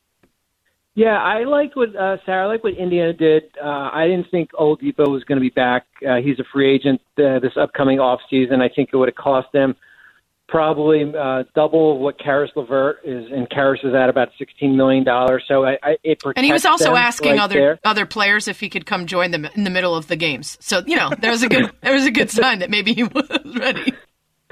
Yeah, 0.96 1.18
I 1.18 1.44
liked 1.46 1.76
what 1.76 1.96
uh, 1.96 2.18
Sarah. 2.26 2.46
I 2.46 2.48
like 2.48 2.64
what 2.64 2.74
Indiana 2.74 3.14
did. 3.14 3.44
Uh, 3.64 3.90
I 3.94 4.08
didn't 4.08 4.30
think 4.32 4.52
Oladipo 4.52 5.08
was 5.10 5.24
going 5.24 5.38
to 5.38 5.42
be 5.42 5.50
back. 5.50 5.86
Uh, 6.08 6.18
he's 6.18 6.40
a 6.40 6.44
free 6.52 6.74
agent 6.74 7.00
uh, 7.18 7.40
this 7.40 7.54
upcoming 7.56 8.00
off 8.00 8.20
season. 8.30 8.62
I 8.62 8.70
think 8.70 8.90
it 8.92 8.98
would 8.98 9.08
have 9.08 9.16
cost 9.16 9.48
them 9.54 9.76
probably 10.50 11.04
uh, 11.18 11.44
double 11.56 12.00
what 12.00 12.20
Caris 12.20 12.52
LeVert 12.56 13.02
is, 13.06 13.32
and 13.32 13.50
Caris 13.50 13.80
is 13.84 13.94
at 13.94 14.10
about 14.10 14.30
sixteen 14.38 14.76
million 14.76 15.04
dollars. 15.04 15.44
So 15.48 15.64
I, 15.64 15.78
I 15.84 15.98
it 16.04 16.22
And 16.36 16.46
he 16.46 16.52
was 16.52 16.66
also 16.66 16.96
asking 16.96 17.32
right 17.34 17.40
other 17.40 17.56
there. 17.56 17.80
other 17.84 18.06
players 18.06 18.48
if 18.48 18.60
he 18.60 18.68
could 18.70 18.86
come 18.86 19.06
join 19.06 19.32
them 19.32 19.46
in 19.56 19.64
the 19.64 19.70
middle 19.70 19.96
of 19.96 20.08
the 20.08 20.16
games. 20.16 20.58
So 20.60 20.82
you 20.86 20.96
know, 20.96 21.12
there 21.20 21.32
was 21.32 21.44
a 21.44 21.50
good 21.50 21.72
there 21.82 21.94
was 21.94 22.06
a 22.06 22.12
good 22.12 22.30
sign 22.32 22.60
that 22.60 22.70
maybe 22.70 22.94
he 22.94 23.04
was 23.16 23.30
ready. 23.58 23.94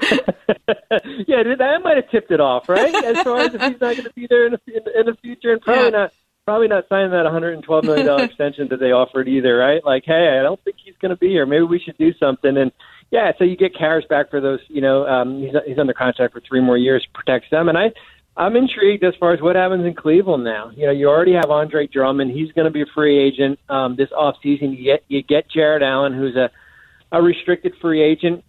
yeah, 0.00 1.42
that 1.58 1.80
might 1.82 1.96
have 1.96 2.08
tipped 2.10 2.30
it 2.30 2.40
off, 2.40 2.68
right? 2.68 2.94
As 2.94 3.22
far 3.22 3.40
as 3.40 3.54
if 3.54 3.60
he's 3.60 3.80
not 3.80 3.96
going 3.96 4.04
to 4.04 4.12
be 4.14 4.26
there 4.28 4.46
in 4.46 4.52
the, 4.52 4.60
in 4.76 4.84
the, 4.84 5.00
in 5.00 5.06
the 5.06 5.16
future, 5.20 5.52
and 5.52 5.60
probably 5.60 5.84
Yeah. 5.84 5.90
not, 5.90 6.12
probably 6.48 6.66
not 6.66 6.88
signing 6.88 7.10
that 7.10 7.24
112 7.24 7.84
million 7.84 8.06
dollar 8.06 8.24
extension 8.30 8.68
that 8.70 8.80
they 8.80 8.90
offered 8.90 9.28
either, 9.28 9.54
right? 9.54 9.84
Like, 9.84 10.04
hey, 10.06 10.38
I 10.40 10.42
don't 10.42 10.58
think 10.64 10.76
he's 10.82 10.94
going 10.98 11.10
to 11.10 11.16
be 11.16 11.28
here. 11.28 11.44
Maybe 11.44 11.64
we 11.64 11.78
should 11.78 11.98
do 11.98 12.14
something. 12.14 12.56
And 12.56 12.72
yeah, 13.10 13.32
so 13.36 13.44
you 13.44 13.54
get 13.54 13.76
Caris 13.76 14.06
back 14.08 14.30
for 14.30 14.40
those. 14.40 14.60
You 14.68 14.80
know, 14.80 15.06
um, 15.06 15.42
he's 15.42 15.52
he's 15.66 15.78
under 15.78 15.92
contract 15.92 16.32
for 16.32 16.40
three 16.40 16.62
more 16.62 16.78
years, 16.78 17.06
protects 17.14 17.50
them, 17.50 17.68
and 17.68 17.76
I. 17.76 17.92
I'm 18.34 18.54
intrigued 18.54 19.02
as 19.02 19.14
far 19.18 19.34
as 19.34 19.40
what 19.40 19.56
happens 19.56 19.84
in 19.84 19.94
Cleveland 19.94 20.44
now. 20.44 20.70
You 20.70 20.86
know, 20.86 20.92
you 20.92 21.08
already 21.08 21.32
have 21.32 21.50
Andre 21.50 21.88
Drummond. 21.88 22.30
He's 22.30 22.52
going 22.52 22.66
to 22.66 22.70
be 22.70 22.82
a 22.82 22.86
free 22.94 23.18
agent 23.18 23.58
um, 23.68 23.96
this 23.96 24.10
offseason. 24.10 24.78
You 24.78 24.84
get 24.84 25.04
you 25.08 25.22
get 25.24 25.50
Jarrett 25.50 25.82
Allen, 25.82 26.14
who's 26.14 26.36
a 26.36 26.48
a 27.10 27.20
restricted 27.20 27.74
free 27.80 28.00
agent 28.00 28.44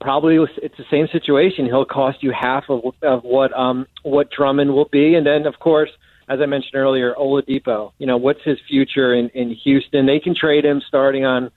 probably 0.00 0.36
it's 0.62 0.76
the 0.76 0.84
same 0.90 1.08
situation. 1.10 1.64
He'll 1.64 1.86
cost 1.86 2.22
you 2.22 2.30
half 2.30 2.64
of, 2.68 2.82
of 3.02 3.24
what 3.24 3.52
um 3.58 3.86
what 4.02 4.30
Drummond 4.30 4.72
will 4.72 4.88
be, 4.92 5.14
and 5.14 5.26
then 5.26 5.46
of 5.46 5.58
course, 5.58 5.90
as 6.28 6.40
I 6.40 6.46
mentioned 6.46 6.74
earlier, 6.74 7.14
Oladipo. 7.14 7.92
You 7.98 8.06
know, 8.06 8.16
what's 8.16 8.42
his 8.44 8.58
future 8.68 9.14
in 9.14 9.28
in 9.30 9.50
Houston? 9.64 10.06
They 10.06 10.20
can 10.20 10.34
trade 10.34 10.64
him 10.64 10.82
starting 10.86 11.24
on 11.24 11.50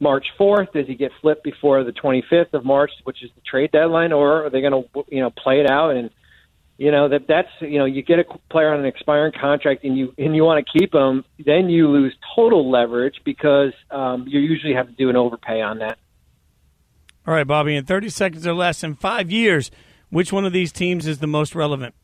March 0.00 0.26
4th. 0.38 0.72
Does 0.72 0.86
he 0.86 0.94
get 0.94 1.12
flipped 1.20 1.44
before 1.44 1.84
the 1.84 1.92
25th 1.92 2.54
of 2.54 2.64
March, 2.64 2.90
which 3.04 3.22
is 3.22 3.30
the 3.34 3.40
trade 3.40 3.72
deadline, 3.72 4.12
or 4.12 4.46
are 4.46 4.50
they 4.50 4.60
going 4.60 4.72
to 4.72 5.04
you 5.08 5.20
know 5.20 5.30
play 5.30 5.60
it 5.60 5.70
out 5.70 5.96
and 5.96 6.10
you 6.76 6.92
know 6.92 7.08
that 7.08 7.26
that's 7.26 7.50
you 7.60 7.78
know 7.78 7.84
you 7.84 8.02
get 8.02 8.18
a 8.18 8.24
player 8.50 8.72
on 8.72 8.80
an 8.80 8.86
expiring 8.86 9.32
contract 9.32 9.84
and 9.84 9.96
you 9.96 10.14
and 10.16 10.34
you 10.34 10.44
want 10.44 10.64
to 10.64 10.78
keep 10.78 10.92
them, 10.92 11.24
then 11.44 11.68
you 11.68 11.88
lose 11.88 12.14
total 12.34 12.70
leverage 12.70 13.20
because 13.24 13.72
um, 13.90 14.26
you 14.28 14.40
usually 14.40 14.74
have 14.74 14.86
to 14.86 14.92
do 14.94 15.10
an 15.10 15.16
overpay 15.16 15.60
on 15.60 15.78
that. 15.78 15.98
All 17.26 17.34
right, 17.34 17.46
Bobby, 17.46 17.76
in 17.76 17.84
30 17.84 18.08
seconds 18.08 18.46
or 18.46 18.54
less, 18.54 18.82
in 18.82 18.94
five 18.94 19.30
years, 19.30 19.70
which 20.08 20.32
one 20.32 20.46
of 20.46 20.54
these 20.54 20.72
teams 20.72 21.06
is 21.06 21.18
the 21.18 21.26
most 21.26 21.54
relevant? 21.54 21.94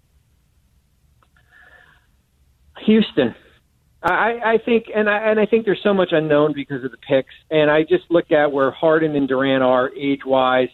Houston. 2.81 3.35
I, 4.03 4.41
I 4.45 4.59
think, 4.59 4.87
and 4.95 5.09
I, 5.09 5.31
and 5.31 5.41
I 5.41 5.47
think 5.47 5.65
there's 5.65 5.83
so 5.83 5.95
much 5.95 6.11
unknown 6.13 6.53
because 6.53 6.85
of 6.85 6.91
the 6.91 6.99
picks. 6.99 7.33
And 7.51 7.71
I 7.71 7.83
just 7.85 8.05
look 8.11 8.31
at 8.31 8.53
where 8.53 8.71
Harden 8.71 9.17
and 9.17 9.27
Durant 9.27 9.63
are 9.63 9.91
age 9.95 10.21
wise. 10.27 10.69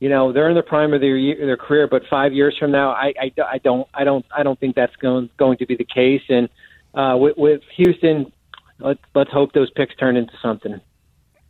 You 0.00 0.08
know, 0.08 0.32
they're 0.32 0.48
in 0.48 0.54
the 0.54 0.62
prime 0.62 0.94
of 0.94 1.00
their 1.00 1.16
year, 1.16 1.36
their 1.44 1.56
career, 1.56 1.88
but 1.88 2.02
five 2.08 2.32
years 2.32 2.56
from 2.58 2.70
now, 2.70 2.90
I, 2.90 3.12
I, 3.20 3.32
I 3.52 3.58
don't, 3.58 3.86
I 3.92 4.04
don't, 4.04 4.24
I 4.34 4.42
don't 4.44 4.58
think 4.58 4.76
that's 4.76 4.94
going 4.96 5.28
going 5.36 5.58
to 5.58 5.66
be 5.66 5.76
the 5.76 5.84
case. 5.84 6.22
And 6.28 6.48
uh, 6.94 7.16
with, 7.18 7.36
with 7.36 7.62
Houston, 7.76 8.32
let's 8.78 9.00
let's 9.14 9.30
hope 9.30 9.52
those 9.52 9.70
picks 9.72 9.94
turn 9.96 10.16
into 10.16 10.32
something. 10.40 10.80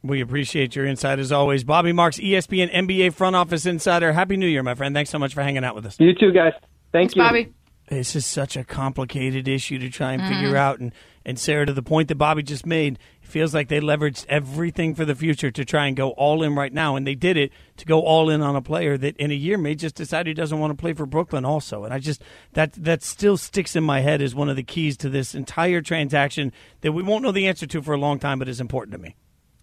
We 0.02 0.20
appreciate 0.20 0.74
your 0.74 0.86
insight 0.86 1.18
as 1.18 1.30
always. 1.30 1.62
Bobby 1.62 1.92
Marks, 1.92 2.18
ESPN 2.18 2.72
NBA 2.72 3.12
front 3.12 3.36
office 3.36 3.66
insider. 3.66 4.12
Happy 4.12 4.36
New 4.36 4.46
Year, 4.46 4.62
my 4.62 4.74
friend. 4.74 4.94
Thanks 4.94 5.10
so 5.10 5.18
much 5.18 5.34
for 5.34 5.42
hanging 5.42 5.64
out 5.64 5.74
with 5.74 5.86
us. 5.86 6.00
You 6.00 6.14
too, 6.14 6.32
guys. 6.32 6.52
Thank 6.92 7.12
Thanks, 7.12 7.16
you. 7.16 7.22
Bobby. 7.22 7.52
This 7.90 8.14
is 8.14 8.26
such 8.26 8.56
a 8.56 8.64
complicated 8.64 9.48
issue 9.48 9.78
to 9.78 9.88
try 9.88 10.12
and 10.12 10.22
Mm-hmm. 10.22 10.32
figure 10.34 10.56
out. 10.56 10.78
And, 10.78 10.92
and 11.24 11.38
Sarah, 11.38 11.66
to 11.66 11.72
the 11.72 11.82
point 11.82 12.08
that 12.08 12.16
Bobby 12.16 12.42
just 12.42 12.66
made, 12.66 12.98
it 13.22 13.28
feels 13.28 13.54
like 13.54 13.68
they 13.68 13.80
leveraged 13.80 14.26
everything 14.28 14.94
for 14.94 15.04
the 15.04 15.14
future 15.14 15.50
to 15.50 15.64
try 15.64 15.86
and 15.86 15.96
go 15.96 16.10
all 16.10 16.42
in 16.42 16.54
right 16.54 16.72
now. 16.72 16.96
And 16.96 17.06
they 17.06 17.14
did 17.14 17.36
it 17.36 17.52
to 17.78 17.86
go 17.86 18.00
all 18.00 18.30
in 18.30 18.42
on 18.42 18.56
a 18.56 18.62
player 18.62 18.96
that 18.98 19.16
in 19.16 19.30
a 19.30 19.34
year 19.34 19.56
may 19.58 19.74
just 19.74 19.94
decide 19.94 20.26
he 20.26 20.34
doesn't 20.34 20.58
want 20.58 20.70
to 20.70 20.80
play 20.80 20.92
for 20.92 21.06
Brooklyn 21.06 21.44
also. 21.44 21.84
And 21.84 21.94
I 21.94 21.98
just, 21.98 22.22
that, 22.54 22.72
that 22.74 23.02
still 23.02 23.36
sticks 23.36 23.76
in 23.76 23.84
my 23.84 24.00
head 24.00 24.20
as 24.22 24.34
one 24.34 24.48
of 24.48 24.56
the 24.56 24.62
keys 24.62 24.96
to 24.98 25.08
this 25.08 25.34
entire 25.34 25.80
transaction 25.80 26.52
that 26.82 26.92
we 26.92 27.02
won't 27.02 27.22
know 27.22 27.32
the 27.32 27.46
answer 27.48 27.66
to 27.66 27.82
for 27.82 27.94
a 27.94 27.98
long 27.98 28.18
time, 28.18 28.38
but 28.38 28.48
is 28.48 28.60
important 28.60 28.92
to 28.92 28.98
me. 28.98 29.16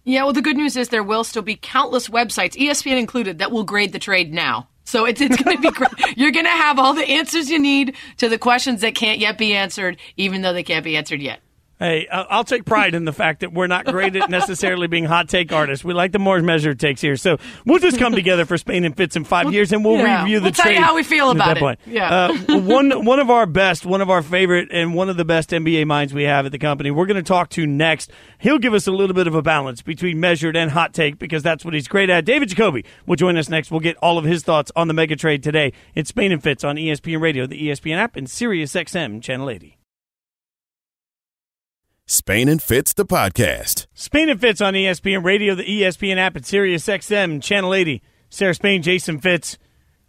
Yeah, 0.04 0.24
well, 0.24 0.34
the 0.34 0.42
good 0.44 0.58
news 0.58 0.78
is 0.78 0.90
there 0.90 1.02
will 1.04 1.24
still 1.24 1.42
be 1.42 1.56
countless 1.56 2.10
websites, 2.10 2.56
ESPN 2.56 3.00
included, 3.00 3.40
that 3.40 3.52
will 3.52 3.64
grade 3.64 3.92
the 3.92 3.98
trade 4.00 4.32
now. 4.32 4.70
So 4.86 5.06
it's, 5.06 5.20
it's 5.20 5.42
going 5.42 5.58
to 5.58 5.62
be 5.62 5.72
great. 5.72 5.92
You're 6.18 6.32
going 6.32 6.46
to 6.46 6.52
have 6.52 6.80
all 6.80 6.94
the 6.94 7.08
answers 7.08 7.50
you 7.50 7.60
need 7.60 7.96
to 8.18 8.30
the 8.30 8.38
questions 8.38 8.82
that 8.82 8.96
can't 8.96 9.20
yet 9.20 9.38
be 9.38 9.54
answered, 9.54 9.98
even 10.16 10.42
though 10.42 10.54
they 10.54 10.64
can't 10.64 10.84
be 10.84 10.96
answered 10.96 11.22
yet. 11.22 11.42
Hey, 11.78 12.08
I'll 12.08 12.46
take 12.46 12.64
pride 12.64 12.96
in 12.96 13.04
the 13.04 13.12
fact 13.12 13.42
that 13.42 13.52
we're 13.52 13.68
not 13.68 13.86
great 13.86 14.16
at 14.16 14.30
necessarily 14.30 14.88
being 14.88 15.04
hot 15.04 15.28
take 15.28 15.52
artists. 15.52 15.84
We 15.84 15.94
like 15.94 16.14
the 16.14 16.20
more 16.20 16.42
measured 16.42 16.80
takes 16.80 17.02
here. 17.02 17.18
So 17.18 17.38
we'll 17.66 17.80
just 17.80 18.00
come 18.00 18.14
together 18.14 18.46
for 18.46 18.58
Spain 18.58 18.86
and 18.86 18.96
Fitz 18.96 19.18
in 19.18 19.26
five 19.26 19.52
years, 19.52 19.74
and 19.74 19.84
we'll 19.84 19.98
yeah, 19.98 20.22
review 20.22 20.40
the 20.40 20.46
we'll 20.46 20.52
tell 20.54 20.72
you 20.72 20.82
how 20.82 20.96
we 20.96 21.04
feel 21.04 21.32
about 21.32 21.48
that 21.48 21.58
it. 21.58 21.60
point. 21.60 21.80
Yeah. 21.86 22.30
Uh, 22.50 22.60
one 22.62 23.04
one 23.04 23.20
of 23.20 23.30
our 23.30 23.46
best, 23.46 23.86
one 23.86 24.00
of 24.00 24.10
our 24.10 24.22
favorite, 24.22 24.70
and 24.72 24.94
one 24.94 25.10
of 25.10 25.18
the 25.18 25.26
best 25.26 25.50
NBA 25.50 25.86
minds 25.86 26.14
we 26.14 26.24
have 26.24 26.46
at 26.46 26.54
the 26.54 26.60
company. 26.60 26.92
We're 26.92 27.08
going 27.08 27.16
to 27.18 27.24
talk 27.24 27.50
to 27.52 27.68
next. 27.68 28.10
He'll 28.40 28.60
give 28.60 28.74
us 28.74 28.88
a 28.88 28.92
little 28.92 29.14
bit 29.14 29.28
of 29.28 29.36
a 29.36 29.42
balance 29.42 29.82
between 29.82 30.18
measured 30.22 30.56
and 30.56 30.72
hot 30.72 30.94
take 30.94 31.20
because 31.20 31.44
that's 31.44 31.66
what 31.66 31.74
he's 31.74 31.90
great 31.90 32.10
at. 32.10 32.24
David 32.24 32.48
Jacoby 32.48 32.86
will 33.06 33.18
join 33.18 33.36
us 33.36 33.50
next. 33.50 33.70
We'll 33.70 33.82
get 33.82 33.98
all 33.98 34.18
of 34.18 34.24
his 34.24 34.44
thoughts 34.44 34.72
on 34.78 34.88
the 34.88 34.94
mega 34.94 35.18
trade 35.18 35.44
today. 35.44 35.74
It's 35.94 36.08
Spain 36.08 36.32
and 36.32 36.42
Fitz 36.42 36.64
on 36.64 36.78
ESPN 36.78 37.20
Radio, 37.20 37.46
the 37.46 37.68
ESPN 37.68 37.98
app, 37.98 38.16
and 38.16 38.30
Sirius 38.30 38.74
XM 38.74 39.22
channel 39.22 39.50
80. 39.50 39.78
Spain 42.08 42.48
and 42.48 42.62
Fitz, 42.62 42.94
the 42.94 43.04
podcast. 43.04 43.88
Spain 43.96 44.30
and 44.30 44.40
Fitz 44.40 44.62
on 44.62 44.76
ESPN 44.76 45.24
Radio, 45.24 45.56
the 45.56 45.64
ESPN 45.64 46.18
app 46.18 46.36
at 46.36 46.46
Sirius 46.46 46.86
XM, 46.86 47.42
Channel 47.42 47.74
80. 47.74 48.04
Sarah 48.30 48.54
Spain, 48.54 48.84
Jason 48.84 49.18
Fitz. 49.20 49.58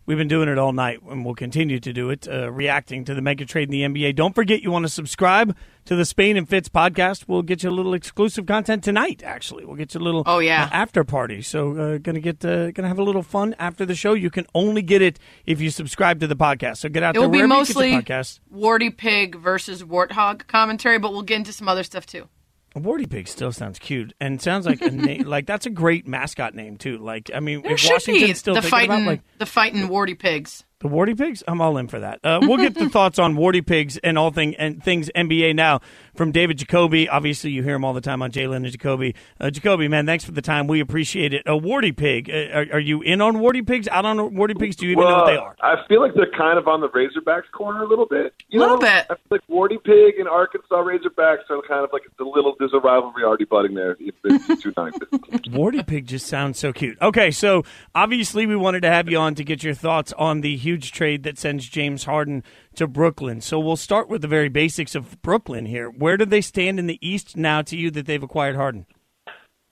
We've 0.06 0.16
been 0.16 0.28
doing 0.28 0.48
it 0.48 0.56
all 0.56 0.72
night, 0.72 1.00
and 1.10 1.24
we'll 1.24 1.34
continue 1.34 1.80
to 1.80 1.92
do 1.92 2.10
it, 2.10 2.28
uh, 2.28 2.50
reacting 2.52 3.04
to 3.06 3.14
the 3.14 3.20
mega 3.20 3.44
trade 3.44 3.68
in 3.68 3.92
the 3.92 4.00
NBA. 4.00 4.14
Don't 4.14 4.36
forget, 4.36 4.62
you 4.62 4.70
want 4.70 4.84
to 4.84 4.88
subscribe 4.88 5.56
to 5.84 5.96
the 5.96 6.04
Spain 6.04 6.36
and 6.36 6.48
Fitz 6.48 6.68
podcast. 6.68 7.24
We'll 7.26 7.42
get 7.42 7.64
you 7.64 7.70
a 7.70 7.72
little 7.72 7.92
exclusive 7.92 8.46
content 8.46 8.84
tonight. 8.84 9.24
Actually, 9.24 9.64
we'll 9.64 9.74
get 9.74 9.94
you 9.94 10.00
a 10.00 10.04
little 10.04 10.22
Oh, 10.24 10.38
yeah. 10.38 10.64
uh, 10.64 10.68
after 10.70 11.02
party. 11.02 11.42
So, 11.42 11.76
uh, 11.76 11.98
gonna 11.98 12.20
get 12.20 12.44
uh, 12.44 12.70
gonna 12.70 12.86
have 12.88 13.00
a 13.00 13.02
little 13.02 13.24
fun 13.24 13.56
after 13.58 13.84
the 13.84 13.96
show. 13.96 14.12
You 14.14 14.30
can 14.30 14.46
only 14.54 14.80
get 14.82 15.02
it 15.02 15.18
if 15.44 15.60
you 15.60 15.70
subscribe 15.70 16.20
to 16.20 16.28
the 16.28 16.36
podcast. 16.36 16.76
So 16.78 16.88
get 16.88 17.02
out 17.02 17.16
It 17.16 17.18
there 17.18 17.28
will 17.28 17.32
be 17.40 17.44
mostly 17.46 17.90
podcast. 17.90 18.38
Warty 18.48 18.90
Pig 18.90 19.34
versus 19.36 19.82
Warthog 19.82 20.46
commentary, 20.46 21.00
but 21.00 21.12
we'll 21.12 21.22
get 21.22 21.36
into 21.38 21.52
some 21.52 21.68
other 21.68 21.82
stuff 21.82 22.06
too. 22.06 22.28
Warty 22.76 23.06
Pig 23.06 23.26
still 23.26 23.52
sounds 23.52 23.78
cute 23.78 24.12
and 24.20 24.40
sounds 24.40 24.66
like 24.66 24.80
a 24.82 24.90
name. 24.90 25.16
Like 25.26 25.46
that's 25.46 25.66
a 25.66 25.70
great 25.70 26.06
mascot 26.06 26.54
name 26.54 26.76
too. 26.76 26.98
Like 26.98 27.30
I 27.34 27.40
mean, 27.40 27.62
There 27.62 27.72
if 27.72 27.80
should 27.80 27.92
Washington's 27.92 28.28
be 28.28 28.34
still 28.34 28.54
the 28.54 28.60
thinking 28.62 28.70
fighting 28.70 28.90
about 28.90 29.06
like 29.06 29.20
the 29.38 29.46
fighting 29.46 29.88
Warty 29.88 30.14
Pigs. 30.14 30.64
The 30.88 30.94
Warty 30.94 31.14
Pigs, 31.14 31.42
I'm 31.48 31.60
all 31.60 31.76
in 31.78 31.88
for 31.88 32.00
that. 32.00 32.20
Uh, 32.22 32.38
we'll 32.42 32.58
get 32.58 32.74
the 32.74 32.88
thoughts 32.90 33.18
on 33.18 33.34
Warty 33.36 33.60
Pigs 33.62 33.96
and 33.98 34.16
all 34.16 34.30
thing 34.30 34.54
and 34.56 34.82
things 34.82 35.10
NBA 35.16 35.54
now 35.56 35.80
from 36.14 36.30
David 36.32 36.58
Jacoby. 36.58 37.08
Obviously, 37.08 37.50
you 37.50 37.62
hear 37.62 37.74
him 37.74 37.84
all 37.84 37.92
the 37.92 38.00
time 38.00 38.22
on 38.22 38.30
Jalen 38.30 38.56
and 38.56 38.70
Jacoby. 38.70 39.14
Uh, 39.40 39.50
Jacoby, 39.50 39.88
man, 39.88 40.06
thanks 40.06 40.24
for 40.24 40.32
the 40.32 40.42
time. 40.42 40.66
We 40.66 40.80
appreciate 40.80 41.34
it. 41.34 41.42
A 41.46 41.56
Warty 41.56 41.92
Pig, 41.92 42.30
uh, 42.30 42.34
are, 42.58 42.66
are 42.74 42.78
you 42.80 43.02
in 43.02 43.20
on 43.20 43.40
Warty 43.40 43.62
Pigs? 43.62 43.88
Out 43.88 44.04
on 44.04 44.34
Warty 44.36 44.54
Pigs? 44.54 44.76
Do 44.76 44.86
you 44.86 44.92
even 44.92 45.04
know 45.04 45.16
what 45.16 45.26
they 45.26 45.36
are? 45.36 45.56
I 45.60 45.74
feel 45.88 46.00
like 46.00 46.14
they're 46.14 46.30
kind 46.36 46.58
of 46.58 46.68
on 46.68 46.80
the 46.80 46.88
Razorbacks 46.88 47.50
corner 47.52 47.82
a 47.82 47.88
little 47.88 48.06
bit. 48.06 48.34
You 48.48 48.60
Little 48.60 48.76
know? 48.76 48.80
bit. 48.82 49.06
I 49.10 49.14
feel 49.14 49.18
like 49.30 49.40
Warty 49.48 49.78
Pig 49.78 50.18
and 50.18 50.28
Arkansas 50.28 50.74
Razorbacks 50.76 51.50
are 51.50 51.60
kind 51.68 51.84
of 51.84 51.90
like 51.92 52.02
a 52.20 52.22
little. 52.22 52.54
There's 52.58 52.74
a 52.74 52.78
rivalry 52.78 53.24
already 53.24 53.44
budding 53.44 53.74
there. 53.74 53.96
If 53.98 54.14
it's. 54.24 54.66
Warty 55.50 55.82
Pig 55.82 56.06
just 56.06 56.26
sounds 56.26 56.58
so 56.58 56.72
cute. 56.72 56.96
Okay, 57.02 57.30
so 57.30 57.64
obviously 57.94 58.46
we 58.46 58.56
wanted 58.56 58.82
to 58.82 58.90
have 58.90 59.08
you 59.08 59.18
on 59.18 59.34
to 59.36 59.44
get 59.44 59.62
your 59.62 59.74
thoughts 59.74 60.12
on 60.12 60.40
the 60.40 60.56
huge 60.56 60.75
trade 60.82 61.22
that 61.22 61.38
sends 61.38 61.68
James 61.68 62.04
Harden 62.04 62.42
to 62.74 62.86
Brooklyn. 62.86 63.40
So 63.40 63.58
we'll 63.58 63.76
start 63.76 64.08
with 64.08 64.22
the 64.22 64.28
very 64.28 64.48
basics 64.48 64.94
of 64.94 65.20
Brooklyn 65.22 65.66
here. 65.66 65.88
Where 65.88 66.16
do 66.16 66.24
they 66.24 66.40
stand 66.40 66.78
in 66.78 66.86
the 66.86 66.98
East 67.06 67.36
now 67.36 67.62
to 67.62 67.76
you 67.76 67.90
that 67.92 68.06
they've 68.06 68.22
acquired 68.22 68.56
Harden? 68.56 68.86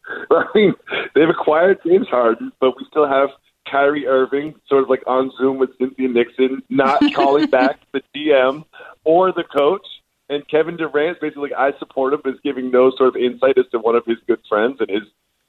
I 0.30 0.44
mean, 0.54 0.74
they've 1.14 1.28
acquired 1.28 1.78
James 1.86 2.08
Harden, 2.08 2.52
but 2.60 2.76
we 2.76 2.86
still 2.90 3.08
have 3.08 3.30
Kyrie 3.70 4.06
Irving, 4.06 4.54
sort 4.68 4.82
of 4.82 4.90
like 4.90 5.02
on 5.06 5.32
Zoom 5.38 5.58
with 5.58 5.70
Cynthia 5.78 6.08
Nixon, 6.08 6.62
not 6.68 7.00
calling 7.14 7.46
back 7.46 7.80
the 7.92 8.02
DM 8.14 8.64
or 9.04 9.32
the 9.32 9.44
coach. 9.44 9.86
And 10.28 10.46
Kevin 10.48 10.76
Durant, 10.76 11.20
basically, 11.20 11.50
like, 11.50 11.58
I 11.58 11.78
support 11.78 12.14
him, 12.14 12.22
is 12.24 12.40
giving 12.42 12.70
no 12.70 12.90
sort 12.96 13.10
of 13.10 13.16
insight 13.16 13.58
as 13.58 13.66
to 13.72 13.78
one 13.78 13.94
of 13.94 14.06
his 14.06 14.16
good 14.26 14.40
friends 14.48 14.78
and 14.80 14.88
his 14.88 15.02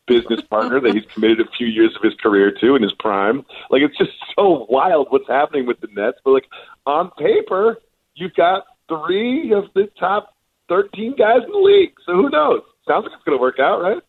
business 0.07 0.41
partner 0.41 0.79
that 0.79 0.93
he's 0.93 1.05
committed 1.13 1.41
a 1.41 1.49
few 1.57 1.67
years 1.67 1.95
of 1.95 2.01
his 2.03 2.13
career 2.21 2.51
to 2.61 2.75
in 2.75 2.83
his 2.83 2.93
prime. 2.93 3.45
Like, 3.69 3.81
it's 3.81 3.97
just 3.97 4.11
so 4.35 4.67
wild 4.69 5.07
what's 5.09 5.27
happening 5.27 5.65
with 5.65 5.79
the 5.81 5.87
Nets. 5.93 6.17
But, 6.23 6.31
like, 6.31 6.47
on 6.85 7.11
paper, 7.17 7.77
you've 8.13 8.35
got 8.35 8.65
three 8.87 9.53
of 9.53 9.65
the 9.73 9.89
top 9.99 10.35
13 10.69 11.15
guys 11.17 11.43
in 11.45 11.51
the 11.51 11.57
league. 11.57 11.93
So 12.05 12.13
who 12.13 12.29
knows? 12.29 12.61
Sounds 12.87 13.03
like 13.03 13.13
it's 13.13 13.23
going 13.23 13.37
to 13.37 13.41
work 13.41 13.59
out, 13.59 13.81
right? 13.81 14.01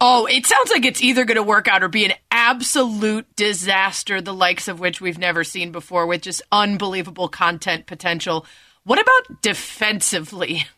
Oh, 0.00 0.26
it 0.26 0.46
sounds 0.46 0.70
like 0.70 0.84
it's 0.84 1.02
either 1.02 1.24
going 1.24 1.36
to 1.36 1.42
work 1.42 1.66
out 1.66 1.82
or 1.82 1.88
be 1.88 2.04
an 2.04 2.12
absolute 2.30 3.26
disaster, 3.34 4.20
the 4.20 4.34
likes 4.34 4.68
of 4.68 4.78
which 4.78 5.00
we've 5.00 5.18
never 5.18 5.42
seen 5.42 5.72
before, 5.72 6.06
with 6.06 6.22
just 6.22 6.42
unbelievable 6.52 7.28
content 7.28 7.86
potential. 7.86 8.46
What 8.84 9.00
about 9.00 9.42
defensively? 9.42 10.64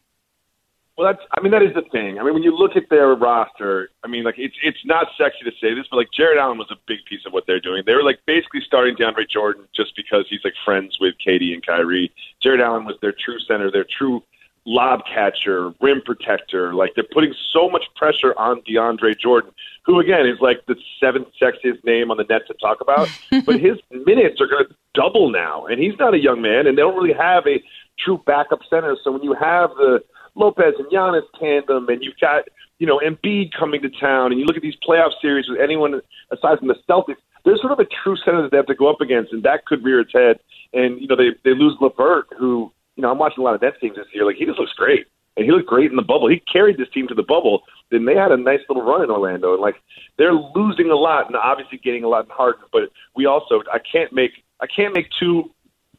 Well, 1.03 1.13
that's. 1.13 1.27
I 1.37 1.43
mean, 1.43 1.51
that 1.51 1.63
is 1.63 1.75
the 1.75 1.83
thing. 1.91 2.21
I 2.21 2.23
mean, 2.23 2.33
when 2.33 2.45
you 2.45 2.57
look 2.57 2.77
at 2.77 2.89
their 2.89 3.13
roster, 3.17 3.91
I 4.05 4.09
mean, 4.09 4.23
like 4.23 4.37
it's 4.39 4.55
it's 4.63 4.79
not 4.85 5.09
sexy 5.19 5.43
to 5.45 5.51
say 5.61 5.75
this, 5.75 5.87
but 5.91 5.97
like 5.97 6.13
Jarrett 6.13 6.39
Allen 6.39 6.59
was 6.59 6.71
a 6.71 6.77
big 6.87 6.99
piece 7.09 7.27
of 7.27 7.33
what 7.33 7.43
they're 7.45 7.59
doing. 7.59 7.83
They 7.85 7.97
were 7.97 8.05
like 8.05 8.21
basically 8.25 8.61
starting 8.65 8.95
DeAndre 8.95 9.29
Jordan 9.29 9.65
just 9.75 9.97
because 9.97 10.27
he's 10.31 10.45
like 10.45 10.55
friends 10.65 10.99
with 11.01 11.15
KD 11.27 11.55
and 11.55 11.67
Kyrie. 11.67 12.13
Jarrett 12.41 12.61
Allen 12.61 12.85
was 12.85 12.95
their 13.03 13.11
true 13.11 13.41
center, 13.41 13.69
their 13.69 13.85
true 13.99 14.23
lob 14.65 15.01
catcher, 15.13 15.75
rim 15.81 16.03
protector. 16.03 16.73
Like 16.73 16.93
they're 16.95 17.11
putting 17.13 17.35
so 17.53 17.69
much 17.69 17.83
pressure 17.97 18.33
on 18.39 18.63
DeAndre 18.63 19.19
Jordan, 19.19 19.51
who 19.85 19.99
again 19.99 20.25
is 20.25 20.39
like 20.41 20.65
the 20.67 20.77
seventh 21.01 21.27
sexiest 21.43 21.83
name 21.83 22.13
on 22.13 22.17
the 22.17 22.25
net 22.31 22.43
to 22.47 22.55
talk 22.61 22.81
about. 22.81 23.09
but 23.45 23.59
his 23.59 23.79
minutes 23.91 24.41
are 24.41 24.47
going 24.47 24.67
to 24.67 24.75
double 24.95 25.31
now, 25.31 25.67
and 25.67 25.83
he's 25.83 25.99
not 25.99 26.15
a 26.15 26.19
young 26.19 26.41
man, 26.41 26.69
and 26.69 26.79
they 26.79 26.83
don't 26.83 26.95
really 26.95 27.13
have 27.13 27.45
a 27.49 27.61
true 27.99 28.23
backup 28.25 28.61
center. 28.71 28.97
So 29.03 29.11
when 29.11 29.25
you 29.25 29.35
have 29.35 29.71
the 29.71 30.05
Lopez 30.35 30.75
and 30.79 30.87
Giannis 30.89 31.23
tandem, 31.39 31.89
and 31.89 32.03
you've 32.03 32.19
got 32.21 32.45
you 32.79 32.87
know 32.87 33.01
Embiid 33.05 33.53
coming 33.53 33.83
to 33.83 33.91
town, 33.91 34.33
and 34.33 34.41
you 34.41 34.47
look 34.47 34.57
at 34.57 34.63
these 34.63 34.77
playoff 34.87 35.13
series 35.21 35.49
with 35.49 35.61
anyone 35.61 36.01
aside 36.31 36.59
from 36.59 36.69
the 36.69 36.77
Celtics, 36.89 37.17
there's 37.45 37.61
sort 37.61 37.73
of 37.73 37.79
a 37.79 37.87
true 38.03 38.17
center 38.17 38.43
that 38.43 38.51
they 38.51 38.57
have 38.57 38.67
to 38.67 38.75
go 38.75 38.89
up 38.89 39.01
against, 39.01 39.33
and 39.33 39.43
that 39.43 39.67
could 39.67 39.85
rear 39.85 40.01
its 40.01 40.13
head. 40.13 40.39
And 40.73 41.01
you 41.01 41.07
know 41.07 41.17
they 41.17 41.31
they 41.45 41.55
lose 41.55 41.77
Levert, 41.81 42.29
who 42.39 42.73
you 42.97 43.03
know 43.03 43.11
I'm 43.11 43.19
watching 43.19 43.43
a 43.43 43.45
lot 43.45 43.55
of 43.55 43.63
Nets 43.63 43.77
games 43.81 43.97
this 43.97 44.07
year. 44.13 44.25
Like 44.25 44.37
he 44.37 44.47
just 44.47 44.59
looks 44.59 44.73
great, 44.73 45.07
and 45.37 45.45
he 45.45 45.53
looked 45.53 45.69
great 45.69 45.91
in 45.91 45.97
the 45.97 46.03
bubble. 46.03 46.29
He 46.29 46.41
carried 46.41 46.79
this 46.79 46.89
team 46.91 47.09
to 47.09 47.15
the 47.15 47.23
bubble. 47.23 47.63
Then 47.91 48.05
they 48.05 48.15
had 48.15 48.33
a 48.33 48.37
nice 48.37 48.61
little 48.69 48.85
run 48.85 49.03
in 49.03 49.11
Orlando, 49.11 49.53
and 49.53 49.61
like 49.61 49.77
they're 50.17 50.33
losing 50.33 50.91
a 50.91 50.97
lot, 50.97 51.27
and 51.27 51.37
obviously 51.37 51.79
getting 51.79 52.05
a 52.05 52.09
lot 52.09 52.25
in 52.25 52.31
Harden. 52.31 52.63
But 52.73 52.91
we 53.15 53.27
also 53.27 53.63
I 53.73 53.79
can't 53.79 54.13
make 54.13 54.33
I 54.61 54.67
can't 54.67 54.95
make 54.95 55.09
two 55.19 55.51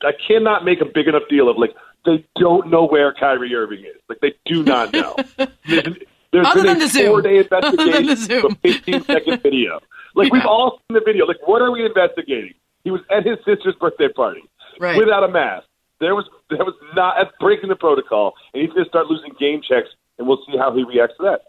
I 0.01 0.11
cannot 0.27 0.65
make 0.65 0.81
a 0.81 0.85
big 0.85 1.07
enough 1.07 1.23
deal 1.29 1.49
of 1.49 1.57
like 1.57 1.75
they 2.05 2.25
don't 2.39 2.69
know 2.69 2.85
where 2.85 3.13
Kyrie 3.13 3.53
Irving 3.55 3.79
is. 3.79 4.01
Like 4.09 4.19
they 4.21 4.33
do 4.45 4.63
not 4.63 4.91
know. 4.93 5.15
There's, 5.67 5.95
there's 6.31 6.47
Other 6.47 6.63
been 6.63 6.65
than 6.65 6.77
a 6.77 6.79
the 6.79 6.87
Zoom. 6.87 7.07
four 7.07 7.21
day 7.21 7.39
Other 7.51 7.71
the 7.77 7.83
investigation 7.83 8.15
Zoom. 8.17 8.45
of 8.45 8.51
a 8.51 8.55
15 8.73 9.03
second 9.03 9.43
video. 9.43 9.79
Like 10.15 10.31
we've 10.33 10.45
all 10.45 10.79
seen 10.87 10.95
the 10.95 11.01
video. 11.05 11.25
Like 11.25 11.37
what 11.47 11.61
are 11.61 11.71
we 11.71 11.85
investigating? 11.85 12.53
He 12.83 12.91
was 12.91 13.01
at 13.11 13.25
his 13.25 13.37
sister's 13.45 13.75
birthday 13.79 14.09
party 14.09 14.41
Right. 14.79 14.97
without 14.97 15.23
a 15.23 15.27
mask. 15.27 15.67
There 15.99 16.15
was 16.15 16.25
there 16.49 16.65
was 16.65 16.73
not 16.95 17.15
that's 17.17 17.31
breaking 17.39 17.69
the 17.69 17.75
protocol, 17.75 18.33
and 18.53 18.61
he's 18.61 18.71
going 18.71 18.83
to 18.83 18.89
start 18.89 19.05
losing 19.07 19.31
game 19.39 19.61
checks, 19.61 19.87
and 20.17 20.27
we'll 20.27 20.39
see 20.45 20.57
how 20.57 20.75
he 20.75 20.83
reacts 20.83 21.15
to 21.17 21.23
that. 21.23 21.41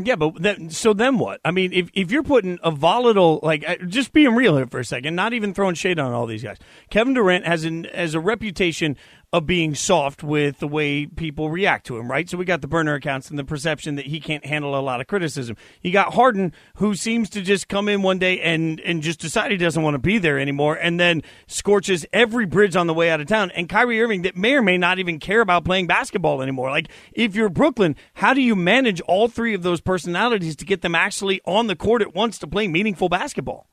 Yeah, 0.00 0.14
but 0.14 0.40
then, 0.40 0.70
so 0.70 0.92
then 0.92 1.18
what? 1.18 1.40
I 1.44 1.50
mean, 1.50 1.72
if, 1.72 1.90
if 1.92 2.12
you're 2.12 2.22
putting 2.22 2.60
a 2.62 2.70
volatile, 2.70 3.40
like, 3.42 3.68
uh, 3.68 3.74
just 3.88 4.12
being 4.12 4.36
real 4.36 4.56
here 4.56 4.68
for 4.68 4.78
a 4.78 4.84
second, 4.84 5.16
not 5.16 5.32
even 5.32 5.52
throwing 5.52 5.74
shade 5.74 5.98
on 5.98 6.12
all 6.12 6.24
these 6.26 6.44
guys. 6.44 6.56
Kevin 6.88 7.14
Durant 7.14 7.44
has 7.46 7.64
an 7.64 7.82
has 7.92 8.14
a 8.14 8.20
reputation 8.20 8.96
of 9.30 9.44
being 9.44 9.74
soft 9.74 10.22
with 10.22 10.58
the 10.58 10.68
way 10.68 11.04
people 11.04 11.50
react 11.50 11.86
to 11.86 11.98
him, 11.98 12.10
right? 12.10 12.30
So 12.30 12.38
we 12.38 12.46
got 12.46 12.62
the 12.62 12.68
burner 12.68 12.94
accounts 12.94 13.28
and 13.28 13.38
the 13.38 13.44
perception 13.44 13.96
that 13.96 14.06
he 14.06 14.20
can't 14.20 14.46
handle 14.46 14.78
a 14.78 14.80
lot 14.80 15.02
of 15.02 15.06
criticism. 15.06 15.56
You 15.82 15.92
got 15.92 16.14
Harden, 16.14 16.54
who 16.76 16.94
seems 16.94 17.28
to 17.30 17.42
just 17.42 17.68
come 17.68 17.90
in 17.90 18.00
one 18.00 18.18
day 18.18 18.40
and 18.40 18.80
and 18.80 19.02
just 19.02 19.20
decide 19.20 19.50
he 19.50 19.58
doesn't 19.58 19.82
want 19.82 19.94
to 19.94 19.98
be 19.98 20.16
there 20.16 20.38
anymore, 20.38 20.76
and 20.76 20.98
then 20.98 21.22
scorches 21.46 22.06
every 22.10 22.46
bridge 22.46 22.74
on 22.74 22.86
the 22.86 22.94
way 22.94 23.10
out 23.10 23.20
of 23.20 23.26
town. 23.26 23.50
And 23.50 23.68
Kyrie 23.68 24.00
Irving, 24.00 24.22
that 24.22 24.36
may 24.36 24.54
or 24.54 24.62
may 24.62 24.78
not 24.78 24.98
even 24.98 25.18
care 25.18 25.42
about 25.42 25.64
playing 25.64 25.86
basketball 25.86 26.40
anymore. 26.40 26.70
Like, 26.70 26.88
if 27.12 27.34
you're 27.34 27.50
Brooklyn, 27.50 27.96
how 28.14 28.32
do 28.32 28.40
you 28.40 28.56
manage 28.56 29.02
all 29.02 29.28
three 29.28 29.52
of 29.52 29.62
those 29.62 29.82
personalities 29.82 30.56
to 30.56 30.64
get 30.64 30.80
them 30.80 30.94
actually 30.94 31.42
on 31.44 31.66
the 31.66 31.76
court 31.76 32.00
at 32.00 32.14
once 32.14 32.38
to 32.38 32.46
play 32.46 32.66
meaningful 32.66 33.10
basketball? 33.10 33.66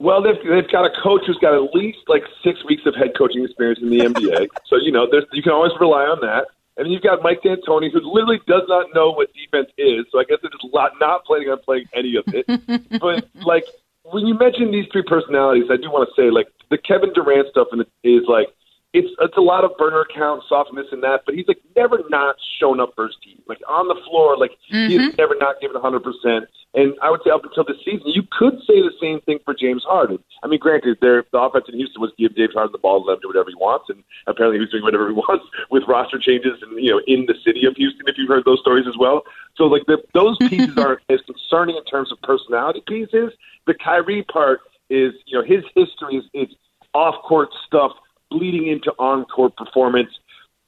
Well, 0.00 0.22
they've 0.22 0.40
they've 0.48 0.72
got 0.72 0.86
a 0.86 1.02
coach 1.02 1.22
who's 1.26 1.36
got 1.38 1.54
at 1.54 1.74
least 1.74 1.98
like 2.08 2.24
six 2.42 2.64
weeks 2.64 2.82
of 2.86 2.94
head 2.96 3.12
coaching 3.16 3.44
experience 3.44 3.80
in 3.82 3.90
the 3.90 4.00
NBA. 4.00 4.48
so 4.66 4.76
you 4.76 4.90
know, 4.90 5.06
there's 5.08 5.26
you 5.32 5.42
can 5.42 5.52
always 5.52 5.72
rely 5.78 6.04
on 6.04 6.20
that. 6.22 6.48
And 6.76 6.86
then 6.86 6.92
you've 6.92 7.02
got 7.02 7.22
Mike 7.22 7.42
D'Antoni, 7.42 7.92
who 7.92 8.00
literally 8.00 8.40
does 8.46 8.62
not 8.66 8.86
know 8.94 9.10
what 9.10 9.28
defense 9.34 9.68
is. 9.76 10.06
So 10.10 10.18
I 10.18 10.24
guess 10.24 10.38
they're 10.40 10.50
just 10.50 10.64
not, 10.72 10.92
not 10.98 11.26
planning 11.26 11.50
on 11.50 11.58
playing 11.58 11.84
any 11.92 12.16
of 12.16 12.24
it. 12.28 12.46
but 13.00 13.28
like 13.44 13.64
when 14.04 14.26
you 14.26 14.38
mention 14.38 14.70
these 14.70 14.86
three 14.90 15.02
personalities, 15.02 15.68
I 15.70 15.76
do 15.76 15.90
want 15.90 16.08
to 16.08 16.14
say 16.16 16.30
like 16.30 16.48
the 16.70 16.78
Kevin 16.78 17.12
Durant 17.12 17.48
stuff 17.50 17.68
is 18.02 18.22
like 18.26 18.48
it's 18.92 19.08
it's 19.20 19.36
a 19.36 19.40
lot 19.40 19.64
of 19.64 19.76
burner 19.78 20.00
accounts, 20.00 20.46
soft 20.48 20.70
and 20.70 20.78
and 20.90 21.02
that, 21.02 21.22
but 21.24 21.34
he's 21.36 21.46
like 21.46 21.62
never 21.76 22.02
not 22.10 22.34
shown 22.58 22.80
up 22.80 22.92
for 22.96 23.06
his 23.06 23.16
team. 23.22 23.38
Like 23.46 23.58
on 23.68 23.86
the 23.86 23.94
floor, 24.08 24.36
like 24.36 24.50
mm-hmm. 24.72 24.90
he's 24.90 25.16
never 25.16 25.36
not 25.38 25.60
given 25.60 25.76
a 25.76 25.80
hundred 25.80 26.02
percent. 26.02 26.50
And 26.74 26.94
I 27.02 27.10
would 27.10 27.20
say 27.24 27.30
up 27.30 27.42
until 27.44 27.64
this 27.64 27.78
season, 27.84 28.06
you 28.06 28.22
could 28.30 28.58
say 28.66 28.82
the 28.82 28.94
same 29.00 29.20
thing 29.22 29.38
for 29.44 29.54
James 29.54 29.82
Harden. 29.86 30.18
I 30.42 30.46
mean, 30.46 30.58
granted, 30.58 30.98
the 31.00 31.22
offense 31.34 31.66
in 31.68 31.74
Houston 31.74 32.00
was 32.00 32.12
give 32.18 32.34
James 32.34 32.54
Harden 32.54 32.72
the 32.72 32.78
ball, 32.78 32.98
and 32.98 33.06
let 33.06 33.14
him 33.14 33.20
do 33.22 33.28
whatever 33.28 33.50
he 33.50 33.54
wants, 33.54 33.86
and 33.90 34.02
apparently 34.26 34.58
he's 34.58 34.70
doing 34.70 34.82
whatever 34.82 35.06
he 35.06 35.14
wants 35.22 35.46
with 35.70 35.84
roster 35.86 36.18
changes 36.18 36.58
and 36.62 36.74
you 36.82 36.90
know 36.90 37.00
in 37.06 37.26
the 37.26 37.38
city 37.46 37.66
of 37.66 37.76
Houston. 37.76 38.02
If 38.10 38.18
you've 38.18 38.28
heard 38.28 38.44
those 38.44 38.60
stories 38.60 38.90
as 38.90 38.98
well, 38.98 39.22
so 39.54 39.70
like 39.70 39.86
the, 39.86 40.02
those 40.14 40.36
pieces 40.50 40.76
aren't 40.76 41.02
as 41.08 41.20
concerning 41.30 41.76
in 41.76 41.84
terms 41.84 42.10
of 42.10 42.18
personality 42.22 42.82
pieces. 42.86 43.30
The 43.66 43.74
Kyrie 43.74 44.26
part 44.26 44.66
is 44.90 45.14
you 45.26 45.38
know 45.38 45.46
his 45.46 45.62
history 45.78 46.18
is, 46.18 46.26
is 46.34 46.50
off 46.92 47.22
court 47.22 47.50
stuff 47.66 47.92
bleeding 48.30 48.68
into 48.68 48.92
encore 48.98 49.50
performance. 49.50 50.10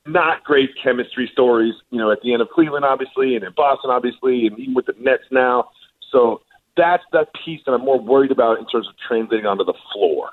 Not 0.06 0.42
great 0.42 0.70
chemistry 0.82 1.30
stories, 1.32 1.74
you 1.90 1.98
know, 1.98 2.10
at 2.10 2.20
the 2.22 2.32
end 2.32 2.42
of 2.42 2.48
Cleveland, 2.50 2.84
obviously, 2.84 3.36
and 3.36 3.44
in 3.44 3.52
Boston, 3.56 3.90
obviously, 3.90 4.46
and 4.46 4.58
even 4.58 4.74
with 4.74 4.86
the 4.86 4.94
Nets 4.98 5.22
now. 5.30 5.70
So 6.10 6.42
that's 6.76 7.04
that 7.12 7.28
piece 7.44 7.60
that 7.66 7.72
I'm 7.72 7.84
more 7.84 8.00
worried 8.00 8.32
about 8.32 8.58
in 8.58 8.66
terms 8.66 8.88
of 8.88 8.94
translating 9.06 9.46
onto 9.46 9.64
the 9.64 9.74
floor. 9.92 10.30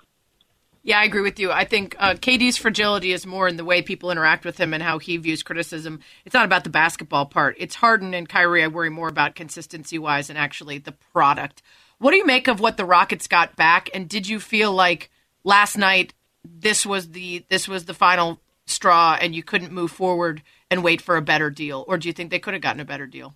Yeah, 0.81 0.99
I 0.99 1.03
agree 1.03 1.21
with 1.21 1.39
you. 1.39 1.51
I 1.51 1.65
think 1.65 1.95
uh, 1.99 2.13
KD's 2.13 2.57
fragility 2.57 3.11
is 3.11 3.25
more 3.25 3.47
in 3.47 3.57
the 3.57 3.65
way 3.65 3.81
people 3.81 4.11
interact 4.11 4.45
with 4.45 4.57
him 4.57 4.73
and 4.73 4.81
how 4.81 4.97
he 4.97 5.17
views 5.17 5.43
criticism. 5.43 5.99
It's 6.25 6.33
not 6.33 6.45
about 6.45 6.63
the 6.63 6.69
basketball 6.69 7.25
part. 7.25 7.57
It's 7.59 7.75
Harden 7.75 8.13
and 8.13 8.29
Kyrie. 8.29 8.63
I 8.63 8.67
worry 8.67 8.89
more 8.89 9.09
about 9.09 9.35
consistency 9.35 9.99
wise 9.99 10.29
and 10.29 10.39
actually 10.39 10.77
the 10.77 10.93
product. 11.11 11.61
What 11.97 12.11
do 12.11 12.17
you 12.17 12.25
make 12.25 12.47
of 12.47 12.61
what 12.61 12.77
the 12.77 12.85
Rockets 12.85 13.27
got 13.27 13.57
back? 13.57 13.89
And 13.93 14.07
did 14.07 14.27
you 14.27 14.39
feel 14.39 14.71
like 14.71 15.11
last 15.43 15.77
night 15.77 16.13
this 16.43 16.85
was 16.85 17.11
the 17.11 17.45
this 17.49 17.67
was 17.67 17.85
the 17.85 17.93
final 17.93 18.39
straw 18.65 19.17
and 19.19 19.35
you 19.35 19.43
couldn't 19.43 19.71
move 19.71 19.91
forward 19.91 20.41
and 20.69 20.83
wait 20.83 21.01
for 21.01 21.17
a 21.17 21.21
better 21.21 21.49
deal, 21.49 21.83
or 21.87 21.97
do 21.97 22.07
you 22.07 22.13
think 22.13 22.29
they 22.29 22.39
could 22.39 22.53
have 22.53 22.61
gotten 22.61 22.79
a 22.79 22.85
better 22.85 23.07
deal? 23.07 23.35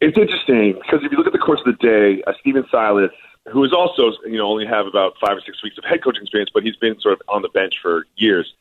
It's 0.00 0.16
interesting 0.16 0.74
because 0.74 1.04
if 1.04 1.12
you 1.12 1.18
look 1.18 1.26
at 1.26 1.32
the 1.32 1.38
course 1.38 1.60
of 1.66 1.76
the 1.78 1.86
day, 1.86 2.22
uh, 2.26 2.32
Stephen 2.40 2.64
Silas, 2.70 3.10
who 3.52 3.62
is 3.64 3.72
also 3.72 4.12
you 4.24 4.38
know 4.38 4.46
only 4.46 4.66
have 4.66 4.86
about 4.86 5.14
five 5.24 5.36
or 5.36 5.40
six 5.40 5.62
weeks 5.62 5.76
of 5.78 5.84
head 5.84 6.02
coaching 6.02 6.22
experience, 6.22 6.50
but 6.52 6.62
he's 6.62 6.76
been 6.76 6.98
sort 7.00 7.14
of 7.14 7.22
on 7.28 7.42
the 7.42 7.48
bench 7.50 7.74
for 7.82 8.06
years, 8.16 8.52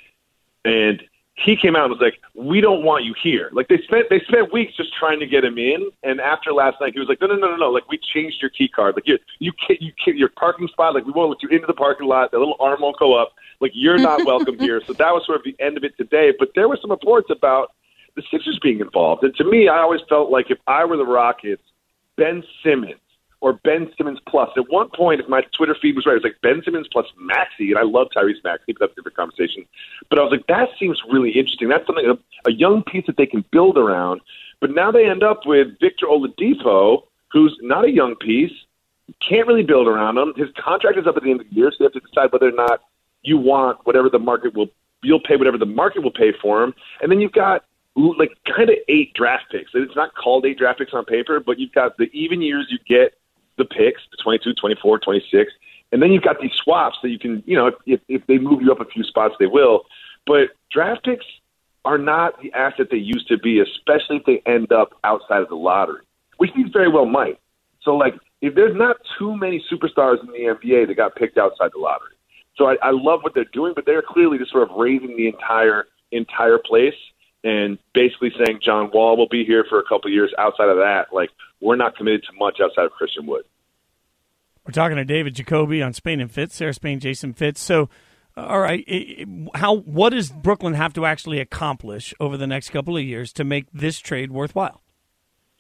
and 0.66 1.02
he 1.44 1.56
came 1.56 1.76
out 1.76 1.86
and 1.86 1.92
was 1.92 2.02
like, 2.02 2.20
"We 2.34 2.60
don't 2.62 2.84
want 2.84 3.06
you 3.06 3.14
here." 3.22 3.50
Like 3.54 3.68
they 3.68 3.78
spent 3.80 4.10
they 4.10 4.20
spent 4.22 4.52
weeks 4.52 4.76
just 4.76 4.94
trying 4.94 5.20
to 5.20 5.26
get 5.26 5.44
him 5.44 5.58
in, 5.58 5.90
and 6.04 6.20
after 6.20 6.52
last 6.52 6.78
night, 6.82 6.94
he 6.94 7.00
was 7.00 7.08
like, 7.08 7.22
"No, 7.22 7.28
no, 7.28 7.36
no, 7.36 7.52
no, 7.52 7.56
no! 7.56 7.70
Like 7.70 7.90
we 7.90 7.98
changed 7.98 8.42
your 8.42 8.50
key 8.50 8.68
card. 8.68 8.96
Like 8.96 9.08
you 9.08 9.18
you 9.40 9.52
can't 9.54 9.82
you 9.82 9.92
can't 10.04 10.18
your 10.18 10.30
parking 10.30 10.68
spot. 10.68 10.94
Like 10.96 11.06
we 11.06 11.12
won't 11.12 11.30
let 11.30 11.42
you 11.42 11.50
into 11.50 11.68
the 11.68 11.74
parking 11.74 12.08
lot. 12.08 12.32
The 12.32 12.40
little 12.40 12.58
arm 12.60 12.82
won't 12.82 12.98
go 12.98 13.20
up. 13.20 13.34
Like 13.62 13.72
you're 13.74 13.98
not 13.98 14.26
welcome 14.26 14.60
here." 14.60 14.82
So 14.86 14.94
that 14.94 15.12
was 15.14 15.26
sort 15.26 15.38
of 15.38 15.44
the 15.46 15.56
end 15.64 15.78
of 15.78 15.84
it 15.84 15.96
today. 15.98 16.34
But 16.38 16.50
there 16.56 16.68
were 16.68 16.78
some 16.82 16.92
reports 16.92 17.30
about 17.30 17.72
the 18.16 18.24
Sixers 18.30 18.60
being 18.62 18.82
involved, 18.82 19.24
and 19.24 19.34
to 19.36 19.44
me, 19.44 19.70
I 19.70 19.78
always 19.78 20.02
felt 20.10 20.30
like 20.30 20.52
if 20.52 20.58
I 20.68 20.84
were 20.86 20.98
the 20.98 21.06
Rockets, 21.06 21.64
Ben 22.18 22.44
Simmons 22.64 23.00
or 23.42 23.54
Ben 23.54 23.90
Simmons 23.98 24.20
plus. 24.28 24.50
At 24.58 24.70
one 24.70 24.90
point, 24.96 25.22
if 25.22 25.30
my 25.30 25.42
Twitter 25.56 25.76
feed 25.82 25.96
was 25.96 26.06
right, 26.06 26.14
it 26.14 26.24
was 26.24 26.24
like 26.24 26.42
Ben 26.42 26.62
Simmons 26.64 26.88
plus 26.92 27.06
Maxey, 27.18 27.72
and 27.72 27.78
I 27.78 27.84
love 27.84 28.08
Tyrese 28.16 28.44
Maxey, 28.44 28.74
but 28.74 28.80
that's 28.80 28.92
a 28.94 28.96
different 28.96 29.18
conversation. 29.18 29.66
But 30.10 30.20
I 30.20 30.24
was 30.24 30.32
like, 30.32 30.48
that 30.48 30.70
seems 30.80 31.02
really 31.10 31.32
interesting. 31.32 31.70
That's 31.70 31.86
something 31.86 32.06
a, 32.06 32.50
a 32.50 32.54
young 32.54 32.84
piece 32.84 33.06
that 33.08 33.18
they 33.18 33.26
can 33.26 33.46
build 33.52 33.78
around. 33.78 34.22
But 34.60 34.72
now 34.72 34.92
they 34.92 35.10
end 35.10 35.24
up 35.24 35.46
with 35.46 35.80
Victor 35.80 36.08
Oladipo, 36.08 37.04
who's 37.32 37.58
not 37.62 37.86
a 37.86 37.92
young 37.92 38.16
piece, 38.16 38.52
can't 39.28 39.48
really 39.48 39.64
build 39.64 39.88
around 39.88 40.18
him. 40.18 40.34
His 40.36 40.50
contract 40.58 40.98
is 40.98 41.08
up 41.08 41.16
at 41.16 41.24
the 41.24 41.32
end 41.32 41.42
of 41.42 41.50
the 41.50 41.56
year, 41.56 41.72
so 41.72 41.78
you 41.80 41.86
have 41.86 41.94
to 41.94 42.00
decide 42.02 42.32
whether 42.32 42.48
or 42.48 42.52
not 42.52 42.82
you 43.22 43.38
want 43.38 43.80
whatever 43.86 44.10
the 44.10 44.20
market 44.20 44.54
will. 44.54 44.68
You'll 45.02 45.22
pay 45.22 45.38
whatever 45.38 45.58
the 45.58 45.66
market 45.66 46.04
will 46.04 46.12
pay 46.12 46.34
for 46.42 46.62
him, 46.62 46.74
and 47.02 47.10
then 47.10 47.22
you've 47.22 47.32
got 47.32 47.64
like 47.96 48.32
kind 48.46 48.70
of 48.70 48.76
eight 48.88 49.14
draft 49.14 49.46
picks. 49.52 49.72
It's 49.74 49.96
not 49.96 50.14
called 50.14 50.46
eight 50.46 50.58
draft 50.58 50.80
picks 50.80 50.94
on 50.94 51.06
paper, 51.06 51.40
but 51.40 51.58
you've 51.58 51.72
got 51.72 51.98
the 51.98 52.10
even 52.12 52.42
years 52.42 52.68
you 52.70 52.80
get 52.88 53.14
the 53.60 53.66
picks, 53.66 54.02
the 54.10 54.18
22, 54.18 54.54
24, 54.54 55.00
26. 55.00 55.54
And 55.92 56.02
then 56.02 56.12
you've 56.12 56.24
got 56.24 56.40
these 56.42 56.54
swaps 56.54 56.98
that 57.04 57.10
you 57.10 57.20
can, 57.20 57.44
you 57.46 57.56
know, 57.56 57.72
if, 57.86 58.00
if 58.08 58.26
they 58.28 58.40
move 58.40 58.62
you 58.62 58.72
up 58.72 58.80
a 58.80 58.86
few 58.86 59.04
spots, 59.04 59.36
they 59.40 59.46
will. 59.46 59.86
But 60.26 60.50
draft 60.72 61.04
picks 61.06 61.26
are 61.86 61.98
not 61.98 62.42
the 62.42 62.52
asset 62.54 62.88
they 62.92 62.98
used 62.98 63.28
to 63.28 63.38
be, 63.38 63.60
especially 63.60 64.18
if 64.18 64.26
they 64.26 64.42
end 64.46 64.72
up 64.72 64.94
outside 65.04 65.42
of 65.42 65.50
the 65.50 65.56
lottery, 65.56 66.02
which 66.38 66.52
these 66.56 66.72
very 66.72 66.90
well 66.90 67.06
might. 67.06 67.40
So, 67.82 67.96
like, 67.96 68.16
if 68.42 68.56
there's 68.56 68.76
not 68.76 68.98
too 69.18 69.36
many 69.36 69.64
superstars 69.72 70.22
in 70.22 70.28
the 70.28 70.56
NBA 70.56 70.88
that 70.88 70.96
got 70.96 71.16
picked 71.16 71.38
outside 71.38 71.72
the 71.74 71.80
lottery. 71.80 72.14
So 72.56 72.68
I, 72.68 72.76
I 72.84 72.92
love 72.92 73.22
what 73.24 73.34
they're 73.34 73.46
doing, 73.54 73.74
but 73.74 73.86
they're 73.86 74.02
clearly 74.02 74.38
just 74.38 74.52
sort 74.52 74.70
of 74.70 74.76
raising 74.76 75.16
the 75.16 75.28
entire 75.28 75.88
entire 76.12 76.58
place 76.58 76.96
and 77.44 77.78
basically 77.94 78.32
saying 78.44 78.60
John 78.62 78.92
Wall 78.94 79.16
will 79.16 79.30
be 79.30 79.46
here 79.46 79.66
for 79.70 79.80
a 79.80 79.84
couple 79.84 80.10
of 80.10 80.14
years. 80.14 80.34
Outside 80.38 80.68
of 80.68 80.78
that, 80.78 81.08
like 81.14 81.30
we're 81.62 81.76
not 81.76 81.96
committed 81.96 82.24
to 82.24 82.34
much 82.38 82.60
outside 82.64 82.86
of 82.86 82.92
Christian 82.92 83.26
Wood. 83.26 83.44
We're 84.66 84.74
talking 84.74 84.98
to 84.98 85.06
David 85.06 85.36
Jacoby 85.36 85.82
on 85.82 85.94
Spain 85.94 86.20
and 86.20 86.32
Fitz, 86.32 86.56
Sarah 86.56 86.74
Spain, 86.74 87.00
Jason 87.00 87.34
Fitz. 87.34 87.62
So, 87.62 87.90
uh, 88.38 88.42
all 88.42 88.60
right, 88.60 88.86
how 89.56 89.78
what 89.78 90.12
does 90.12 90.32
Brooklyn 90.32 90.74
have 90.76 90.94
to 90.94 91.06
actually 91.06 91.40
accomplish 91.40 92.14
over 92.20 92.38
the 92.38 92.48
next 92.48 92.70
couple 92.70 92.96
of 92.96 93.04
years 93.04 93.34
to 93.34 93.44
make 93.44 93.66
this 93.74 94.00
trade 94.00 94.32
worthwhile? 94.32 94.82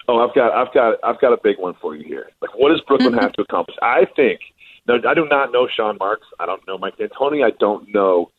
Oh, 0.07 0.19
I've 0.19 0.33
got, 0.33 0.51
I've 0.53 0.73
got, 0.73 0.97
I've 1.03 1.21
got 1.21 1.33
a 1.33 1.37
big 1.43 1.57
one 1.59 1.75
for 1.81 1.95
you 1.95 2.03
here. 2.03 2.29
Like, 2.41 2.51
what 2.55 2.69
does 2.69 2.81
Brooklyn 2.87 3.13
have 3.13 3.33
to 3.33 3.41
accomplish? 3.41 3.77
I 3.81 4.05
think. 4.15 4.39
Now, 4.87 4.95
I 5.07 5.13
do 5.13 5.27
not 5.29 5.51
know 5.51 5.67
Sean 5.75 5.97
Marks. 5.99 6.25
I 6.39 6.45
don't 6.45 6.65
know 6.67 6.77
Mike 6.77 6.97
D'Antoni. 6.97 7.45
I 7.45 7.51
don't 7.59 7.93
know 7.93 8.31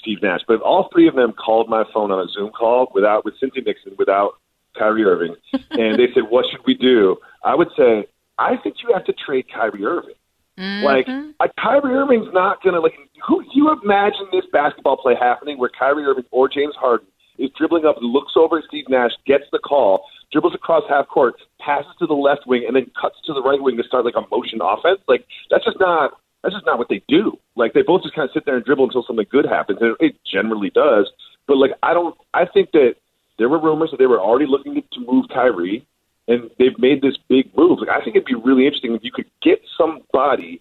Steve 0.00 0.18
Nash. 0.22 0.40
But 0.46 0.54
if 0.54 0.62
all 0.62 0.88
three 0.92 1.08
of 1.08 1.14
them 1.14 1.32
called 1.32 1.68
my 1.68 1.84
phone 1.92 2.10
on 2.10 2.26
a 2.26 2.28
Zoom 2.32 2.50
call 2.50 2.90
without 2.94 3.24
with 3.24 3.34
Cynthia 3.38 3.62
Nixon, 3.62 3.94
without 3.98 4.32
Kyrie 4.78 5.04
Irving, 5.04 5.36
and 5.70 5.98
they 5.98 6.08
said, 6.14 6.24
"What 6.28 6.46
should 6.50 6.64
we 6.66 6.74
do?" 6.74 7.16
I 7.44 7.54
would 7.54 7.68
say, 7.76 8.06
"I 8.38 8.56
think 8.56 8.76
you 8.82 8.92
have 8.92 9.04
to 9.06 9.12
trade 9.12 9.46
Kyrie 9.52 9.84
Irving." 9.84 10.14
Mm-hmm. 10.58 10.84
Like, 10.84 11.06
like 11.38 11.56
Kyrie 11.56 11.94
Irving's 11.94 12.32
not 12.32 12.62
gonna 12.62 12.80
like. 12.80 12.94
Who 13.26 13.42
you 13.52 13.70
imagine 13.82 14.26
this 14.32 14.44
basketball 14.52 14.96
play 14.96 15.14
happening 15.18 15.58
where 15.58 15.70
Kyrie 15.70 16.04
Irving 16.04 16.24
or 16.30 16.48
James 16.48 16.74
Harden 16.76 17.06
is 17.38 17.50
dribbling 17.56 17.86
up, 17.86 17.96
looks 18.00 18.34
over 18.36 18.58
at 18.58 18.64
Steve 18.64 18.84
Nash, 18.88 19.12
gets 19.26 19.44
the 19.52 19.58
call, 19.58 20.04
dribbles 20.30 20.54
across 20.54 20.84
half 20.88 21.08
court, 21.08 21.34
passes 21.58 21.92
to 21.98 22.06
the 22.06 22.14
left 22.14 22.46
wing, 22.46 22.64
and 22.66 22.76
then 22.76 22.90
cuts 23.00 23.16
to 23.24 23.32
the 23.32 23.42
right 23.42 23.60
wing 23.62 23.76
to 23.76 23.82
start 23.82 24.04
like 24.04 24.14
a 24.16 24.26
motion 24.30 24.60
offense. 24.62 25.00
Like 25.08 25.26
that's 25.50 25.64
just 25.64 25.80
not 25.80 26.12
that's 26.42 26.54
just 26.54 26.66
not 26.66 26.78
what 26.78 26.88
they 26.88 27.02
do. 27.08 27.38
Like 27.56 27.72
they 27.72 27.82
both 27.82 28.02
just 28.02 28.14
kind 28.14 28.28
of 28.28 28.32
sit 28.32 28.44
there 28.44 28.56
and 28.56 28.64
dribble 28.64 28.84
until 28.84 29.04
something 29.06 29.26
good 29.30 29.46
happens, 29.46 29.78
and 29.80 29.96
it 30.00 30.16
generally 30.30 30.70
does. 30.70 31.10
But 31.46 31.56
like 31.56 31.72
I 31.82 31.94
don't, 31.94 32.16
I 32.34 32.46
think 32.46 32.72
that 32.72 32.94
there 33.40 33.48
were 33.48 33.58
rumors 33.58 33.90
that 33.90 33.96
they 33.96 34.06
were 34.06 34.20
already 34.20 34.44
looking 34.46 34.74
to 34.74 35.00
move 35.00 35.24
Kyrie, 35.32 35.86
and 36.28 36.50
they've 36.58 36.78
made 36.78 37.00
this 37.00 37.16
big 37.26 37.50
move. 37.56 37.78
Like 37.80 37.88
I 37.88 38.04
think 38.04 38.14
it'd 38.14 38.26
be 38.26 38.34
really 38.34 38.66
interesting 38.66 38.94
if 38.94 39.02
you 39.02 39.10
could 39.10 39.30
get 39.42 39.60
somebody 39.78 40.60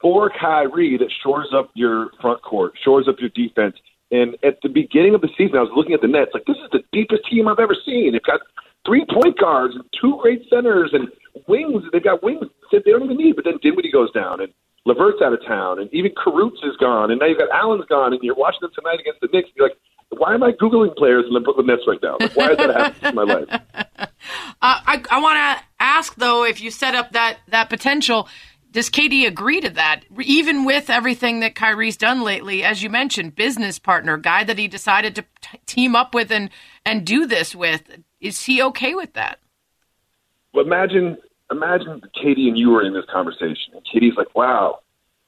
for 0.00 0.30
Kyrie 0.30 0.96
that 0.96 1.12
shores 1.22 1.52
up 1.54 1.70
your 1.74 2.08
front 2.18 2.40
court, 2.40 2.72
shores 2.82 3.06
up 3.06 3.16
your 3.20 3.28
defense. 3.28 3.76
And 4.10 4.38
at 4.42 4.56
the 4.62 4.70
beginning 4.70 5.14
of 5.14 5.20
the 5.20 5.28
season, 5.36 5.58
I 5.58 5.60
was 5.60 5.70
looking 5.76 5.92
at 5.92 6.00
the 6.00 6.08
Nets, 6.08 6.30
like 6.32 6.46
this 6.46 6.56
is 6.56 6.70
the 6.72 6.82
deepest 6.90 7.28
team 7.30 7.46
I've 7.46 7.60
ever 7.60 7.76
seen. 7.84 8.12
They've 8.12 8.22
got 8.22 8.40
three 8.86 9.04
point 9.04 9.38
guards 9.38 9.74
and 9.74 9.84
two 10.00 10.18
great 10.22 10.48
centers 10.48 10.90
and 10.94 11.06
wings. 11.46 11.84
They've 11.92 12.02
got 12.02 12.22
wings 12.22 12.46
that 12.72 12.82
they 12.86 12.92
don't 12.92 13.04
even 13.04 13.18
need. 13.18 13.36
But 13.36 13.44
then 13.44 13.58
Dinwiddie 13.62 13.92
goes 13.92 14.10
down 14.12 14.40
and 14.40 14.50
LeVert's 14.86 15.20
out 15.22 15.34
of 15.34 15.44
town, 15.46 15.78
and 15.78 15.92
even 15.92 16.12
Kurucs 16.12 16.64
is 16.64 16.74
gone, 16.80 17.10
and 17.10 17.20
now 17.20 17.26
you've 17.26 17.38
got 17.38 17.50
Allen's 17.50 17.84
gone, 17.84 18.14
and 18.14 18.22
you're 18.22 18.34
watching 18.34 18.60
them 18.62 18.70
tonight 18.74 18.98
against 18.98 19.20
the 19.20 19.28
Knicks. 19.30 19.50
You're 19.54 19.68
like, 19.68 19.76
why 20.10 20.34
am 20.34 20.42
I 20.42 20.52
googling 20.52 20.94
players 20.96 21.24
in 21.26 21.34
the 21.34 21.40
Brooklyn 21.40 21.66
Nets 21.66 21.82
right 21.86 21.98
now? 22.02 22.16
Like, 22.18 22.36
why 22.36 22.50
is 22.50 22.56
that 22.58 22.74
happening 22.74 23.08
in 23.08 23.14
my 23.14 23.22
life? 23.22 24.08
Uh, 24.62 24.78
I, 24.86 25.02
I 25.10 25.20
want 25.20 25.36
to 25.36 25.64
ask 25.80 26.14
though, 26.16 26.44
if 26.44 26.60
you 26.60 26.70
set 26.70 26.94
up 26.94 27.12
that 27.12 27.38
that 27.48 27.70
potential, 27.70 28.28
does 28.70 28.90
KD 28.90 29.26
agree 29.26 29.60
to 29.62 29.70
that? 29.70 30.04
Even 30.20 30.66
with 30.66 30.90
everything 30.90 31.40
that 31.40 31.54
Kyrie's 31.54 31.96
done 31.96 32.22
lately, 32.22 32.62
as 32.62 32.82
you 32.82 32.90
mentioned, 32.90 33.34
business 33.34 33.78
partner, 33.78 34.18
guy 34.18 34.44
that 34.44 34.58
he 34.58 34.68
decided 34.68 35.14
to 35.14 35.24
t- 35.40 35.58
team 35.64 35.96
up 35.96 36.14
with 36.14 36.30
and 36.30 36.50
and 36.84 37.06
do 37.06 37.26
this 37.26 37.54
with, 37.54 37.82
is 38.20 38.42
he 38.42 38.62
okay 38.62 38.94
with 38.94 39.14
that? 39.14 39.40
Well, 40.52 40.66
imagine 40.66 41.16
imagine 41.50 42.02
KD 42.22 42.48
and 42.48 42.58
you 42.58 42.68
were 42.68 42.82
in 42.82 42.92
this 42.92 43.06
conversation, 43.10 43.72
and 43.72 43.82
KD's 43.86 44.16
like, 44.18 44.34
"Wow, 44.34 44.80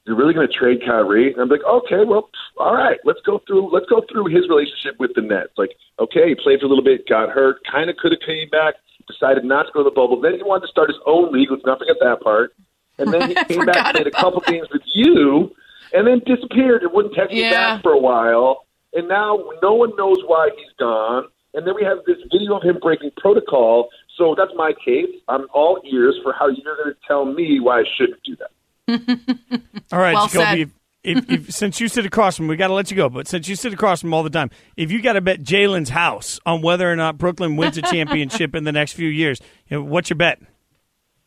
you're 0.06 0.16
really 0.16 0.34
going 0.34 0.48
to 0.48 0.52
trade 0.52 0.82
Kyrie?" 0.84 1.32
And 1.32 1.40
I'm 1.40 1.48
like, 1.48 1.64
"Okay, 1.64 2.04
well, 2.04 2.30
all 2.58 2.74
right, 2.74 2.98
let's 3.04 3.20
go 3.24 3.40
through 3.46 3.72
let's 3.72 3.86
go 3.86 4.02
through 4.10 4.26
his 4.26 4.48
relationship 4.48 4.98
with 4.98 5.12
the 5.14 5.22
Nets. 5.22 5.52
Like, 5.56 5.70
okay, 5.98 6.28
he 6.28 6.34
played 6.34 6.60
for 6.60 6.66
a 6.66 6.68
little 6.68 6.84
bit, 6.84 7.08
got 7.08 7.30
hurt, 7.30 7.56
kind 7.70 7.90
of 7.90 7.96
could 7.96 8.12
have 8.12 8.20
came 8.26 8.48
back, 8.50 8.74
decided 9.08 9.44
not 9.44 9.64
to 9.66 9.72
go 9.72 9.80
to 9.82 9.90
the 9.90 9.94
bubble. 9.94 10.20
Then 10.20 10.34
he 10.34 10.42
wanted 10.42 10.66
to 10.66 10.70
start 10.70 10.88
his 10.88 10.98
own 11.06 11.32
league. 11.32 11.50
Let's 11.50 11.64
not 11.64 11.78
forget 11.78 11.96
that 12.00 12.20
part. 12.20 12.54
and 12.98 13.12
then 13.12 13.28
he 13.28 13.34
came 13.48 13.64
back 13.66 13.76
and 13.76 13.94
played 13.96 14.06
a 14.06 14.10
couple 14.10 14.40
games 14.40 14.68
with 14.72 14.82
you, 14.94 15.54
and 15.92 16.06
then 16.06 16.20
disappeared 16.26 16.82
and 16.82 16.92
wouldn't 16.92 17.14
text 17.14 17.32
me 17.32 17.50
back 17.50 17.82
for 17.82 17.92
a 17.92 17.98
while. 17.98 18.64
And 18.94 19.08
now 19.08 19.38
no 19.62 19.74
one 19.74 19.92
knows 19.96 20.18
why 20.26 20.50
he's 20.56 20.72
gone. 20.78 21.28
And 21.54 21.66
then 21.66 21.74
we 21.74 21.84
have 21.84 21.98
this 22.06 22.16
video 22.30 22.56
of 22.56 22.62
him 22.62 22.78
breaking 22.80 23.10
protocol. 23.16 23.88
So 24.16 24.34
that's 24.36 24.52
my 24.54 24.72
case. 24.84 25.08
I'm 25.28 25.46
all 25.52 25.80
ears 25.90 26.18
for 26.22 26.32
how 26.32 26.48
you're 26.48 26.76
going 26.76 26.94
to 26.94 26.98
tell 27.06 27.24
me 27.24 27.60
why 27.60 27.80
I 27.80 27.84
shouldn't 27.96 28.22
do 28.22 28.36
that. 28.36 28.50
All 29.92 29.98
right, 29.98 30.14
Well 30.14 30.28
Jacoby. 30.28 30.64
said. 30.64 30.70
If, 31.04 31.28
if, 31.30 31.50
since 31.54 31.80
you 31.80 31.88
sit 31.88 32.06
across 32.06 32.36
from 32.36 32.44
him, 32.46 32.50
we 32.50 32.56
got 32.56 32.68
to 32.68 32.74
let 32.74 32.90
you 32.90 32.96
go. 32.96 33.08
But 33.08 33.26
since 33.26 33.48
you 33.48 33.56
sit 33.56 33.72
across 33.72 34.00
from 34.02 34.10
him 34.10 34.14
all 34.14 34.22
the 34.22 34.30
time, 34.30 34.50
if 34.76 34.92
you 34.92 35.02
got 35.02 35.14
to 35.14 35.20
bet 35.20 35.42
Jalen's 35.42 35.88
house 35.88 36.38
on 36.46 36.62
whether 36.62 36.90
or 36.90 36.94
not 36.96 37.18
Brooklyn 37.18 37.56
wins 37.56 37.76
a 37.76 37.82
championship 37.90 38.54
in 38.54 38.64
the 38.64 38.72
next 38.72 38.92
few 38.92 39.08
years, 39.08 39.40
you 39.68 39.78
know, 39.78 39.82
what's 39.82 40.10
your 40.10 40.16
bet? 40.16 40.40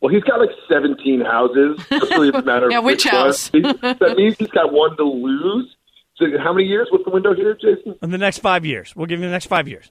Well, 0.00 0.12
he's 0.12 0.22
got 0.24 0.40
like 0.40 0.50
17 0.68 1.20
houses. 1.22 1.78
Just 1.90 2.10
really 2.10 2.30
doesn't 2.30 2.46
matter 2.46 2.68
Yeah, 2.70 2.78
which 2.80 3.04
one. 3.06 3.14
house? 3.14 3.50
that 3.50 4.14
means 4.16 4.36
he's 4.38 4.48
got 4.48 4.72
one 4.72 4.96
to 4.96 5.02
lose. 5.04 5.74
So 6.16 6.26
how 6.42 6.52
many 6.54 6.66
years? 6.66 6.88
What's 6.90 7.04
the 7.04 7.10
window 7.10 7.34
here, 7.34 7.54
Jason? 7.54 7.96
In 8.02 8.10
the 8.10 8.18
next 8.18 8.38
five 8.38 8.64
years, 8.64 8.94
we'll 8.96 9.06
give 9.06 9.20
you 9.20 9.26
the 9.26 9.32
next 9.32 9.46
five 9.46 9.68
years. 9.68 9.90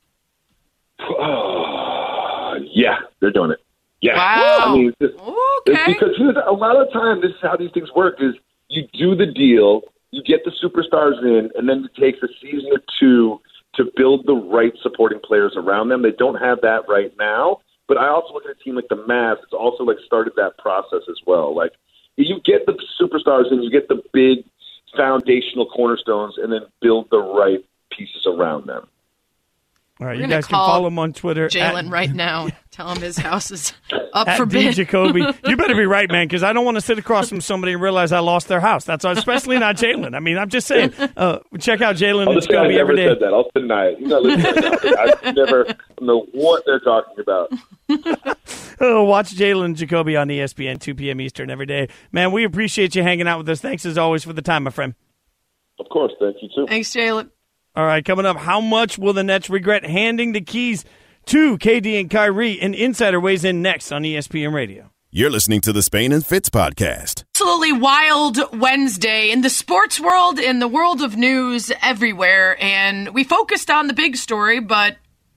Oh, 1.00 2.56
yeah, 2.74 2.96
they're 3.20 3.32
doing 3.32 3.52
it. 3.52 3.60
Yeah. 4.06 4.18
Wow. 4.18 4.64
I 4.66 4.74
mean, 4.78 4.94
it's, 5.00 5.20
Okay. 5.20 5.92
it's 5.92 6.00
because 6.00 6.38
a 6.46 6.52
lot 6.52 6.76
of 6.76 6.92
time, 6.94 7.22
this 7.22 7.32
is 7.32 7.42
how 7.42 7.56
these 7.58 7.72
things 7.72 7.90
work: 7.96 8.18
is 8.20 8.36
you 8.70 8.88
do 8.94 9.16
the 9.16 9.26
deal, 9.26 9.82
you 10.12 10.22
get 10.24 10.46
the 10.46 10.52
superstars 10.64 11.22
in, 11.24 11.50
and 11.56 11.68
then 11.68 11.86
it 11.86 12.00
takes 12.00 12.20
a 12.22 12.28
season 12.42 12.70
or 12.72 12.82
two 13.00 13.42
to 13.76 13.92
build 13.98 14.26
the 14.26 14.36
right 14.36 14.74
supporting 14.82 15.20
players 15.20 15.54
around 15.58 15.90
them. 15.90 16.02
They 16.02 16.12
don't 16.12 16.36
have 16.36 16.62
that 16.62 16.84
right 16.88 17.12
now. 17.18 17.62
But 17.88 17.98
I 17.98 18.08
also 18.08 18.34
look 18.34 18.46
at 18.46 18.52
a 18.52 18.64
team 18.64 18.76
like 18.76 18.88
the 18.90 18.96
Mavs. 18.96 19.44
It's 19.44 19.54
also 19.54 19.84
like 19.84 19.98
started 20.06 20.34
that 20.38 20.58
process 20.58 21.02
as 21.10 21.20
well. 21.26 21.56
Like 21.56 21.74
you 22.16 22.40
get 22.46 22.66
the 22.66 22.74
superstars 23.00 23.52
and 23.52 23.64
you 23.64 23.70
get 23.70 23.88
the 23.88 24.02
big 24.14 24.46
foundational 24.96 25.66
cornerstones, 25.66 26.36
and 26.38 26.54
then 26.54 26.62
build 26.82 27.08
the 27.12 27.20
right 27.20 27.64
pieces 27.92 28.26
around 28.26 28.68
them. 28.68 28.88
All 29.98 30.06
right, 30.08 30.12
We're 30.12 30.16
you 30.16 30.22
gonna 30.24 30.36
guys 30.36 30.46
can 30.48 30.56
follow 30.56 30.88
him 30.88 31.00
on 31.00 31.14
Twitter. 31.14 31.48
Jalen 31.48 31.90
right 31.90 32.14
now. 32.14 32.50
Tell 32.70 32.90
him 32.92 33.02
his 33.02 33.18
house 33.18 33.50
is 33.50 33.72
up 34.14 34.28
at 34.28 34.36
for 34.36 34.46
D 34.46 34.66
bid. 34.66 34.76
Jacoby. 34.76 35.22
You 35.48 35.56
better 35.56 35.74
be 35.74 35.86
right, 35.86 36.12
man, 36.12 36.28
because 36.28 36.44
I 36.44 36.52
don't 36.52 36.66
want 36.66 36.76
to 36.76 36.82
sit 36.82 37.00
across 37.00 37.30
from 37.30 37.40
somebody 37.40 37.72
and 37.72 37.82
realize 37.82 38.12
I 38.12 38.20
lost 38.20 38.50
their 38.50 38.60
house. 38.60 38.84
That's 38.84 39.06
especially 39.06 39.58
not 39.58 39.78
Jalen. 39.78 40.14
I 40.14 40.20
mean, 40.20 40.38
I'm 40.38 40.50
just 40.50 40.68
saying. 40.68 40.94
Uh, 41.16 41.40
check 41.60 41.80
out 41.82 41.96
Jalen 41.96 42.24
I'll 42.28 42.34
and 42.34 42.38
I 42.38 42.42
Jacoby 42.42 42.68
never 42.76 42.80
every 42.82 42.96
day. 42.98 43.08
said 43.08 43.20
that. 43.22 43.34
I'll 43.34 43.50
deny 43.56 43.86
it. 43.86 44.00
He's 44.00 44.08
not 44.10 44.22
listening 44.24 44.64
right 44.64 44.84
now. 45.24 45.30
I 45.30 45.32
never 45.32 45.66
know 46.02 46.26
what 46.34 46.64
they're 46.66 46.82
talking 46.82 47.16
about. 47.20 47.54
Oh, 48.82 49.04
watch 49.06 49.34
Jalen 49.34 49.76
Jacoby 49.76 50.18
on 50.18 50.28
ESPN, 50.28 50.78
2 50.82 50.96
p.m. 50.96 51.22
Eastern 51.22 51.50
every 51.50 51.66
day. 51.66 51.88
Man, 52.12 52.34
we 52.34 52.44
appreciate 52.44 52.96
you 52.96 53.04
hanging 53.04 53.30
out 53.30 53.38
with 53.38 53.48
us. 53.48 53.62
Thanks 53.62 53.86
as 53.86 53.98
always 53.98 54.26
for 54.26 54.34
the 54.34 54.42
time, 54.42 54.64
my 54.64 54.72
friend. 54.72 54.94
Of 55.80 55.88
course, 55.90 56.12
thank 56.20 56.36
you 56.42 56.50
too. 56.54 56.66
Thanks, 56.68 56.94
Jalen. 56.94 57.30
All 57.78 57.86
right, 57.86 58.06
coming 58.06 58.26
up, 58.26 58.38
how 58.38 58.62
much 58.62 58.98
will 58.98 59.12
the 59.12 59.22
Nets 59.22 59.50
regret 59.50 59.84
handing 59.84 60.32
the 60.32 60.40
keys 60.40 60.86
to 61.26 61.58
KD 61.58 62.00
and 62.00 62.10
Kyrie? 62.10 62.58
An 62.62 62.74
insider 62.74 63.20
weighs 63.20 63.44
in 63.44 63.62
next 63.62 63.92
on 63.92 64.04
ESPN 64.04 64.54
Radio. 64.54 64.92
You're 65.12 65.30
listening 65.30 65.60
to 65.62 65.74
the 65.74 65.82
Spain 65.82 66.14
and 66.14 66.26
Fitz 66.26 66.50
podcast. 66.50 67.26
Absolutely 67.36 67.74
wild 67.74 68.38
Wednesday 68.54 69.30
in 69.30 69.42
the 69.42 69.50
sports 69.50 70.00
world, 70.00 70.40
in 70.40 70.60
the 70.60 70.70
world 70.70 71.02
of 71.02 71.18
news, 71.18 71.70
everywhere. 71.82 72.56
And 72.64 73.10
we 73.14 73.26
focused 73.26 73.70
on 73.70 73.88
the 73.88 73.94
big 73.94 74.16
story, 74.16 74.62
but, 74.62 74.96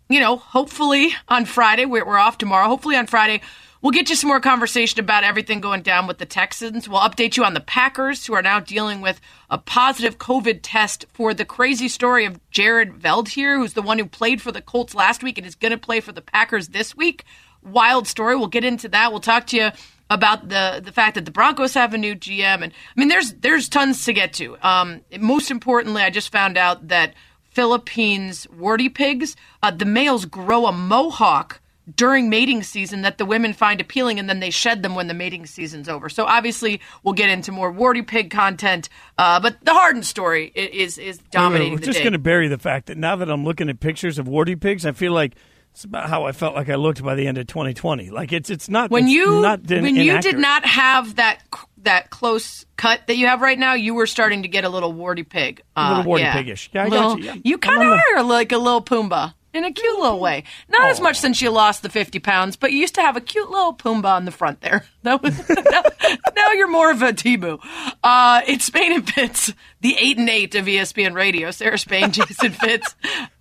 you 0.08 0.20
know, 0.20 0.36
hopefully 0.36 1.10
on 1.26 1.44
Friday, 1.44 1.86
we're, 1.86 2.06
we're 2.06 2.18
off 2.18 2.38
tomorrow. 2.38 2.68
Hopefully 2.68 2.94
on 2.94 3.08
Friday, 3.08 3.40
we'll 3.82 3.92
get 3.92 4.10
you 4.10 4.16
some 4.16 4.28
more 4.28 4.40
conversation 4.40 5.00
about 5.00 5.24
everything 5.24 5.60
going 5.60 5.82
down 5.82 6.06
with 6.06 6.18
the 6.18 6.26
Texans. 6.26 6.88
We'll 6.88 7.00
update 7.00 7.36
you 7.36 7.44
on 7.44 7.54
the 7.54 7.60
Packers, 7.60 8.26
who 8.26 8.34
are 8.34 8.42
now 8.42 8.60
dealing 8.60 9.00
with 9.00 9.20
a 9.50 9.58
positive 9.58 10.18
COVID 10.18 10.60
test 10.62 11.06
for 11.12 11.34
the 11.34 11.44
crazy 11.44 11.88
story 11.88 12.24
of 12.24 12.40
Jared 12.50 12.94
Veldheer, 12.94 13.56
who's 13.56 13.74
the 13.74 13.82
one 13.82 13.98
who 13.98 14.06
played 14.06 14.42
for 14.42 14.52
the 14.52 14.62
Colts 14.62 14.94
last 14.94 15.22
week 15.22 15.38
and 15.38 15.46
is 15.46 15.54
going 15.54 15.72
to 15.72 15.78
play 15.78 16.00
for 16.00 16.12
the 16.12 16.22
Packers 16.22 16.68
this 16.68 16.96
week. 16.96 17.24
Wild 17.62 18.06
story. 18.06 18.36
We'll 18.36 18.48
get 18.48 18.64
into 18.64 18.88
that. 18.88 19.10
We'll 19.10 19.20
talk 19.20 19.46
to 19.48 19.56
you 19.56 19.70
about 20.10 20.48
the 20.48 20.80
the 20.82 20.92
fact 20.92 21.16
that 21.16 21.24
the 21.24 21.30
Broncos 21.30 21.74
have 21.74 21.92
a 21.92 21.98
new 21.98 22.14
GM, 22.14 22.62
and 22.62 22.72
I 22.72 23.00
mean, 23.00 23.08
there's 23.08 23.34
there's 23.34 23.68
tons 23.68 24.04
to 24.04 24.12
get 24.12 24.32
to. 24.34 24.56
Um, 24.62 25.02
most 25.18 25.50
importantly, 25.50 26.02
I 26.02 26.10
just 26.10 26.32
found 26.32 26.56
out 26.56 26.88
that 26.88 27.14
Philippines 27.50 28.46
warty 28.56 28.88
pigs, 28.88 29.36
uh, 29.62 29.70
the 29.70 29.84
males 29.84 30.24
grow 30.24 30.66
a 30.66 30.72
mohawk 30.72 31.60
during 31.96 32.28
mating 32.28 32.62
season 32.62 33.02
that 33.02 33.18
the 33.18 33.24
women 33.24 33.52
find 33.52 33.80
appealing, 33.80 34.18
and 34.18 34.28
then 34.28 34.40
they 34.40 34.50
shed 34.50 34.82
them 34.82 34.94
when 34.94 35.06
the 35.08 35.14
mating 35.14 35.46
season's 35.46 35.88
over. 35.88 36.08
So 36.08 36.24
obviously, 36.24 36.80
we'll 37.02 37.14
get 37.14 37.30
into 37.30 37.52
more 37.52 37.70
warty 37.70 38.02
pig 38.02 38.30
content. 38.30 38.88
Uh, 39.16 39.40
but 39.40 39.56
the 39.64 39.72
Harden 39.74 40.02
story 40.02 40.46
is 40.54 40.98
is 40.98 41.18
dominating 41.30 41.72
We're 41.74 41.78
the 41.80 41.86
just 41.86 42.00
going 42.00 42.12
to 42.12 42.18
bury 42.18 42.48
the 42.48 42.58
fact 42.58 42.86
that 42.86 42.98
now 42.98 43.16
that 43.16 43.30
I'm 43.30 43.44
looking 43.44 43.68
at 43.68 43.80
pictures 43.80 44.18
of 44.18 44.28
warty 44.28 44.56
pigs, 44.56 44.84
I 44.86 44.92
feel 44.92 45.12
like 45.12 45.34
it's 45.72 45.84
about 45.84 46.08
how 46.08 46.24
I 46.24 46.32
felt 46.32 46.54
like 46.54 46.68
I 46.68 46.74
looked 46.74 47.02
by 47.02 47.14
the 47.14 47.26
end 47.26 47.38
of 47.38 47.46
2020. 47.46 48.10
Like 48.10 48.32
it's 48.32 48.50
it's 48.50 48.68
not 48.68 48.90
when 48.90 49.04
it's 49.04 49.12
you 49.12 49.40
not 49.40 49.60
when 49.68 49.94
you 49.96 50.10
inaccurate. 50.12 50.32
did 50.32 50.40
not 50.40 50.64
have 50.66 51.16
that 51.16 51.42
that 51.82 52.10
close 52.10 52.66
cut 52.76 53.00
that 53.06 53.16
you 53.16 53.26
have 53.28 53.40
right 53.40 53.58
now, 53.58 53.74
you 53.74 53.94
were 53.94 54.06
starting 54.06 54.42
to 54.42 54.48
get 54.48 54.64
a 54.64 54.68
little 54.68 54.92
warty 54.92 55.22
pig. 55.22 55.62
A 55.76 55.88
little 55.90 56.02
Uh, 56.02 56.06
warty 56.06 56.24
yeah. 56.24 56.32
piggish. 56.32 56.68
Yeah, 56.72 56.84
I 56.84 56.88
Little- 56.88 57.10
got 57.10 57.18
you. 57.20 57.24
Yeah. 57.26 57.34
You 57.44 57.58
kind 57.58 57.82
of 57.82 57.98
are 58.16 58.22
like 58.24 58.50
a 58.52 58.58
little 58.58 58.82
Pumbaa 58.82 59.34
in 59.58 59.64
a 59.64 59.72
cute 59.72 59.98
little 59.98 60.18
way. 60.20 60.44
Not 60.68 60.88
as 60.88 61.00
much 61.00 61.18
since 61.18 61.42
you 61.42 61.50
lost 61.50 61.82
the 61.82 61.88
fifty 61.90 62.18
pounds, 62.18 62.56
but 62.56 62.72
you 62.72 62.78
used 62.78 62.94
to 62.94 63.02
have 63.02 63.16
a 63.16 63.20
cute 63.20 63.50
little 63.50 63.74
Pumbaa 63.74 64.14
on 64.16 64.24
the 64.24 64.30
front 64.30 64.60
there. 64.62 64.84
That 65.02 65.22
was 65.22 65.48
now, 65.48 65.82
now 66.36 66.52
you're 66.52 66.68
more 66.68 66.90
of 66.90 67.00
a 67.02 67.12
Tibu. 67.12 67.60
Uh, 68.02 68.42
it's 68.46 68.64
Spain 68.66 68.92
and 68.92 69.08
Fitz, 69.08 69.54
the 69.80 69.96
eight 69.96 70.18
and 70.18 70.28
eight 70.28 70.54
of 70.54 70.66
ESPN 70.66 71.14
Radio. 71.14 71.50
Sarah 71.50 71.78
Spain, 71.78 72.10
Jason 72.12 72.50
Fitz. 72.52 72.94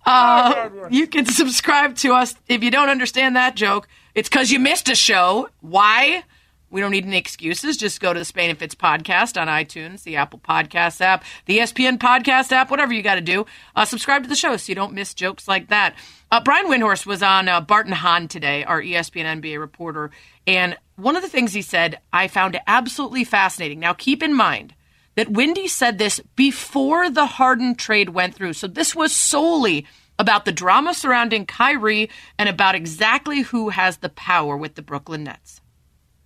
Uh, 0.06 0.70
you 0.88 1.06
can 1.06 1.26
subscribe 1.26 1.96
to 1.96 2.14
us 2.14 2.34
if 2.48 2.62
you 2.62 2.70
don't 2.70 2.88
understand 2.88 3.36
that 3.36 3.54
joke. 3.54 3.86
It's 4.14 4.28
because 4.28 4.50
you 4.50 4.60
missed 4.60 4.88
a 4.88 4.94
show. 4.94 5.48
Why? 5.60 6.22
We 6.70 6.80
don't 6.80 6.90
need 6.90 7.06
any 7.06 7.16
excuses. 7.16 7.76
Just 7.76 8.00
go 8.00 8.12
to 8.12 8.18
the 8.18 8.24
Spain 8.24 8.50
and 8.50 8.58
Fitz 8.58 8.74
podcast 8.74 9.40
on 9.40 9.48
iTunes, 9.48 10.02
the 10.02 10.16
Apple 10.16 10.38
Podcast 10.38 11.00
app, 11.00 11.24
the 11.46 11.58
ESPN 11.58 11.98
Podcast 11.98 12.52
app, 12.52 12.70
whatever 12.70 12.92
you 12.92 13.02
got 13.02 13.14
to 13.14 13.20
do. 13.20 13.46
Uh, 13.74 13.84
subscribe 13.84 14.22
to 14.22 14.28
the 14.28 14.36
show 14.36 14.56
so 14.56 14.70
you 14.70 14.74
don't 14.74 14.92
miss 14.92 15.14
jokes 15.14 15.48
like 15.48 15.68
that. 15.68 15.94
Uh, 16.30 16.40
Brian 16.40 16.66
Windhorst 16.66 17.06
was 17.06 17.22
on 17.22 17.48
uh, 17.48 17.60
Bart 17.60 17.86
and 17.86 17.94
Hahn 17.94 18.28
today, 18.28 18.64
our 18.64 18.82
ESPN 18.82 19.40
NBA 19.40 19.58
reporter, 19.58 20.10
and 20.46 20.76
one 20.96 21.16
of 21.16 21.22
the 21.22 21.28
things 21.28 21.52
he 21.54 21.62
said 21.62 22.00
I 22.12 22.28
found 22.28 22.60
absolutely 22.66 23.24
fascinating. 23.24 23.80
Now, 23.80 23.94
keep 23.94 24.22
in 24.22 24.34
mind 24.34 24.74
that 25.14 25.30
Windy 25.30 25.68
said 25.68 25.98
this 25.98 26.20
before 26.36 27.10
the 27.10 27.26
Harden 27.26 27.74
trade 27.74 28.10
went 28.10 28.34
through. 28.34 28.52
So 28.52 28.66
this 28.66 28.94
was 28.94 29.14
solely 29.14 29.86
about 30.18 30.44
the 30.44 30.52
drama 30.52 30.94
surrounding 30.94 31.46
Kyrie 31.46 32.10
and 32.38 32.48
about 32.48 32.74
exactly 32.74 33.42
who 33.42 33.70
has 33.70 33.98
the 33.98 34.08
power 34.08 34.56
with 34.56 34.74
the 34.74 34.82
Brooklyn 34.82 35.24
Nets. 35.24 35.60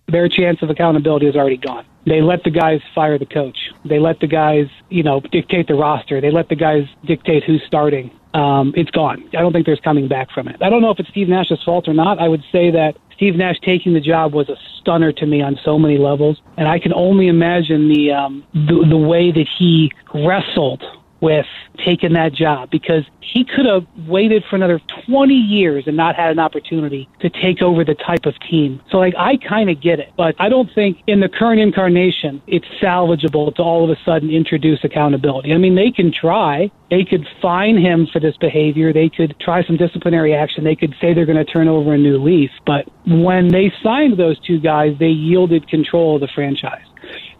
Their 0.07 0.27
chance 0.27 0.61
of 0.61 0.69
accountability 0.69 1.27
is 1.27 1.35
already 1.35 1.57
gone. 1.57 1.85
They 2.05 2.21
let 2.21 2.43
the 2.43 2.51
guys 2.51 2.81
fire 2.93 3.17
the 3.17 3.25
coach. 3.25 3.57
They 3.85 3.99
let 3.99 4.19
the 4.19 4.27
guys, 4.27 4.67
you 4.89 5.03
know, 5.03 5.21
dictate 5.31 5.67
the 5.67 5.75
roster. 5.75 6.19
They 6.19 6.31
let 6.31 6.49
the 6.49 6.55
guys 6.55 6.83
dictate 7.05 7.43
who's 7.43 7.63
starting. 7.65 8.11
Um, 8.33 8.73
it's 8.75 8.91
gone. 8.91 9.23
I 9.33 9.41
don't 9.41 9.53
think 9.53 9.65
there's 9.65 9.79
coming 9.79 10.07
back 10.07 10.31
from 10.31 10.47
it. 10.47 10.61
I 10.61 10.69
don't 10.69 10.81
know 10.81 10.89
if 10.89 10.99
it's 10.99 11.09
Steve 11.09 11.29
Nash's 11.29 11.61
fault 11.63 11.87
or 11.87 11.93
not. 11.93 12.19
I 12.19 12.27
would 12.27 12.43
say 12.51 12.71
that 12.71 12.95
Steve 13.15 13.35
Nash 13.35 13.59
taking 13.63 13.93
the 13.93 14.01
job 14.01 14.33
was 14.33 14.49
a 14.49 14.57
stunner 14.79 15.11
to 15.13 15.25
me 15.25 15.41
on 15.41 15.57
so 15.63 15.77
many 15.77 15.97
levels, 15.97 16.41
and 16.57 16.67
I 16.67 16.79
can 16.79 16.93
only 16.93 17.27
imagine 17.27 17.87
the 17.87 18.11
um, 18.11 18.43
the, 18.53 18.85
the 18.89 18.97
way 18.97 19.31
that 19.31 19.47
he 19.57 19.91
wrestled 20.13 20.83
with 21.23 21.45
taking 21.85 22.11
that 22.11 22.33
job 22.33 22.69
because 22.69 23.05
he 23.21 23.45
could 23.45 23.65
have 23.65 23.87
waited 24.09 24.43
for 24.49 24.57
another 24.57 24.81
20 25.07 25.33
years 25.33 25.85
and 25.87 25.95
not 25.95 26.17
had 26.17 26.31
an 26.31 26.37
opportunity 26.37 27.07
to 27.21 27.29
take 27.29 27.61
over 27.61 27.85
the 27.85 27.95
type 27.95 28.25
of 28.25 28.37
team. 28.41 28.81
So 28.91 28.97
like 28.97 29.13
I 29.17 29.37
kind 29.37 29.69
of 29.69 29.81
get 29.81 30.01
it, 30.01 30.11
but 30.17 30.35
I 30.37 30.49
don't 30.49 30.69
think 30.75 30.97
in 31.07 31.21
the 31.21 31.29
current 31.29 31.61
incarnation 31.61 32.41
it's 32.45 32.67
salvageable 32.81 33.55
to 33.55 33.61
all 33.61 33.89
of 33.89 33.89
a 33.89 33.99
sudden 34.03 34.29
introduce 34.29 34.83
accountability. 34.83 35.53
I 35.53 35.57
mean, 35.57 35.75
they 35.75 35.91
can 35.91 36.11
try. 36.11 36.69
They 36.89 37.05
could 37.05 37.25
fine 37.41 37.77
him 37.77 38.05
for 38.11 38.19
this 38.19 38.35
behavior. 38.35 38.91
They 38.91 39.07
could 39.07 39.33
try 39.39 39.63
some 39.63 39.77
disciplinary 39.77 40.35
action. 40.35 40.65
They 40.65 40.75
could 40.75 40.93
say 40.99 41.13
they're 41.13 41.25
going 41.25 41.43
to 41.43 41.49
turn 41.49 41.69
over 41.69 41.93
a 41.93 41.97
new 41.97 42.21
leaf. 42.21 42.51
But 42.65 42.89
when 43.07 43.47
they 43.47 43.71
signed 43.81 44.17
those 44.17 44.37
two 44.41 44.59
guys, 44.59 44.97
they 44.99 45.07
yielded 45.07 45.69
control 45.69 46.15
of 46.15 46.21
the 46.21 46.27
franchise 46.35 46.83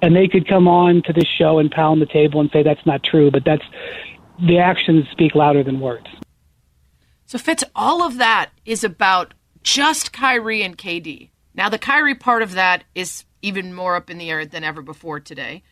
and 0.02 0.16
they 0.16 0.28
could 0.28 0.48
come 0.48 0.68
on 0.68 1.02
to 1.04 1.14
this 1.14 1.28
show 1.28 1.60
and 1.60 1.72
pound 1.72 2.02
the 2.02 2.06
table 2.06 2.40
and 2.40 2.50
say 2.52 2.64
that's 2.64 2.86
not 2.86 3.04
true, 3.04 3.32
but 3.32 3.44
that's 3.46 3.64
the 4.40 4.60
actions 4.60 5.06
speak 5.12 5.36
louder 5.36 5.64
than 5.64 5.80
words. 5.80 6.08
So, 7.26 7.38
Fitz, 7.38 7.64
all 7.76 8.04
of 8.04 8.18
that 8.18 8.52
is 8.66 8.84
about 8.84 9.34
just 9.64 10.14
Kyrie 10.14 10.62
and 10.62 10.78
KD. 10.78 11.30
Now, 11.56 11.70
the 11.70 11.80
Kyrie 11.80 12.16
part 12.16 12.42
of 12.42 12.54
that 12.54 12.84
is 12.96 13.26
even 13.42 13.74
more 13.74 13.96
up 13.96 14.10
in 14.10 14.18
the 14.18 14.30
air 14.30 14.46
than 14.46 14.64
ever 14.64 14.82
before 14.82 15.20
today. 15.20 15.64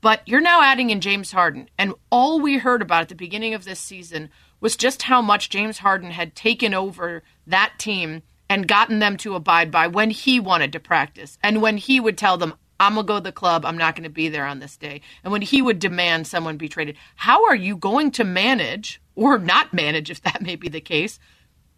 But 0.00 0.26
you're 0.26 0.40
now 0.40 0.62
adding 0.62 0.90
in 0.90 1.00
James 1.00 1.30
Harden. 1.30 1.68
And 1.78 1.94
all 2.10 2.40
we 2.40 2.58
heard 2.58 2.82
about 2.82 3.02
at 3.02 3.08
the 3.08 3.14
beginning 3.14 3.54
of 3.54 3.64
this 3.64 3.78
season 3.78 4.30
was 4.60 4.76
just 4.76 5.02
how 5.02 5.22
much 5.22 5.48
James 5.48 5.78
Harden 5.78 6.10
had 6.10 6.34
taken 6.34 6.74
over 6.74 7.22
that 7.46 7.74
team 7.78 8.22
and 8.48 8.68
gotten 8.68 8.98
them 8.98 9.16
to 9.18 9.34
abide 9.34 9.70
by 9.70 9.86
when 9.86 10.10
he 10.10 10.40
wanted 10.40 10.72
to 10.72 10.80
practice 10.80 11.38
and 11.42 11.62
when 11.62 11.78
he 11.78 12.00
would 12.00 12.18
tell 12.18 12.36
them, 12.36 12.54
I'm 12.82 12.96
to 12.96 13.02
go 13.02 13.14
to 13.16 13.20
the 13.20 13.32
club. 13.32 13.64
I'm 13.64 13.78
not 13.78 13.96
to 13.96 14.08
be 14.08 14.28
there 14.28 14.46
on 14.46 14.58
this 14.58 14.76
day. 14.76 15.00
And 15.22 15.32
when 15.32 15.42
he 15.42 15.62
would 15.62 15.78
demand 15.78 16.26
someone 16.26 16.56
be 16.56 16.68
traded, 16.68 16.96
how 17.16 17.44
are 17.46 17.54
you 17.54 17.76
going 17.76 18.10
to 18.12 18.24
manage 18.24 19.00
or 19.14 19.38
not 19.38 19.72
manage, 19.72 20.10
if 20.10 20.22
that 20.22 20.42
may 20.42 20.56
be 20.56 20.68
the 20.68 20.80
case, 20.80 21.18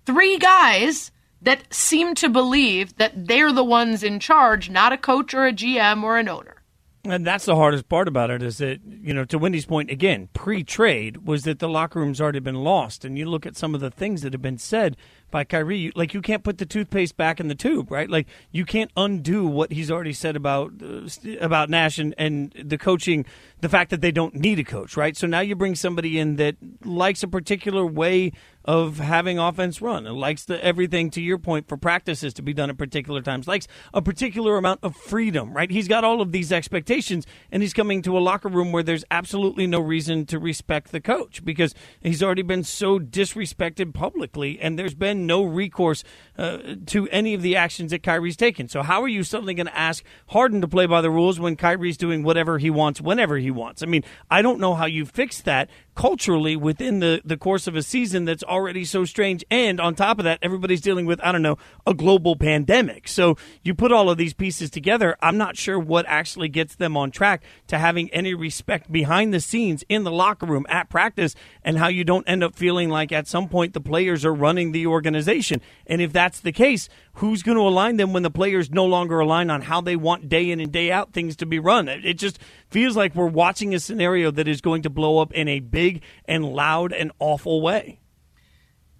three 0.07 0.39
guys 0.39 1.11
that 1.43 1.73
seem 1.73 2.15
to 2.17 2.29
believe 2.29 2.97
that 2.97 3.29
they're 3.29 3.53
the 3.53 3.65
ones 3.65 4.03
in 4.03 4.19
charge, 4.19 4.71
not 4.71 4.93
a 4.93 4.99
coach 4.99 5.35
or 5.35 5.47
a 5.47 5.53
GM 5.53 6.03
or 6.03 6.19
an 6.19 6.29
owner? 6.29 6.63
And 7.05 7.27
that's 7.27 7.45
the 7.45 7.57
hardest 7.57 7.89
part 7.91 8.09
about 8.09 8.31
it 8.31 8.43
is 8.43 8.59
that, 8.59 8.81
you 8.83 9.13
know, 9.13 9.27
to 9.27 9.39
Windy's 9.39 9.67
point 9.67 9.91
again, 9.91 10.31
pre 10.33 10.65
trade 10.65 11.27
was 11.27 11.43
that 11.43 11.59
the 11.59 11.69
locker 11.69 12.01
room's 12.01 12.21
already 12.21 12.39
been 12.39 12.65
lost. 12.65 13.05
And 13.05 13.19
you 13.19 13.27
look 13.27 13.45
at 13.45 13.57
some 13.57 13.75
of 13.75 13.83
the 13.83 13.91
things 13.91 14.23
that 14.23 14.33
have 14.33 14.41
been 14.41 14.57
said 14.57 14.97
by 15.31 15.45
Kyrie. 15.45 15.93
Like 15.95 16.15
you 16.15 16.23
can't 16.23 16.43
put 16.43 16.59
the 16.59 16.67
toothpaste 16.67 17.17
back 17.17 17.41
in 17.41 17.49
the 17.49 17.55
tube, 17.55 17.91
right? 17.91 18.09
Like 18.09 18.27
you 18.53 18.65
can't 18.65 18.91
undo 18.97 19.47
what 19.47 19.73
he's 19.73 19.91
already 19.91 20.13
said 20.13 20.37
about 20.37 20.73
uh, 20.83 21.09
about 21.41 21.71
Nash 21.71 21.99
and, 21.99 22.15
and 22.19 22.53
the 22.53 22.79
coaching, 22.79 23.27
the 23.65 23.69
fact 23.71 23.89
that 23.89 24.03
they 24.03 24.13
don't 24.13 24.35
need 24.35 24.59
a 24.59 24.63
coach, 24.63 24.95
right? 24.95 25.17
So 25.17 25.27
now 25.27 25.41
you 25.41 25.57
bring 25.57 25.75
somebody 25.75 26.19
in 26.19 26.37
that 26.37 26.57
likes 26.85 27.23
a 27.23 27.29
particular 27.29 27.87
way 27.87 28.33
of 28.65 28.99
having 28.99 29.39
offense 29.39 29.83
run 29.83 30.07
and 30.07 30.17
likes 30.17 30.45
the 30.45 30.63
everything 30.65 31.11
to 31.11 31.21
your 31.21 31.39
point 31.39 31.69
for 31.69 31.77
practices 31.77 32.33
to 32.33 32.43
be 32.43 32.55
done 32.55 32.71
at 32.71 32.79
particular 32.79 33.21
times, 33.21 33.47
likes 33.47 33.67
a 33.93 34.01
particular 34.01 34.57
amount 34.57 34.81
of 34.83 34.97
freedom, 34.97 35.53
right? 35.53 35.71
He's 35.71 35.87
got 35.87 36.03
all 36.03 36.23
of 36.23 36.33
these 36.33 36.51
expectations 36.51 37.27
and 37.53 37.63
he's 37.63 37.75
coming 37.75 38.01
to 38.03 38.17
a 38.17 38.21
locker 38.21 38.49
room 38.49 38.73
where 38.73 38.83
there's 38.83 39.05
absolutely 39.11 39.67
no 39.67 39.81
reason 39.81 40.25
to 40.27 40.39
respect 40.39 40.93
the 40.93 41.01
coach 41.01 41.45
because 41.45 41.75
he's 42.01 42.23
already 42.23 42.43
been 42.43 42.65
so 42.65 42.99
disrespected 42.99 43.93
publicly 43.93 44.59
and 44.61 44.79
there's 44.79 44.95
been 44.95 45.27
no 45.27 45.43
recourse 45.43 46.03
uh, 46.39 46.59
to 46.87 47.07
any 47.11 47.35
of 47.35 47.43
the 47.43 47.55
actions 47.57 47.91
that 47.91 48.03
Kyrie's 48.03 48.37
taken. 48.37 48.69
So 48.69 48.83
how 48.83 49.03
are 49.03 49.09
you 49.09 49.23
suddenly 49.23 49.53
going 49.53 49.67
to 49.67 49.79
ask 49.79 50.03
Harden 50.29 50.63
to 50.63 50.69
play 50.69 50.87
by 50.87 51.03
the 51.03 51.11
rules 51.11 51.39
when 51.39 51.57
Kyrie's 51.57 51.99
doing 51.99 52.23
whatever 52.23 52.59
he 52.59 52.71
wants 52.71 53.01
whenever 53.01 53.37
he 53.37 53.51
wants? 53.55 53.83
I 53.83 53.87
mean, 53.87 54.05
I 54.31 54.43
don't 54.43 54.61
know 54.61 54.75
how 54.75 54.87
you 54.87 55.07
fix 55.07 55.41
that 55.43 55.71
culturally 55.95 56.57
within 56.57 57.01
the, 57.01 57.21
the 57.25 57.37
course 57.37 57.67
of 57.67 57.77
a 57.77 57.83
season 57.83 58.25
that's 58.25 58.43
already 58.43 58.85
so 58.85 59.05
strange. 59.05 59.45
And 59.51 59.81
on 59.81 59.95
top 59.95 60.19
of 60.19 60.25
that, 60.25 60.39
everybody's 60.43 60.81
dealing 60.81 61.07
with, 61.07 61.21
I 61.23 61.33
don't 61.33 61.43
know, 61.43 61.57
a 61.87 61.95
global 61.95 62.37
pandemic. 62.37 63.09
So 63.09 63.37
you 63.63 63.75
put 63.75 63.93
all 63.93 64.11
of 64.11 64.19
these 64.19 64.35
pieces 64.35 64.71
together. 64.71 65.17
I'm 65.21 65.37
not 65.37 65.57
sure 65.57 65.79
what 65.79 66.05
actually 66.09 66.49
gets 66.49 66.75
them 66.75 66.97
on 66.97 67.11
track 67.11 67.43
to 67.69 67.79
having 67.79 68.11
any 68.11 68.35
respect 68.35 68.91
behind 68.91 69.33
the 69.33 69.41
scenes 69.41 69.85
in 69.89 70.05
the 70.05 70.11
locker 70.11 70.47
room 70.47 70.67
at 70.69 70.91
practice 70.91 71.35
and 71.63 71.79
how 71.79 71.89
you 71.89 72.05
don't 72.05 72.29
end 72.29 72.43
up 72.43 72.57
feeling 72.57 72.89
like 72.89 73.13
at 73.13 73.29
some 73.29 73.49
point 73.49 73.73
the 73.73 73.81
players 73.81 74.25
are 74.25 74.35
running 74.35 74.73
the 74.73 74.87
organization. 74.87 75.61
And 75.87 76.01
if 76.01 76.13
that's 76.13 76.41
the 76.41 76.53
case, 76.53 76.89
who's 77.15 77.43
going 77.43 77.57
to 77.57 77.63
align 77.63 77.97
them 77.97 78.13
when 78.13 78.23
the 78.25 78.31
players 78.31 78.71
no 78.71 78.85
longer 78.85 79.21
align 79.21 79.51
on 79.51 79.63
how 79.63 79.81
they 79.81 79.97
want 79.97 80.29
day 80.29 80.51
in 80.51 80.61
and 80.61 80.73
day 80.73 80.91
out 80.91 81.13
things 81.13 81.37
to 81.37 81.47
be 81.47 81.59
run? 81.59 81.89
It 81.89 82.15
just 82.15 82.39
feels 82.69 82.97
like 82.97 83.15
we're 83.15 83.27
watching 83.27 83.75
a 83.75 83.79
scenario 83.79 84.31
that 84.33 84.49
is 84.49 84.61
going 84.61 84.83
to 84.83 84.91
blow 84.91 85.19
up 85.19 85.33
in 85.33 85.47
a 85.47 85.61
big 85.61 85.84
and 86.25 86.45
loud 86.45 86.93
and 86.93 87.13
awful 87.19 87.61
way. 87.61 88.01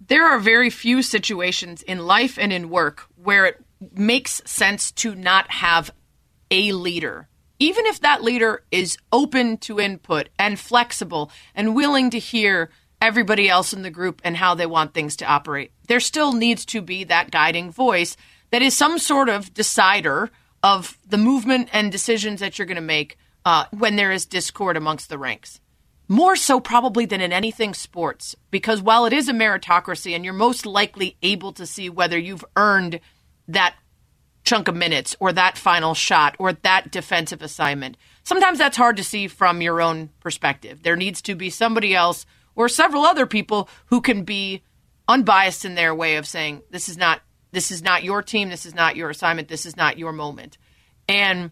There 0.07 0.25
are 0.25 0.39
very 0.39 0.69
few 0.69 1.01
situations 1.01 1.81
in 1.81 2.05
life 2.05 2.37
and 2.37 2.53
in 2.53 2.69
work 2.69 3.07
where 3.15 3.45
it 3.45 3.63
makes 3.93 4.41
sense 4.45 4.91
to 4.91 5.15
not 5.15 5.49
have 5.51 5.91
a 6.51 6.71
leader. 6.71 7.27
Even 7.57 7.85
if 7.85 8.01
that 8.01 8.23
leader 8.23 8.63
is 8.71 8.97
open 9.11 9.57
to 9.59 9.79
input 9.79 10.29
and 10.37 10.59
flexible 10.59 11.31
and 11.55 11.75
willing 11.75 12.09
to 12.11 12.19
hear 12.19 12.69
everybody 13.01 13.49
else 13.49 13.73
in 13.73 13.81
the 13.81 13.89
group 13.89 14.21
and 14.23 14.37
how 14.37 14.55
they 14.55 14.65
want 14.65 14.93
things 14.93 15.15
to 15.17 15.25
operate. 15.25 15.71
There 15.87 15.99
still 15.99 16.33
needs 16.33 16.65
to 16.67 16.81
be 16.81 17.03
that 17.05 17.31
guiding 17.31 17.71
voice 17.71 18.17
that 18.51 18.61
is 18.61 18.75
some 18.75 18.99
sort 18.99 19.29
of 19.29 19.53
decider 19.53 20.31
of 20.63 20.97
the 21.07 21.17
movement 21.17 21.69
and 21.71 21.91
decisions 21.91 22.39
that 22.39 22.57
you're 22.57 22.65
going 22.65 22.75
to 22.75 22.81
make 22.81 23.17
uh, 23.45 23.65
when 23.71 23.95
there 23.95 24.11
is 24.11 24.25
discord 24.25 24.77
amongst 24.77 25.09
the 25.09 25.17
ranks. 25.17 25.59
More 26.07 26.35
so, 26.35 26.59
probably, 26.59 27.05
than 27.05 27.21
in 27.21 27.33
anything 27.33 27.73
sports, 27.73 28.35
because 28.51 28.81
while 28.81 29.05
it 29.05 29.13
is 29.13 29.27
a 29.27 29.33
meritocracy 29.33 30.15
and 30.15 30.23
you're 30.23 30.33
most 30.33 30.65
likely 30.65 31.17
able 31.23 31.51
to 31.53 31.65
see 31.65 31.89
whether 31.89 32.17
you've 32.17 32.45
earned 32.55 32.99
that 33.47 33.75
chunk 34.43 34.67
of 34.67 34.75
minutes 34.75 35.15
or 35.19 35.33
that 35.33 35.57
final 35.57 35.95
shot 35.95 36.35
or 36.37 36.53
that 36.53 36.91
defensive 36.91 37.41
assignment, 37.41 37.97
sometimes 38.23 38.59
that's 38.59 38.77
hard 38.77 38.97
to 38.97 39.03
see 39.03 39.27
from 39.27 39.61
your 39.61 39.81
own 39.81 40.09
perspective. 40.19 40.83
There 40.83 40.95
needs 40.95 41.21
to 41.23 41.35
be 41.35 41.49
somebody 41.49 41.95
else 41.95 42.25
or 42.55 42.69
several 42.69 43.03
other 43.03 43.25
people 43.25 43.67
who 43.87 43.99
can 43.99 44.23
be 44.23 44.63
unbiased 45.07 45.65
in 45.65 45.75
their 45.75 45.93
way 45.93 46.15
of 46.15 46.27
saying 46.27 46.61
this 46.69 46.89
is 46.89 46.97
not 46.97 47.21
this 47.51 47.71
is 47.71 47.81
not 47.81 48.03
your 48.03 48.21
team, 48.21 48.49
this 48.49 48.65
is 48.65 48.75
not 48.75 48.97
your 48.97 49.09
assignment, 49.09 49.47
this 49.47 49.65
is 49.65 49.77
not 49.77 49.97
your 49.97 50.11
moment. 50.11 50.57
And 51.07 51.51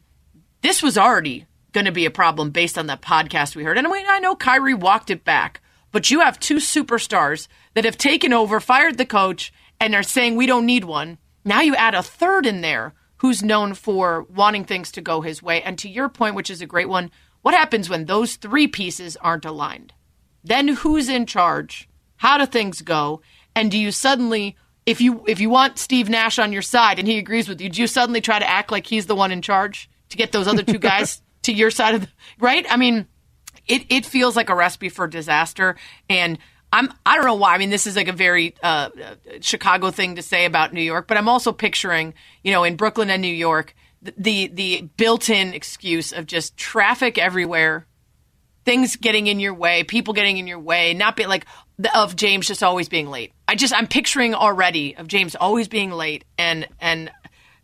this 0.61 0.84
was 0.84 0.97
already 0.97 1.45
going 1.74 1.86
to 1.86 1.91
be 1.91 2.06
a 2.06 2.12
problem 2.12 2.52
based 2.52 2.78
on 2.78 2.88
that 2.88 3.02
podcast 3.02 3.56
we 3.56 3.64
heard. 3.64 3.78
And 3.78 3.86
I, 3.86 3.91
mean, 3.91 4.06
I 4.08 4.20
know 4.20 4.36
Kyrie 4.36 4.74
walked 4.74 5.10
it 5.10 5.26
back, 5.26 5.62
but 5.91 6.10
you 6.10 6.22
have 6.22 6.40
two 6.40 6.58
superstars 6.58 7.48
that 7.74 7.86
have 7.86 7.98
taken 7.98 8.32
over, 8.32 8.60
fired 8.60 8.98
the 8.98 9.06
coach, 9.06 9.52
and 9.80 9.94
are 9.94 10.04
saying 10.04 10.36
we 10.36 10.45
don't 10.45 10.66
need 10.66 10.86
one. 10.86 11.18
Now 11.44 11.62
you 11.62 11.76
add 11.76 11.95
a 11.95 12.04
third 12.04 12.45
in 12.45 12.62
there 12.62 12.94
who's 13.18 13.44
known 13.44 13.74
for 13.74 14.24
wanting 14.24 14.66
things 14.66 14.91
to 14.91 15.02
go 15.02 15.22
his 15.22 15.44
way. 15.44 15.62
And 15.62 15.78
to 15.80 15.90
your 15.90 16.10
point, 16.10 16.36
which 16.36 16.50
is 16.50 16.62
a 16.62 16.66
great 16.66 16.90
one, 16.90 17.12
what 17.41 17.54
happens 17.54 17.90
when 17.90 18.06
those 18.06 18.36
three 18.36 18.68
pieces 18.68 19.18
aren't 19.18 19.45
aligned? 19.45 19.94
Then 20.44 20.70
who's 20.70 21.10
in 21.10 21.26
charge? 21.26 21.90
How 22.18 22.38
do 22.38 22.45
things 22.45 22.82
go? 22.82 23.22
And 23.56 23.70
do 23.70 23.78
you 23.78 23.91
suddenly 23.91 24.56
if 24.86 25.00
you 25.00 25.24
if 25.28 25.40
you 25.40 25.50
want 25.50 25.80
Steve 25.80 26.10
Nash 26.10 26.40
on 26.40 26.52
your 26.52 26.62
side 26.62 27.00
and 27.00 27.08
he 27.08 27.18
agrees 27.18 27.48
with 27.48 27.62
you, 27.62 27.70
do 27.70 27.82
you 27.82 27.88
suddenly 27.88 28.22
try 28.22 28.40
to 28.40 28.50
act 28.50 28.72
like 28.72 28.88
he's 28.88 29.06
the 29.06 29.16
one 29.16 29.32
in 29.32 29.41
charge 29.41 29.90
to 30.10 30.18
get 30.18 30.32
those 30.32 30.48
other 30.48 30.64
two 30.64 30.80
guys 30.80 31.22
to 31.44 31.53
your 31.53 31.72
side 31.72 31.95
of 31.95 32.02
the 32.02 32.07
right? 32.40 32.65
I 32.70 32.78
mean, 32.78 33.07
it 33.68 33.86
it 33.90 34.06
feels 34.06 34.36
like 34.36 34.49
a 34.49 34.56
recipe 34.56 34.90
for 34.90 35.07
disaster 35.07 35.76
and 36.10 36.38
I'm 36.74 36.91
I 37.06 37.15
don't 37.15 37.26
know 37.26 37.36
why. 37.36 37.53
I 37.53 37.60
mean, 37.60 37.70
this 37.70 37.86
is 37.86 37.95
like 37.95 38.07
a 38.07 38.14
very 38.14 38.56
uh, 38.64 38.90
Chicago 39.41 39.91
thing 39.91 40.15
to 40.15 40.24
say 40.24 40.45
about 40.45 40.74
New 40.74 40.82
York, 40.82 41.07
but 41.07 41.18
I'm 41.18 41.30
also 41.30 41.53
picturing, 41.53 42.15
you 42.44 42.52
know, 42.52 42.64
in 42.64 42.76
Brooklyn 42.78 43.11
and 43.11 43.22
New 43.22 43.28
York, 43.28 43.76
the 44.02 44.48
the, 44.48 44.90
built-in 44.98 45.53
excuse 45.53 46.11
of 46.11 46.26
just 46.26 46.57
traffic 46.57 47.20
everywhere, 47.20 47.86
things 48.65 48.95
getting 48.95 49.28
in 49.28 49.40
your 49.40 49.53
way, 49.53 49.84
people 49.84 50.15
getting 50.15 50.38
in 50.38 50.48
your 50.48 50.60
way, 50.60 50.95
not 50.95 51.15
be 51.15 51.28
like 51.28 51.45
of 51.94 52.15
James 52.15 52.48
just 52.48 52.64
always 52.64 52.90
being 52.90 53.07
late. 53.07 53.34
I 53.48 53.53
just 53.53 53.74
I'm 53.74 53.88
picturing 53.88 54.34
already 54.34 54.95
of 54.95 55.07
James 55.07 55.36
always 55.36 55.68
being 55.68 55.91
late 55.91 56.26
and 56.40 56.68
and 56.82 57.11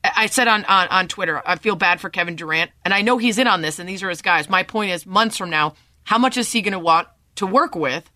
I 0.03 0.27
said 0.27 0.47
on, 0.47 0.65
on, 0.65 0.87
on 0.87 1.07
Twitter, 1.07 1.41
I 1.45 1.57
feel 1.57 1.75
bad 1.75 1.99
for 1.99 2.09
Kevin 2.09 2.35
Durant, 2.35 2.71
and 2.85 2.93
I 2.93 3.01
know 3.01 3.17
he's 3.17 3.37
in 3.37 3.47
on 3.47 3.61
this, 3.61 3.79
and 3.79 3.89
these 3.89 4.01
are 4.03 4.09
his 4.09 4.21
guys. 4.21 4.49
My 4.49 4.63
point 4.63 4.91
is, 4.91 5.05
months 5.05 5.37
from 5.37 5.49
now, 5.49 5.73
how 6.03 6.17
much 6.17 6.37
is 6.37 6.51
he 6.51 6.61
going 6.61 6.73
to 6.73 6.79
want 6.79 7.07
to 7.35 7.45
work 7.45 7.75
with? 7.75 8.09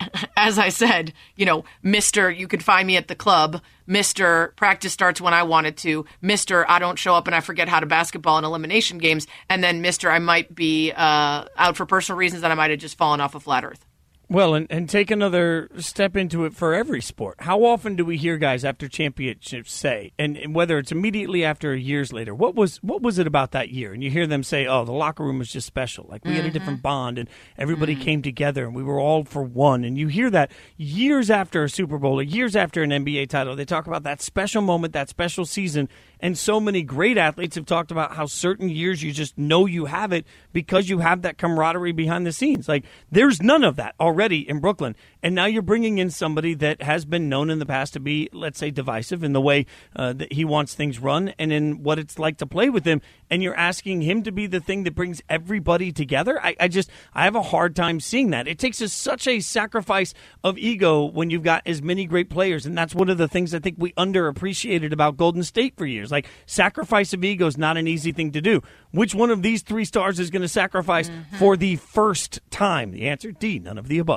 As 0.36 0.58
I 0.58 0.68
said, 0.68 1.12
you 1.36 1.46
know, 1.46 1.64
Mister, 1.82 2.30
you 2.30 2.48
could 2.48 2.62
find 2.62 2.86
me 2.86 2.96
at 2.96 3.08
the 3.08 3.14
club. 3.14 3.60
Mister, 3.86 4.54
practice 4.56 4.92
starts 4.92 5.20
when 5.20 5.34
I 5.34 5.42
wanted 5.42 5.76
to. 5.78 6.04
Mister, 6.20 6.68
I 6.70 6.78
don't 6.78 6.98
show 6.98 7.14
up 7.14 7.26
and 7.26 7.34
I 7.34 7.40
forget 7.40 7.68
how 7.68 7.80
to 7.80 7.86
basketball 7.86 8.38
in 8.38 8.44
elimination 8.44 8.98
games. 8.98 9.26
And 9.48 9.62
then 9.62 9.82
Mister, 9.82 10.10
I 10.10 10.18
might 10.18 10.54
be 10.54 10.92
uh, 10.92 11.44
out 11.56 11.76
for 11.76 11.86
personal 11.86 12.18
reasons, 12.18 12.42
and 12.42 12.52
I 12.52 12.56
might 12.56 12.70
have 12.70 12.80
just 12.80 12.96
fallen 12.96 13.20
off 13.20 13.34
a 13.34 13.40
flat 13.40 13.64
Earth. 13.64 13.84
Well, 14.30 14.54
and, 14.54 14.68
and 14.70 14.88
take 14.88 15.10
another 15.10 15.68
step 15.78 16.16
into 16.16 16.44
it 16.44 16.54
for 16.54 16.72
every 16.72 17.02
sport. 17.02 17.34
How 17.40 17.64
often 17.64 17.96
do 17.96 18.04
we 18.04 18.16
hear 18.16 18.36
guys 18.36 18.64
after 18.64 18.86
championships 18.86 19.72
say, 19.72 20.12
and, 20.20 20.36
and, 20.36 20.54
whether 20.54 20.78
it's 20.78 20.92
immediately 20.92 21.44
after 21.44 21.72
or 21.72 21.74
years 21.74 22.12
later, 22.12 22.32
what 22.32 22.54
was 22.54 22.76
what 22.76 23.02
was 23.02 23.18
it 23.18 23.26
about 23.26 23.50
that 23.50 23.70
year? 23.70 23.92
And 23.92 24.04
you 24.04 24.10
hear 24.10 24.28
them 24.28 24.44
say, 24.44 24.68
"Oh, 24.68 24.84
the 24.84 24.92
locker 24.92 25.24
room 25.24 25.40
was 25.40 25.50
just 25.50 25.66
special. 25.66 26.06
Like 26.08 26.24
we 26.24 26.30
mm-hmm. 26.30 26.36
had 26.36 26.44
a 26.44 26.48
mm-hmm. 26.48 26.58
different 26.58 26.82
bond, 26.82 27.18
and 27.18 27.28
everybody 27.58 27.96
mm-hmm. 27.96 28.04
came 28.04 28.22
together, 28.22 28.64
and 28.66 28.72
we 28.72 28.84
were 28.84 29.00
all 29.00 29.24
for 29.24 29.42
one." 29.42 29.82
And 29.82 29.98
you 29.98 30.06
hear 30.06 30.30
that 30.30 30.52
years 30.76 31.28
after 31.28 31.64
a 31.64 31.68
Super 31.68 31.98
Bowl, 31.98 32.20
or 32.20 32.22
years 32.22 32.54
after 32.54 32.84
an 32.84 32.90
NBA 32.90 33.30
title, 33.30 33.56
they 33.56 33.64
talk 33.64 33.88
about 33.88 34.04
that 34.04 34.22
special 34.22 34.62
moment, 34.62 34.92
that 34.92 35.08
special 35.08 35.44
season, 35.44 35.88
and 36.20 36.38
so 36.38 36.60
many 36.60 36.84
great 36.84 37.18
athletes 37.18 37.56
have 37.56 37.66
talked 37.66 37.90
about 37.90 38.14
how 38.14 38.26
certain 38.26 38.68
years 38.68 39.02
you 39.02 39.10
just 39.10 39.36
know 39.36 39.66
you 39.66 39.86
have 39.86 40.12
it 40.12 40.24
because 40.52 40.88
you 40.88 41.00
have 41.00 41.22
that 41.22 41.36
camaraderie 41.36 41.90
behind 41.90 42.24
the 42.24 42.32
scenes. 42.32 42.68
Like 42.68 42.84
there's 43.10 43.42
none 43.42 43.64
of 43.64 43.74
that 43.74 43.96
already 43.98 44.19
in 44.20 44.60
Brooklyn. 44.60 44.94
And 45.22 45.34
now 45.34 45.46
you're 45.46 45.62
bringing 45.62 45.98
in 45.98 46.10
somebody 46.10 46.54
that 46.54 46.82
has 46.82 47.04
been 47.04 47.28
known 47.28 47.50
in 47.50 47.58
the 47.58 47.66
past 47.66 47.94
to 47.94 48.00
be, 48.00 48.28
let's 48.32 48.58
say, 48.58 48.70
divisive 48.70 49.24
in 49.24 49.32
the 49.32 49.40
way 49.40 49.66
uh, 49.96 50.12
that 50.14 50.32
he 50.32 50.44
wants 50.44 50.74
things 50.74 50.98
run 50.98 51.32
and 51.38 51.52
in 51.52 51.82
what 51.82 51.98
it's 51.98 52.18
like 52.18 52.38
to 52.38 52.46
play 52.46 52.70
with 52.70 52.84
him. 52.84 53.00
And 53.30 53.42
you're 53.42 53.56
asking 53.56 54.02
him 54.02 54.22
to 54.24 54.32
be 54.32 54.46
the 54.46 54.60
thing 54.60 54.84
that 54.84 54.94
brings 54.94 55.22
everybody 55.28 55.92
together. 55.92 56.40
I, 56.42 56.56
I 56.58 56.68
just, 56.68 56.90
I 57.14 57.24
have 57.24 57.36
a 57.36 57.42
hard 57.42 57.76
time 57.76 58.00
seeing 58.00 58.30
that. 58.30 58.48
It 58.48 58.58
takes 58.58 58.80
a, 58.80 58.88
such 58.88 59.26
a 59.26 59.40
sacrifice 59.40 60.14
of 60.42 60.58
ego 60.58 61.04
when 61.04 61.30
you've 61.30 61.42
got 61.42 61.62
as 61.66 61.82
many 61.82 62.06
great 62.06 62.30
players. 62.30 62.66
And 62.66 62.76
that's 62.76 62.94
one 62.94 63.08
of 63.08 63.18
the 63.18 63.28
things 63.28 63.54
I 63.54 63.58
think 63.58 63.76
we 63.78 63.92
underappreciated 63.92 64.92
about 64.92 65.16
Golden 65.16 65.42
State 65.42 65.76
for 65.76 65.86
years. 65.86 66.10
Like, 66.10 66.26
sacrifice 66.46 67.12
of 67.12 67.24
ego 67.24 67.46
is 67.46 67.56
not 67.56 67.76
an 67.76 67.86
easy 67.86 68.12
thing 68.12 68.32
to 68.32 68.40
do. 68.40 68.62
Which 68.90 69.14
one 69.14 69.30
of 69.30 69.42
these 69.42 69.62
three 69.62 69.84
stars 69.84 70.18
is 70.18 70.30
going 70.30 70.42
to 70.42 70.48
sacrifice 70.48 71.08
mm-hmm. 71.08 71.36
for 71.36 71.56
the 71.56 71.76
first 71.76 72.40
time? 72.50 72.90
The 72.90 73.08
answer 73.08 73.32
D, 73.32 73.58
none 73.58 73.78
of 73.78 73.88
the 73.88 73.98
above. 73.98 74.09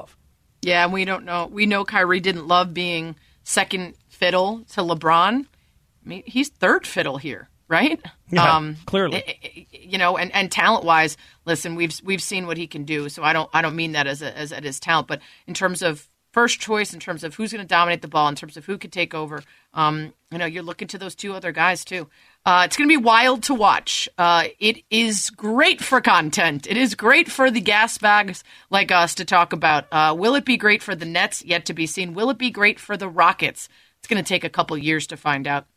Yeah, 0.61 0.87
we 0.87 1.05
don't 1.05 1.25
know. 1.25 1.47
We 1.51 1.65
know 1.65 1.83
Kyrie 1.85 2.19
didn't 2.21 2.47
love 2.47 2.73
being 2.73 3.15
second 3.43 3.95
fiddle 4.07 4.63
to 4.73 4.81
LeBron. 4.81 5.45
I 5.45 6.07
mean, 6.09 6.23
he's 6.25 6.49
third 6.49 6.87
fiddle 6.87 7.17
here, 7.17 7.49
right? 7.67 7.99
Yeah, 8.29 8.55
um, 8.55 8.77
clearly. 8.85 9.17
i- 9.27 9.37
i- 9.43 9.67
you 9.71 9.97
know, 9.97 10.17
and, 10.17 10.33
and 10.33 10.51
talent 10.51 10.85
wise, 10.85 11.17
listen, 11.45 11.75
we've 11.75 11.93
we've 12.03 12.21
seen 12.21 12.47
what 12.47 12.57
he 12.57 12.67
can 12.67 12.83
do. 12.85 13.09
So 13.09 13.23
I 13.23 13.33
don't 13.33 13.49
I 13.53 13.61
don't 13.61 13.75
mean 13.75 13.91
that 13.93 14.07
as 14.07 14.21
a, 14.21 14.35
as 14.37 14.51
at 14.53 14.63
his 14.63 14.79
talent, 14.79 15.07
but 15.07 15.21
in 15.47 15.53
terms 15.53 15.81
of 15.81 16.07
first 16.33 16.59
choice, 16.59 16.93
in 16.93 16.99
terms 16.99 17.23
of 17.23 17.35
who's 17.35 17.53
going 17.53 17.63
to 17.63 17.67
dominate 17.67 18.01
the 18.01 18.07
ball, 18.07 18.27
in 18.27 18.35
terms 18.35 18.57
of 18.57 18.65
who 18.65 18.77
could 18.77 18.91
take 18.91 19.13
over, 19.13 19.41
um, 19.73 20.13
you 20.31 20.37
know, 20.37 20.45
you're 20.45 20.63
looking 20.63 20.87
to 20.89 20.97
those 20.97 21.15
two 21.15 21.33
other 21.33 21.51
guys 21.51 21.85
too. 21.85 22.09
Uh, 22.45 22.63
it's 22.65 22.75
going 22.75 22.89
to 22.89 22.91
be 22.91 23.01
wild 23.01 23.43
to 23.43 23.53
watch. 23.53 24.09
Uh, 24.17 24.47
it 24.59 24.83
is 24.89 25.29
great 25.29 25.81
for 25.81 26.01
content. 26.01 26.67
It 26.67 26.75
is 26.75 26.95
great 26.95 27.31
for 27.31 27.49
the 27.49 27.61
gas 27.61 27.97
bags 27.97 28.43
like 28.69 28.91
us 28.91 29.15
to 29.15 29.25
talk 29.25 29.53
about. 29.53 29.85
Uh, 29.91 30.13
will 30.17 30.35
it 30.35 30.43
be 30.43 30.57
great 30.57 30.83
for 30.83 30.95
the 30.95 31.05
Nets? 31.05 31.45
Yet 31.45 31.65
to 31.67 31.73
be 31.73 31.85
seen. 31.85 32.13
Will 32.13 32.29
it 32.31 32.37
be 32.37 32.49
great 32.49 32.79
for 32.79 32.97
the 32.97 33.07
Rockets? 33.07 33.69
It's 33.99 34.07
going 34.07 34.21
to 34.21 34.27
take 34.27 34.43
a 34.43 34.49
couple 34.49 34.77
years 34.77 35.07
to 35.07 35.17
find 35.17 35.47
out. 35.47 35.67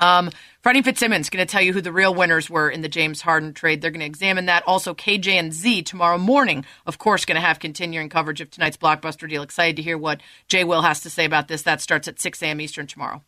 Um, 0.00 0.30
Freddie 0.62 0.82
Fitzsimmons 0.82 1.30
going 1.30 1.46
to 1.46 1.50
tell 1.50 1.62
you 1.62 1.72
who 1.72 1.80
the 1.80 1.92
real 1.92 2.14
winners 2.14 2.50
were 2.50 2.68
in 2.68 2.82
the 2.82 2.88
James 2.88 3.20
Harden 3.20 3.52
trade. 3.52 3.80
They're 3.80 3.90
going 3.90 4.00
to 4.00 4.06
examine 4.06 4.46
that. 4.46 4.64
Also, 4.66 4.94
KJ 4.94 5.32
and 5.34 5.52
Z 5.52 5.82
tomorrow 5.82 6.18
morning, 6.18 6.64
of 6.86 6.98
course, 6.98 7.24
going 7.24 7.36
to 7.36 7.46
have 7.46 7.58
continuing 7.58 8.08
coverage 8.08 8.40
of 8.40 8.50
tonight's 8.50 8.76
blockbuster 8.76 9.28
deal. 9.28 9.42
Excited 9.42 9.76
to 9.76 9.82
hear 9.82 9.98
what 9.98 10.20
Jay 10.48 10.64
Will 10.64 10.82
has 10.82 11.00
to 11.02 11.10
say 11.10 11.24
about 11.24 11.48
this. 11.48 11.62
That 11.62 11.80
starts 11.80 12.08
at 12.08 12.20
6 12.20 12.42
a.m. 12.42 12.60
Eastern 12.60 12.86
tomorrow. 12.86 13.22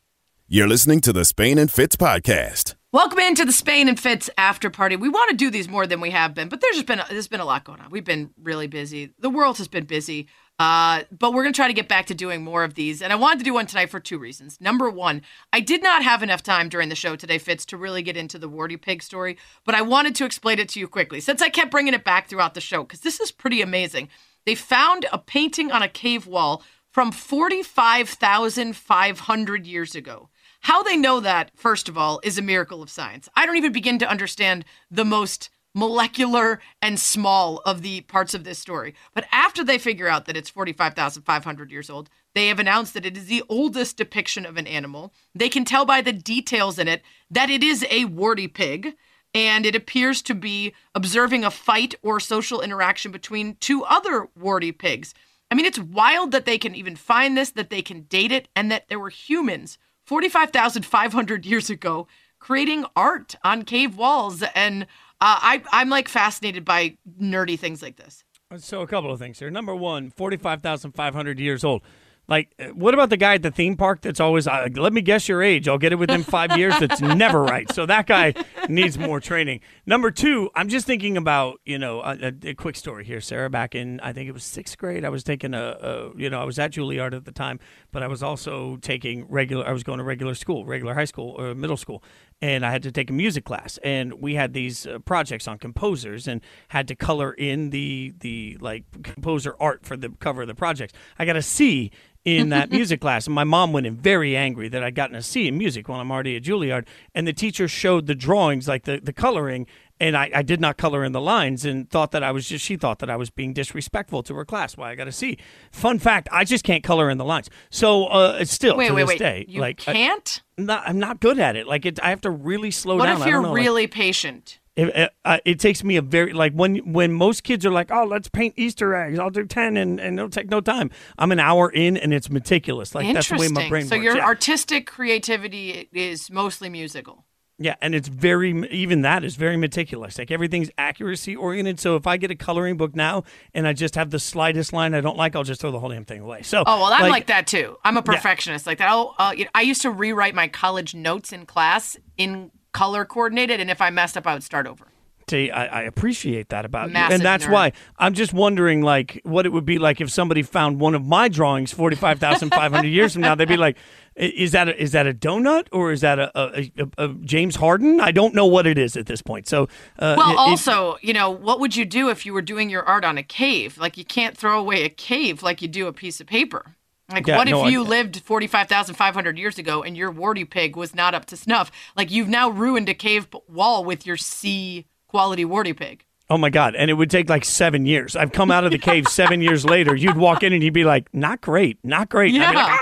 You're 0.49 0.67
listening 0.67 1.03
to 1.03 1.13
the 1.13 1.25
Spain 1.25 1.59
and 1.59 1.71
Fitz 1.71 1.97
podcast. 1.97 2.75
Welcome 2.91 3.19
into 3.19 3.45
the 3.45 3.53
Spain 3.53 3.87
and 3.87 4.01
Fitz 4.01 4.31
after 4.39 4.71
party. 4.71 4.97
We 4.97 5.11
want 5.11 5.29
to 5.29 5.37
do 5.37 5.51
these 5.51 5.69
more 5.69 5.87
than 5.87 6.01
we 6.01 6.11
have 6.11 6.33
been, 6.33 6.49
but 6.49 6.63
there's 6.63 6.77
just 6.77 6.87
been 6.87 7.03
there's 7.11 7.29
been 7.29 7.41
a 7.41 7.45
lot 7.45 7.65
going 7.65 7.83
on. 7.83 7.91
We've 7.91 8.03
been 8.03 8.31
really 8.43 8.67
busy. 8.67 9.13
The 9.19 9.29
world 9.29 9.59
has 9.59 9.69
been 9.69 9.85
busy, 9.85 10.29
uh, 10.59 11.03
but 11.17 11.33
we're 11.33 11.45
going 11.45 11.53
to 11.53 11.57
try 11.57 11.69
to 11.69 11.73
get 11.73 11.89
back 11.89 12.07
to 12.07 12.15
doing 12.15 12.43
more 12.43 12.65
of 12.65 12.75
these. 12.75 13.01
And 13.01 13.13
I 13.13 13.17
wanted 13.17 13.39
to 13.39 13.45
do 13.45 13.55
one 13.55 13.67
tonight 13.67 13.91
for 13.91 14.01
two 14.01 14.19
reasons. 14.19 14.61
Number 14.61 14.91
one, 14.91 15.23
I 15.53 15.61
did 15.61 15.83
not 15.83 16.03
have 16.03 16.23
enough 16.23 16.43
time 16.43 16.69
during 16.69 16.89
the 16.89 16.97
show 16.97 17.15
today, 17.15 17.39
Fitz, 17.39 17.65
to 17.67 17.77
really 17.77 18.03
get 18.03 18.17
into 18.17 18.39
the 18.39 18.49
Warty 18.49 18.77
Pig 18.77 19.03
story, 19.03 19.39
but 19.65 19.77
I 19.77 19.83
wanted 19.83 20.17
to 20.17 20.25
explain 20.25 20.59
it 20.59 20.69
to 20.71 20.81
you 20.81 20.89
quickly 20.89 21.21
since 21.21 21.41
I 21.41 21.49
kept 21.49 21.71
bringing 21.71 21.95
it 21.95 22.05
back 22.05 22.29
throughout 22.29 22.55
the 22.55 22.61
show 22.61 22.83
because 22.83 23.01
this 23.01 23.21
is 23.21 23.31
pretty 23.31 23.63
amazing. 23.63 24.09
They 24.47 24.57
found 24.57 25.07
a 25.13 25.19
painting 25.19 25.71
on 25.71 25.83
a 25.83 25.89
cave 25.89 26.27
wall 26.27 26.65
from 26.91 27.13
45,500 27.13 29.67
years 29.67 29.95
ago. 29.95 30.29
How 30.63 30.83
they 30.83 30.97
know 30.97 31.21
that, 31.21 31.53
first 31.55 31.89
of 31.89 31.97
all, 31.97 32.21
is 32.25 32.37
a 32.37 32.43
miracle 32.43 32.83
of 32.83 32.91
science. 32.91 33.29
I 33.37 33.47
don't 33.47 33.57
even 33.57 33.73
begin 33.73 34.01
to 34.01 34.11
understand 34.11 34.65
the 34.91 35.05
most 35.05 35.51
molecular 35.79 36.61
and 36.83 36.99
small 36.99 37.59
of 37.65 37.83
the 37.83 38.01
parts 38.03 38.35
of 38.35 38.43
this 38.43 38.59
story. 38.59 38.95
But 39.15 39.27
after 39.31 39.63
they 39.63 39.79
figure 39.79 40.09
out 40.09 40.27
that 40.27 40.37
it's 40.37 40.51
45,500 40.51 41.71
years 41.71 41.89
old, 41.89 42.11
they 42.35 42.49
have 42.49 42.59
announced 42.59 42.95
that 42.95 43.07
it 43.07 43.17
is 43.17 43.27
the 43.27 43.45
oldest 43.49 43.97
depiction 43.97 44.45
of 44.45 44.57
an 44.57 44.67
animal. 44.67 45.15
They 45.37 45.49
can 45.49 45.65
tell 45.65 45.85
by 45.85 46.01
the 46.03 46.13
details 46.13 46.81
in 46.81 46.89
it 46.89 47.03
that 47.31 47.49
it 47.49 47.63
is 47.63 47.87
a 47.91 48.07
warty 48.07 48.49
pig, 48.49 48.97
and 49.33 49.65
it 49.65 49.77
appears 49.77 50.21
to 50.23 50.35
be 50.35 50.75
observing 50.97 51.45
a 51.45 51.51
fight 51.51 51.95
or 52.03 52.19
social 52.19 52.61
interaction 52.61 53.13
between 53.13 53.57
two 53.61 53.85
other 53.85 54.29
warty 54.37 54.73
pigs. 54.73 55.15
I 55.49 55.55
mean, 55.55 55.65
it's 55.65 55.79
wild 55.79 56.33
that 56.33 56.45
they 56.45 56.59
can 56.59 56.75
even 56.75 56.97
find 56.97 57.37
this, 57.37 57.51
that 57.53 57.71
they 57.71 57.83
can 57.83 58.03
date 58.03 58.33
it, 58.33 58.49
and 58.57 58.69
that 58.73 58.89
there 58.89 58.99
were 58.99 59.11
humans 59.11 59.79
45,500 60.07 61.47
years 61.47 61.71
ago 61.71 62.09
creating 62.41 62.85
art 62.97 63.35
on 63.45 63.63
cave 63.63 63.97
walls. 63.97 64.43
And 64.55 64.87
uh, 65.21 65.39
I, 65.41 65.63
I'm 65.73 65.89
like 65.89 66.09
fascinated 66.09 66.65
by 66.65 66.97
nerdy 67.21 67.59
things 67.59 67.83
like 67.83 67.97
this. 67.97 68.25
So 68.57 68.81
a 68.81 68.87
couple 68.87 69.13
of 69.13 69.19
things 69.19 69.39
here. 69.39 69.51
Number 69.51 69.75
one, 69.75 70.11
45,500 70.11 71.39
years 71.39 71.65
old. 71.65 71.83
Like, 72.29 72.53
uh, 72.59 72.67
what 72.69 72.93
about 72.93 73.09
the 73.09 73.17
guy 73.17 73.35
at 73.35 73.43
the 73.43 73.51
theme 73.51 73.75
park 73.75 74.03
that's 74.03 74.21
always, 74.21 74.47
uh, 74.47 74.69
let 74.75 74.93
me 74.93 75.01
guess 75.01 75.29
your 75.29 75.43
age. 75.43 75.67
I'll 75.67 75.79
get 75.79 75.93
it 75.93 75.97
within 75.97 76.23
five 76.23 76.57
years. 76.59 76.79
That's 76.79 77.01
never 77.01 77.43
right. 77.43 77.71
So 77.73 77.87
that 77.87 78.07
guy 78.07 78.35
needs 78.69 78.99
more 78.99 79.19
training. 79.19 79.61
Number 79.87 80.11
two, 80.11 80.51
I'm 80.55 80.69
just 80.69 80.87
thinking 80.87 81.17
about, 81.17 81.59
you 81.65 81.79
know, 81.79 82.01
a, 82.01 82.19
a, 82.23 82.51
a 82.51 82.55
quick 82.55 82.77
story 82.77 83.05
here, 83.07 83.23
Sarah. 83.23 83.49
Back 83.49 83.75
in, 83.75 83.99
I 84.01 84.13
think 84.13 84.29
it 84.29 84.33
was 84.33 84.45
sixth 84.45 84.77
grade, 84.77 85.07
I 85.07 85.09
was 85.09 85.25
taking 85.25 85.55
a, 85.55 85.79
a, 85.81 86.19
you 86.19 86.29
know, 86.29 86.41
I 86.41 86.45
was 86.45 86.59
at 86.59 86.73
Juilliard 86.73 87.15
at 87.15 87.25
the 87.25 87.33
time, 87.33 87.61
but 87.93 88.03
I 88.03 88.07
was 88.07 88.23
also 88.23 88.77
taking 88.77 89.27
regular, 89.29 89.67
I 89.67 89.73
was 89.73 89.83
going 89.83 89.99
to 89.99 90.05
regular 90.05 90.35
school, 90.35 90.65
regular 90.65 90.95
high 90.95 91.05
school 91.05 91.35
or 91.39 91.55
middle 91.55 91.77
school. 91.77 92.03
And 92.41 92.65
I 92.65 92.71
had 92.71 92.83
to 92.85 92.93
take 92.93 93.11
a 93.11 93.13
music 93.13 93.45
class, 93.45 93.79
and 93.83 94.15
we 94.15 94.35
had 94.35 94.53
these 94.53 94.87
uh, 94.87 95.01
projects 95.01 95.49
on 95.49 95.59
composers, 95.59 96.29
and 96.29 96.41
had 96.69 96.87
to 96.89 96.95
color 96.95 97.33
in 97.33 97.71
the 97.71 98.15
the 98.21 98.57
like 98.61 98.85
composer 99.03 99.57
art 99.59 99.85
for 99.85 99.97
the 99.97 100.11
cover 100.21 100.43
of 100.43 100.49
the 100.49 100.55
projects. 100.55 100.93
I 101.19 101.25
got 101.25 101.35
a 101.35 101.43
C 101.43 101.91
in 102.25 102.51
that 102.51 102.71
music 102.79 103.01
class. 103.01 103.27
And 103.27 103.35
my 103.35 103.45
mom 103.45 103.73
went 103.73 103.87
in 103.87 103.97
very 103.97 104.37
angry 104.37 104.69
that 104.69 104.83
I'd 104.83 104.95
gotten 104.95 105.17
a 105.17 105.23
C 105.23 105.49
in 105.49 105.59
music 105.59 105.89
when 105.89 105.99
I'm 105.99 106.11
already 106.11 106.37
at 106.37 106.43
Juilliard. 106.43 106.87
And 107.15 107.27
the 107.27 107.33
teacher 107.33 107.69
showed 107.69 108.07
the 108.07 108.15
drawings, 108.15 108.69
like 108.69 108.85
the, 108.85 109.01
the 109.03 109.13
coloring, 109.13 109.67
and 110.01 110.17
I, 110.17 110.31
I 110.35 110.43
did 110.43 110.61
not 110.61 110.77
color 110.77 111.05
in 111.05 111.13
the 111.13 111.21
lines 111.21 111.65
and 111.65 111.89
thought 111.89 112.13
that 112.13 112.23
I 112.23 112.31
was 112.31 112.49
just, 112.49 112.65
she 112.65 112.77
thought 112.77 112.99
that 113.01 113.11
I 113.11 113.17
was 113.17 113.31
being 113.31 113.53
disrespectful 113.53 114.23
to 114.25 114.35
her 114.35 114.45
class. 114.45 114.77
Why 114.77 114.91
I 114.91 114.95
got 114.95 115.09
a 115.09 115.13
C. 115.13 115.39
Fun 115.73 115.99
fact, 115.99 116.29
I 116.33 116.45
just 116.45 116.65
can't 116.65 116.85
color 116.85 117.11
in 117.11 117.19
the 117.19 117.25
lines. 117.25 117.51
So 117.71 118.07
uh, 118.07 118.39
it's 118.41 118.53
still, 118.53 118.77
Wait, 118.77 118.89
to 118.89 118.95
wait, 118.95 119.03
this 119.03 119.09
wait. 119.09 119.19
day, 119.19 119.45
You 119.49 119.61
like, 119.61 119.79
can't? 119.79 120.43
not, 120.57 120.83
I'm 120.87 120.99
not 120.99 121.21
good 121.21 121.39
at 121.39 121.57
it. 121.57 121.67
Like 121.67 121.87
it, 121.87 121.99
I 122.03 122.11
have 122.11 122.21
to 122.23 122.31
really 122.31 122.71
slow 122.71 122.97
what 122.97 123.07
down. 123.07 123.17
if 123.17 123.23
I 123.23 123.25
don't 123.27 123.33
you're 123.33 123.43
know, 123.43 123.53
like- 123.53 123.63
really 123.63 123.87
patient? 123.87 124.59
it, 124.79 124.89
it, 124.95 125.11
uh, 125.25 125.39
it 125.45 125.59
takes 125.59 125.83
me 125.83 125.97
a 125.97 126.03
very 126.03 126.33
like 126.33 126.53
when 126.53 126.77
when 126.93 127.13
most 127.13 127.43
kids 127.43 127.67
are 127.67 127.71
like, 127.73 127.91
oh, 127.91 128.05
let's 128.05 128.29
paint 128.29 128.55
Easter 128.57 128.95
eggs. 128.95 129.19
I'll 129.19 129.29
do 129.29 129.45
ten, 129.45 129.77
and, 129.77 129.99
and 129.99 130.17
it'll 130.21 130.31
take 130.31 130.49
no 130.49 130.61
time. 130.61 130.93
I'm 131.19 131.33
an 131.33 131.41
hour 131.41 131.69
in, 131.69 131.97
and 131.97 132.15
it's 132.15 132.31
meticulous. 132.31 132.95
Like 132.95 133.13
that's 133.13 133.29
the 133.29 133.39
way 133.39 133.49
my 133.49 133.69
brain 133.69 133.83
works. 133.83 133.89
so 133.89 133.97
works. 133.97 134.05
your 134.05 134.17
yeah. 134.19 134.25
artistic 134.25 134.87
creativity 134.87 135.89
is 135.93 136.31
mostly 136.31 136.69
musical. 136.69 137.25
Yeah, 137.59 137.75
and 137.83 137.95
it's 137.95 138.09
very 138.09 138.51
even 138.71 139.03
that 139.03 139.25
is 139.25 139.35
very 139.37 139.57
meticulous. 139.57 140.17
Like 140.19 140.31
everything's 140.31 140.71
accuracy 140.79 141.35
oriented. 141.35 141.81
So 141.81 141.97
if 141.97 142.07
I 142.07 142.17
get 142.17 142.31
a 142.31 142.37
coloring 142.37 142.77
book 142.77 142.95
now 142.95 143.25
and 143.53 143.67
I 143.67 143.73
just 143.73 143.95
have 143.97 144.11
the 144.11 144.19
slightest 144.21 144.73
line 144.73 144.95
I 144.95 145.01
don't 145.01 145.17
like, 145.17 145.35
I'll 145.35 145.43
just 145.45 145.61
throw 145.61 145.71
the 145.73 145.81
whole 145.81 145.91
damn 145.91 146.05
thing 146.05 146.21
away. 146.21 146.43
So 146.43 146.63
Oh 146.67 146.81
well, 146.83 146.93
I'm 146.93 147.11
like, 147.11 147.27
that 147.27 147.47
too. 147.47 147.77
I'm 147.85 147.97
a 147.97 148.01
Yeah. 148.01 148.03
perfectionist 148.15 148.67
like 148.67 148.79
that. 148.79 148.89
I'll, 148.89 149.15
uh, 149.19 149.35
you 149.37 149.45
know, 149.45 149.51
I 149.55 149.63
used 149.63 149.83
to 149.83 149.91
rewrite 149.91 150.35
my 150.35 150.47
college 150.49 150.95
notes 150.95 151.33
in 151.33 151.47
class 151.47 151.97
in 152.17 152.51
color 152.73 153.05
coordinated, 153.05 153.59
and 153.61 153.71
if 153.71 153.81
I 153.81 153.91
messed 153.91 154.17
up, 154.17 154.27
I 154.27 154.35
would 154.35 154.45
start 154.45 154.67
over. 154.69 154.87
See, 155.31 155.51
I, 155.51 155.81
I 155.81 155.83
appreciate 155.83 156.49
that 156.51 156.65
about 156.65 156.89
you, 156.91 156.97
and 156.97 157.21
that's 157.23 157.45
nerd. 157.45 157.51
why 157.53 157.73
I'm 157.99 158.15
just 158.15 158.33
wondering, 158.33 158.81
like, 158.81 159.21
what 159.25 159.45
it 159.45 159.51
would 159.51 159.67
be 159.67 159.79
like 159.79 160.01
if 160.01 160.11
somebody 160.11 160.43
found 160.43 160.81
one 160.81 160.95
of 160.95 161.05
my 161.05 161.29
drawings 161.29 161.71
45,500 161.71 162.87
years 162.87 163.13
from 163.13 163.21
now. 163.23 163.35
They'd 163.35 163.47
be 163.47 163.59
like, 163.59 163.77
"I- 163.77 163.81
"Is 164.19 164.53
that 164.53 164.69
a, 164.69 164.83
is 164.83 164.93
that 164.93 165.07
a 165.07 165.15
donut 165.15 165.69
or 165.73 165.93
is 165.93 166.01
that 166.03 166.19
a, 166.19 166.31
a, 166.35 166.73
a, 166.79 167.05
a 167.05 167.09
James 167.25 167.57
Harden?" 167.57 168.01
I 168.01 168.11
don't 168.11 168.35
know 168.35 168.47
what 168.47 168.67
it 168.67 168.77
is 168.79 168.97
at 168.97 169.07
this 169.07 169.23
point. 169.23 169.47
So, 169.49 169.65
uh, 169.99 170.15
Well, 170.19 170.31
it- 170.33 170.37
also, 170.37 170.97
you 171.03 171.13
know, 171.13 171.31
what 171.31 171.61
would 171.61 171.77
you 171.77 171.85
do 171.85 172.09
if 172.11 172.27
you 172.27 172.33
were 172.33 172.43
doing 172.43 172.69
your 172.71 172.83
art 172.83 173.05
on 173.05 173.17
a 173.19 173.23
cave? 173.23 173.79
Like, 173.79 173.97
you 173.97 174.05
can't 174.05 174.37
throw 174.37 174.59
away 174.59 174.83
a 174.85 174.89
cave 174.89 175.43
like 175.43 175.63
you 175.63 175.69
do 175.69 175.87
a 175.87 175.93
piece 175.93 176.21
of 176.21 176.27
paper. 176.27 176.75
Like, 177.11 177.27
Yeah, 177.27 177.37
what 177.39 177.49
no, 177.49 177.61
if 177.61 177.67
I- 177.67 177.69
you 177.71 177.83
lived 177.85 178.21
45,500 178.23 179.39
years 179.39 179.59
ago 179.59 179.83
and 179.83 179.97
your 179.97 180.11
warty 180.11 180.45
pig 180.45 180.77
was 180.77 180.95
not 180.95 181.15
up 181.15 181.25
to 181.27 181.37
snuff? 181.37 181.71
Like, 181.97 182.11
you've 182.11 182.29
now 182.29 182.51
ruined 182.51 182.89
a 182.89 182.95
cave 182.95 183.29
wall 183.49 183.85
with 183.85 184.07
your 184.07 184.17
C 184.19 184.87
quality 185.09 185.45
warty 185.45 185.73
pig. 185.73 186.05
oh 186.31 186.37
my 186.37 186.51
god, 186.51 186.75
and 186.77 186.91
it 186.91 186.95
would 186.95 187.09
take 187.11 187.31
like 187.31 187.45
seven 187.47 187.87
years. 187.87 188.15
I've 188.15 188.33
come 188.33 188.51
out 188.51 188.65
of 188.65 188.71
the 188.73 188.79
cave 188.79 189.09
seven 189.21 189.41
years 189.41 189.65
later. 189.65 189.95
You'd 189.97 190.19
walk 190.19 190.43
in 190.43 190.53
and 190.53 190.63
you'd 190.63 190.75
be 190.75 190.85
like, 190.85 191.09
"Not 191.15 191.41
great, 191.41 191.79
not 191.83 192.11
great." 192.11 192.35
Yeah. 192.35 192.77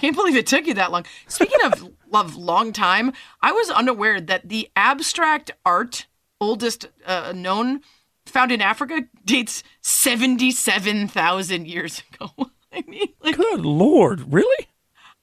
Can't 0.00 0.16
believe 0.16 0.36
it 0.36 0.46
took 0.46 0.66
you 0.66 0.74
that 0.74 0.92
long. 0.92 1.04
Speaking 1.28 1.58
of 1.64 1.90
of 2.12 2.36
long 2.36 2.72
time, 2.72 3.12
I 3.42 3.52
was 3.52 3.70
unaware 3.70 4.20
that 4.20 4.48
the 4.48 4.70
abstract 4.76 5.50
art 5.64 6.06
oldest 6.40 6.86
uh, 7.04 7.32
known 7.34 7.80
found 8.24 8.52
in 8.52 8.60
Africa 8.60 9.02
dates 9.24 9.62
77,000 9.82 11.66
years 11.66 12.02
ago. 12.12 12.32
I 12.72 12.82
mean, 12.86 13.08
like, 13.22 13.36
Good 13.36 13.60
lord, 13.60 14.32
really? 14.32 14.68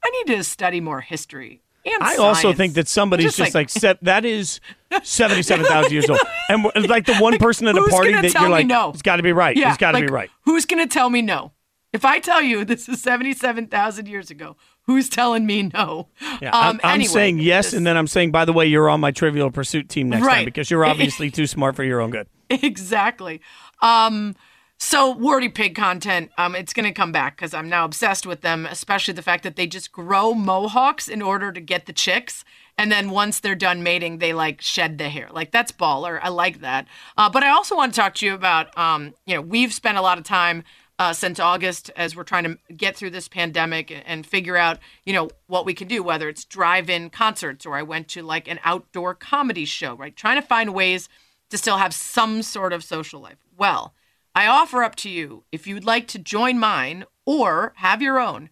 I 0.03 0.09
need 0.09 0.35
to 0.35 0.43
study 0.43 0.81
more 0.81 1.01
history. 1.01 1.61
And 1.85 2.01
I 2.01 2.15
also 2.15 2.53
think 2.53 2.75
that 2.75 2.87
somebody's 2.87 3.25
Just 3.25 3.37
just, 3.37 3.55
like- 3.55 3.63
like, 3.63 3.69
se- 3.69 3.97
that 4.03 4.23
is 4.23 4.61
seventy-seven 5.03 5.65
thousand 5.65 5.91
years 5.91 6.09
old, 6.09 6.19
and 6.49 6.63
like 6.87 7.05
the 7.05 7.15
one 7.15 7.37
person 7.37 7.67
at 7.67 7.75
a 7.75 7.83
party 7.89 8.13
that 8.13 8.33
you're 8.33 8.47
like, 8.49 8.67
no? 8.67 8.91
it's 8.91 9.01
got 9.01 9.17
to 9.17 9.23
be 9.23 9.33
right. 9.33 9.57
Yeah, 9.57 9.69
it's 9.69 9.77
got 9.77 9.91
to 9.91 9.97
like, 9.97 10.07
be 10.07 10.13
right. 10.13 10.29
Who's 10.45 10.65
going 10.65 10.81
to 10.81 10.91
tell 10.91 11.09
me 11.09 11.21
no? 11.21 11.51
If 11.93 12.03
I 12.03 12.19
tell 12.19 12.41
you 12.41 12.65
this 12.65 12.89
is 12.89 13.01
77,000 13.01 14.07
years 14.07 14.31
ago, 14.31 14.55
who's 14.87 15.07
telling 15.09 15.45
me 15.45 15.69
no? 15.73 16.07
Yeah, 16.41 16.49
Um, 16.49 16.53
I'm, 16.53 16.79
I'm 16.83 16.95
anyway, 16.95 17.13
saying 17.13 17.39
yes, 17.39 17.71
and 17.71 17.85
then 17.85 17.95
I'm 17.95 18.07
saying, 18.07 18.31
by 18.31 18.45
the 18.45 18.53
way, 18.53 18.65
you're 18.65 18.89
on 18.89 18.99
my 18.99 19.11
Trivial 19.11 19.51
Pursuit 19.51 19.89
team 19.89 20.09
next 20.09 20.25
Right. 20.25 20.35
time 20.37 20.45
because 20.45 20.71
you're 20.71 20.85
obviously 20.85 21.29
too 21.29 21.45
smart 21.47 21.75
for 21.75 21.83
your 21.83 22.01
own 22.01 22.09
good. 22.09 22.27
exactly. 22.49 23.41
Um, 23.81 24.35
so 24.77 25.11
warty 25.11 25.49
pig 25.49 25.75
content, 25.75 26.31
um, 26.37 26.55
it's 26.55 26.73
going 26.73 26.85
to 26.85 26.91
come 26.91 27.11
back 27.11 27.37
because 27.37 27.53
I'm 27.53 27.69
now 27.69 27.85
obsessed 27.85 28.25
with 28.25 28.41
them, 28.41 28.65
especially 28.65 29.13
the 29.13 29.21
fact 29.21 29.43
that 29.43 29.55
they 29.55 29.67
just 29.67 29.91
grow 29.91 30.33
mohawks 30.33 31.07
in 31.07 31.21
order 31.21 31.51
to 31.53 31.61
get 31.61 31.85
the 31.85 31.93
chicks. 31.93 32.43
And 32.77 32.91
then 32.91 33.11
once 33.11 33.39
they're 33.39 33.53
done 33.55 33.83
mating, 33.83 34.17
they 34.17 34.33
like 34.33 34.59
shed 34.61 34.97
the 34.97 35.07
hair. 35.09 35.29
Like 35.31 35.51
that's 35.51 35.71
baller. 35.71 36.19
I 36.23 36.29
like 36.29 36.61
that. 36.61 36.87
Uh, 37.17 37.29
but 37.29 37.43
I 37.43 37.49
also 37.49 37.75
want 37.77 37.93
to 37.93 37.99
talk 38.01 38.15
to 38.15 38.25
you 38.25 38.33
about, 38.33 38.75
um, 38.77 39.13
you 39.25 39.35
know, 39.35 39.41
we've 39.41 39.71
spent 39.71 39.97
a 39.97 40.01
lot 40.01 40.17
of 40.17 40.23
time 40.23 40.63
uh, 40.99 41.13
since 41.13 41.39
August 41.39 41.89
as 41.95 42.15
we're 42.15 42.23
trying 42.23 42.43
to 42.43 42.57
get 42.75 42.95
through 42.95 43.09
this 43.09 43.27
pandemic 43.27 44.03
and 44.05 44.25
figure 44.25 44.57
out, 44.57 44.79
you 45.05 45.13
know, 45.13 45.29
what 45.47 45.65
we 45.65 45.73
can 45.73 45.87
do, 45.87 46.03
whether 46.03 46.29
it's 46.29 46.45
drive-in 46.45 47.09
concerts 47.09 47.65
or 47.65 47.75
I 47.75 47.81
went 47.81 48.07
to 48.09 48.21
like 48.21 48.47
an 48.47 48.59
outdoor 48.63 49.15
comedy 49.15 49.65
show, 49.65 49.95
right? 49.95 50.15
Trying 50.15 50.39
to 50.41 50.47
find 50.47 50.73
ways 50.73 51.09
to 51.49 51.57
still 51.57 51.77
have 51.77 51.93
some 51.93 52.41
sort 52.41 52.73
of 52.73 52.83
social 52.83 53.19
life. 53.19 53.37
Well, 53.57 53.93
I 54.35 54.47
offer 54.47 54.83
up 54.83 54.95
to 54.97 55.09
you 55.09 55.43
if 55.51 55.67
you'd 55.67 55.83
like 55.83 56.07
to 56.09 56.19
join 56.19 56.59
mine 56.59 57.05
or 57.25 57.73
have 57.77 58.01
your 58.01 58.19
own 58.19 58.49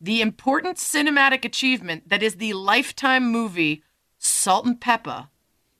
the 0.00 0.20
important 0.20 0.76
cinematic 0.76 1.44
achievement 1.44 2.08
that 2.08 2.22
is 2.22 2.36
the 2.36 2.52
lifetime 2.52 3.30
movie 3.30 3.82
Salt-N-Pepa 4.18 5.28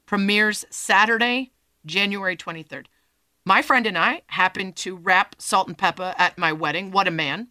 premieres 0.06 0.64
Saturday, 0.70 1.52
January 1.84 2.36
23rd. 2.36 2.86
My 3.48 3.62
friend 3.62 3.86
and 3.86 3.96
I 3.96 4.22
happened 4.26 4.74
to 4.78 4.96
rap 4.96 5.36
Salt 5.38 5.68
and 5.68 5.78
Pepper 5.78 6.16
at 6.18 6.36
my 6.36 6.52
wedding. 6.52 6.90
What 6.90 7.06
a 7.06 7.12
man. 7.12 7.46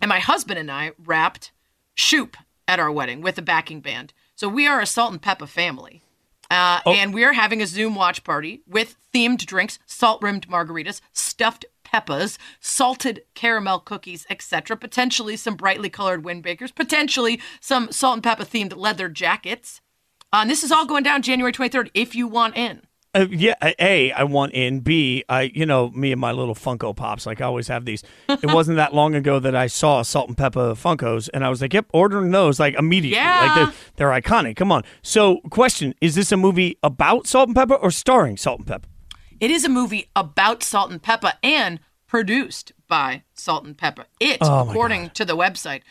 And 0.00 0.08
my 0.08 0.18
husband 0.18 0.58
and 0.58 0.70
I 0.70 0.92
rapped 0.98 1.52
Shoop 1.94 2.38
at 2.66 2.80
our 2.80 2.90
wedding 2.90 3.20
with 3.20 3.36
a 3.36 3.42
backing 3.42 3.82
band. 3.82 4.14
So 4.34 4.48
we 4.48 4.66
are 4.66 4.80
a 4.80 4.86
Salt-N-Pepa 4.86 5.46
family. 5.46 6.02
Uh, 6.50 6.80
oh. 6.86 6.92
And 6.92 7.12
we 7.12 7.22
are 7.22 7.34
having 7.34 7.60
a 7.60 7.66
Zoom 7.66 7.94
watch 7.94 8.24
party 8.24 8.62
with 8.66 8.96
themed 9.14 9.44
drinks, 9.44 9.78
salt 9.84 10.22
rimmed 10.22 10.48
margaritas, 10.48 11.02
stuffed 11.12 11.66
peppers, 11.84 12.38
salted 12.58 13.22
caramel 13.34 13.80
cookies, 13.80 14.26
etc. 14.30 14.74
Potentially 14.74 15.36
some 15.36 15.54
brightly 15.54 15.90
colored 15.90 16.24
windbreakers, 16.24 16.74
potentially 16.74 17.42
some 17.60 17.92
salt 17.92 18.14
and 18.14 18.24
pepper 18.24 18.44
themed 18.44 18.74
leather 18.74 19.10
jackets. 19.10 19.82
Uh, 20.32 20.38
and 20.38 20.50
this 20.50 20.62
is 20.62 20.72
all 20.72 20.86
going 20.86 21.02
down 21.02 21.20
January 21.20 21.52
23rd 21.52 21.90
if 21.92 22.14
you 22.14 22.26
want 22.26 22.56
in. 22.56 22.86
Uh, 23.16 23.26
yeah, 23.30 23.54
A, 23.78 24.12
I 24.12 24.24
want 24.24 24.52
in. 24.52 24.80
B, 24.80 25.24
I, 25.28 25.42
you 25.54 25.64
know, 25.64 25.90
me 25.90 26.12
and 26.12 26.20
my 26.20 26.32
little 26.32 26.54
Funko 26.54 26.94
Pops, 26.94 27.24
like 27.24 27.40
I 27.40 27.44
always 27.44 27.68
have 27.68 27.84
these. 27.84 28.02
It 28.28 28.44
wasn't 28.52 28.76
that 28.76 28.92
long 28.92 29.14
ago 29.14 29.38
that 29.38 29.56
I 29.56 29.68
saw 29.68 30.02
Salt-N-Pepa 30.02 30.74
Funkos, 30.76 31.30
and 31.32 31.44
I 31.44 31.48
was 31.48 31.62
like, 31.62 31.72
yep, 31.72 31.86
ordering 31.92 32.30
those 32.30 32.60
like 32.60 32.74
immediately. 32.74 33.16
Yeah. 33.16 33.40
Like 33.40 33.54
they're, 33.54 34.10
they're 34.10 34.20
iconic. 34.20 34.56
Come 34.56 34.70
on. 34.70 34.84
So, 35.02 35.40
question 35.50 35.94
Is 36.00 36.14
this 36.14 36.30
a 36.30 36.36
movie 36.36 36.78
about 36.82 37.26
Salt-N-Pepa 37.26 37.82
or 37.82 37.90
starring 37.90 38.36
Salt-N-Pepa? 38.36 38.84
It 39.40 39.50
is 39.50 39.64
a 39.64 39.68
movie 39.68 40.10
about 40.14 40.62
Salt-N-Pepa 40.62 41.34
and 41.42 41.80
produced 42.06 42.72
by 42.88 43.24
Salt-N-Pepa. 43.34 44.04
It, 44.20 44.38
oh 44.40 44.68
according 44.68 45.10
to 45.10 45.24
the 45.24 45.36
website, 45.36 45.82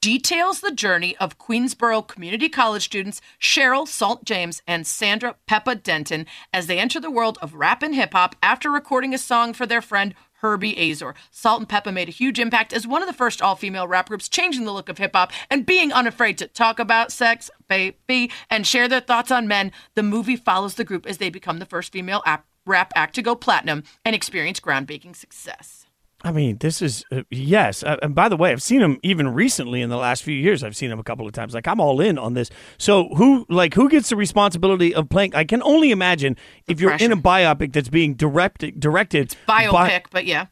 details 0.00 0.60
the 0.60 0.72
journey 0.72 1.14
of 1.18 1.36
Queensborough 1.36 2.02
Community 2.02 2.48
College 2.48 2.84
students 2.84 3.20
Cheryl 3.38 3.86
Salt 3.86 4.24
James 4.24 4.62
and 4.66 4.86
Sandra 4.86 5.36
Pepa 5.46 5.82
Denton 5.82 6.26
as 6.54 6.66
they 6.66 6.78
enter 6.78 6.98
the 7.00 7.10
world 7.10 7.38
of 7.42 7.54
rap 7.54 7.82
and 7.82 7.94
hip 7.94 8.12
hop 8.14 8.34
after 8.42 8.70
recording 8.70 9.12
a 9.12 9.18
song 9.18 9.52
for 9.52 9.66
their 9.66 9.82
friend 9.82 10.14
Hurby 10.40 10.74
Azor. 10.90 11.14
Salt-N-Pepa 11.30 11.92
made 11.92 12.08
a 12.08 12.12
huge 12.12 12.38
impact 12.38 12.72
as 12.72 12.86
one 12.86 13.02
of 13.02 13.08
the 13.08 13.14
first 13.14 13.42
all 13.42 13.56
female 13.56 13.86
rap 13.86 14.08
groups, 14.08 14.26
changing 14.26 14.64
the 14.64 14.72
look 14.72 14.88
of 14.88 14.96
hip 14.96 15.14
hop 15.14 15.32
and 15.50 15.66
being 15.66 15.92
unafraid 15.92 16.38
to 16.38 16.46
talk 16.46 16.78
about 16.78 17.12
sex, 17.12 17.50
baby, 17.68 18.30
and 18.48 18.66
share 18.66 18.88
their 18.88 19.00
thoughts 19.00 19.30
on 19.30 19.46
men. 19.46 19.70
The 19.96 20.02
movie 20.02 20.36
follows 20.36 20.76
the 20.76 20.84
group 20.84 21.06
as 21.06 21.18
they 21.18 21.28
become 21.28 21.58
the 21.58 21.66
first 21.66 21.92
female 21.92 22.22
rap 22.64 22.92
act 22.96 23.14
to 23.16 23.22
go 23.22 23.34
platinum 23.34 23.84
and 24.02 24.16
experience 24.16 24.60
groundbreaking 24.60 25.14
success. 25.14 25.84
I 26.22 26.32
mean, 26.32 26.58
this 26.58 26.82
is 26.82 27.04
uh, 27.10 27.22
yes. 27.30 27.82
Uh, 27.82 27.96
and 28.02 28.14
by 28.14 28.28
the 28.28 28.36
way, 28.36 28.52
I've 28.52 28.62
seen 28.62 28.80
him 28.80 28.98
even 29.02 29.32
recently 29.32 29.80
in 29.80 29.88
the 29.88 29.96
last 29.96 30.22
few 30.22 30.34
years. 30.34 30.62
I've 30.62 30.76
seen 30.76 30.90
him 30.90 30.98
a 30.98 31.02
couple 31.02 31.26
of 31.26 31.32
times. 31.32 31.54
Like 31.54 31.66
I'm 31.66 31.80
all 31.80 32.00
in 32.00 32.18
on 32.18 32.34
this. 32.34 32.50
So 32.78 33.08
who 33.16 33.46
like 33.48 33.74
who 33.74 33.88
gets 33.88 34.10
the 34.10 34.16
responsibility 34.16 34.94
of 34.94 35.08
playing? 35.08 35.34
I 35.34 35.44
can 35.44 35.62
only 35.62 35.90
imagine 35.90 36.36
if 36.68 36.80
you're 36.80 36.92
in 36.92 37.12
a 37.12 37.16
biopic 37.16 37.72
that's 37.72 37.88
being 37.88 38.14
directed 38.14 38.78
directed 38.78 39.32
it's 39.32 39.36
biopic, 39.48 40.06
but 40.10 40.26
yeah. 40.26 40.46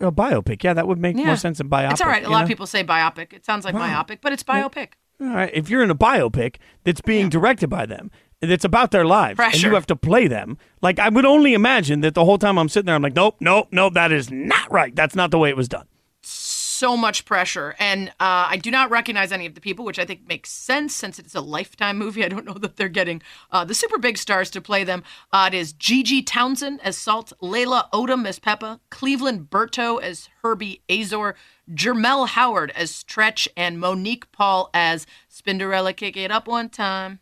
A 0.00 0.10
biopic, 0.10 0.62
yeah, 0.62 0.72
that 0.72 0.88
would 0.88 0.98
make 0.98 1.16
yeah. 1.18 1.26
more 1.26 1.36
sense 1.36 1.58
than 1.58 1.68
biopic. 1.68 1.92
It's 1.92 2.00
all 2.00 2.08
right. 2.08 2.24
A 2.24 2.30
lot 2.30 2.38
know? 2.38 2.42
of 2.44 2.48
people 2.48 2.66
say 2.66 2.82
biopic. 2.82 3.34
It 3.34 3.44
sounds 3.44 3.66
like 3.66 3.74
myopic, 3.74 4.22
but 4.22 4.32
it's 4.32 4.42
biopic. 4.42 4.92
All 5.20 5.28
right. 5.28 5.50
If 5.52 5.68
you're 5.68 5.82
in 5.82 5.90
a 5.90 5.94
biopic 5.94 6.56
that's 6.84 7.02
being 7.02 7.26
yeah. 7.26 7.30
directed 7.30 7.68
by 7.68 7.84
them, 7.84 8.10
it's 8.42 8.64
about 8.64 8.90
their 8.90 9.04
lives, 9.04 9.36
Pressure. 9.36 9.56
and 9.56 9.62
you 9.62 9.74
have 9.74 9.86
to 9.86 9.96
play 9.96 10.28
them. 10.28 10.58
Like 10.82 10.98
I 10.98 11.08
would 11.08 11.24
only 11.24 11.54
imagine 11.54 12.00
that 12.02 12.14
the 12.14 12.24
whole 12.24 12.38
time 12.38 12.58
I'm 12.58 12.68
sitting 12.68 12.86
there, 12.86 12.94
I'm 12.94 13.02
like, 13.02 13.14
nope, 13.14 13.36
nope, 13.40 13.68
nope, 13.70 13.94
that 13.94 14.12
is 14.12 14.30
not 14.30 14.70
right. 14.70 14.94
That's 14.94 15.14
not 15.14 15.30
the 15.30 15.38
way 15.38 15.48
it 15.48 15.56
was 15.56 15.68
done. 15.68 15.86
So 16.22 16.94
much 16.94 17.24
pressure, 17.24 17.74
and 17.78 18.10
uh, 18.20 18.48
I 18.50 18.58
do 18.58 18.70
not 18.70 18.90
recognize 18.90 19.32
any 19.32 19.46
of 19.46 19.54
the 19.54 19.62
people, 19.62 19.86
which 19.86 19.98
I 19.98 20.04
think 20.04 20.28
makes 20.28 20.50
sense 20.50 20.94
since 20.94 21.18
it's 21.18 21.34
a 21.34 21.40
lifetime 21.40 21.96
movie. 21.96 22.22
I 22.26 22.28
don't 22.28 22.44
know 22.44 22.52
that 22.52 22.76
they're 22.76 22.90
getting 22.90 23.22
uh, 23.50 23.64
the 23.64 23.72
super 23.74 23.96
big 23.96 24.18
stars 24.18 24.50
to 24.50 24.60
play 24.60 24.84
them. 24.84 25.02
Uh, 25.32 25.48
it 25.50 25.56
is 25.56 25.72
GG 25.72 26.26
Townson 26.26 26.78
as 26.82 26.98
Salt, 26.98 27.32
Laila 27.40 27.88
Odom 27.94 28.26
as 28.26 28.38
Pepa, 28.38 28.80
Cleveland 28.90 29.48
Berto 29.48 30.02
as 30.02 30.28
Hurby 30.42 30.82
Azor, 30.90 31.34
Jermel 31.70 32.28
Howard 32.28 32.72
as 32.76 32.94
Stretch, 32.94 33.48
and 33.56 33.80
Monique 33.80 34.30
Paul 34.30 34.68
as 34.74 35.06
Spinderella. 35.32 35.96
Kick 35.96 36.18
it 36.18 36.30
up 36.30 36.46
one 36.46 36.68
time. 36.68 37.20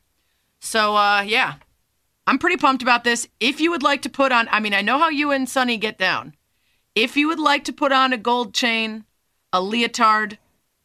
So, 0.65 0.97
uh, 0.97 1.21
yeah, 1.21 1.57
I'm 2.27 2.39
pretty 2.39 2.57
pumped 2.57 2.83
about 2.83 3.05
this. 3.05 3.29
If 3.39 3.61
you 3.61 3.71
would 3.71 3.83
like 3.83 4.01
to 4.03 4.09
put 4.09 4.33
on, 4.33 4.49
I 4.51 4.61
mean, 4.61 4.73
I 4.73 4.81
know 4.81 4.99
how 4.99 5.11
you 5.11 5.31
and 5.31 5.47
Sonny 5.47 5.77
get 5.77 5.99
down. 5.99 6.35
If 6.95 7.19
you 7.19 7.29
would 7.29 7.39
like 7.39 7.65
to 7.65 7.73
put 7.73 7.93
on 7.93 8.15
a 8.15 8.17
gold 8.17 8.55
chain, 8.55 9.05
a 9.53 9.61
leotard, 9.61 10.39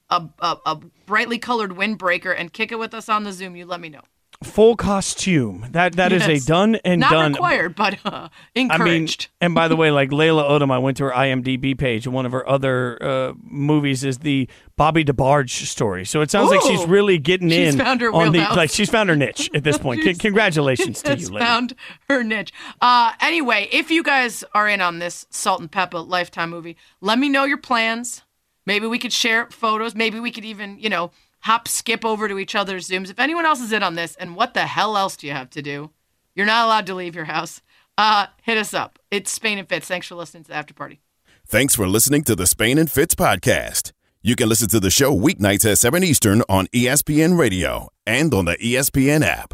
a, 0.09 0.27
a, 0.39 0.57
a 0.65 0.75
brightly 1.05 1.39
colored 1.39 1.71
windbreaker, 1.71 2.35
and 2.37 2.51
kick 2.51 2.73
it 2.73 2.77
with 2.77 2.93
us 2.93 3.07
on 3.07 3.23
the 3.23 3.31
Zoom, 3.31 3.55
you 3.55 3.65
let 3.65 3.79
me 3.79 3.87
know 3.87 4.01
full 4.43 4.75
costume. 4.75 5.65
That 5.71 5.95
that 5.95 6.11
yes. 6.11 6.27
is 6.27 6.43
a 6.43 6.47
done 6.47 6.75
and 6.85 7.01
Not 7.01 7.11
done. 7.11 7.31
Not 7.33 7.37
required, 7.37 7.75
but 7.75 7.99
uh, 8.05 8.29
encouraged. 8.55 9.27
I 9.41 9.45
mean, 9.45 9.47
and 9.47 9.55
by 9.55 9.67
the 9.67 9.75
way, 9.75 9.91
like 9.91 10.11
Laila 10.11 10.43
Odom, 10.43 10.71
I 10.71 10.77
went 10.77 10.97
to 10.97 11.05
her 11.05 11.11
IMDb 11.11 11.77
page, 11.77 12.05
and 12.05 12.15
one 12.15 12.25
of 12.25 12.31
her 12.31 12.47
other 12.47 13.01
uh, 13.03 13.33
movies 13.43 14.03
is 14.03 14.19
the 14.19 14.47
Bobby 14.77 15.03
DeBarge 15.03 15.65
story. 15.65 16.05
So 16.05 16.21
it 16.21 16.31
sounds 16.31 16.51
Ooh, 16.51 16.55
like 16.55 16.61
she's 16.61 16.85
really 16.85 17.17
getting 17.17 17.49
she's 17.49 17.73
in 17.73 17.79
found 17.79 18.01
her 18.01 18.13
on 18.13 18.31
the 18.31 18.39
like 18.39 18.69
she's 18.69 18.89
found 18.89 19.09
her 19.09 19.15
niche 19.15 19.49
at 19.53 19.63
this 19.63 19.77
point. 19.77 20.03
C- 20.03 20.13
congratulations 20.15 21.01
to 21.03 21.17
you, 21.17 21.27
Laila. 21.27 21.45
Found 21.45 21.75
her 22.09 22.23
niche. 22.23 22.53
Uh, 22.81 23.11
anyway, 23.19 23.67
if 23.71 23.91
you 23.91 24.03
guys 24.03 24.43
are 24.53 24.69
in 24.69 24.79
on 24.81 24.99
this 24.99 25.25
Salt-N-Pepa 25.29 26.07
Lifetime 26.07 26.49
movie, 26.49 26.77
let 27.01 27.19
me 27.19 27.27
know 27.29 27.43
your 27.43 27.57
plans. 27.57 28.21
Maybe 28.65 28.87
we 28.87 28.99
could 28.99 29.13
share 29.13 29.47
photos. 29.49 29.95
Maybe 29.95 30.19
we 30.19 30.31
could 30.31 30.45
even, 30.45 30.77
you 30.79 30.89
know 30.89 31.11
hop, 31.41 31.67
skip 31.67 32.05
over 32.05 32.27
to 32.27 32.39
each 32.39 32.55
other's 32.55 32.87
Zooms. 32.87 33.09
If 33.09 33.19
anyone 33.19 33.45
else 33.45 33.61
is 33.61 33.71
in 33.71 33.83
on 33.83 33.95
this, 33.95 34.15
and 34.15 34.35
what 34.35 34.53
the 34.53 34.65
hell 34.65 34.97
else 34.97 35.17
do 35.17 35.27
you 35.27 35.33
have 35.33 35.49
to 35.51 35.61
do? 35.61 35.91
You're 36.35 36.45
not 36.45 36.65
allowed 36.65 36.85
to 36.87 36.95
leave 36.95 37.15
your 37.15 37.25
house. 37.25 37.61
Uh, 37.97 38.27
hit 38.43 38.57
us 38.57 38.73
up. 38.73 38.97
It's 39.11 39.31
Spain 39.31 39.57
and 39.57 39.67
Fitz. 39.67 39.87
Thanks 39.87 40.07
for 40.07 40.15
listening 40.15 40.43
to 40.43 40.49
the 40.49 40.55
after 40.55 40.73
party. 40.73 41.01
Thanks 41.45 41.75
for 41.75 41.87
listening 41.87 42.23
to 42.23 42.35
the 42.35 42.47
Spain 42.47 42.77
and 42.77 42.89
Fitz 42.89 43.15
podcast. 43.15 43.91
You 44.21 44.35
can 44.35 44.49
listen 44.49 44.69
to 44.69 44.79
the 44.79 44.91
show 44.91 45.15
weeknights 45.15 45.69
at 45.69 45.77
7 45.77 46.03
Eastern 46.03 46.43
on 46.47 46.67
ESPN 46.67 47.37
Radio 47.37 47.89
and 48.05 48.33
on 48.33 48.45
the 48.45 48.57
ESPN 48.57 49.23
app. 49.23 49.53